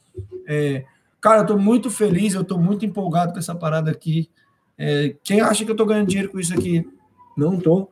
[0.47, 0.84] É,
[1.20, 4.31] cara, eu tô muito feliz, eu tô muito empolgado com essa parada aqui.
[4.76, 6.86] É, quem acha que eu tô ganhando dinheiro com isso aqui?
[7.36, 7.88] Não tô.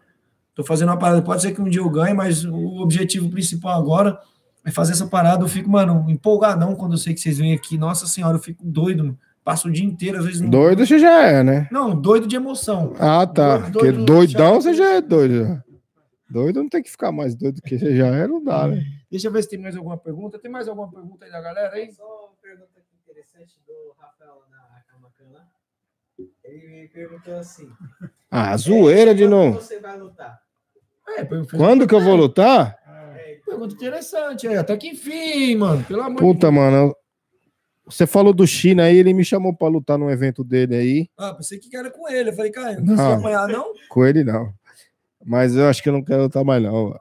[0.55, 1.23] Tô fazendo uma parada.
[1.23, 4.19] Pode ser que um dia eu ganhe, mas o objetivo principal agora
[4.65, 5.43] é fazer essa parada.
[5.45, 7.79] Eu fico, mano, empolgadão quando eu sei que vocês vêm aqui.
[7.79, 9.19] Nossa senhora, eu fico doido, mano.
[9.45, 10.51] Passo o dia inteiro, às vezes não.
[10.51, 11.69] Doido você já é, né?
[11.73, 12.95] Não, doido de emoção.
[12.99, 13.57] Ah, tá.
[13.59, 15.35] Doido, Porque doido, doidão já- você já é doido.
[15.47, 15.65] já.
[16.31, 18.85] Doido não tem que ficar mais doido que você já é, não dá, né?
[19.11, 20.39] Deixa eu ver se tem mais alguma pergunta.
[20.39, 21.91] Tem mais alguma pergunta aí da galera aí?
[21.93, 25.47] Só uma pergunta aqui interessante do Rafael da Camacan lá.
[26.53, 27.69] Ele perguntou assim:
[28.31, 29.61] Ah, zoeira de quando novo.
[29.61, 30.41] você vai lutar?
[31.17, 31.25] É,
[31.57, 32.77] Quando que eu vou lutar?
[33.17, 34.47] É, Pergunta interessante.
[34.47, 35.85] É, até que enfim, mano.
[35.85, 36.55] Pelo amor de Puta, Deus.
[36.55, 36.97] mano.
[37.87, 41.09] Você falou do China aí, ele me chamou pra lutar num evento dele aí.
[41.19, 42.31] Ah, pensei que era com ele.
[42.31, 42.97] Eu falei, cara, não Ah.
[43.09, 43.73] vai apanhar, não?
[43.89, 44.53] Com ele, não.
[45.25, 46.99] Mas eu acho que eu não quero lutar mais, não.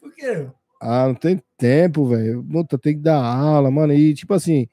[0.00, 0.48] Por quê?
[0.82, 2.44] Ah, não tem tempo, velho.
[2.44, 3.92] Puta, tem que dar aula, mano.
[3.94, 4.68] E tipo assim.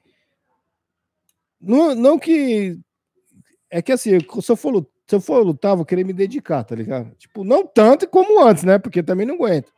[1.60, 2.78] Não, não que.
[3.76, 6.62] É que assim, se eu, for, lu- se eu for lutar, vou querer me dedicar,
[6.62, 7.12] tá ligado?
[7.16, 8.78] Tipo, não tanto como antes, né?
[8.78, 9.72] Porque também não aguento.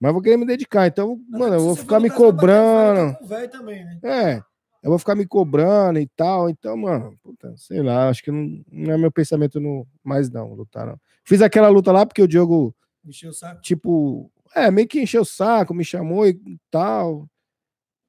[0.00, 0.86] Mas vou querer me dedicar.
[0.86, 3.16] Então, mano, eu vou ficar me lutar, cobrando.
[3.28, 3.98] velho também, né?
[4.02, 4.36] É,
[4.82, 6.48] eu vou ficar me cobrando e tal.
[6.48, 10.54] Então, mano, puta, sei lá, acho que não, não é meu pensamento no, mais não,
[10.54, 10.98] lutar não.
[11.22, 12.74] Fiz aquela luta lá porque o Diogo,
[13.04, 13.60] Encheu o saco.
[13.60, 16.40] tipo, é, meio que encheu o saco, me chamou e
[16.70, 17.28] tal.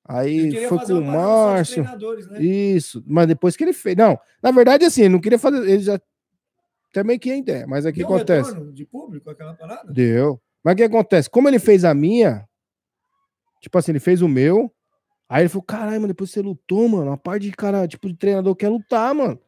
[0.07, 1.83] Aí foi com o Márcio.
[1.83, 2.39] né?
[2.39, 3.95] Isso, mas depois que ele fez.
[3.95, 5.57] Não, na verdade, assim, ele não queria fazer.
[5.69, 5.99] Ele já
[6.93, 8.55] também que ideia, mas aqui Deu acontece.
[8.71, 9.91] de público aquela parada?
[9.91, 10.39] Deu.
[10.63, 11.29] Mas o que acontece?
[11.29, 12.47] Como ele fez a minha,
[13.61, 14.71] tipo assim, ele fez o meu.
[15.27, 17.11] Aí ele falou: caralho, mano, depois você lutou, mano.
[17.11, 19.39] A parte de cara, tipo, de treinador quer lutar, mano.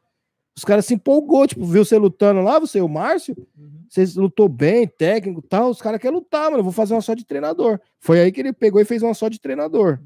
[0.55, 3.33] Os caras se empolgou, tipo, viu você lutando lá, você e o Márcio.
[3.57, 3.85] Uhum.
[3.87, 5.69] Você lutou bem, técnico e tal.
[5.69, 6.57] Os caras querem lutar, mano.
[6.57, 7.79] Eu vou fazer uma só de treinador.
[7.97, 9.99] Foi aí que ele pegou e fez uma só de treinador.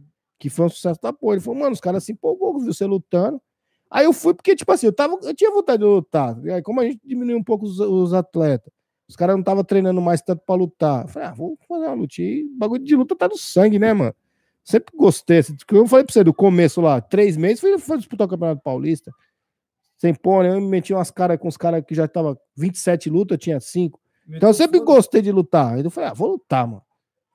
[0.44, 1.36] Que foi um sucesso da porra.
[1.36, 3.42] Ele falou, mano, os caras se empolgou, viu você lutando.
[3.90, 6.38] Aí eu fui, porque, tipo assim, eu, tava, eu tinha vontade de lutar.
[6.44, 8.70] E aí, como a gente diminuiu um pouco os, os atletas,
[9.08, 11.04] os caras não estavam treinando mais tanto pra lutar.
[11.04, 12.22] Eu falei, ah, vou fazer uma luta.
[12.22, 14.14] E o bagulho de luta tá no sangue, né, mano?
[14.66, 15.38] Sempre gostei.
[15.38, 18.62] assim, Eu falei pra você, do começo lá, três meses, fui, fui disputar o Campeonato
[18.62, 19.14] Paulista.
[19.98, 20.50] Sem pôr, né?
[20.50, 23.62] Eu me meti umas caras com os caras que já tava 27 lutas, eu tinha
[23.62, 23.98] 5.
[24.28, 25.76] Então eu sempre gostei de lutar.
[25.76, 26.84] Aí eu falei, ah, vou lutar, mano.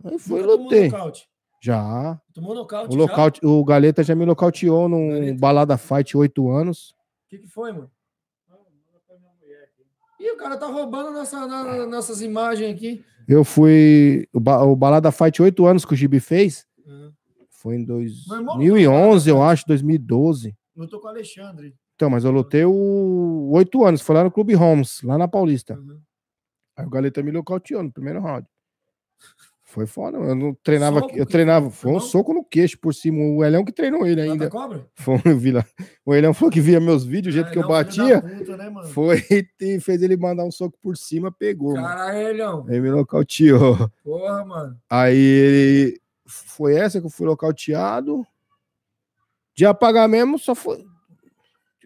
[0.04, 0.90] Aí fui e lutei.
[0.90, 1.26] nocaute.
[1.60, 2.20] Já.
[2.32, 2.88] Tomou nocaute.
[2.88, 2.98] O, já?
[2.98, 5.38] locaute, o Galeta já me nocauteou num Galeta.
[5.40, 6.90] balada fight 8 anos.
[6.90, 7.90] O que, que foi, mano?
[10.20, 13.04] Ih, o cara tá roubando nossa, na- nossas imagens aqui.
[13.28, 14.26] Eu fui.
[14.32, 16.66] O, ba- o balada fight 8 anos que o Gibi fez.
[16.84, 17.12] Uhum.
[17.50, 20.56] Foi em Meu irmão lutou 2011, eu acho, 2012.
[20.76, 21.74] Lutou com o Alexandre.
[21.94, 24.00] Então, mas eu lutei o 8 anos.
[24.00, 25.74] Foi lá no Clube Holmes, lá na Paulista.
[25.78, 26.00] Uhum.
[26.76, 28.46] Aí o Galeta me nocauteou no primeiro round.
[29.78, 30.98] Foi foda, eu não treinava.
[30.98, 31.92] Soco eu treinava, foi?
[31.92, 33.23] um soco no queixo por cima.
[33.23, 34.50] O Elhão que treinou ele ainda.
[34.97, 35.65] Foi, o Vila-
[36.05, 38.20] o Elhão falou que via meus vídeos, o jeito Ah, que eu batia.
[38.20, 38.73] puta, né?
[38.92, 39.23] Foi
[39.60, 41.74] e fez ele mandar um soco por cima, pegou.
[41.74, 42.66] Caralho, Elhão.
[42.68, 43.89] Ele me nocauteou.
[44.02, 44.76] Porra, mano.
[44.90, 46.00] Aí ele.
[46.26, 48.26] Foi essa que eu fui nocauteado.
[49.55, 50.78] De apagar mesmo, só foi.
[50.78, 50.89] Deixa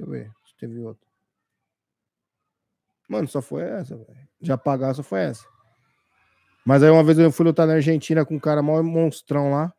[0.01, 1.07] eu ver se teve outra.
[3.07, 4.29] Mano, só foi essa, velho.
[4.41, 5.45] De apagar, só foi essa.
[6.65, 9.73] Mas aí uma vez eu fui lutar na Argentina com um cara mó monstrão lá.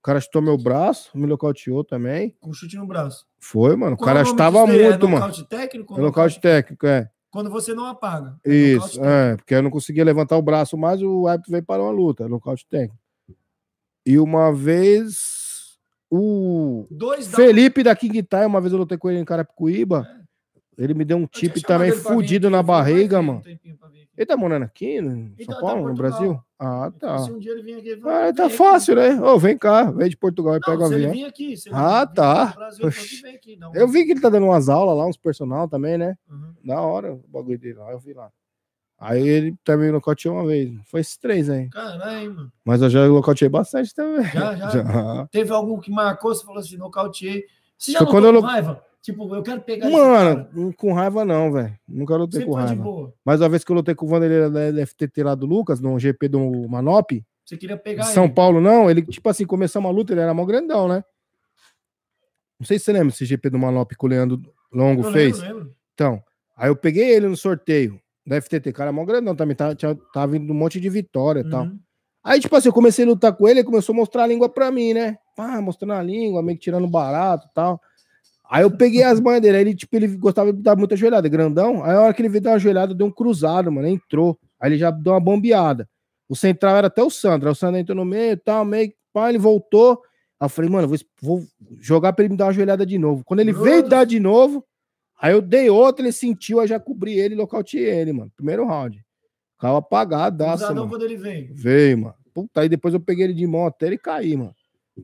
[0.00, 2.34] O cara chutou meu braço, me nocauteou também.
[2.40, 3.26] Com chute no braço.
[3.38, 3.94] Foi, mano.
[3.94, 4.52] O Qual é cara disso aí?
[4.66, 5.08] muito, é mano.
[5.16, 5.98] Nocaute técnico?
[5.98, 7.10] É nocaute técnico, é.
[7.30, 8.36] Quando você não apaga.
[8.44, 11.82] É Isso, é, porque eu não conseguia levantar o braço mais, o árbitro veio para
[11.82, 12.96] uma luta, é nocaute técnico.
[14.06, 15.76] E uma vez
[16.10, 20.08] o Dois dá- Felipe da King Tai, uma vez eu lutei com ele em Carapicuíba,
[20.78, 23.42] Ele me deu um tip também ele fudido na ele barriga, mano.
[24.16, 26.10] Ele tá morando aqui, em Então, São tá Paulo, em no Portugal.
[26.10, 26.40] Brasil?
[26.58, 27.18] Ah, Então, tá.
[27.24, 28.56] Se um dia ele vir aqui, ele vai- Ah, tá aqui.
[28.56, 29.20] fácil, né?
[29.20, 31.12] Ô, vem cá, vem de Portugal e pega o ele avião.
[31.12, 32.42] vir aqui, se ele Ah, vir tá.
[32.42, 32.88] aqui no Brasil,
[33.46, 33.74] ele não.
[33.74, 36.16] Eu vi que ele tá dando umas aulas lá, uns personal também, né?
[36.28, 36.52] Uhum.
[36.64, 38.30] Da hora o bagulho dele lá, eu vi lá.
[39.00, 40.72] Aí ele também nocauteou uma vez.
[40.86, 41.68] Foi esses três aí.
[41.70, 42.52] Caralho, mano.
[42.64, 44.24] Mas eu já nocauteei bastante também.
[44.24, 44.70] Já, já.
[44.70, 45.28] Já.
[45.30, 47.44] Teve algum que marcou, você falou assim, nocauteei.
[47.78, 48.82] Você já Foi quando eu raiva?
[49.08, 49.88] Tipo, eu quero pegar.
[49.88, 51.74] Mano, com raiva não, velho.
[51.88, 52.82] Nunca lutei Sempre com de raiva.
[52.82, 53.14] boa.
[53.24, 55.98] Mas uma vez que eu lutei com o Vanderlei da LFTT lá do Lucas, no
[55.98, 58.34] GP do Manop, Você queria pegar São ele.
[58.34, 61.02] Paulo, não, ele, tipo assim, começou uma luta, ele era mó grandão, né?
[62.60, 65.38] Não sei se você lembra esse GP do Manop que o Leandro Longo Eu fez.
[65.38, 65.74] lembro, lembro.
[65.94, 66.22] Então,
[66.54, 69.74] aí eu peguei ele no sorteio da FTT, cara, mó grandão também, tá,
[70.12, 71.64] tava vindo um monte de vitória e tal.
[71.64, 71.78] Uhum.
[72.22, 74.50] Aí, tipo assim, eu comecei a lutar com ele, ele começou a mostrar a língua
[74.50, 75.16] pra mim, né?
[75.38, 77.80] Ah, mostrando a língua, meio que tirando barato e tal.
[78.50, 81.28] Aí eu peguei as manhas dele, aí ele, tipo, ele gostava de dar muita joelhada,
[81.28, 81.84] grandão.
[81.84, 84.38] Aí a hora que ele veio dar uma joelhada, deu um cruzado, mano, entrou.
[84.58, 85.88] Aí ele já deu uma bombeada.
[86.28, 88.92] O central era até o Sandro, aí o Sandro entrou no meio e tal, meio
[89.12, 90.00] pá, ele voltou.
[90.40, 91.46] Aí eu falei, mano, vou, vou
[91.78, 93.22] jogar pra ele me dar uma joelhada de novo.
[93.24, 94.64] Quando ele veio dar de novo,
[95.20, 98.32] aí eu dei outra, ele sentiu, aí já cobri ele e nocauteei ele, mano.
[98.34, 99.04] Primeiro round.
[99.56, 100.88] Ficava apagadaço, Cruzadão mano.
[100.90, 101.50] quando ele vem.
[101.52, 102.14] Veio, mano.
[102.32, 104.54] Puta, aí depois eu peguei ele de mão até ele cair, mano.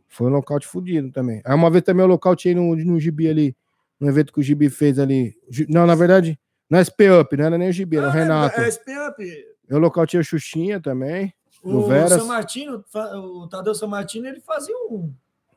[0.09, 1.41] Foi um nocaute fudido também.
[1.45, 3.57] Aí uma vez também eu nocauteei no, no Gibi ali,
[4.01, 5.35] no evento que o Gibi fez ali.
[5.69, 6.39] Não, na verdade,
[6.71, 8.61] no SP Up, não era nem o Gibi, era o Ah, Renato.
[8.61, 9.23] É, SP Up.
[9.69, 11.33] Eu nocauteei o Xuxinha também.
[11.63, 12.13] O Veras.
[12.13, 15.11] São Martino, o Tadeu São Martino, ele fazia um.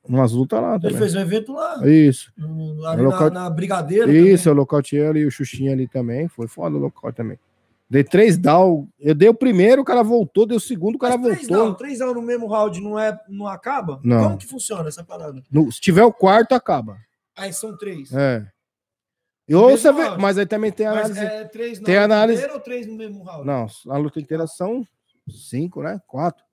[0.07, 0.97] Umas lutas lá Ele também.
[0.99, 1.85] fez um evento lá.
[1.85, 2.31] Isso.
[2.37, 4.09] Eu na, local- na Brigadeiro.
[4.09, 6.29] Isso, eu nocauteei ali o Xuxinha ali também.
[6.29, 7.37] Foi foda o nocaute também.
[7.89, 8.87] Dei três down.
[8.99, 11.65] Eu dei o primeiro, o cara voltou, dei o segundo, o cara Mas três voltou.
[11.67, 13.99] down, três down no mesmo round não, é, não acaba?
[14.03, 14.23] Não.
[14.23, 15.41] Como que funciona essa parada?
[15.49, 16.97] No- se tiver o quarto, acaba.
[17.35, 18.11] Aí são três.
[18.13, 18.45] É.
[19.47, 20.21] E ou você vê, round.
[20.21, 21.19] mas aí também tem Mas análise.
[21.21, 23.45] é três tem análise- ou três no mesmo round?
[23.47, 24.85] Não, a luta inteira são
[25.29, 26.01] cinco, né?
[26.05, 26.43] Quatro.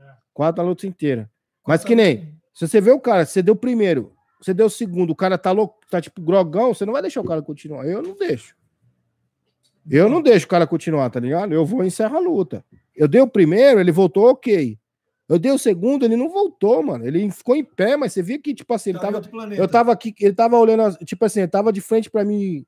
[0.00, 0.04] É.
[0.32, 1.30] Quatro na luta inteira.
[1.66, 4.66] Mas Quatro que nem, se você vê o cara, você deu o primeiro, você deu
[4.66, 7.42] o segundo, o cara tá louco, tá tipo grogão, você não vai deixar o cara
[7.42, 7.84] continuar.
[7.86, 8.56] Eu não deixo.
[9.90, 11.52] Eu não deixo o cara continuar, tá ligado?
[11.52, 12.64] Eu vou e encerro a luta.
[12.94, 14.78] Eu dei o primeiro, ele voltou ok.
[15.28, 17.06] Eu dei o segundo, ele não voltou, mano.
[17.06, 19.54] Ele ficou em pé, mas você via que, tipo assim, ele Tá tava.
[19.54, 22.64] Eu tava aqui, ele tava olhando, tipo assim, ele tava de frente pra mim,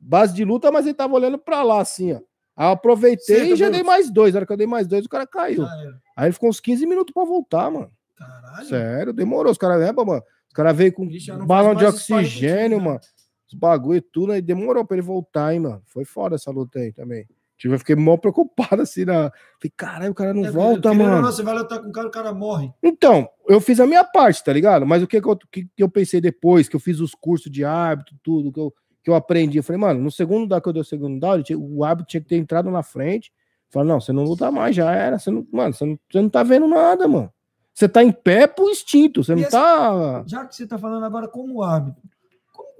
[0.00, 2.20] base de luta, mas ele tava olhando pra lá, assim, ó.
[2.56, 3.70] Aí eu aproveitei e já Bruno.
[3.72, 4.32] dei mais dois.
[4.34, 5.62] Na hora que eu dei mais dois, o cara caiu.
[5.62, 6.00] Era.
[6.16, 7.90] Aí ele ficou uns 15 minutos pra voltar, mano.
[8.16, 8.66] Caralho.
[8.68, 9.52] Sério, demorou.
[9.52, 10.22] Os caras lembram, mano.
[10.48, 11.08] Os caras veio com
[11.46, 12.84] balão de oxigênio, né?
[12.84, 13.00] mano.
[13.48, 15.82] Os bagulho e tudo, aí demorou pra ele voltar, hein, mano.
[15.86, 17.26] Foi foda essa luta aí também.
[17.56, 19.32] Tipo, eu fiquei mó preocupado assim na.
[19.58, 21.22] Falei, caralho, o cara não É, volta, mano.
[21.22, 22.70] não, Você vai lutar com o cara, o cara morre.
[22.82, 24.86] Então, eu fiz a minha parte, tá ligado?
[24.86, 27.64] Mas o que, que, eu, que, eu pensei depois, que eu fiz os cursos de
[27.64, 29.56] árbitro, tudo, que eu, que eu aprendi.
[29.58, 32.20] Eu falei, mano, no segundo down que eu dei o segundo down, o árbitro tinha
[32.20, 33.32] que ter entrado na frente.
[33.70, 35.18] Falei, não, você não luta mais, já era.
[35.18, 37.32] Você não, mano, você não, você não tá vendo nada, mano.
[37.74, 40.24] Você tá em pé pro instinto, você E não essa- tá.
[40.26, 42.02] Já que você tá falando agora como árbitro,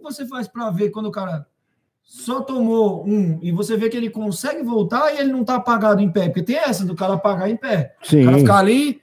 [0.02, 1.46] você faz pra ver quando o cara
[2.02, 6.00] só tomou um e você vê que ele consegue voltar e ele não tá apagado
[6.00, 6.28] em pé?
[6.28, 7.94] Porque tem essa do cara apagar em pé.
[8.02, 8.22] Sim.
[8.22, 9.02] O cara ficar ali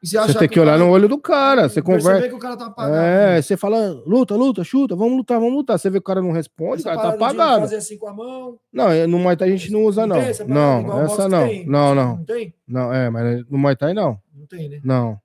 [0.00, 1.68] e você acha Você tem que olhar no olho do cara.
[1.68, 2.28] Você conversa.
[2.28, 2.94] que o cara tá apagado.
[2.96, 5.78] É, você fala, luta, luta, chuta, vamos lutar, vamos lutar.
[5.78, 7.60] Você vê que o cara não responde, o Essa cara tá apagado.
[7.62, 8.58] Fazer assim com a mão.
[8.72, 10.16] Não, no Muay Thai a gente não usa, não.
[10.16, 10.44] tem essa?
[10.44, 11.48] Não, essa não.
[11.48, 11.66] tem.
[11.66, 12.16] Não, não.
[12.16, 12.54] Não tem?
[12.66, 14.18] Não, é, mas no Muay Thai não.
[14.32, 14.80] Não tem, né?
[14.84, 15.18] Não.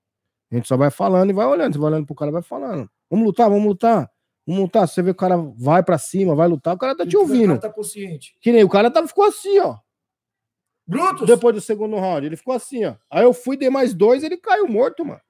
[0.51, 1.73] A gente só vai falando e vai olhando.
[1.73, 2.89] Você vai olhando pro cara e vai falando.
[3.11, 4.09] Vamos lutar, vamos lutar.
[4.47, 4.88] Lutar.
[4.88, 7.15] Se você vê que o cara vai pra cima, vai lutar, o cara tá te
[7.15, 7.49] O ouvindo.
[7.49, 8.35] cara tá consciente.
[8.41, 9.77] Que nem o cara tá, ficou assim, ó.
[10.85, 11.25] Brutus!
[11.25, 12.95] Depois do segundo round, ele ficou assim, ó.
[13.09, 15.22] Aí eu fui, dei mais dois, ele caiu morto, mano.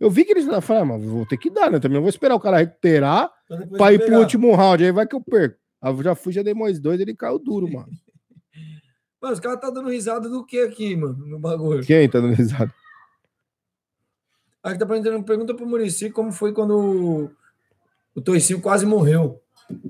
[0.00, 1.78] Eu vi que ele já falou, ah, mas vou ter que dar, né?
[1.78, 3.30] Também vou esperar o cara recuperar
[3.76, 4.82] Pra ir pro último round.
[4.84, 5.56] Aí vai que eu perco.
[5.80, 7.88] Aí eu já fui, já dei mais dois, ele caiu duro, mano.
[9.20, 11.82] Mano, os caras tá dando risada do que aqui, mano, no bagulho?
[11.82, 12.70] Quem tá dando risada?
[14.62, 17.30] Aqui tá perguntando, pergunta pro Murici como foi quando
[18.14, 19.40] o, Toicinho quase morreu.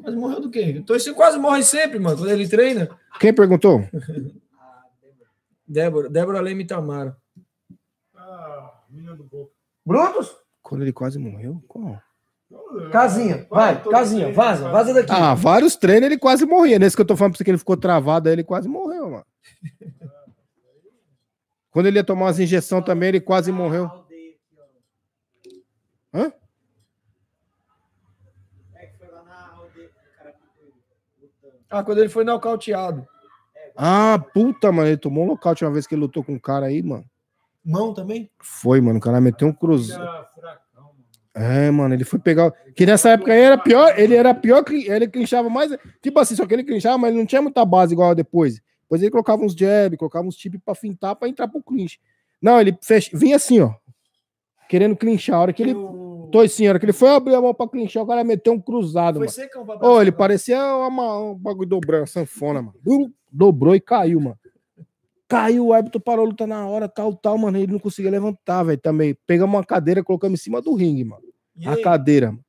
[0.03, 0.77] Quase morreu do quê?
[0.78, 2.89] O Toicinho quase morre sempre, mano, quando ele treina.
[3.19, 3.85] Quem perguntou?
[5.67, 7.17] Débora, Débora Leme Tamara.
[8.15, 9.51] Ah, mina do gol.
[9.85, 10.36] Brutus?
[10.62, 11.62] Quando ele quase morreu?
[11.67, 12.01] Qual?
[12.91, 15.11] Casinha, vai, casinha, vaza, vaza daqui.
[15.11, 16.78] Ah, vários treinos ele quase morria.
[16.78, 19.11] Nesse que eu tô falando pra você que ele ficou travado, aí ele quase morreu,
[19.11, 19.27] mano.
[21.70, 23.91] Quando ele ia tomar umas injeções também, ele quase morreu.
[26.12, 26.33] Hã?
[28.77, 30.73] É que foi lá na aldeia que o cara ficou
[31.20, 31.64] lutando.
[31.75, 33.05] Ah, quando ele foi nocauteado.
[33.77, 34.89] Ah, puta, mano.
[34.89, 37.05] Ele tomou um nocaute uma vez que ele lutou com um cara aí, mano.
[37.65, 38.31] Mão também?
[38.39, 38.99] Foi, mano.
[38.99, 39.91] O cara meteu um cruz.
[39.91, 41.05] Era furacão, mano.
[41.35, 42.53] É, mano, ele foi pegar.
[42.77, 45.77] Que nessa época aí era pior, ele era pior que ele clinchava mais.
[46.01, 48.62] Tipo assim, só que ele clinchava, mas ele não tinha muita base igual depois.
[48.83, 51.99] Depois ele colocava uns jab, colocava uns chip pra fintar pra entrar pro clinch.
[52.41, 53.11] Não, ele fech...
[53.17, 53.75] vinha assim, ó.
[54.69, 55.36] Querendo clinchar.
[55.36, 55.75] A hora que ele.
[56.35, 58.25] O- Tô assim, a hora que ele foi abrir a mão pra clinchar, o cara
[58.25, 59.31] meteu um cruzado, Foi mano.
[59.31, 62.75] secão pra Ô, ele parecia uma, um bagulho dobrando, sanfona, mano.
[62.83, 64.39] Bum, Dobrou e caiu, mano.
[65.27, 67.57] Caiu, o árbitro parou a luta na hora, tal, tal, mano.
[67.59, 69.17] Ele não conseguia levantar, velho, também.
[69.27, 71.23] Pegamos uma cadeira, colocamos em cima do ringue, mano.
[71.57, 71.83] E A aí?
[71.83, 72.27] cadeira.
[72.29, 72.45] mano.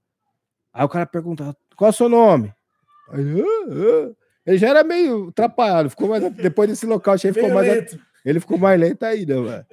[0.74, 2.54] Aí o cara perguntava, qual é o seu nome?
[3.12, 3.46] Aí, "Ah,
[4.10, 4.12] ah."
[4.46, 8.00] Ele já era meio atrapalhado, ficou mais, depois desse local, ele ficou mais, lento.
[8.24, 9.66] ele ficou mais lento ainda, velho.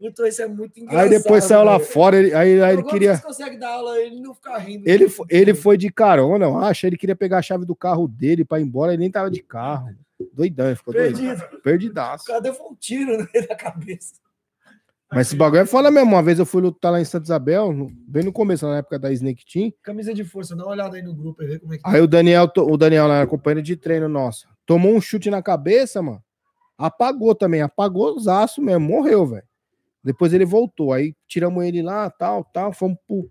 [0.00, 1.02] Então isso é muito engraçado.
[1.04, 1.90] Aí depois saiu lá velho.
[1.90, 4.88] fora, ele, aí, aí ele queria, Vocês conseguem dar aula ele não ficar rindo.
[4.88, 8.06] ele, fo- ele foi de carona, eu acho, ele queria pegar a chave do carro
[8.06, 9.88] dele pra ir embora, ele nem tava de carro.
[10.32, 11.16] Doidão, ele ficou doido.
[11.18, 11.60] Perdido.
[11.62, 12.24] Perdidaço.
[12.24, 14.14] O cara deu um tiro no meio da cabeça.
[15.10, 16.10] Mas esse bagulho é foda mesmo.
[16.10, 17.72] Uma vez eu fui lutar lá em Santa Isabel,
[18.06, 19.72] bem no começo, na época da Snake Team.
[19.82, 22.00] Camisa de força, dá uma olhada aí no grupo e vê como é que Aí
[22.00, 26.22] o Daniel, o Daniel lá, companheiro de treino nosso, tomou um chute na cabeça, mano.
[26.76, 29.47] Apagou também, apagou os aços mesmo, morreu, velho.
[30.02, 33.30] Depois ele voltou, aí tiramos ele lá, tal, tal, fomos pro.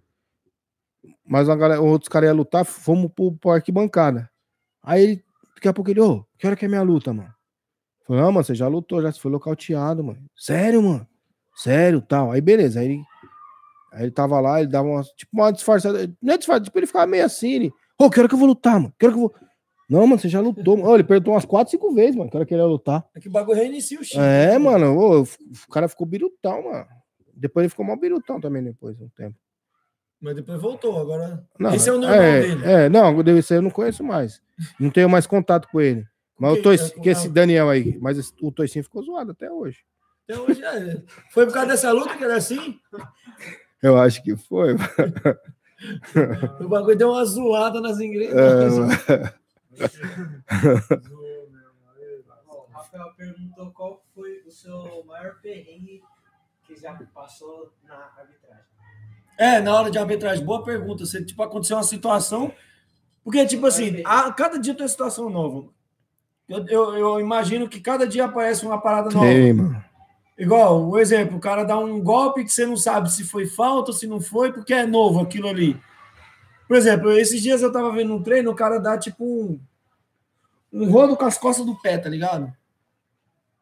[1.26, 4.30] Mas galera, outros caras iam lutar, fomos pro, pro arquibancada.
[4.84, 5.24] Aí ele,
[5.56, 7.34] daqui a pouco ele, ô, que hora que é minha luta, mano?
[8.06, 10.20] Falei, não, mano, você já lutou, já foi nocauteado, mano.
[10.36, 11.08] Sério, mano?
[11.56, 12.32] Sério, tal.
[12.32, 13.02] Aí beleza, aí ele,
[13.92, 16.88] aí ele tava lá, ele dava uma, tipo, uma disfarçada, não é disfarçada, tipo, ele
[16.88, 18.94] ficava meio assim, ele, ô, que hora que eu vou lutar, mano?
[18.98, 19.36] Que hora que eu vou...
[19.90, 20.76] Não, mano, você já lutou.
[20.78, 20.90] mano.
[20.90, 23.06] Ô, ele perguntou umas 4, 5 vezes, mano, que hora que ele ia lutar.
[23.16, 24.20] é que o bagulho reinicia o chip.
[24.20, 26.86] É, mano, ô, o cara ficou birutão, mano.
[27.34, 29.36] Depois ele ficou mal birutão também, depois de um tempo.
[30.20, 31.46] Mas depois voltou, agora.
[31.60, 32.66] Não, Esse é o normal é, dele.
[32.66, 34.42] É, não, deve ser, eu não conheço mais.
[34.80, 36.04] Não tenho mais contato com ele.
[36.40, 36.60] Mas quem?
[36.60, 39.80] o Toicinho, É, que esse Daniel aí, mas esse- o Toicinho ficou zoado até hoje.
[40.28, 41.02] Até hoje é.
[41.32, 42.80] Foi por causa dessa luta que era assim?
[43.82, 44.76] Eu acho que foi.
[46.60, 48.88] O bagulho deu uma zoada nas É, mano.
[48.92, 49.28] Ó,
[52.48, 56.02] o Rafael perguntou qual foi o seu maior perrengue
[56.66, 58.66] que já passou na arbitragem.
[59.38, 61.06] É, na hora de arbitragem, boa pergunta.
[61.06, 62.52] Você, tipo, aconteceu uma situação.
[63.24, 65.68] Porque, tipo assim, a, cada dia tem uma situação nova.
[66.48, 69.26] Eu, eu, eu imagino que cada dia aparece uma parada nova.
[69.26, 69.84] Tem, mano.
[70.38, 73.92] Igual, o exemplo, o cara dá um golpe que você não sabe se foi falta
[73.92, 75.80] ou se não foi, porque é novo aquilo ali.
[76.68, 79.60] Por exemplo, esses dias eu tava vendo um treino, o cara dá tipo um,
[80.72, 82.52] um rodo com as costas do pé, tá ligado?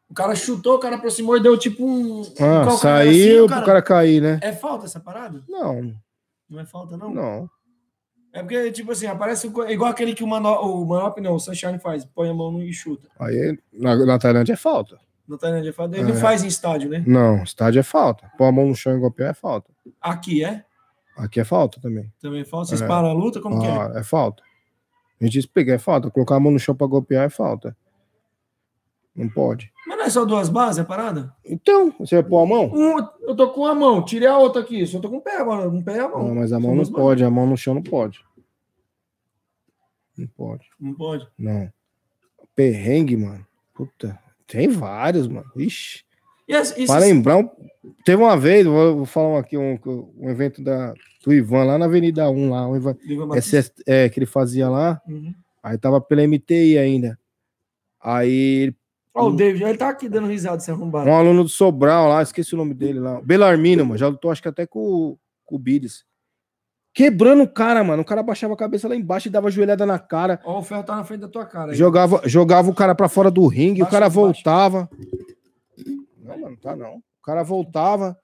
[0.08, 2.20] O cara chutou, o cara aproximou e deu tipo um.
[2.20, 4.38] um Ah, calcanhar saiu assim, o pro cara cair, né?
[4.42, 5.42] É falta essa parada?
[5.48, 5.94] Não,
[6.48, 7.12] Não é falta, não?
[7.12, 7.50] não.
[8.32, 11.40] É porque, tipo assim, aparece o- igual aquele que o, Mano, o Manop, não, o
[11.40, 13.08] Sunshine faz, põe a mão no- e chuta.
[13.18, 14.98] Aí na, na Tailândia é falta.
[15.26, 16.20] No Tailândia fala, ele não É.
[16.20, 17.02] faz em estádio, né?
[17.06, 18.30] Não, estádio é falta.
[18.36, 19.72] Pôr a mão no chão e golpear é falta.
[20.00, 20.64] Aqui é?
[21.16, 22.12] Aqui é falta também.
[22.20, 22.68] Também é falta?
[22.68, 22.86] Vocês É.
[22.86, 23.40] param a luta?
[23.40, 23.70] Como que é?
[23.70, 24.42] Ah, é falta.
[25.20, 26.10] A gente explica, é falta.
[26.10, 27.76] Colocar a mão no chão pra golpear é falta.
[29.14, 29.72] Não pode.
[29.86, 31.34] Mas não é só duas bases a parada?
[31.42, 32.66] Então, você vai pôr a mão?
[32.66, 34.86] Um, eu tô com a mão, tirei a outra aqui.
[34.86, 35.66] Só tô com o pé agora.
[35.70, 36.28] Um pé e a mão.
[36.28, 36.92] Não, mas a São mão não bases.
[36.92, 38.22] pode, a mão no chão não pode.
[40.18, 41.26] Não pode, Não pode.
[41.38, 41.70] não.
[42.54, 43.46] Perrengue, mano.
[43.74, 45.50] Puta, tem vários, mano.
[45.56, 46.04] Ixi.
[46.48, 47.50] Esses- Para lembrar, um-
[48.04, 49.78] teve uma vez, vou, vou falar aqui, um,
[50.18, 50.92] um evento da,
[51.24, 52.96] do Ivan lá na Avenida 1, lá, o Ivan.
[53.34, 55.34] SS, é, que ele fazia lá, Uhum.
[55.62, 57.18] aí tava pela MTI ainda.
[58.00, 58.72] Aí
[59.14, 61.08] Ó, o David, ele tá aqui dando risada, se arrombado.
[61.08, 64.42] um aluno do Sobral lá, esqueci o nome dele lá, Belarmino, mano, já lutou acho
[64.42, 66.04] que até com, o- com o Bires.
[66.94, 69.98] Quebrando o cara, mano, o cara baixava a cabeça lá embaixo e dava joelhada na
[69.98, 71.72] cara, Ó, o ferro tá na frente da tua cara.
[71.72, 71.76] aí.
[71.76, 74.88] jogava, jogava o cara pra fora do ringue, o Baixa, cara baixa.
[76.26, 76.96] Não, mano, tá não.
[76.96, 78.18] O cara voltava,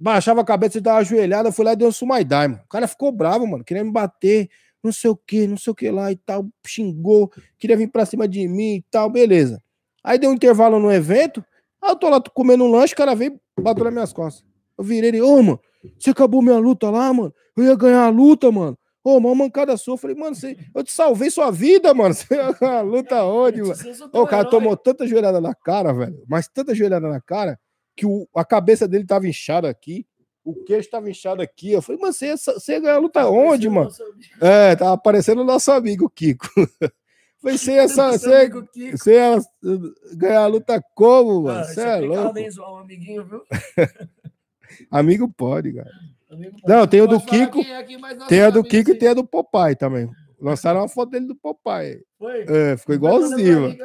[0.00, 2.62] baixava a cabeça e dava uma joelhada, foi lá e deu um sumaidai, mano.
[2.64, 4.48] O cara ficou bravo, mano, queria me bater,
[4.82, 8.06] não sei o que, não sei o que lá e tal, xingou, queria vir pra
[8.06, 9.62] cima de mim e tal, beleza.
[10.02, 11.44] Aí deu um intervalo no evento,
[11.82, 14.44] aí eu tô lá comendo um lanche, o cara veio e bateu nas minhas costas.
[14.76, 15.60] Eu virei ele, ô, mano,
[15.98, 17.34] você acabou minha luta lá, mano?
[17.56, 18.78] Eu ia ganhar a luta, mano.
[19.08, 19.94] Ô, uma mancada sua.
[19.94, 20.56] Eu falei, mano, você...
[20.74, 22.12] eu te salvei sua vida, mano.
[22.14, 23.74] Você a luta onde, mano?
[24.12, 24.50] É o cara herói.
[24.50, 27.58] tomou tanta joelhada na cara, velho, mas tanta joelhada na cara,
[27.96, 30.06] que o, a cabeça dele tava inchada aqui,
[30.44, 31.72] o queixo tava inchado aqui.
[31.72, 33.90] Eu falei, mano, você, ia- você ia ganhar a luta onde, mano?
[34.40, 36.46] É, tava aparecendo o nosso amigo Kiko.
[37.88, 39.38] Só- você, ia- você ia
[40.16, 41.60] ganhar a luta como, mano?
[41.62, 42.06] Cara, Você é pecado,
[42.36, 42.50] louco.
[42.50, 42.74] João?
[42.74, 43.42] Um amiguinho, viu?
[44.90, 45.90] Amigo pode, cara.
[46.66, 47.96] Não, tem o do pode falar Kiko, é aqui,
[48.28, 50.10] Tem a do Kiko e tem a do Popeye também.
[50.40, 52.04] Lançaram uma foto dele do Popeye.
[52.18, 52.44] Foi?
[52.48, 53.76] É, ficou igualzinho,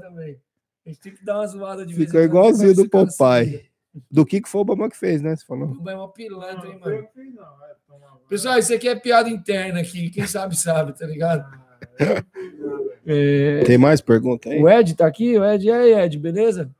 [0.00, 0.38] também.
[0.84, 3.46] A gente tem que dar uma zoada de Ficou igualzinho do Popeye.
[3.46, 3.74] seguir.
[4.10, 5.36] Do que que foi o Bambam que fez, né?
[5.36, 5.68] Você falou.
[5.68, 6.94] O Bambam é uma pilantra, hein, mano.
[6.96, 7.08] É,
[8.28, 10.10] Pessoal, isso aqui é piada interna aqui.
[10.10, 11.46] Quem sabe, sabe, tá ligado?
[12.00, 12.24] Ah.
[13.06, 14.60] É, Tem mais pergunta aí?
[14.62, 15.38] O Ed tá aqui?
[15.38, 16.70] O Ed, e aí, Ed, beleza?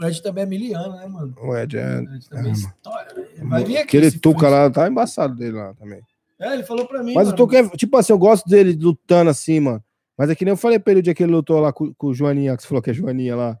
[0.00, 1.34] O Ed também é miliano, né, mano?
[1.40, 2.00] O Ed é.
[2.00, 3.27] O Ed também é história, né?
[3.52, 3.76] Aqui.
[3.76, 6.00] Aquele Tuca lá, tá embaçado dele lá também.
[6.40, 7.14] É, ele falou pra mim.
[7.14, 7.36] Mas o mano.
[7.36, 9.82] Tuca é, tipo assim, eu gosto dele lutando assim, mano.
[10.16, 11.92] Mas é que nem eu falei pra ele o dia que ele lutou lá com,
[11.94, 13.58] com o Joaninha, que você falou que é Joaninha lá.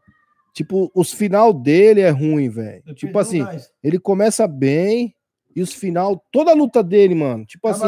[0.52, 2.82] Tipo, os final dele é ruim, velho.
[2.94, 3.70] Tipo assim, mais.
[3.82, 5.14] ele começa bem
[5.54, 7.44] e os final, toda a luta dele, mano.
[7.44, 7.84] Tipo assim,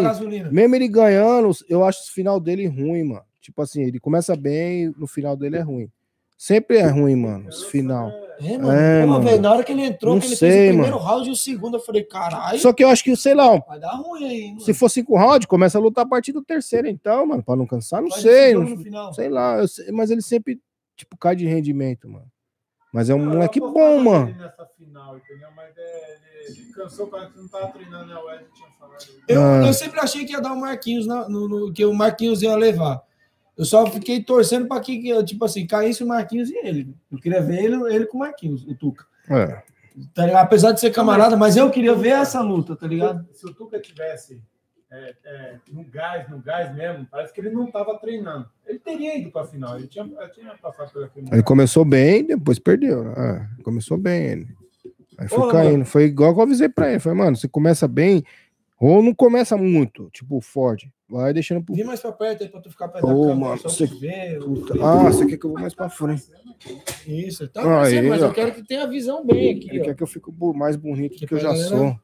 [0.50, 3.24] mesmo ele ganhando, eu acho os final dele ruim, mano.
[3.40, 5.90] Tipo assim, ele começa bem, no final dele é ruim.
[6.42, 8.08] Sempre é ruim, mano, os final.
[8.40, 8.72] É, mano.
[8.72, 9.24] É, Pô, mano.
[9.24, 11.06] velho, na hora que ele entrou, Não que ele sei, fez o primeiro mano.
[11.06, 13.78] round e o segundo, eu falei, caralho, Só que eu acho que, sei lá, vai
[13.78, 14.60] dar ruim aí, mano.
[14.62, 17.66] se for cinco rounds, começa a lutar a partir do terceiro, então, mano, pra não
[17.66, 18.54] cansar, não Faz sei.
[18.56, 19.12] esse não-.
[19.12, 20.58] Sei lá, sei- mas ele sempre,
[20.96, 22.24] tipo, cai de rendimento, mano.
[22.90, 24.34] Mas é um Não, moleque bom, mano.
[24.78, 25.12] final?
[25.54, 26.16] Mas é,
[26.48, 28.14] ele, ele cansou, não tava treinando, né?
[28.16, 29.04] O Ed tinha falado.
[29.28, 29.66] Eu, Ah.
[29.66, 32.56] eu sempre achei que ia dar o Marquinhos, na- no, no- que o Marquinhos ia
[32.56, 33.02] levar.
[33.56, 36.94] Eu só fiquei torcendo pra que, tipo assim, caísse o Marquinhos e ele.
[37.10, 39.04] Eu queria ver ele, ele com o Marquinhos, o Tuca.
[39.28, 39.62] É.
[40.14, 40.44] Tá ligado?
[40.44, 43.26] Apesar de ser camarada, mas eu queria ver essa luta, tá ligado?
[43.32, 44.42] Se o Tuca tivesse
[44.90, 48.48] é, é, no gás, no gás mesmo, parece que ele não tava treinando.
[48.66, 51.32] Ele teria ido pra final, ele tinha, tinha passado pela final.
[51.32, 53.10] Ele começou bem, depois perdeu.
[53.12, 54.48] É, começou bem ele.
[55.16, 55.84] Aí foi Ô, caindo.
[55.84, 56.98] Foi igual que eu avisei pra ele.
[56.98, 58.24] Falei, mano, você começa bem,
[58.80, 60.90] ou não começa muito, tipo, forte.
[61.10, 61.74] Vai deixando pro.
[61.74, 63.34] Vem mais pra perto aí pra tu ficar perto Ô, da câmera.
[63.34, 64.38] mano, só você- ver.
[64.80, 66.24] Ah, você quer que eu vou mais pra frente?
[67.06, 68.26] Isso, tá Aí, mas ó.
[68.26, 69.84] eu quero que tenha a visão bem aqui, Ele ó.
[69.84, 71.96] quer que eu fique mais bonito do que eu já galera- sou.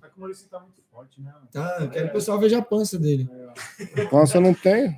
[0.00, 1.32] Mas como ele tá muito forte, né?
[1.32, 1.48] mano?
[1.52, 3.28] Tá, eu quero que o pessoal veja a pança dele.
[4.34, 4.94] Eu não tenho.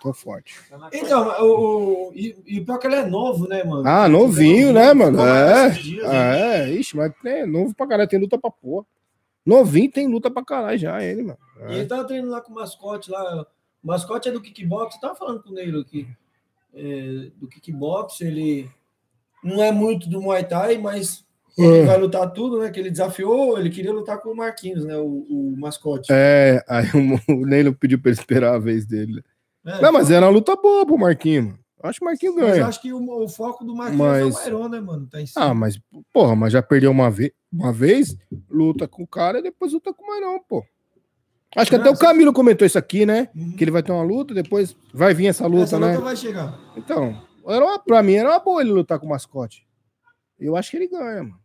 [0.00, 0.54] Tô forte.
[0.70, 3.86] Tá Então, o, o- e, e o pior que ele é novo, né, mano?
[3.86, 5.18] Ah, novinho, né, mano?
[5.18, 5.68] Ficou É.
[5.70, 6.60] dias, né?
[6.62, 8.84] É, ixi, mas é novo pra caralho, tem luta pra porra.
[9.48, 11.38] Novinho tem luta pra caralho já, ele, mano.
[11.70, 13.46] E ele tava treinando lá com o mascote lá.
[13.82, 14.94] O mascote é do kickbox.
[14.96, 16.06] Eu tava falando com o Neiro aqui.
[16.74, 18.68] é, do kickbox, ele
[19.42, 21.24] não é muito do Muay Thai, mas
[21.56, 21.84] ele É.
[21.86, 22.70] vai lutar tudo, né?
[22.70, 24.96] Que ele desafiou, ele queria lutar com o Marquinhos, né?
[24.96, 26.08] O, o mascote.
[26.12, 26.86] É, aí
[27.28, 29.24] o, o Neilo pediu pra ele esperar a vez dele.
[29.66, 31.58] É, Não, mas era uma luta boa pro Marquinhos, mano.
[31.82, 32.66] Acho que o Marquinhos mas ganha.
[32.66, 35.06] acho que o, o foco do Marquinhos é Mas- o Mairon, né, mano?
[35.06, 35.44] Tá em cima.
[35.46, 35.78] Ah, mas,
[36.12, 38.16] porra, mas já perdeu uma vez, uma vez,
[38.50, 40.64] luta com o cara e depois luta com o Mairão, pô.
[41.56, 43.28] Acho que até Não, o Camilo comentou isso aqui, né?
[43.34, 43.52] Uhum.
[43.52, 45.92] Que ele vai ter uma luta, depois vai vir essa luta, Essa né?
[45.92, 46.58] luta vai chegar.
[46.76, 49.66] Então, era uma, pra mim era uma boa ele lutar com o mascote.
[50.38, 51.38] Eu acho que ele ganha, mano.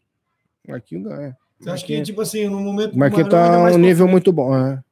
[0.68, 1.38] O Marquinhos ganha.
[1.60, 4.84] Você acha que, tipo assim, no momento O Marquinhos tá um nível muito bom, é.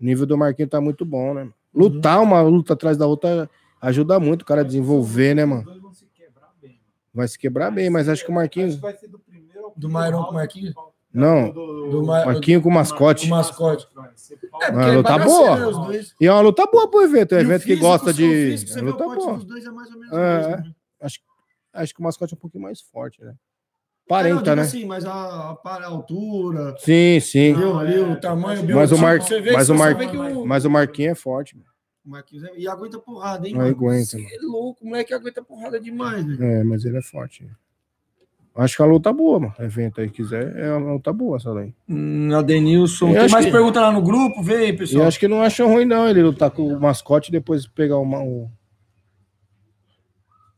[0.00, 1.42] O nível do Marquinhos tá muito bom, né?
[1.42, 1.52] Uhum.
[1.72, 3.48] Lutar uma luta atrás da outra
[3.88, 5.62] ajuda muito o cara a desenvolver, né, Os mano?
[5.64, 6.80] dois vão se quebrar bem.
[7.12, 8.70] Vai se quebrar bem, mas acho que o Marquinhos.
[8.72, 10.74] Acho que vai ser do primeiro ao Do quinto Mairon com o Marquinhos?
[11.12, 13.26] Não, do, do Ma- Marquinhos com o mascote.
[13.26, 13.86] O mascote.
[13.94, 15.56] pau- É, Ah, porque luta boa.
[15.56, 16.14] né, os.
[16.20, 17.34] E é uma luta boa pro evento.
[17.34, 18.22] É um evento que gosta de.
[18.50, 19.36] físico, É luta boa.
[19.38, 20.74] dois é mais ou menos É, mesmo, né?
[21.72, 23.30] Acho que o mascote é um pouquinho mais forte, né?
[23.30, 23.36] É, não,
[24.08, 24.62] Parenta, digo né?
[24.62, 27.54] Assim, mas a, a, a altura, Sim, sim.
[27.54, 30.64] viu, ali o tamanho, Mas o Mar- você vê mas que o você Mar- Mas
[30.64, 31.56] o Marquinhos é forte.
[31.56, 31.66] mano.
[32.04, 34.28] O Marquinhos é- e aguenta porrada, hein, Não aguenta, Você mano.
[34.32, 36.42] é louco, o moleque aguenta porrada demais, velho.
[36.44, 37.48] É, mas ele é forte.
[38.56, 39.54] Acho que a luta boa, mano.
[39.58, 41.74] Evento aí quiser, é uma luta boa essa daí.
[41.88, 44.42] Hum, Adenilson, Eu tem mais que- pergunta lá no grupo?
[44.44, 45.02] Vê aí, pessoal.
[45.02, 47.98] eu acho que não acham ruim, não, ele lutar com o mascote e depois pegar
[47.98, 48.22] uma.
[48.22, 48.48] O...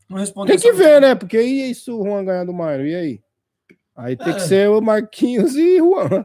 [0.09, 1.15] Não respondeu Tem que ver, né?
[1.15, 2.85] Porque e aí se o Juan ganhar do Mairo?
[2.85, 3.19] E aí?
[3.95, 4.47] Aí tem que É.
[4.47, 6.23] ser o Marquinhos e Juan.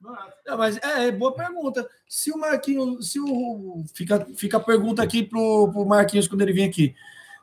[0.00, 0.16] Não,
[0.56, 1.88] mas é, é boa pergunta.
[2.08, 6.52] Se o Marquinhos, se o fica, fica a pergunta aqui pro, pro Marquinhos quando ele
[6.52, 6.94] vem aqui.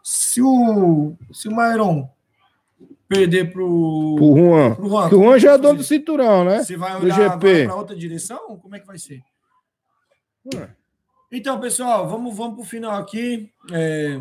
[0.04, 2.10] Se o se o Mairon
[3.08, 4.76] perder pro, Pro Juan.
[4.76, 6.64] pro Juan, o Juan já é dono do cinturão, né?
[6.64, 8.58] você vai olhar para outra direção?
[8.58, 9.22] Como é que vai ser?
[10.54, 10.70] Ué.
[11.32, 13.52] Então, pessoal, vamos vamos pro final aqui.
[13.72, 14.20] É,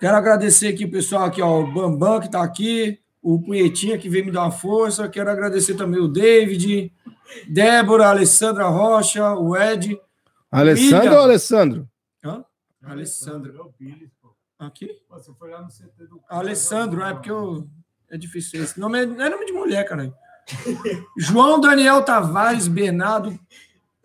[0.00, 4.08] quero agradecer aqui o pessoal aqui, ó, o Bambam que tá aqui, o Punhetinha que
[4.08, 5.08] veio me dar uma força.
[5.08, 6.92] Quero agradecer também o David,
[7.48, 9.98] Débora, Alessandra Rocha, o Ed.
[10.50, 11.18] Alessandro William.
[11.18, 11.88] ou Alessandro?
[12.24, 12.44] Hã?
[12.82, 13.74] Alessandro.
[14.58, 14.90] Aqui?
[15.10, 16.20] Você foi lá no CT do.
[16.28, 17.66] Alessandro, é porque eu.
[18.10, 19.02] É difícil esse nome.
[19.02, 20.12] É, não é nome de mulher, cara.
[21.16, 23.38] João Daniel Tavares Bernardo.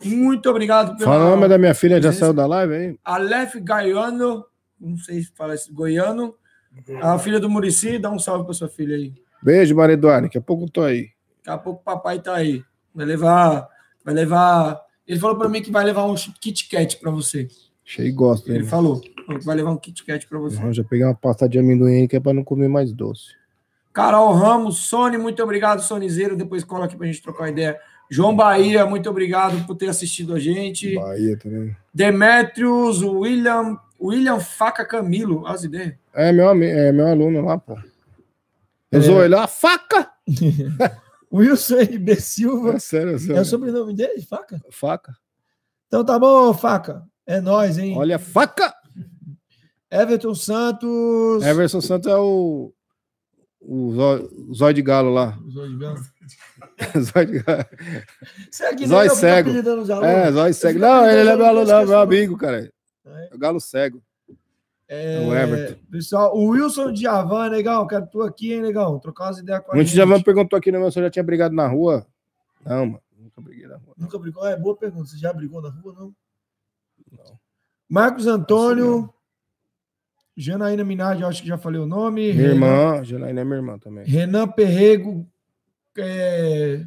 [0.04, 1.12] Muito obrigado pela.
[1.12, 3.00] Fala o nome da minha filha, já saiu da live aí?
[3.04, 4.46] Aleph Gaiano.
[4.80, 6.36] Não sei se fala esse goiano.
[7.02, 9.14] A filha do Murici, dá um salve para sua filha aí.
[9.42, 10.28] Beijo, Maria Eduardo.
[10.28, 11.10] Daqui a pouco eu tô aí.
[11.44, 12.64] Daqui a pouco o papai tá aí.
[12.94, 13.68] Vai levar.
[14.04, 14.82] Vai levar.
[15.08, 17.48] Ele falou para mim que vai levar um Kit Kat para você.
[17.84, 19.02] Cheio e gosto, Ele falou.
[19.02, 19.14] Que
[19.46, 20.62] Vai levar um Kit Kat para você.
[20.62, 23.36] Eu já peguei uma pasta de amendoim aí que é pra não comer mais doce.
[23.92, 26.36] Carol Ramos, Sony, muito obrigado, Sonizeiro.
[26.36, 27.78] Depois cola aqui pra gente trocar ideia.
[28.10, 30.96] João Bahia, muito obrigado por ter assistido a gente.
[30.96, 31.76] Bahia também.
[31.94, 35.96] Demetrios, William, William Faca Camilo, as ideias.
[36.14, 37.78] É meu, é meu aluno lá, pô.
[38.92, 40.12] Eu sou ele, a faca!
[41.34, 42.74] Wilson NB Silva.
[42.74, 43.38] É sério, é sério.
[43.38, 44.62] É o sobrenome dele, Faca?
[44.70, 45.16] Faca.
[45.88, 47.04] Então tá bom, Faca.
[47.26, 47.96] É nóis, hein?
[47.98, 48.72] Olha, faca!
[49.90, 51.44] Everton Santos.
[51.44, 52.74] Everson Santos é o.
[53.66, 55.40] O zóio, o zóio de galo lá.
[55.50, 56.00] Zóio de galo.
[57.02, 57.66] zóio de galo.
[58.52, 60.06] Será que Zóio eu fico cego.
[60.06, 60.80] É, zóio cego.
[60.80, 62.70] Não, ele é meu aluno, não, meu amigo, cara.
[63.06, 63.30] É.
[63.32, 64.02] É o galo cego.
[64.88, 65.80] É, o Everton.
[65.90, 69.00] Pessoal, o Wilson Djavan, negão, quero tu aqui, hein, negão?
[69.00, 70.06] Trocar umas ideias com a Muito gente.
[70.06, 72.06] me perguntou aqui meu se eu já tinha brigado na rua.
[72.66, 73.02] Não, mano.
[73.18, 73.96] Nunca briguei na rua.
[73.98, 74.46] Nunca brigou?
[74.46, 75.10] É boa pergunta.
[75.10, 76.14] Você já brigou na rua, não?
[77.90, 79.12] Marcos Antônio.
[80.36, 82.34] Janaína Minardi, eu acho que já falei o nome.
[82.34, 84.04] Minha Renan- irmã, Janaína é minha irmã também.
[84.06, 85.28] Renan Perrego.
[85.98, 86.86] é,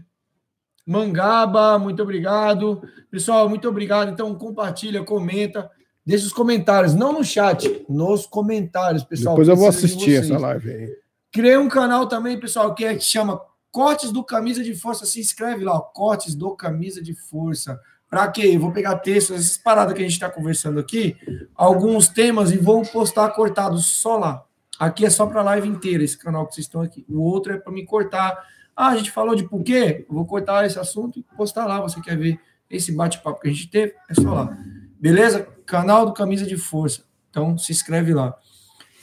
[0.85, 2.83] Mangaba, muito obrigado.
[3.11, 4.11] Pessoal, muito obrigado.
[4.11, 5.71] Então, compartilha, comenta.
[6.07, 9.35] Deixa os comentários, não no chat, nos comentários, pessoal.
[9.35, 10.97] Depois eu vou assistir essa live aí.
[11.33, 13.41] Criei um canal também, pessoal, que é- chama
[13.73, 15.05] Cortes do Camisa de Força.
[15.05, 17.81] Se inscreve lá, ó, Cortes do Camisa de Força.
[18.09, 18.53] Pra quê?
[18.55, 21.17] Eu vou pegar textos, essas paradas que a gente está conversando aqui,
[21.57, 24.45] alguns temas e vou postar cortados só lá.
[24.79, 27.05] Aqui é só para live inteira, esse canal que vocês estão aqui.
[27.09, 28.39] O outro é para me cortar.
[28.77, 30.07] Ah, a gente falou de porquê?
[30.09, 31.81] Eu vou cortar esse assunto e postar lá.
[31.81, 32.39] Você quer ver
[32.71, 33.95] esse bate-papo que a gente teve?
[34.09, 34.57] É só lá.
[35.01, 35.47] Beleza?
[35.65, 37.03] Canal do Camisa de Força.
[37.31, 38.37] Então se inscreve lá.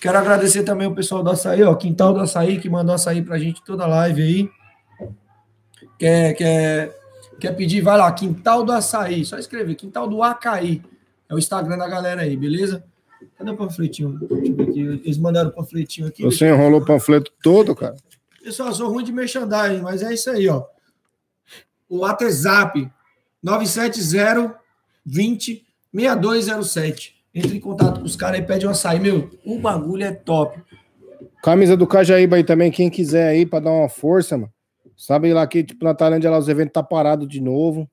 [0.02, 3.40] Quero agradecer também o pessoal do Açaí, ó, Quintal do Açaí, que mandou açaí pra
[3.40, 4.50] gente toda a live aí.
[5.98, 7.00] Quer, quer,
[7.40, 7.82] quer pedir?
[7.82, 9.24] Vai lá, Quintal do Açaí.
[9.24, 10.82] Só escrever, Quintal do Acaí.
[11.30, 12.84] É o Instagram da galera aí, beleza?
[13.38, 14.20] Cadê o panfletinho?
[15.06, 16.24] Eles mandaram o panfletinho aqui.
[16.24, 17.96] Você enrolou o panfleto todo, cara.
[18.44, 20.66] Pessoal, sou ruim de merchandising, mas é isso aí, ó.
[21.88, 22.92] O WhatsApp
[23.42, 24.60] 970
[25.06, 27.16] 20 6207.
[27.36, 29.00] Entre em contato com os caras aí, pede um açaí.
[29.00, 30.62] Meu, o bagulho é top.
[31.44, 34.52] Camisa do Cajaíba aí também, quem quiser aí pra dar uma força, mano.
[34.96, 37.90] Sabe lá que tipo, na Tailândia lá os eventos tá parado de novo.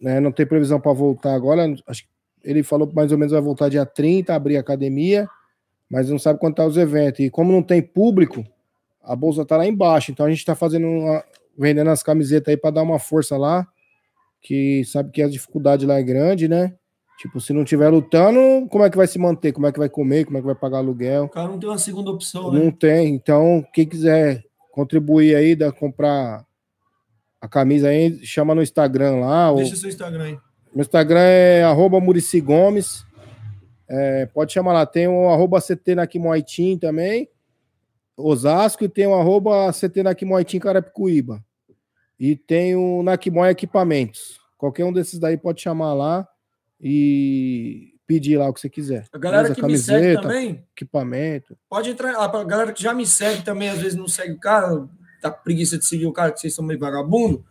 [0.00, 1.72] Né, não tem previsão pra voltar agora.
[1.86, 2.08] Acho que
[2.42, 5.28] ele falou que mais ou menos vai voltar dia 30, abrir a academia,
[5.88, 7.20] mas não sabe quanto tá os eventos.
[7.20, 8.44] E como não tem público,
[9.02, 10.10] a bolsa tá lá embaixo.
[10.10, 11.22] Então a gente tá fazendo uma-
[11.56, 13.66] vendendo as camisetas aí pra dar uma força lá,
[14.42, 16.74] que sabe que a dificuldade lá é grande, né?
[17.18, 19.52] Tipo, se não tiver lutando, como é que vai se manter?
[19.52, 20.24] Como é que vai comer?
[20.24, 21.24] Como é que vai pagar aluguel?
[21.24, 22.58] O cara não tem uma segunda opção, né?
[22.58, 23.14] Não tem.
[23.14, 26.46] Então, quem quiser contribuir aí, da, comprar
[27.40, 29.50] a camisa aí, chama no Instagram lá.
[29.50, 30.38] ou- Deixa o seu Instagram aí.
[30.74, 33.04] Meu Instagram é arroba Murici Gomes.
[33.88, 34.86] É, pode chamar lá.
[34.86, 37.28] Tem o arroba CT Nakimoitim também.
[38.16, 41.42] Osasco e tem o arroba CT Nakimoitim Carapicuíba.
[42.20, 44.38] E tem o Nakimoy Equipamentos.
[44.58, 46.28] Qualquer um desses daí pode chamar lá
[46.78, 49.06] e pedir lá o que você quiser.
[49.10, 49.60] A galera Beleza?
[49.60, 51.56] que me segue também, equipamento.
[51.66, 52.14] pode entrar.
[52.16, 54.86] A galera que já me segue também, às vezes não segue o cara,
[55.22, 57.42] tá com preguiça de seguir o cara, que vocês são meio vagabundo.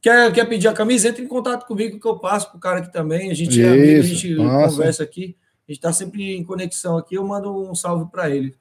[0.00, 1.08] Quer, quer pedir a camisa?
[1.08, 3.30] Entra em contato comigo que eu passo pro cara aqui também.
[3.30, 4.76] A gente é amigo, a gente passa.
[4.76, 5.36] conversa aqui.
[5.68, 7.14] A gente tá sempre em conexão aqui.
[7.14, 8.54] Eu mando um salve para ele.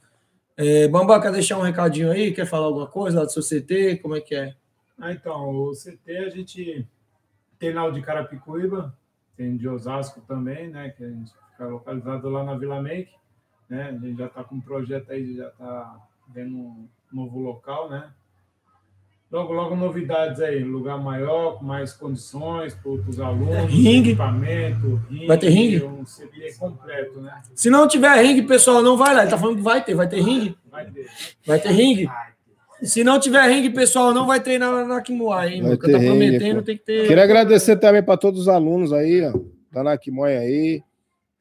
[0.56, 2.32] É, Bamba, quer deixar um recadinho aí?
[2.32, 3.98] Quer falar alguma coisa lá do seu CT?
[4.02, 4.54] Como é que é?
[5.00, 6.88] Ah, então, o CT a gente
[7.60, 8.96] tem lá o de Carapicuíba,
[9.36, 10.90] tem de Osasco também, né?
[10.90, 13.12] Que a gente fica localizado lá na Vila Make,
[13.70, 13.90] né?
[13.90, 15.96] A gente já está com um projeto aí, já está
[16.34, 18.12] vendo um novo local, né?
[19.30, 24.12] Logo, logo novidades aí, lugar maior, com mais condições para os alunos, Ringue.
[24.12, 25.84] equipamento, ringue, Vai ter ringue?
[25.84, 27.42] um CT completo, né?
[27.54, 29.24] Se não tiver ringue, pessoal, não vai lá.
[29.24, 29.96] Ele tá falando que vai ter.
[29.96, 30.58] Vai ter ringue?
[30.72, 31.10] Vai ter.
[31.46, 32.06] Vai ter ringue?
[32.06, 32.37] Vai.
[32.82, 35.64] Se não tiver ringue, pessoal, não vai treinar na, Kimuai, hein?
[35.64, 37.08] Vai ter ringue, prometendo, tem que ter.
[37.08, 39.34] Queria agradecer também para todos os alunos aí, ó.
[39.72, 40.84] Tá na aí.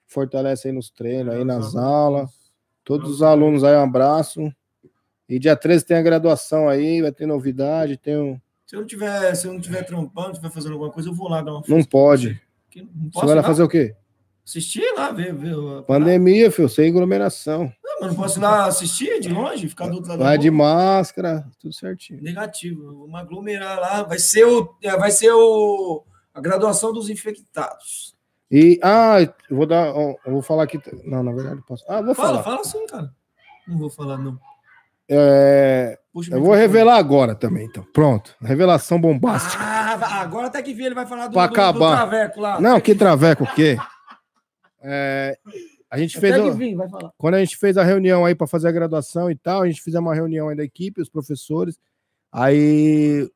[0.07, 2.31] Fortalece aí nos treinos, aí nas aulas.
[2.85, 4.53] Todos os alunos aí, um abraço.
[5.29, 8.41] E dia 13 tem a graduação aí, vai ter novidade, tem um...
[8.65, 11.29] Se eu não tiver, se eu não tiver trampando, estiver fazendo alguma coisa, eu vou
[11.29, 12.41] lá dar uma Não pode.
[12.75, 13.95] Não Você posso vai lá ir fazer o quê?
[14.47, 15.55] Assistir lá, ver, ver.
[15.55, 17.73] a- Pandemia, filho, sem aglomeração.
[17.84, 20.50] Não, mas não posso ir lá assistir de longe, ficar do outro lado Vai de
[20.50, 22.23] máscara, tudo certinho.
[22.23, 23.00] Negativo.
[23.00, 24.02] Vamos aglomerar lá.
[24.02, 28.15] Vai ser o, é, vai ser o a graduação dos infectados.
[28.50, 29.16] E, ah,
[29.50, 31.84] eu vou dar, eu vou falar aqui, não, na verdade, posso.
[31.89, 32.42] Ah, vou Fala, falar.
[32.58, 33.10] fala sim, cara.
[33.66, 34.39] Não vou falar não.
[35.08, 37.84] É, Puxa eu vou revelar agora também, então.
[37.92, 39.62] Pronto, revelação bombástica.
[39.62, 41.97] Ah, agora até que vi, ele vai falar do, Pra do, do acabar.
[41.97, 42.60] traveco lá.
[42.60, 43.76] Não, que traveco o quê?
[44.89, 45.37] É,
[45.91, 46.57] a gente fez.
[46.57, 47.13] Vim, vai falar.
[47.19, 49.83] quando a gente fez a reunião aí para fazer a graduação e tal, a gente
[49.83, 51.77] fizemos uma reunião aí da equipe, os professores.
[52.33, 53.29] Aí,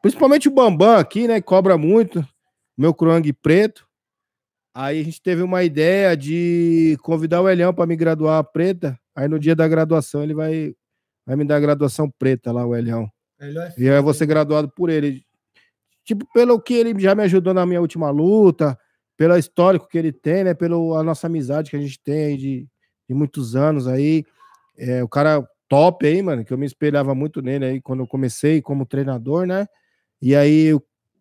[0.00, 1.40] principalmente o Bambam aqui, né?
[1.40, 2.26] que Cobra muito,
[2.76, 3.86] meu cruang preto.
[4.74, 8.98] Aí a gente teve uma ideia de convidar o Elião para me graduar a preta.
[9.14, 10.74] Aí no dia da graduação ele vai,
[11.26, 13.10] vai me dar a graduação preta lá, o Elião.
[13.40, 15.24] É E aí eu vou ser graduado por ele.
[16.04, 18.78] Tipo, pelo que ele já me ajudou na minha última luta,
[19.16, 20.54] pelo histórico que ele tem, né?
[20.54, 22.68] Pela nossa amizade que a gente tem aí de,
[23.08, 24.24] de muitos anos aí.
[24.76, 28.06] É, o cara top aí, mano, que eu me espelhava muito nele aí quando eu
[28.06, 29.66] comecei como treinador, né?
[30.20, 30.72] E aí,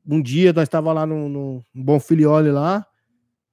[0.05, 2.85] um dia nós estava lá no, no Bom Filiole lá,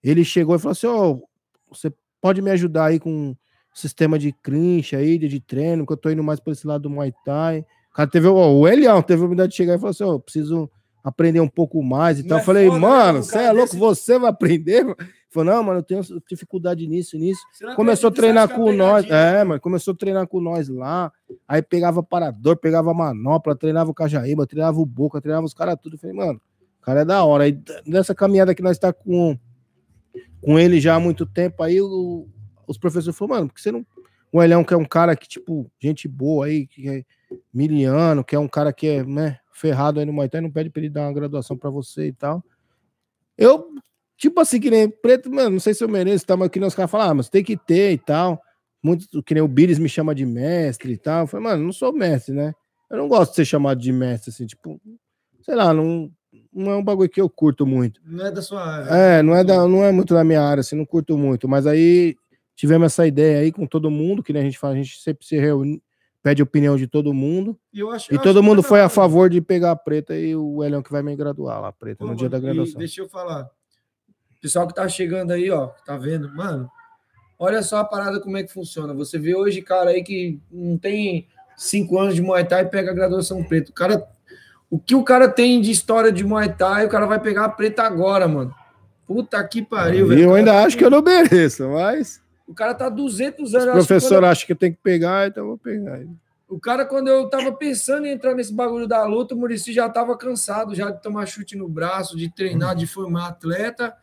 [0.02, 1.22] ele chegou e falou assim: Ô,
[1.70, 3.36] você pode me ajudar aí com
[3.72, 6.82] sistema de clinch aí, de, de treino, que eu tô indo mais para esse lado
[6.82, 7.64] do Muay Thai.
[7.92, 10.70] O cara teve, o Elião teve a humildade de chegar e falar assim: eu preciso
[11.08, 12.38] aprender um pouco mais e tal.
[12.38, 14.84] é Eu falei, foda, né, mano, você é louco, desse- você vai aprender?
[14.84, 17.40] mano?" Ele Falou, não, mano, eu tenho dificuldade nisso, nisso.
[17.76, 19.04] Começou a treinar com é nós.
[19.10, 21.12] É, mano, começou a treinar com nós lá.
[21.46, 25.96] Aí pegava parador, pegava manopla, treinava o Cajaíba, treinava o Boca, treinava os caras tudo.
[25.96, 26.40] Eu falei, mano,
[26.80, 27.44] o cara é da hora.
[27.44, 29.38] Aí nessa caminhada que nós tá com,
[30.40, 32.26] com ele já há muito tempo, aí o-
[32.66, 33.84] os professores falaram, mano, por que você não.
[34.32, 37.04] O Elhão, que é um cara que, tipo, gente boa aí, que é
[37.52, 40.70] miliano, que é um cara que é, né, ferrado aí no Muay Thai, não pede
[40.70, 42.42] pra ele dar uma graduação pra você e tal.
[43.36, 43.68] Eu,
[44.16, 46.66] tipo assim, que nem preto, mano, não sei se eu mereço, tá, mas que nem
[46.66, 48.40] os caras falam, ah, mas tem que ter e tal.
[48.82, 51.22] Muito, que nem o Bires me chama de mestre e tal.
[51.22, 52.52] Eu falei, mano, não sou mestre, né?
[52.90, 54.80] Eu não gosto de ser chamado de mestre, assim, tipo,
[55.42, 56.10] sei lá, não,
[56.52, 58.00] não é um bagulho que eu curto muito.
[58.04, 58.90] Não é da sua área.
[58.90, 61.48] É, não é, da, não é muito da minha área, assim, não curto muito.
[61.48, 62.16] Mas aí
[62.56, 65.26] tivemos essa ideia aí com todo mundo, que nem a gente fala, a gente sempre
[65.26, 65.82] se reúne,
[66.28, 67.58] pede opinião de todo mundo.
[67.72, 70.62] E, eu acho, E todo mundo foi a favor de pegar a preta e o
[70.62, 72.78] Elião que vai me graduar lá, preta, Pô, no dia da graduação.
[72.78, 73.48] Deixa eu falar.
[74.42, 76.70] Pessoal que tá chegando aí, ó, tá vendo, mano,
[77.38, 78.92] olha só a parada como é que funciona.
[78.94, 81.26] Você vê hoje cara aí que não tem
[81.56, 83.70] cinco anos de Muay Thai e pega a graduação preta.
[83.70, 84.06] O cara,
[84.70, 87.48] o que o cara tem de história de Muay Thai, o cara vai pegar a
[87.48, 88.54] preta agora, mano.
[89.06, 90.22] Puta que pariu, E velho.
[90.24, 93.66] eu ainda acho que eu não mereço, mas O cara tá 200 o anos.
[93.66, 96.00] eu que professor acha que tem que pegar, então eu vou pegar.
[96.48, 99.86] O cara, quando eu tava pensando em entrar nesse bagulho da luta, o Murici já
[99.86, 103.94] tava cansado já de tomar chute no braço, de treinar, de formar atleta.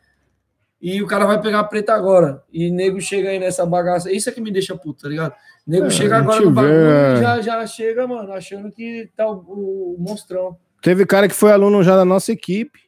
[0.80, 2.44] E o cara vai pegar a preta agora.
[2.52, 4.12] E nego chega aí nessa bagaça.
[4.12, 5.34] Isso é que me deixa puto, tá ligado?
[5.66, 7.22] Nego É, chega agora no bagulho vê, e é.
[7.22, 10.56] já, já chega, mano, achando que tá o, o monstrão.
[10.80, 12.78] Teve cara que foi aluno já da nossa equipe,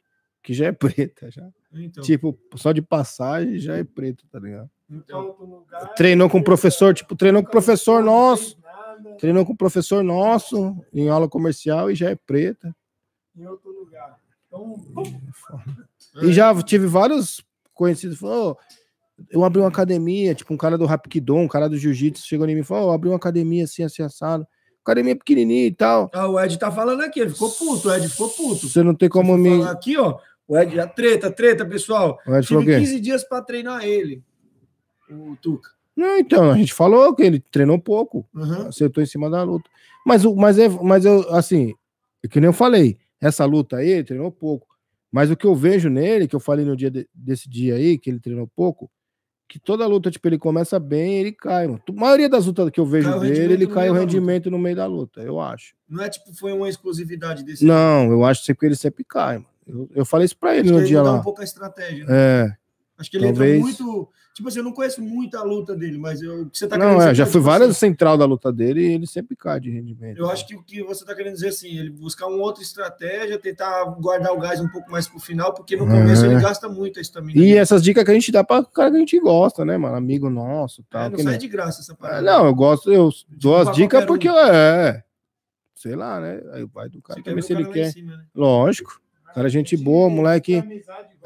[0.41, 1.45] que já é preta, já.
[1.73, 4.69] Então, Tipo, só de passagem já é preto, tá ligado?
[4.89, 5.63] então,
[5.95, 8.57] Treinou com o professor, tipo, treinou com o professor nosso,
[9.19, 12.75] treinou com o professor nosso em aula comercial e já é preta.
[13.37, 14.17] Em outro lugar.
[14.47, 14.75] Então,
[16.23, 18.57] E já tive vários conhecidos, falou, "Ô,
[19.29, 22.55] eu abri uma academia, tipo um cara do Rapkido, um cara do Jiu-Jitsu, chegou em
[22.55, 24.45] mim e falou, "Ô, eu abri uma academia assim, assim, assado.
[24.83, 26.09] Academia pequenininha e tal.
[26.13, 28.67] ah, o Ed tá falando aqui, ele ficou puto, o Ed ficou puto.
[28.67, 29.61] Você não tem como me...
[29.63, 30.17] Aqui, ó,
[30.49, 32.19] o Ed já treta, treta, pessoal.
[32.27, 32.85] O Ed falou Tive o quê?
[32.85, 34.21] 15 dias pra treinar ele,
[35.09, 35.69] o Tuca.
[35.95, 38.27] Não, então, a gente falou que ele treinou pouco.
[38.33, 38.67] Uhum.
[38.67, 39.69] acertou em cima da luta.
[40.05, 41.73] Mas, mas, é, mas eu, assim,
[42.23, 44.65] é que nem eu falei, essa luta aí, ele treinou pouco.
[45.11, 47.97] Mas o que eu vejo nele, que eu falei no dia de- desse dia aí,
[47.97, 48.89] que ele treinou pouco,
[49.47, 51.81] que toda luta, tipo, ele começa bem ele cai, mano.
[51.89, 54.75] A maioria das lutas que eu vejo Cai dele, ele cai o rendimento no meio
[54.75, 55.73] da luta, eu acho.
[55.89, 57.65] Não é tipo, foi uma exclusividade desse.
[57.65, 59.47] Não, eu acho sempre que ele sempre cai, mano.
[59.69, 61.13] Eu, eu falei isso pra ele Acho no ele dia lá.
[61.13, 62.05] um pouco a estratégia.
[62.05, 62.11] né?
[62.11, 62.55] É,
[62.97, 64.09] Acho que ele talvez- entra muito.
[64.35, 66.77] Tipo assim, eu não conheço muito a luta dele, mas eu, o que você tá
[66.77, 69.35] não, dizer é, já fui tipo várias assim, central da luta dele e ele sempre
[69.35, 70.17] cai de rendimento.
[70.17, 73.37] Eu acho que o que você tá querendo dizer assim, ele buscar uma outra estratégia,
[73.37, 76.27] tentar guardar o gás um pouco mais pro final, porque no começo É.
[76.31, 77.37] ele gasta muito a estamina.
[77.37, 77.57] E dele.
[77.57, 79.95] essas dicas que a gente dá pra cara que a gente gosta, né, mano?
[79.97, 81.07] Amigo nosso, tal.
[81.07, 82.21] É, não sai nem- de graça essa É, parada.
[82.21, 84.07] não, eu gosto, eu dou pra as dicas qualquer um.
[84.07, 85.03] porque é.
[85.75, 86.41] Sei lá, né?
[86.53, 87.91] Aí vai do cara também ver se ele quer.
[87.91, 88.23] cima, né?
[88.33, 89.01] Lógico.
[89.33, 90.63] Cara, é gente boa, moleque.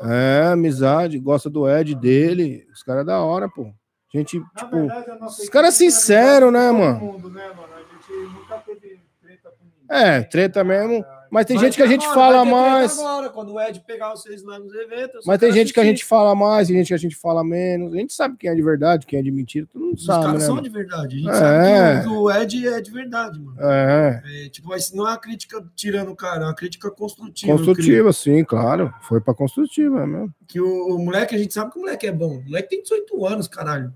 [0.02, 2.66] É, amizade, gosta do Ed dele.
[2.74, 3.72] Os caras é da hora, pô.
[4.14, 4.78] Gente, Na tipo.
[4.78, 7.00] verdade, os caras equipe tem sincero, amizade né, mano?
[7.00, 7.74] mundo, né, mano?
[7.74, 10.08] A gente nunca teve treta com ninguém.
[10.08, 11.04] É, treta mesmo.
[11.34, 13.00] Mas tem Vai gente que a gente agora, fala mais.
[13.00, 15.26] Agora, quando o Ed pegar vocês lá nos eventos.
[15.26, 17.44] Mas tem os gente que a gente fala mais, tem gente que a gente fala
[17.44, 17.92] menos.
[17.92, 19.66] A gente sabe quem é de verdade, quem é de mentira.
[19.66, 20.46] Todo mundo Os sabe, caras né?
[20.46, 20.68] são mano?
[20.68, 21.16] de verdade.
[21.16, 21.34] A gente É.
[21.34, 23.58] sabe que o, Ed é de verdade, mano.
[23.60, 27.52] É, É, tipo, mas não é uma crítica tirando o cara, é uma crítica construtiva.
[27.58, 28.94] construtiva, sim, claro.
[29.02, 30.32] Foi pra construtiva mesmo.
[30.48, 32.38] Que o, o moleque, a gente sabe que o moleque é bom.
[32.38, 33.92] O moleque tem 18 anos, caralho.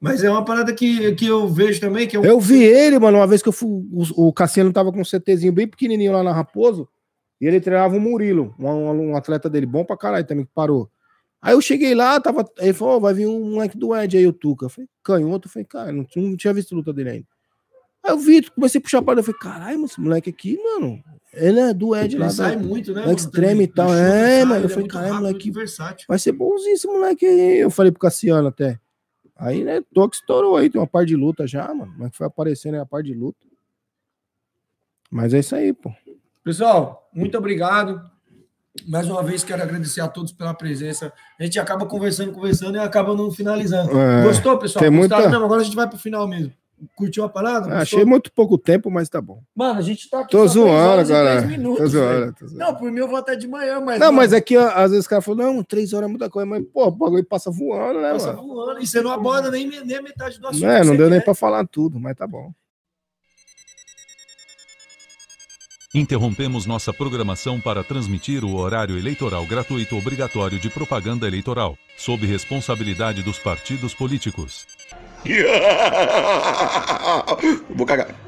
[0.00, 2.24] Mas é uma parada que, que eu vejo também, que é um.
[2.24, 3.68] Eu vi ele, mano, uma vez que eu fui.
[3.68, 6.88] O, o Cassiano tava com um CTzinho bem pequenininho lá na Raposo.
[7.40, 10.90] E ele treinava o Murilo, um, um- atleta dele, bom pra caralho também, que parou.
[11.40, 12.44] Aí eu cheguei lá, tava.
[12.58, 14.66] Ele falou: "Ó, vai vir um moleque do Ed aí, o Tuca.
[14.66, 15.46] Eu falei, canhoto.
[15.48, 17.26] Eu falei, cara, não, tinha- não tinha visto luta dele ainda.
[18.04, 19.20] Aí eu vi, comecei a puxar a parada.
[19.20, 20.98] Eu falei, caralho, mas esse moleque aqui, mano,
[21.34, 22.26] ele é do Ed lá.
[22.26, 23.12] Ele sai da- muito, né?
[23.12, 23.92] extreme e tal.
[23.94, 25.50] É, mano, eu é falei, caralho, moleque.
[26.08, 27.58] Vai ser bonzinho esse moleque aí.
[27.58, 28.78] Eu falei pro Cassiano até.
[29.36, 31.94] Aí, né, Toque estourou aí, tem uma par de luta já, mano.
[31.98, 33.38] Mas foi aparecendo aí a par de luta.
[35.10, 35.92] Mas é isso aí, pô.
[36.42, 38.00] Pessoal, muito obrigado.
[38.86, 41.12] Mais uma vez quero agradecer a todos pela presença.
[41.38, 43.98] A gente acaba conversando, conversando e acaba não finalizando.
[43.98, 44.82] É, Gostou, pessoal?
[44.84, 45.44] tem Gostaram muita- mesmo?
[45.44, 46.52] Agora a gente vai pro final mesmo.
[46.94, 47.60] Curtiu a parada?
[47.60, 47.78] Gostou?
[47.78, 49.42] Achei muito pouco tempo, mas tá bom.
[49.54, 52.64] Mano, a gente tá aqui Tô zoando, minutos, Tô zoando, tô zoando.
[52.64, 53.98] Não, por mim eu vou até de manhã, mas.
[53.98, 56.28] Não, mano, mas aqui, ó, às vezes o cara falou, não, três horas é muita
[56.28, 58.46] coisa, mas, pô, o bagulho passa voando, né, Passa mano?
[58.46, 60.66] voando e você não aborda nem, nem a metade do assunto.
[60.66, 61.24] É, que não deu nem quer.
[61.24, 62.52] pra falar tudo, mas tá bom.
[65.94, 73.22] Interrompemos nossa programação para transmitir o horário eleitoral gratuito obrigatório de propaganda eleitoral, sob responsabilidade
[73.22, 74.66] dos partidos políticos.
[77.76, 78.25] Vou cagar.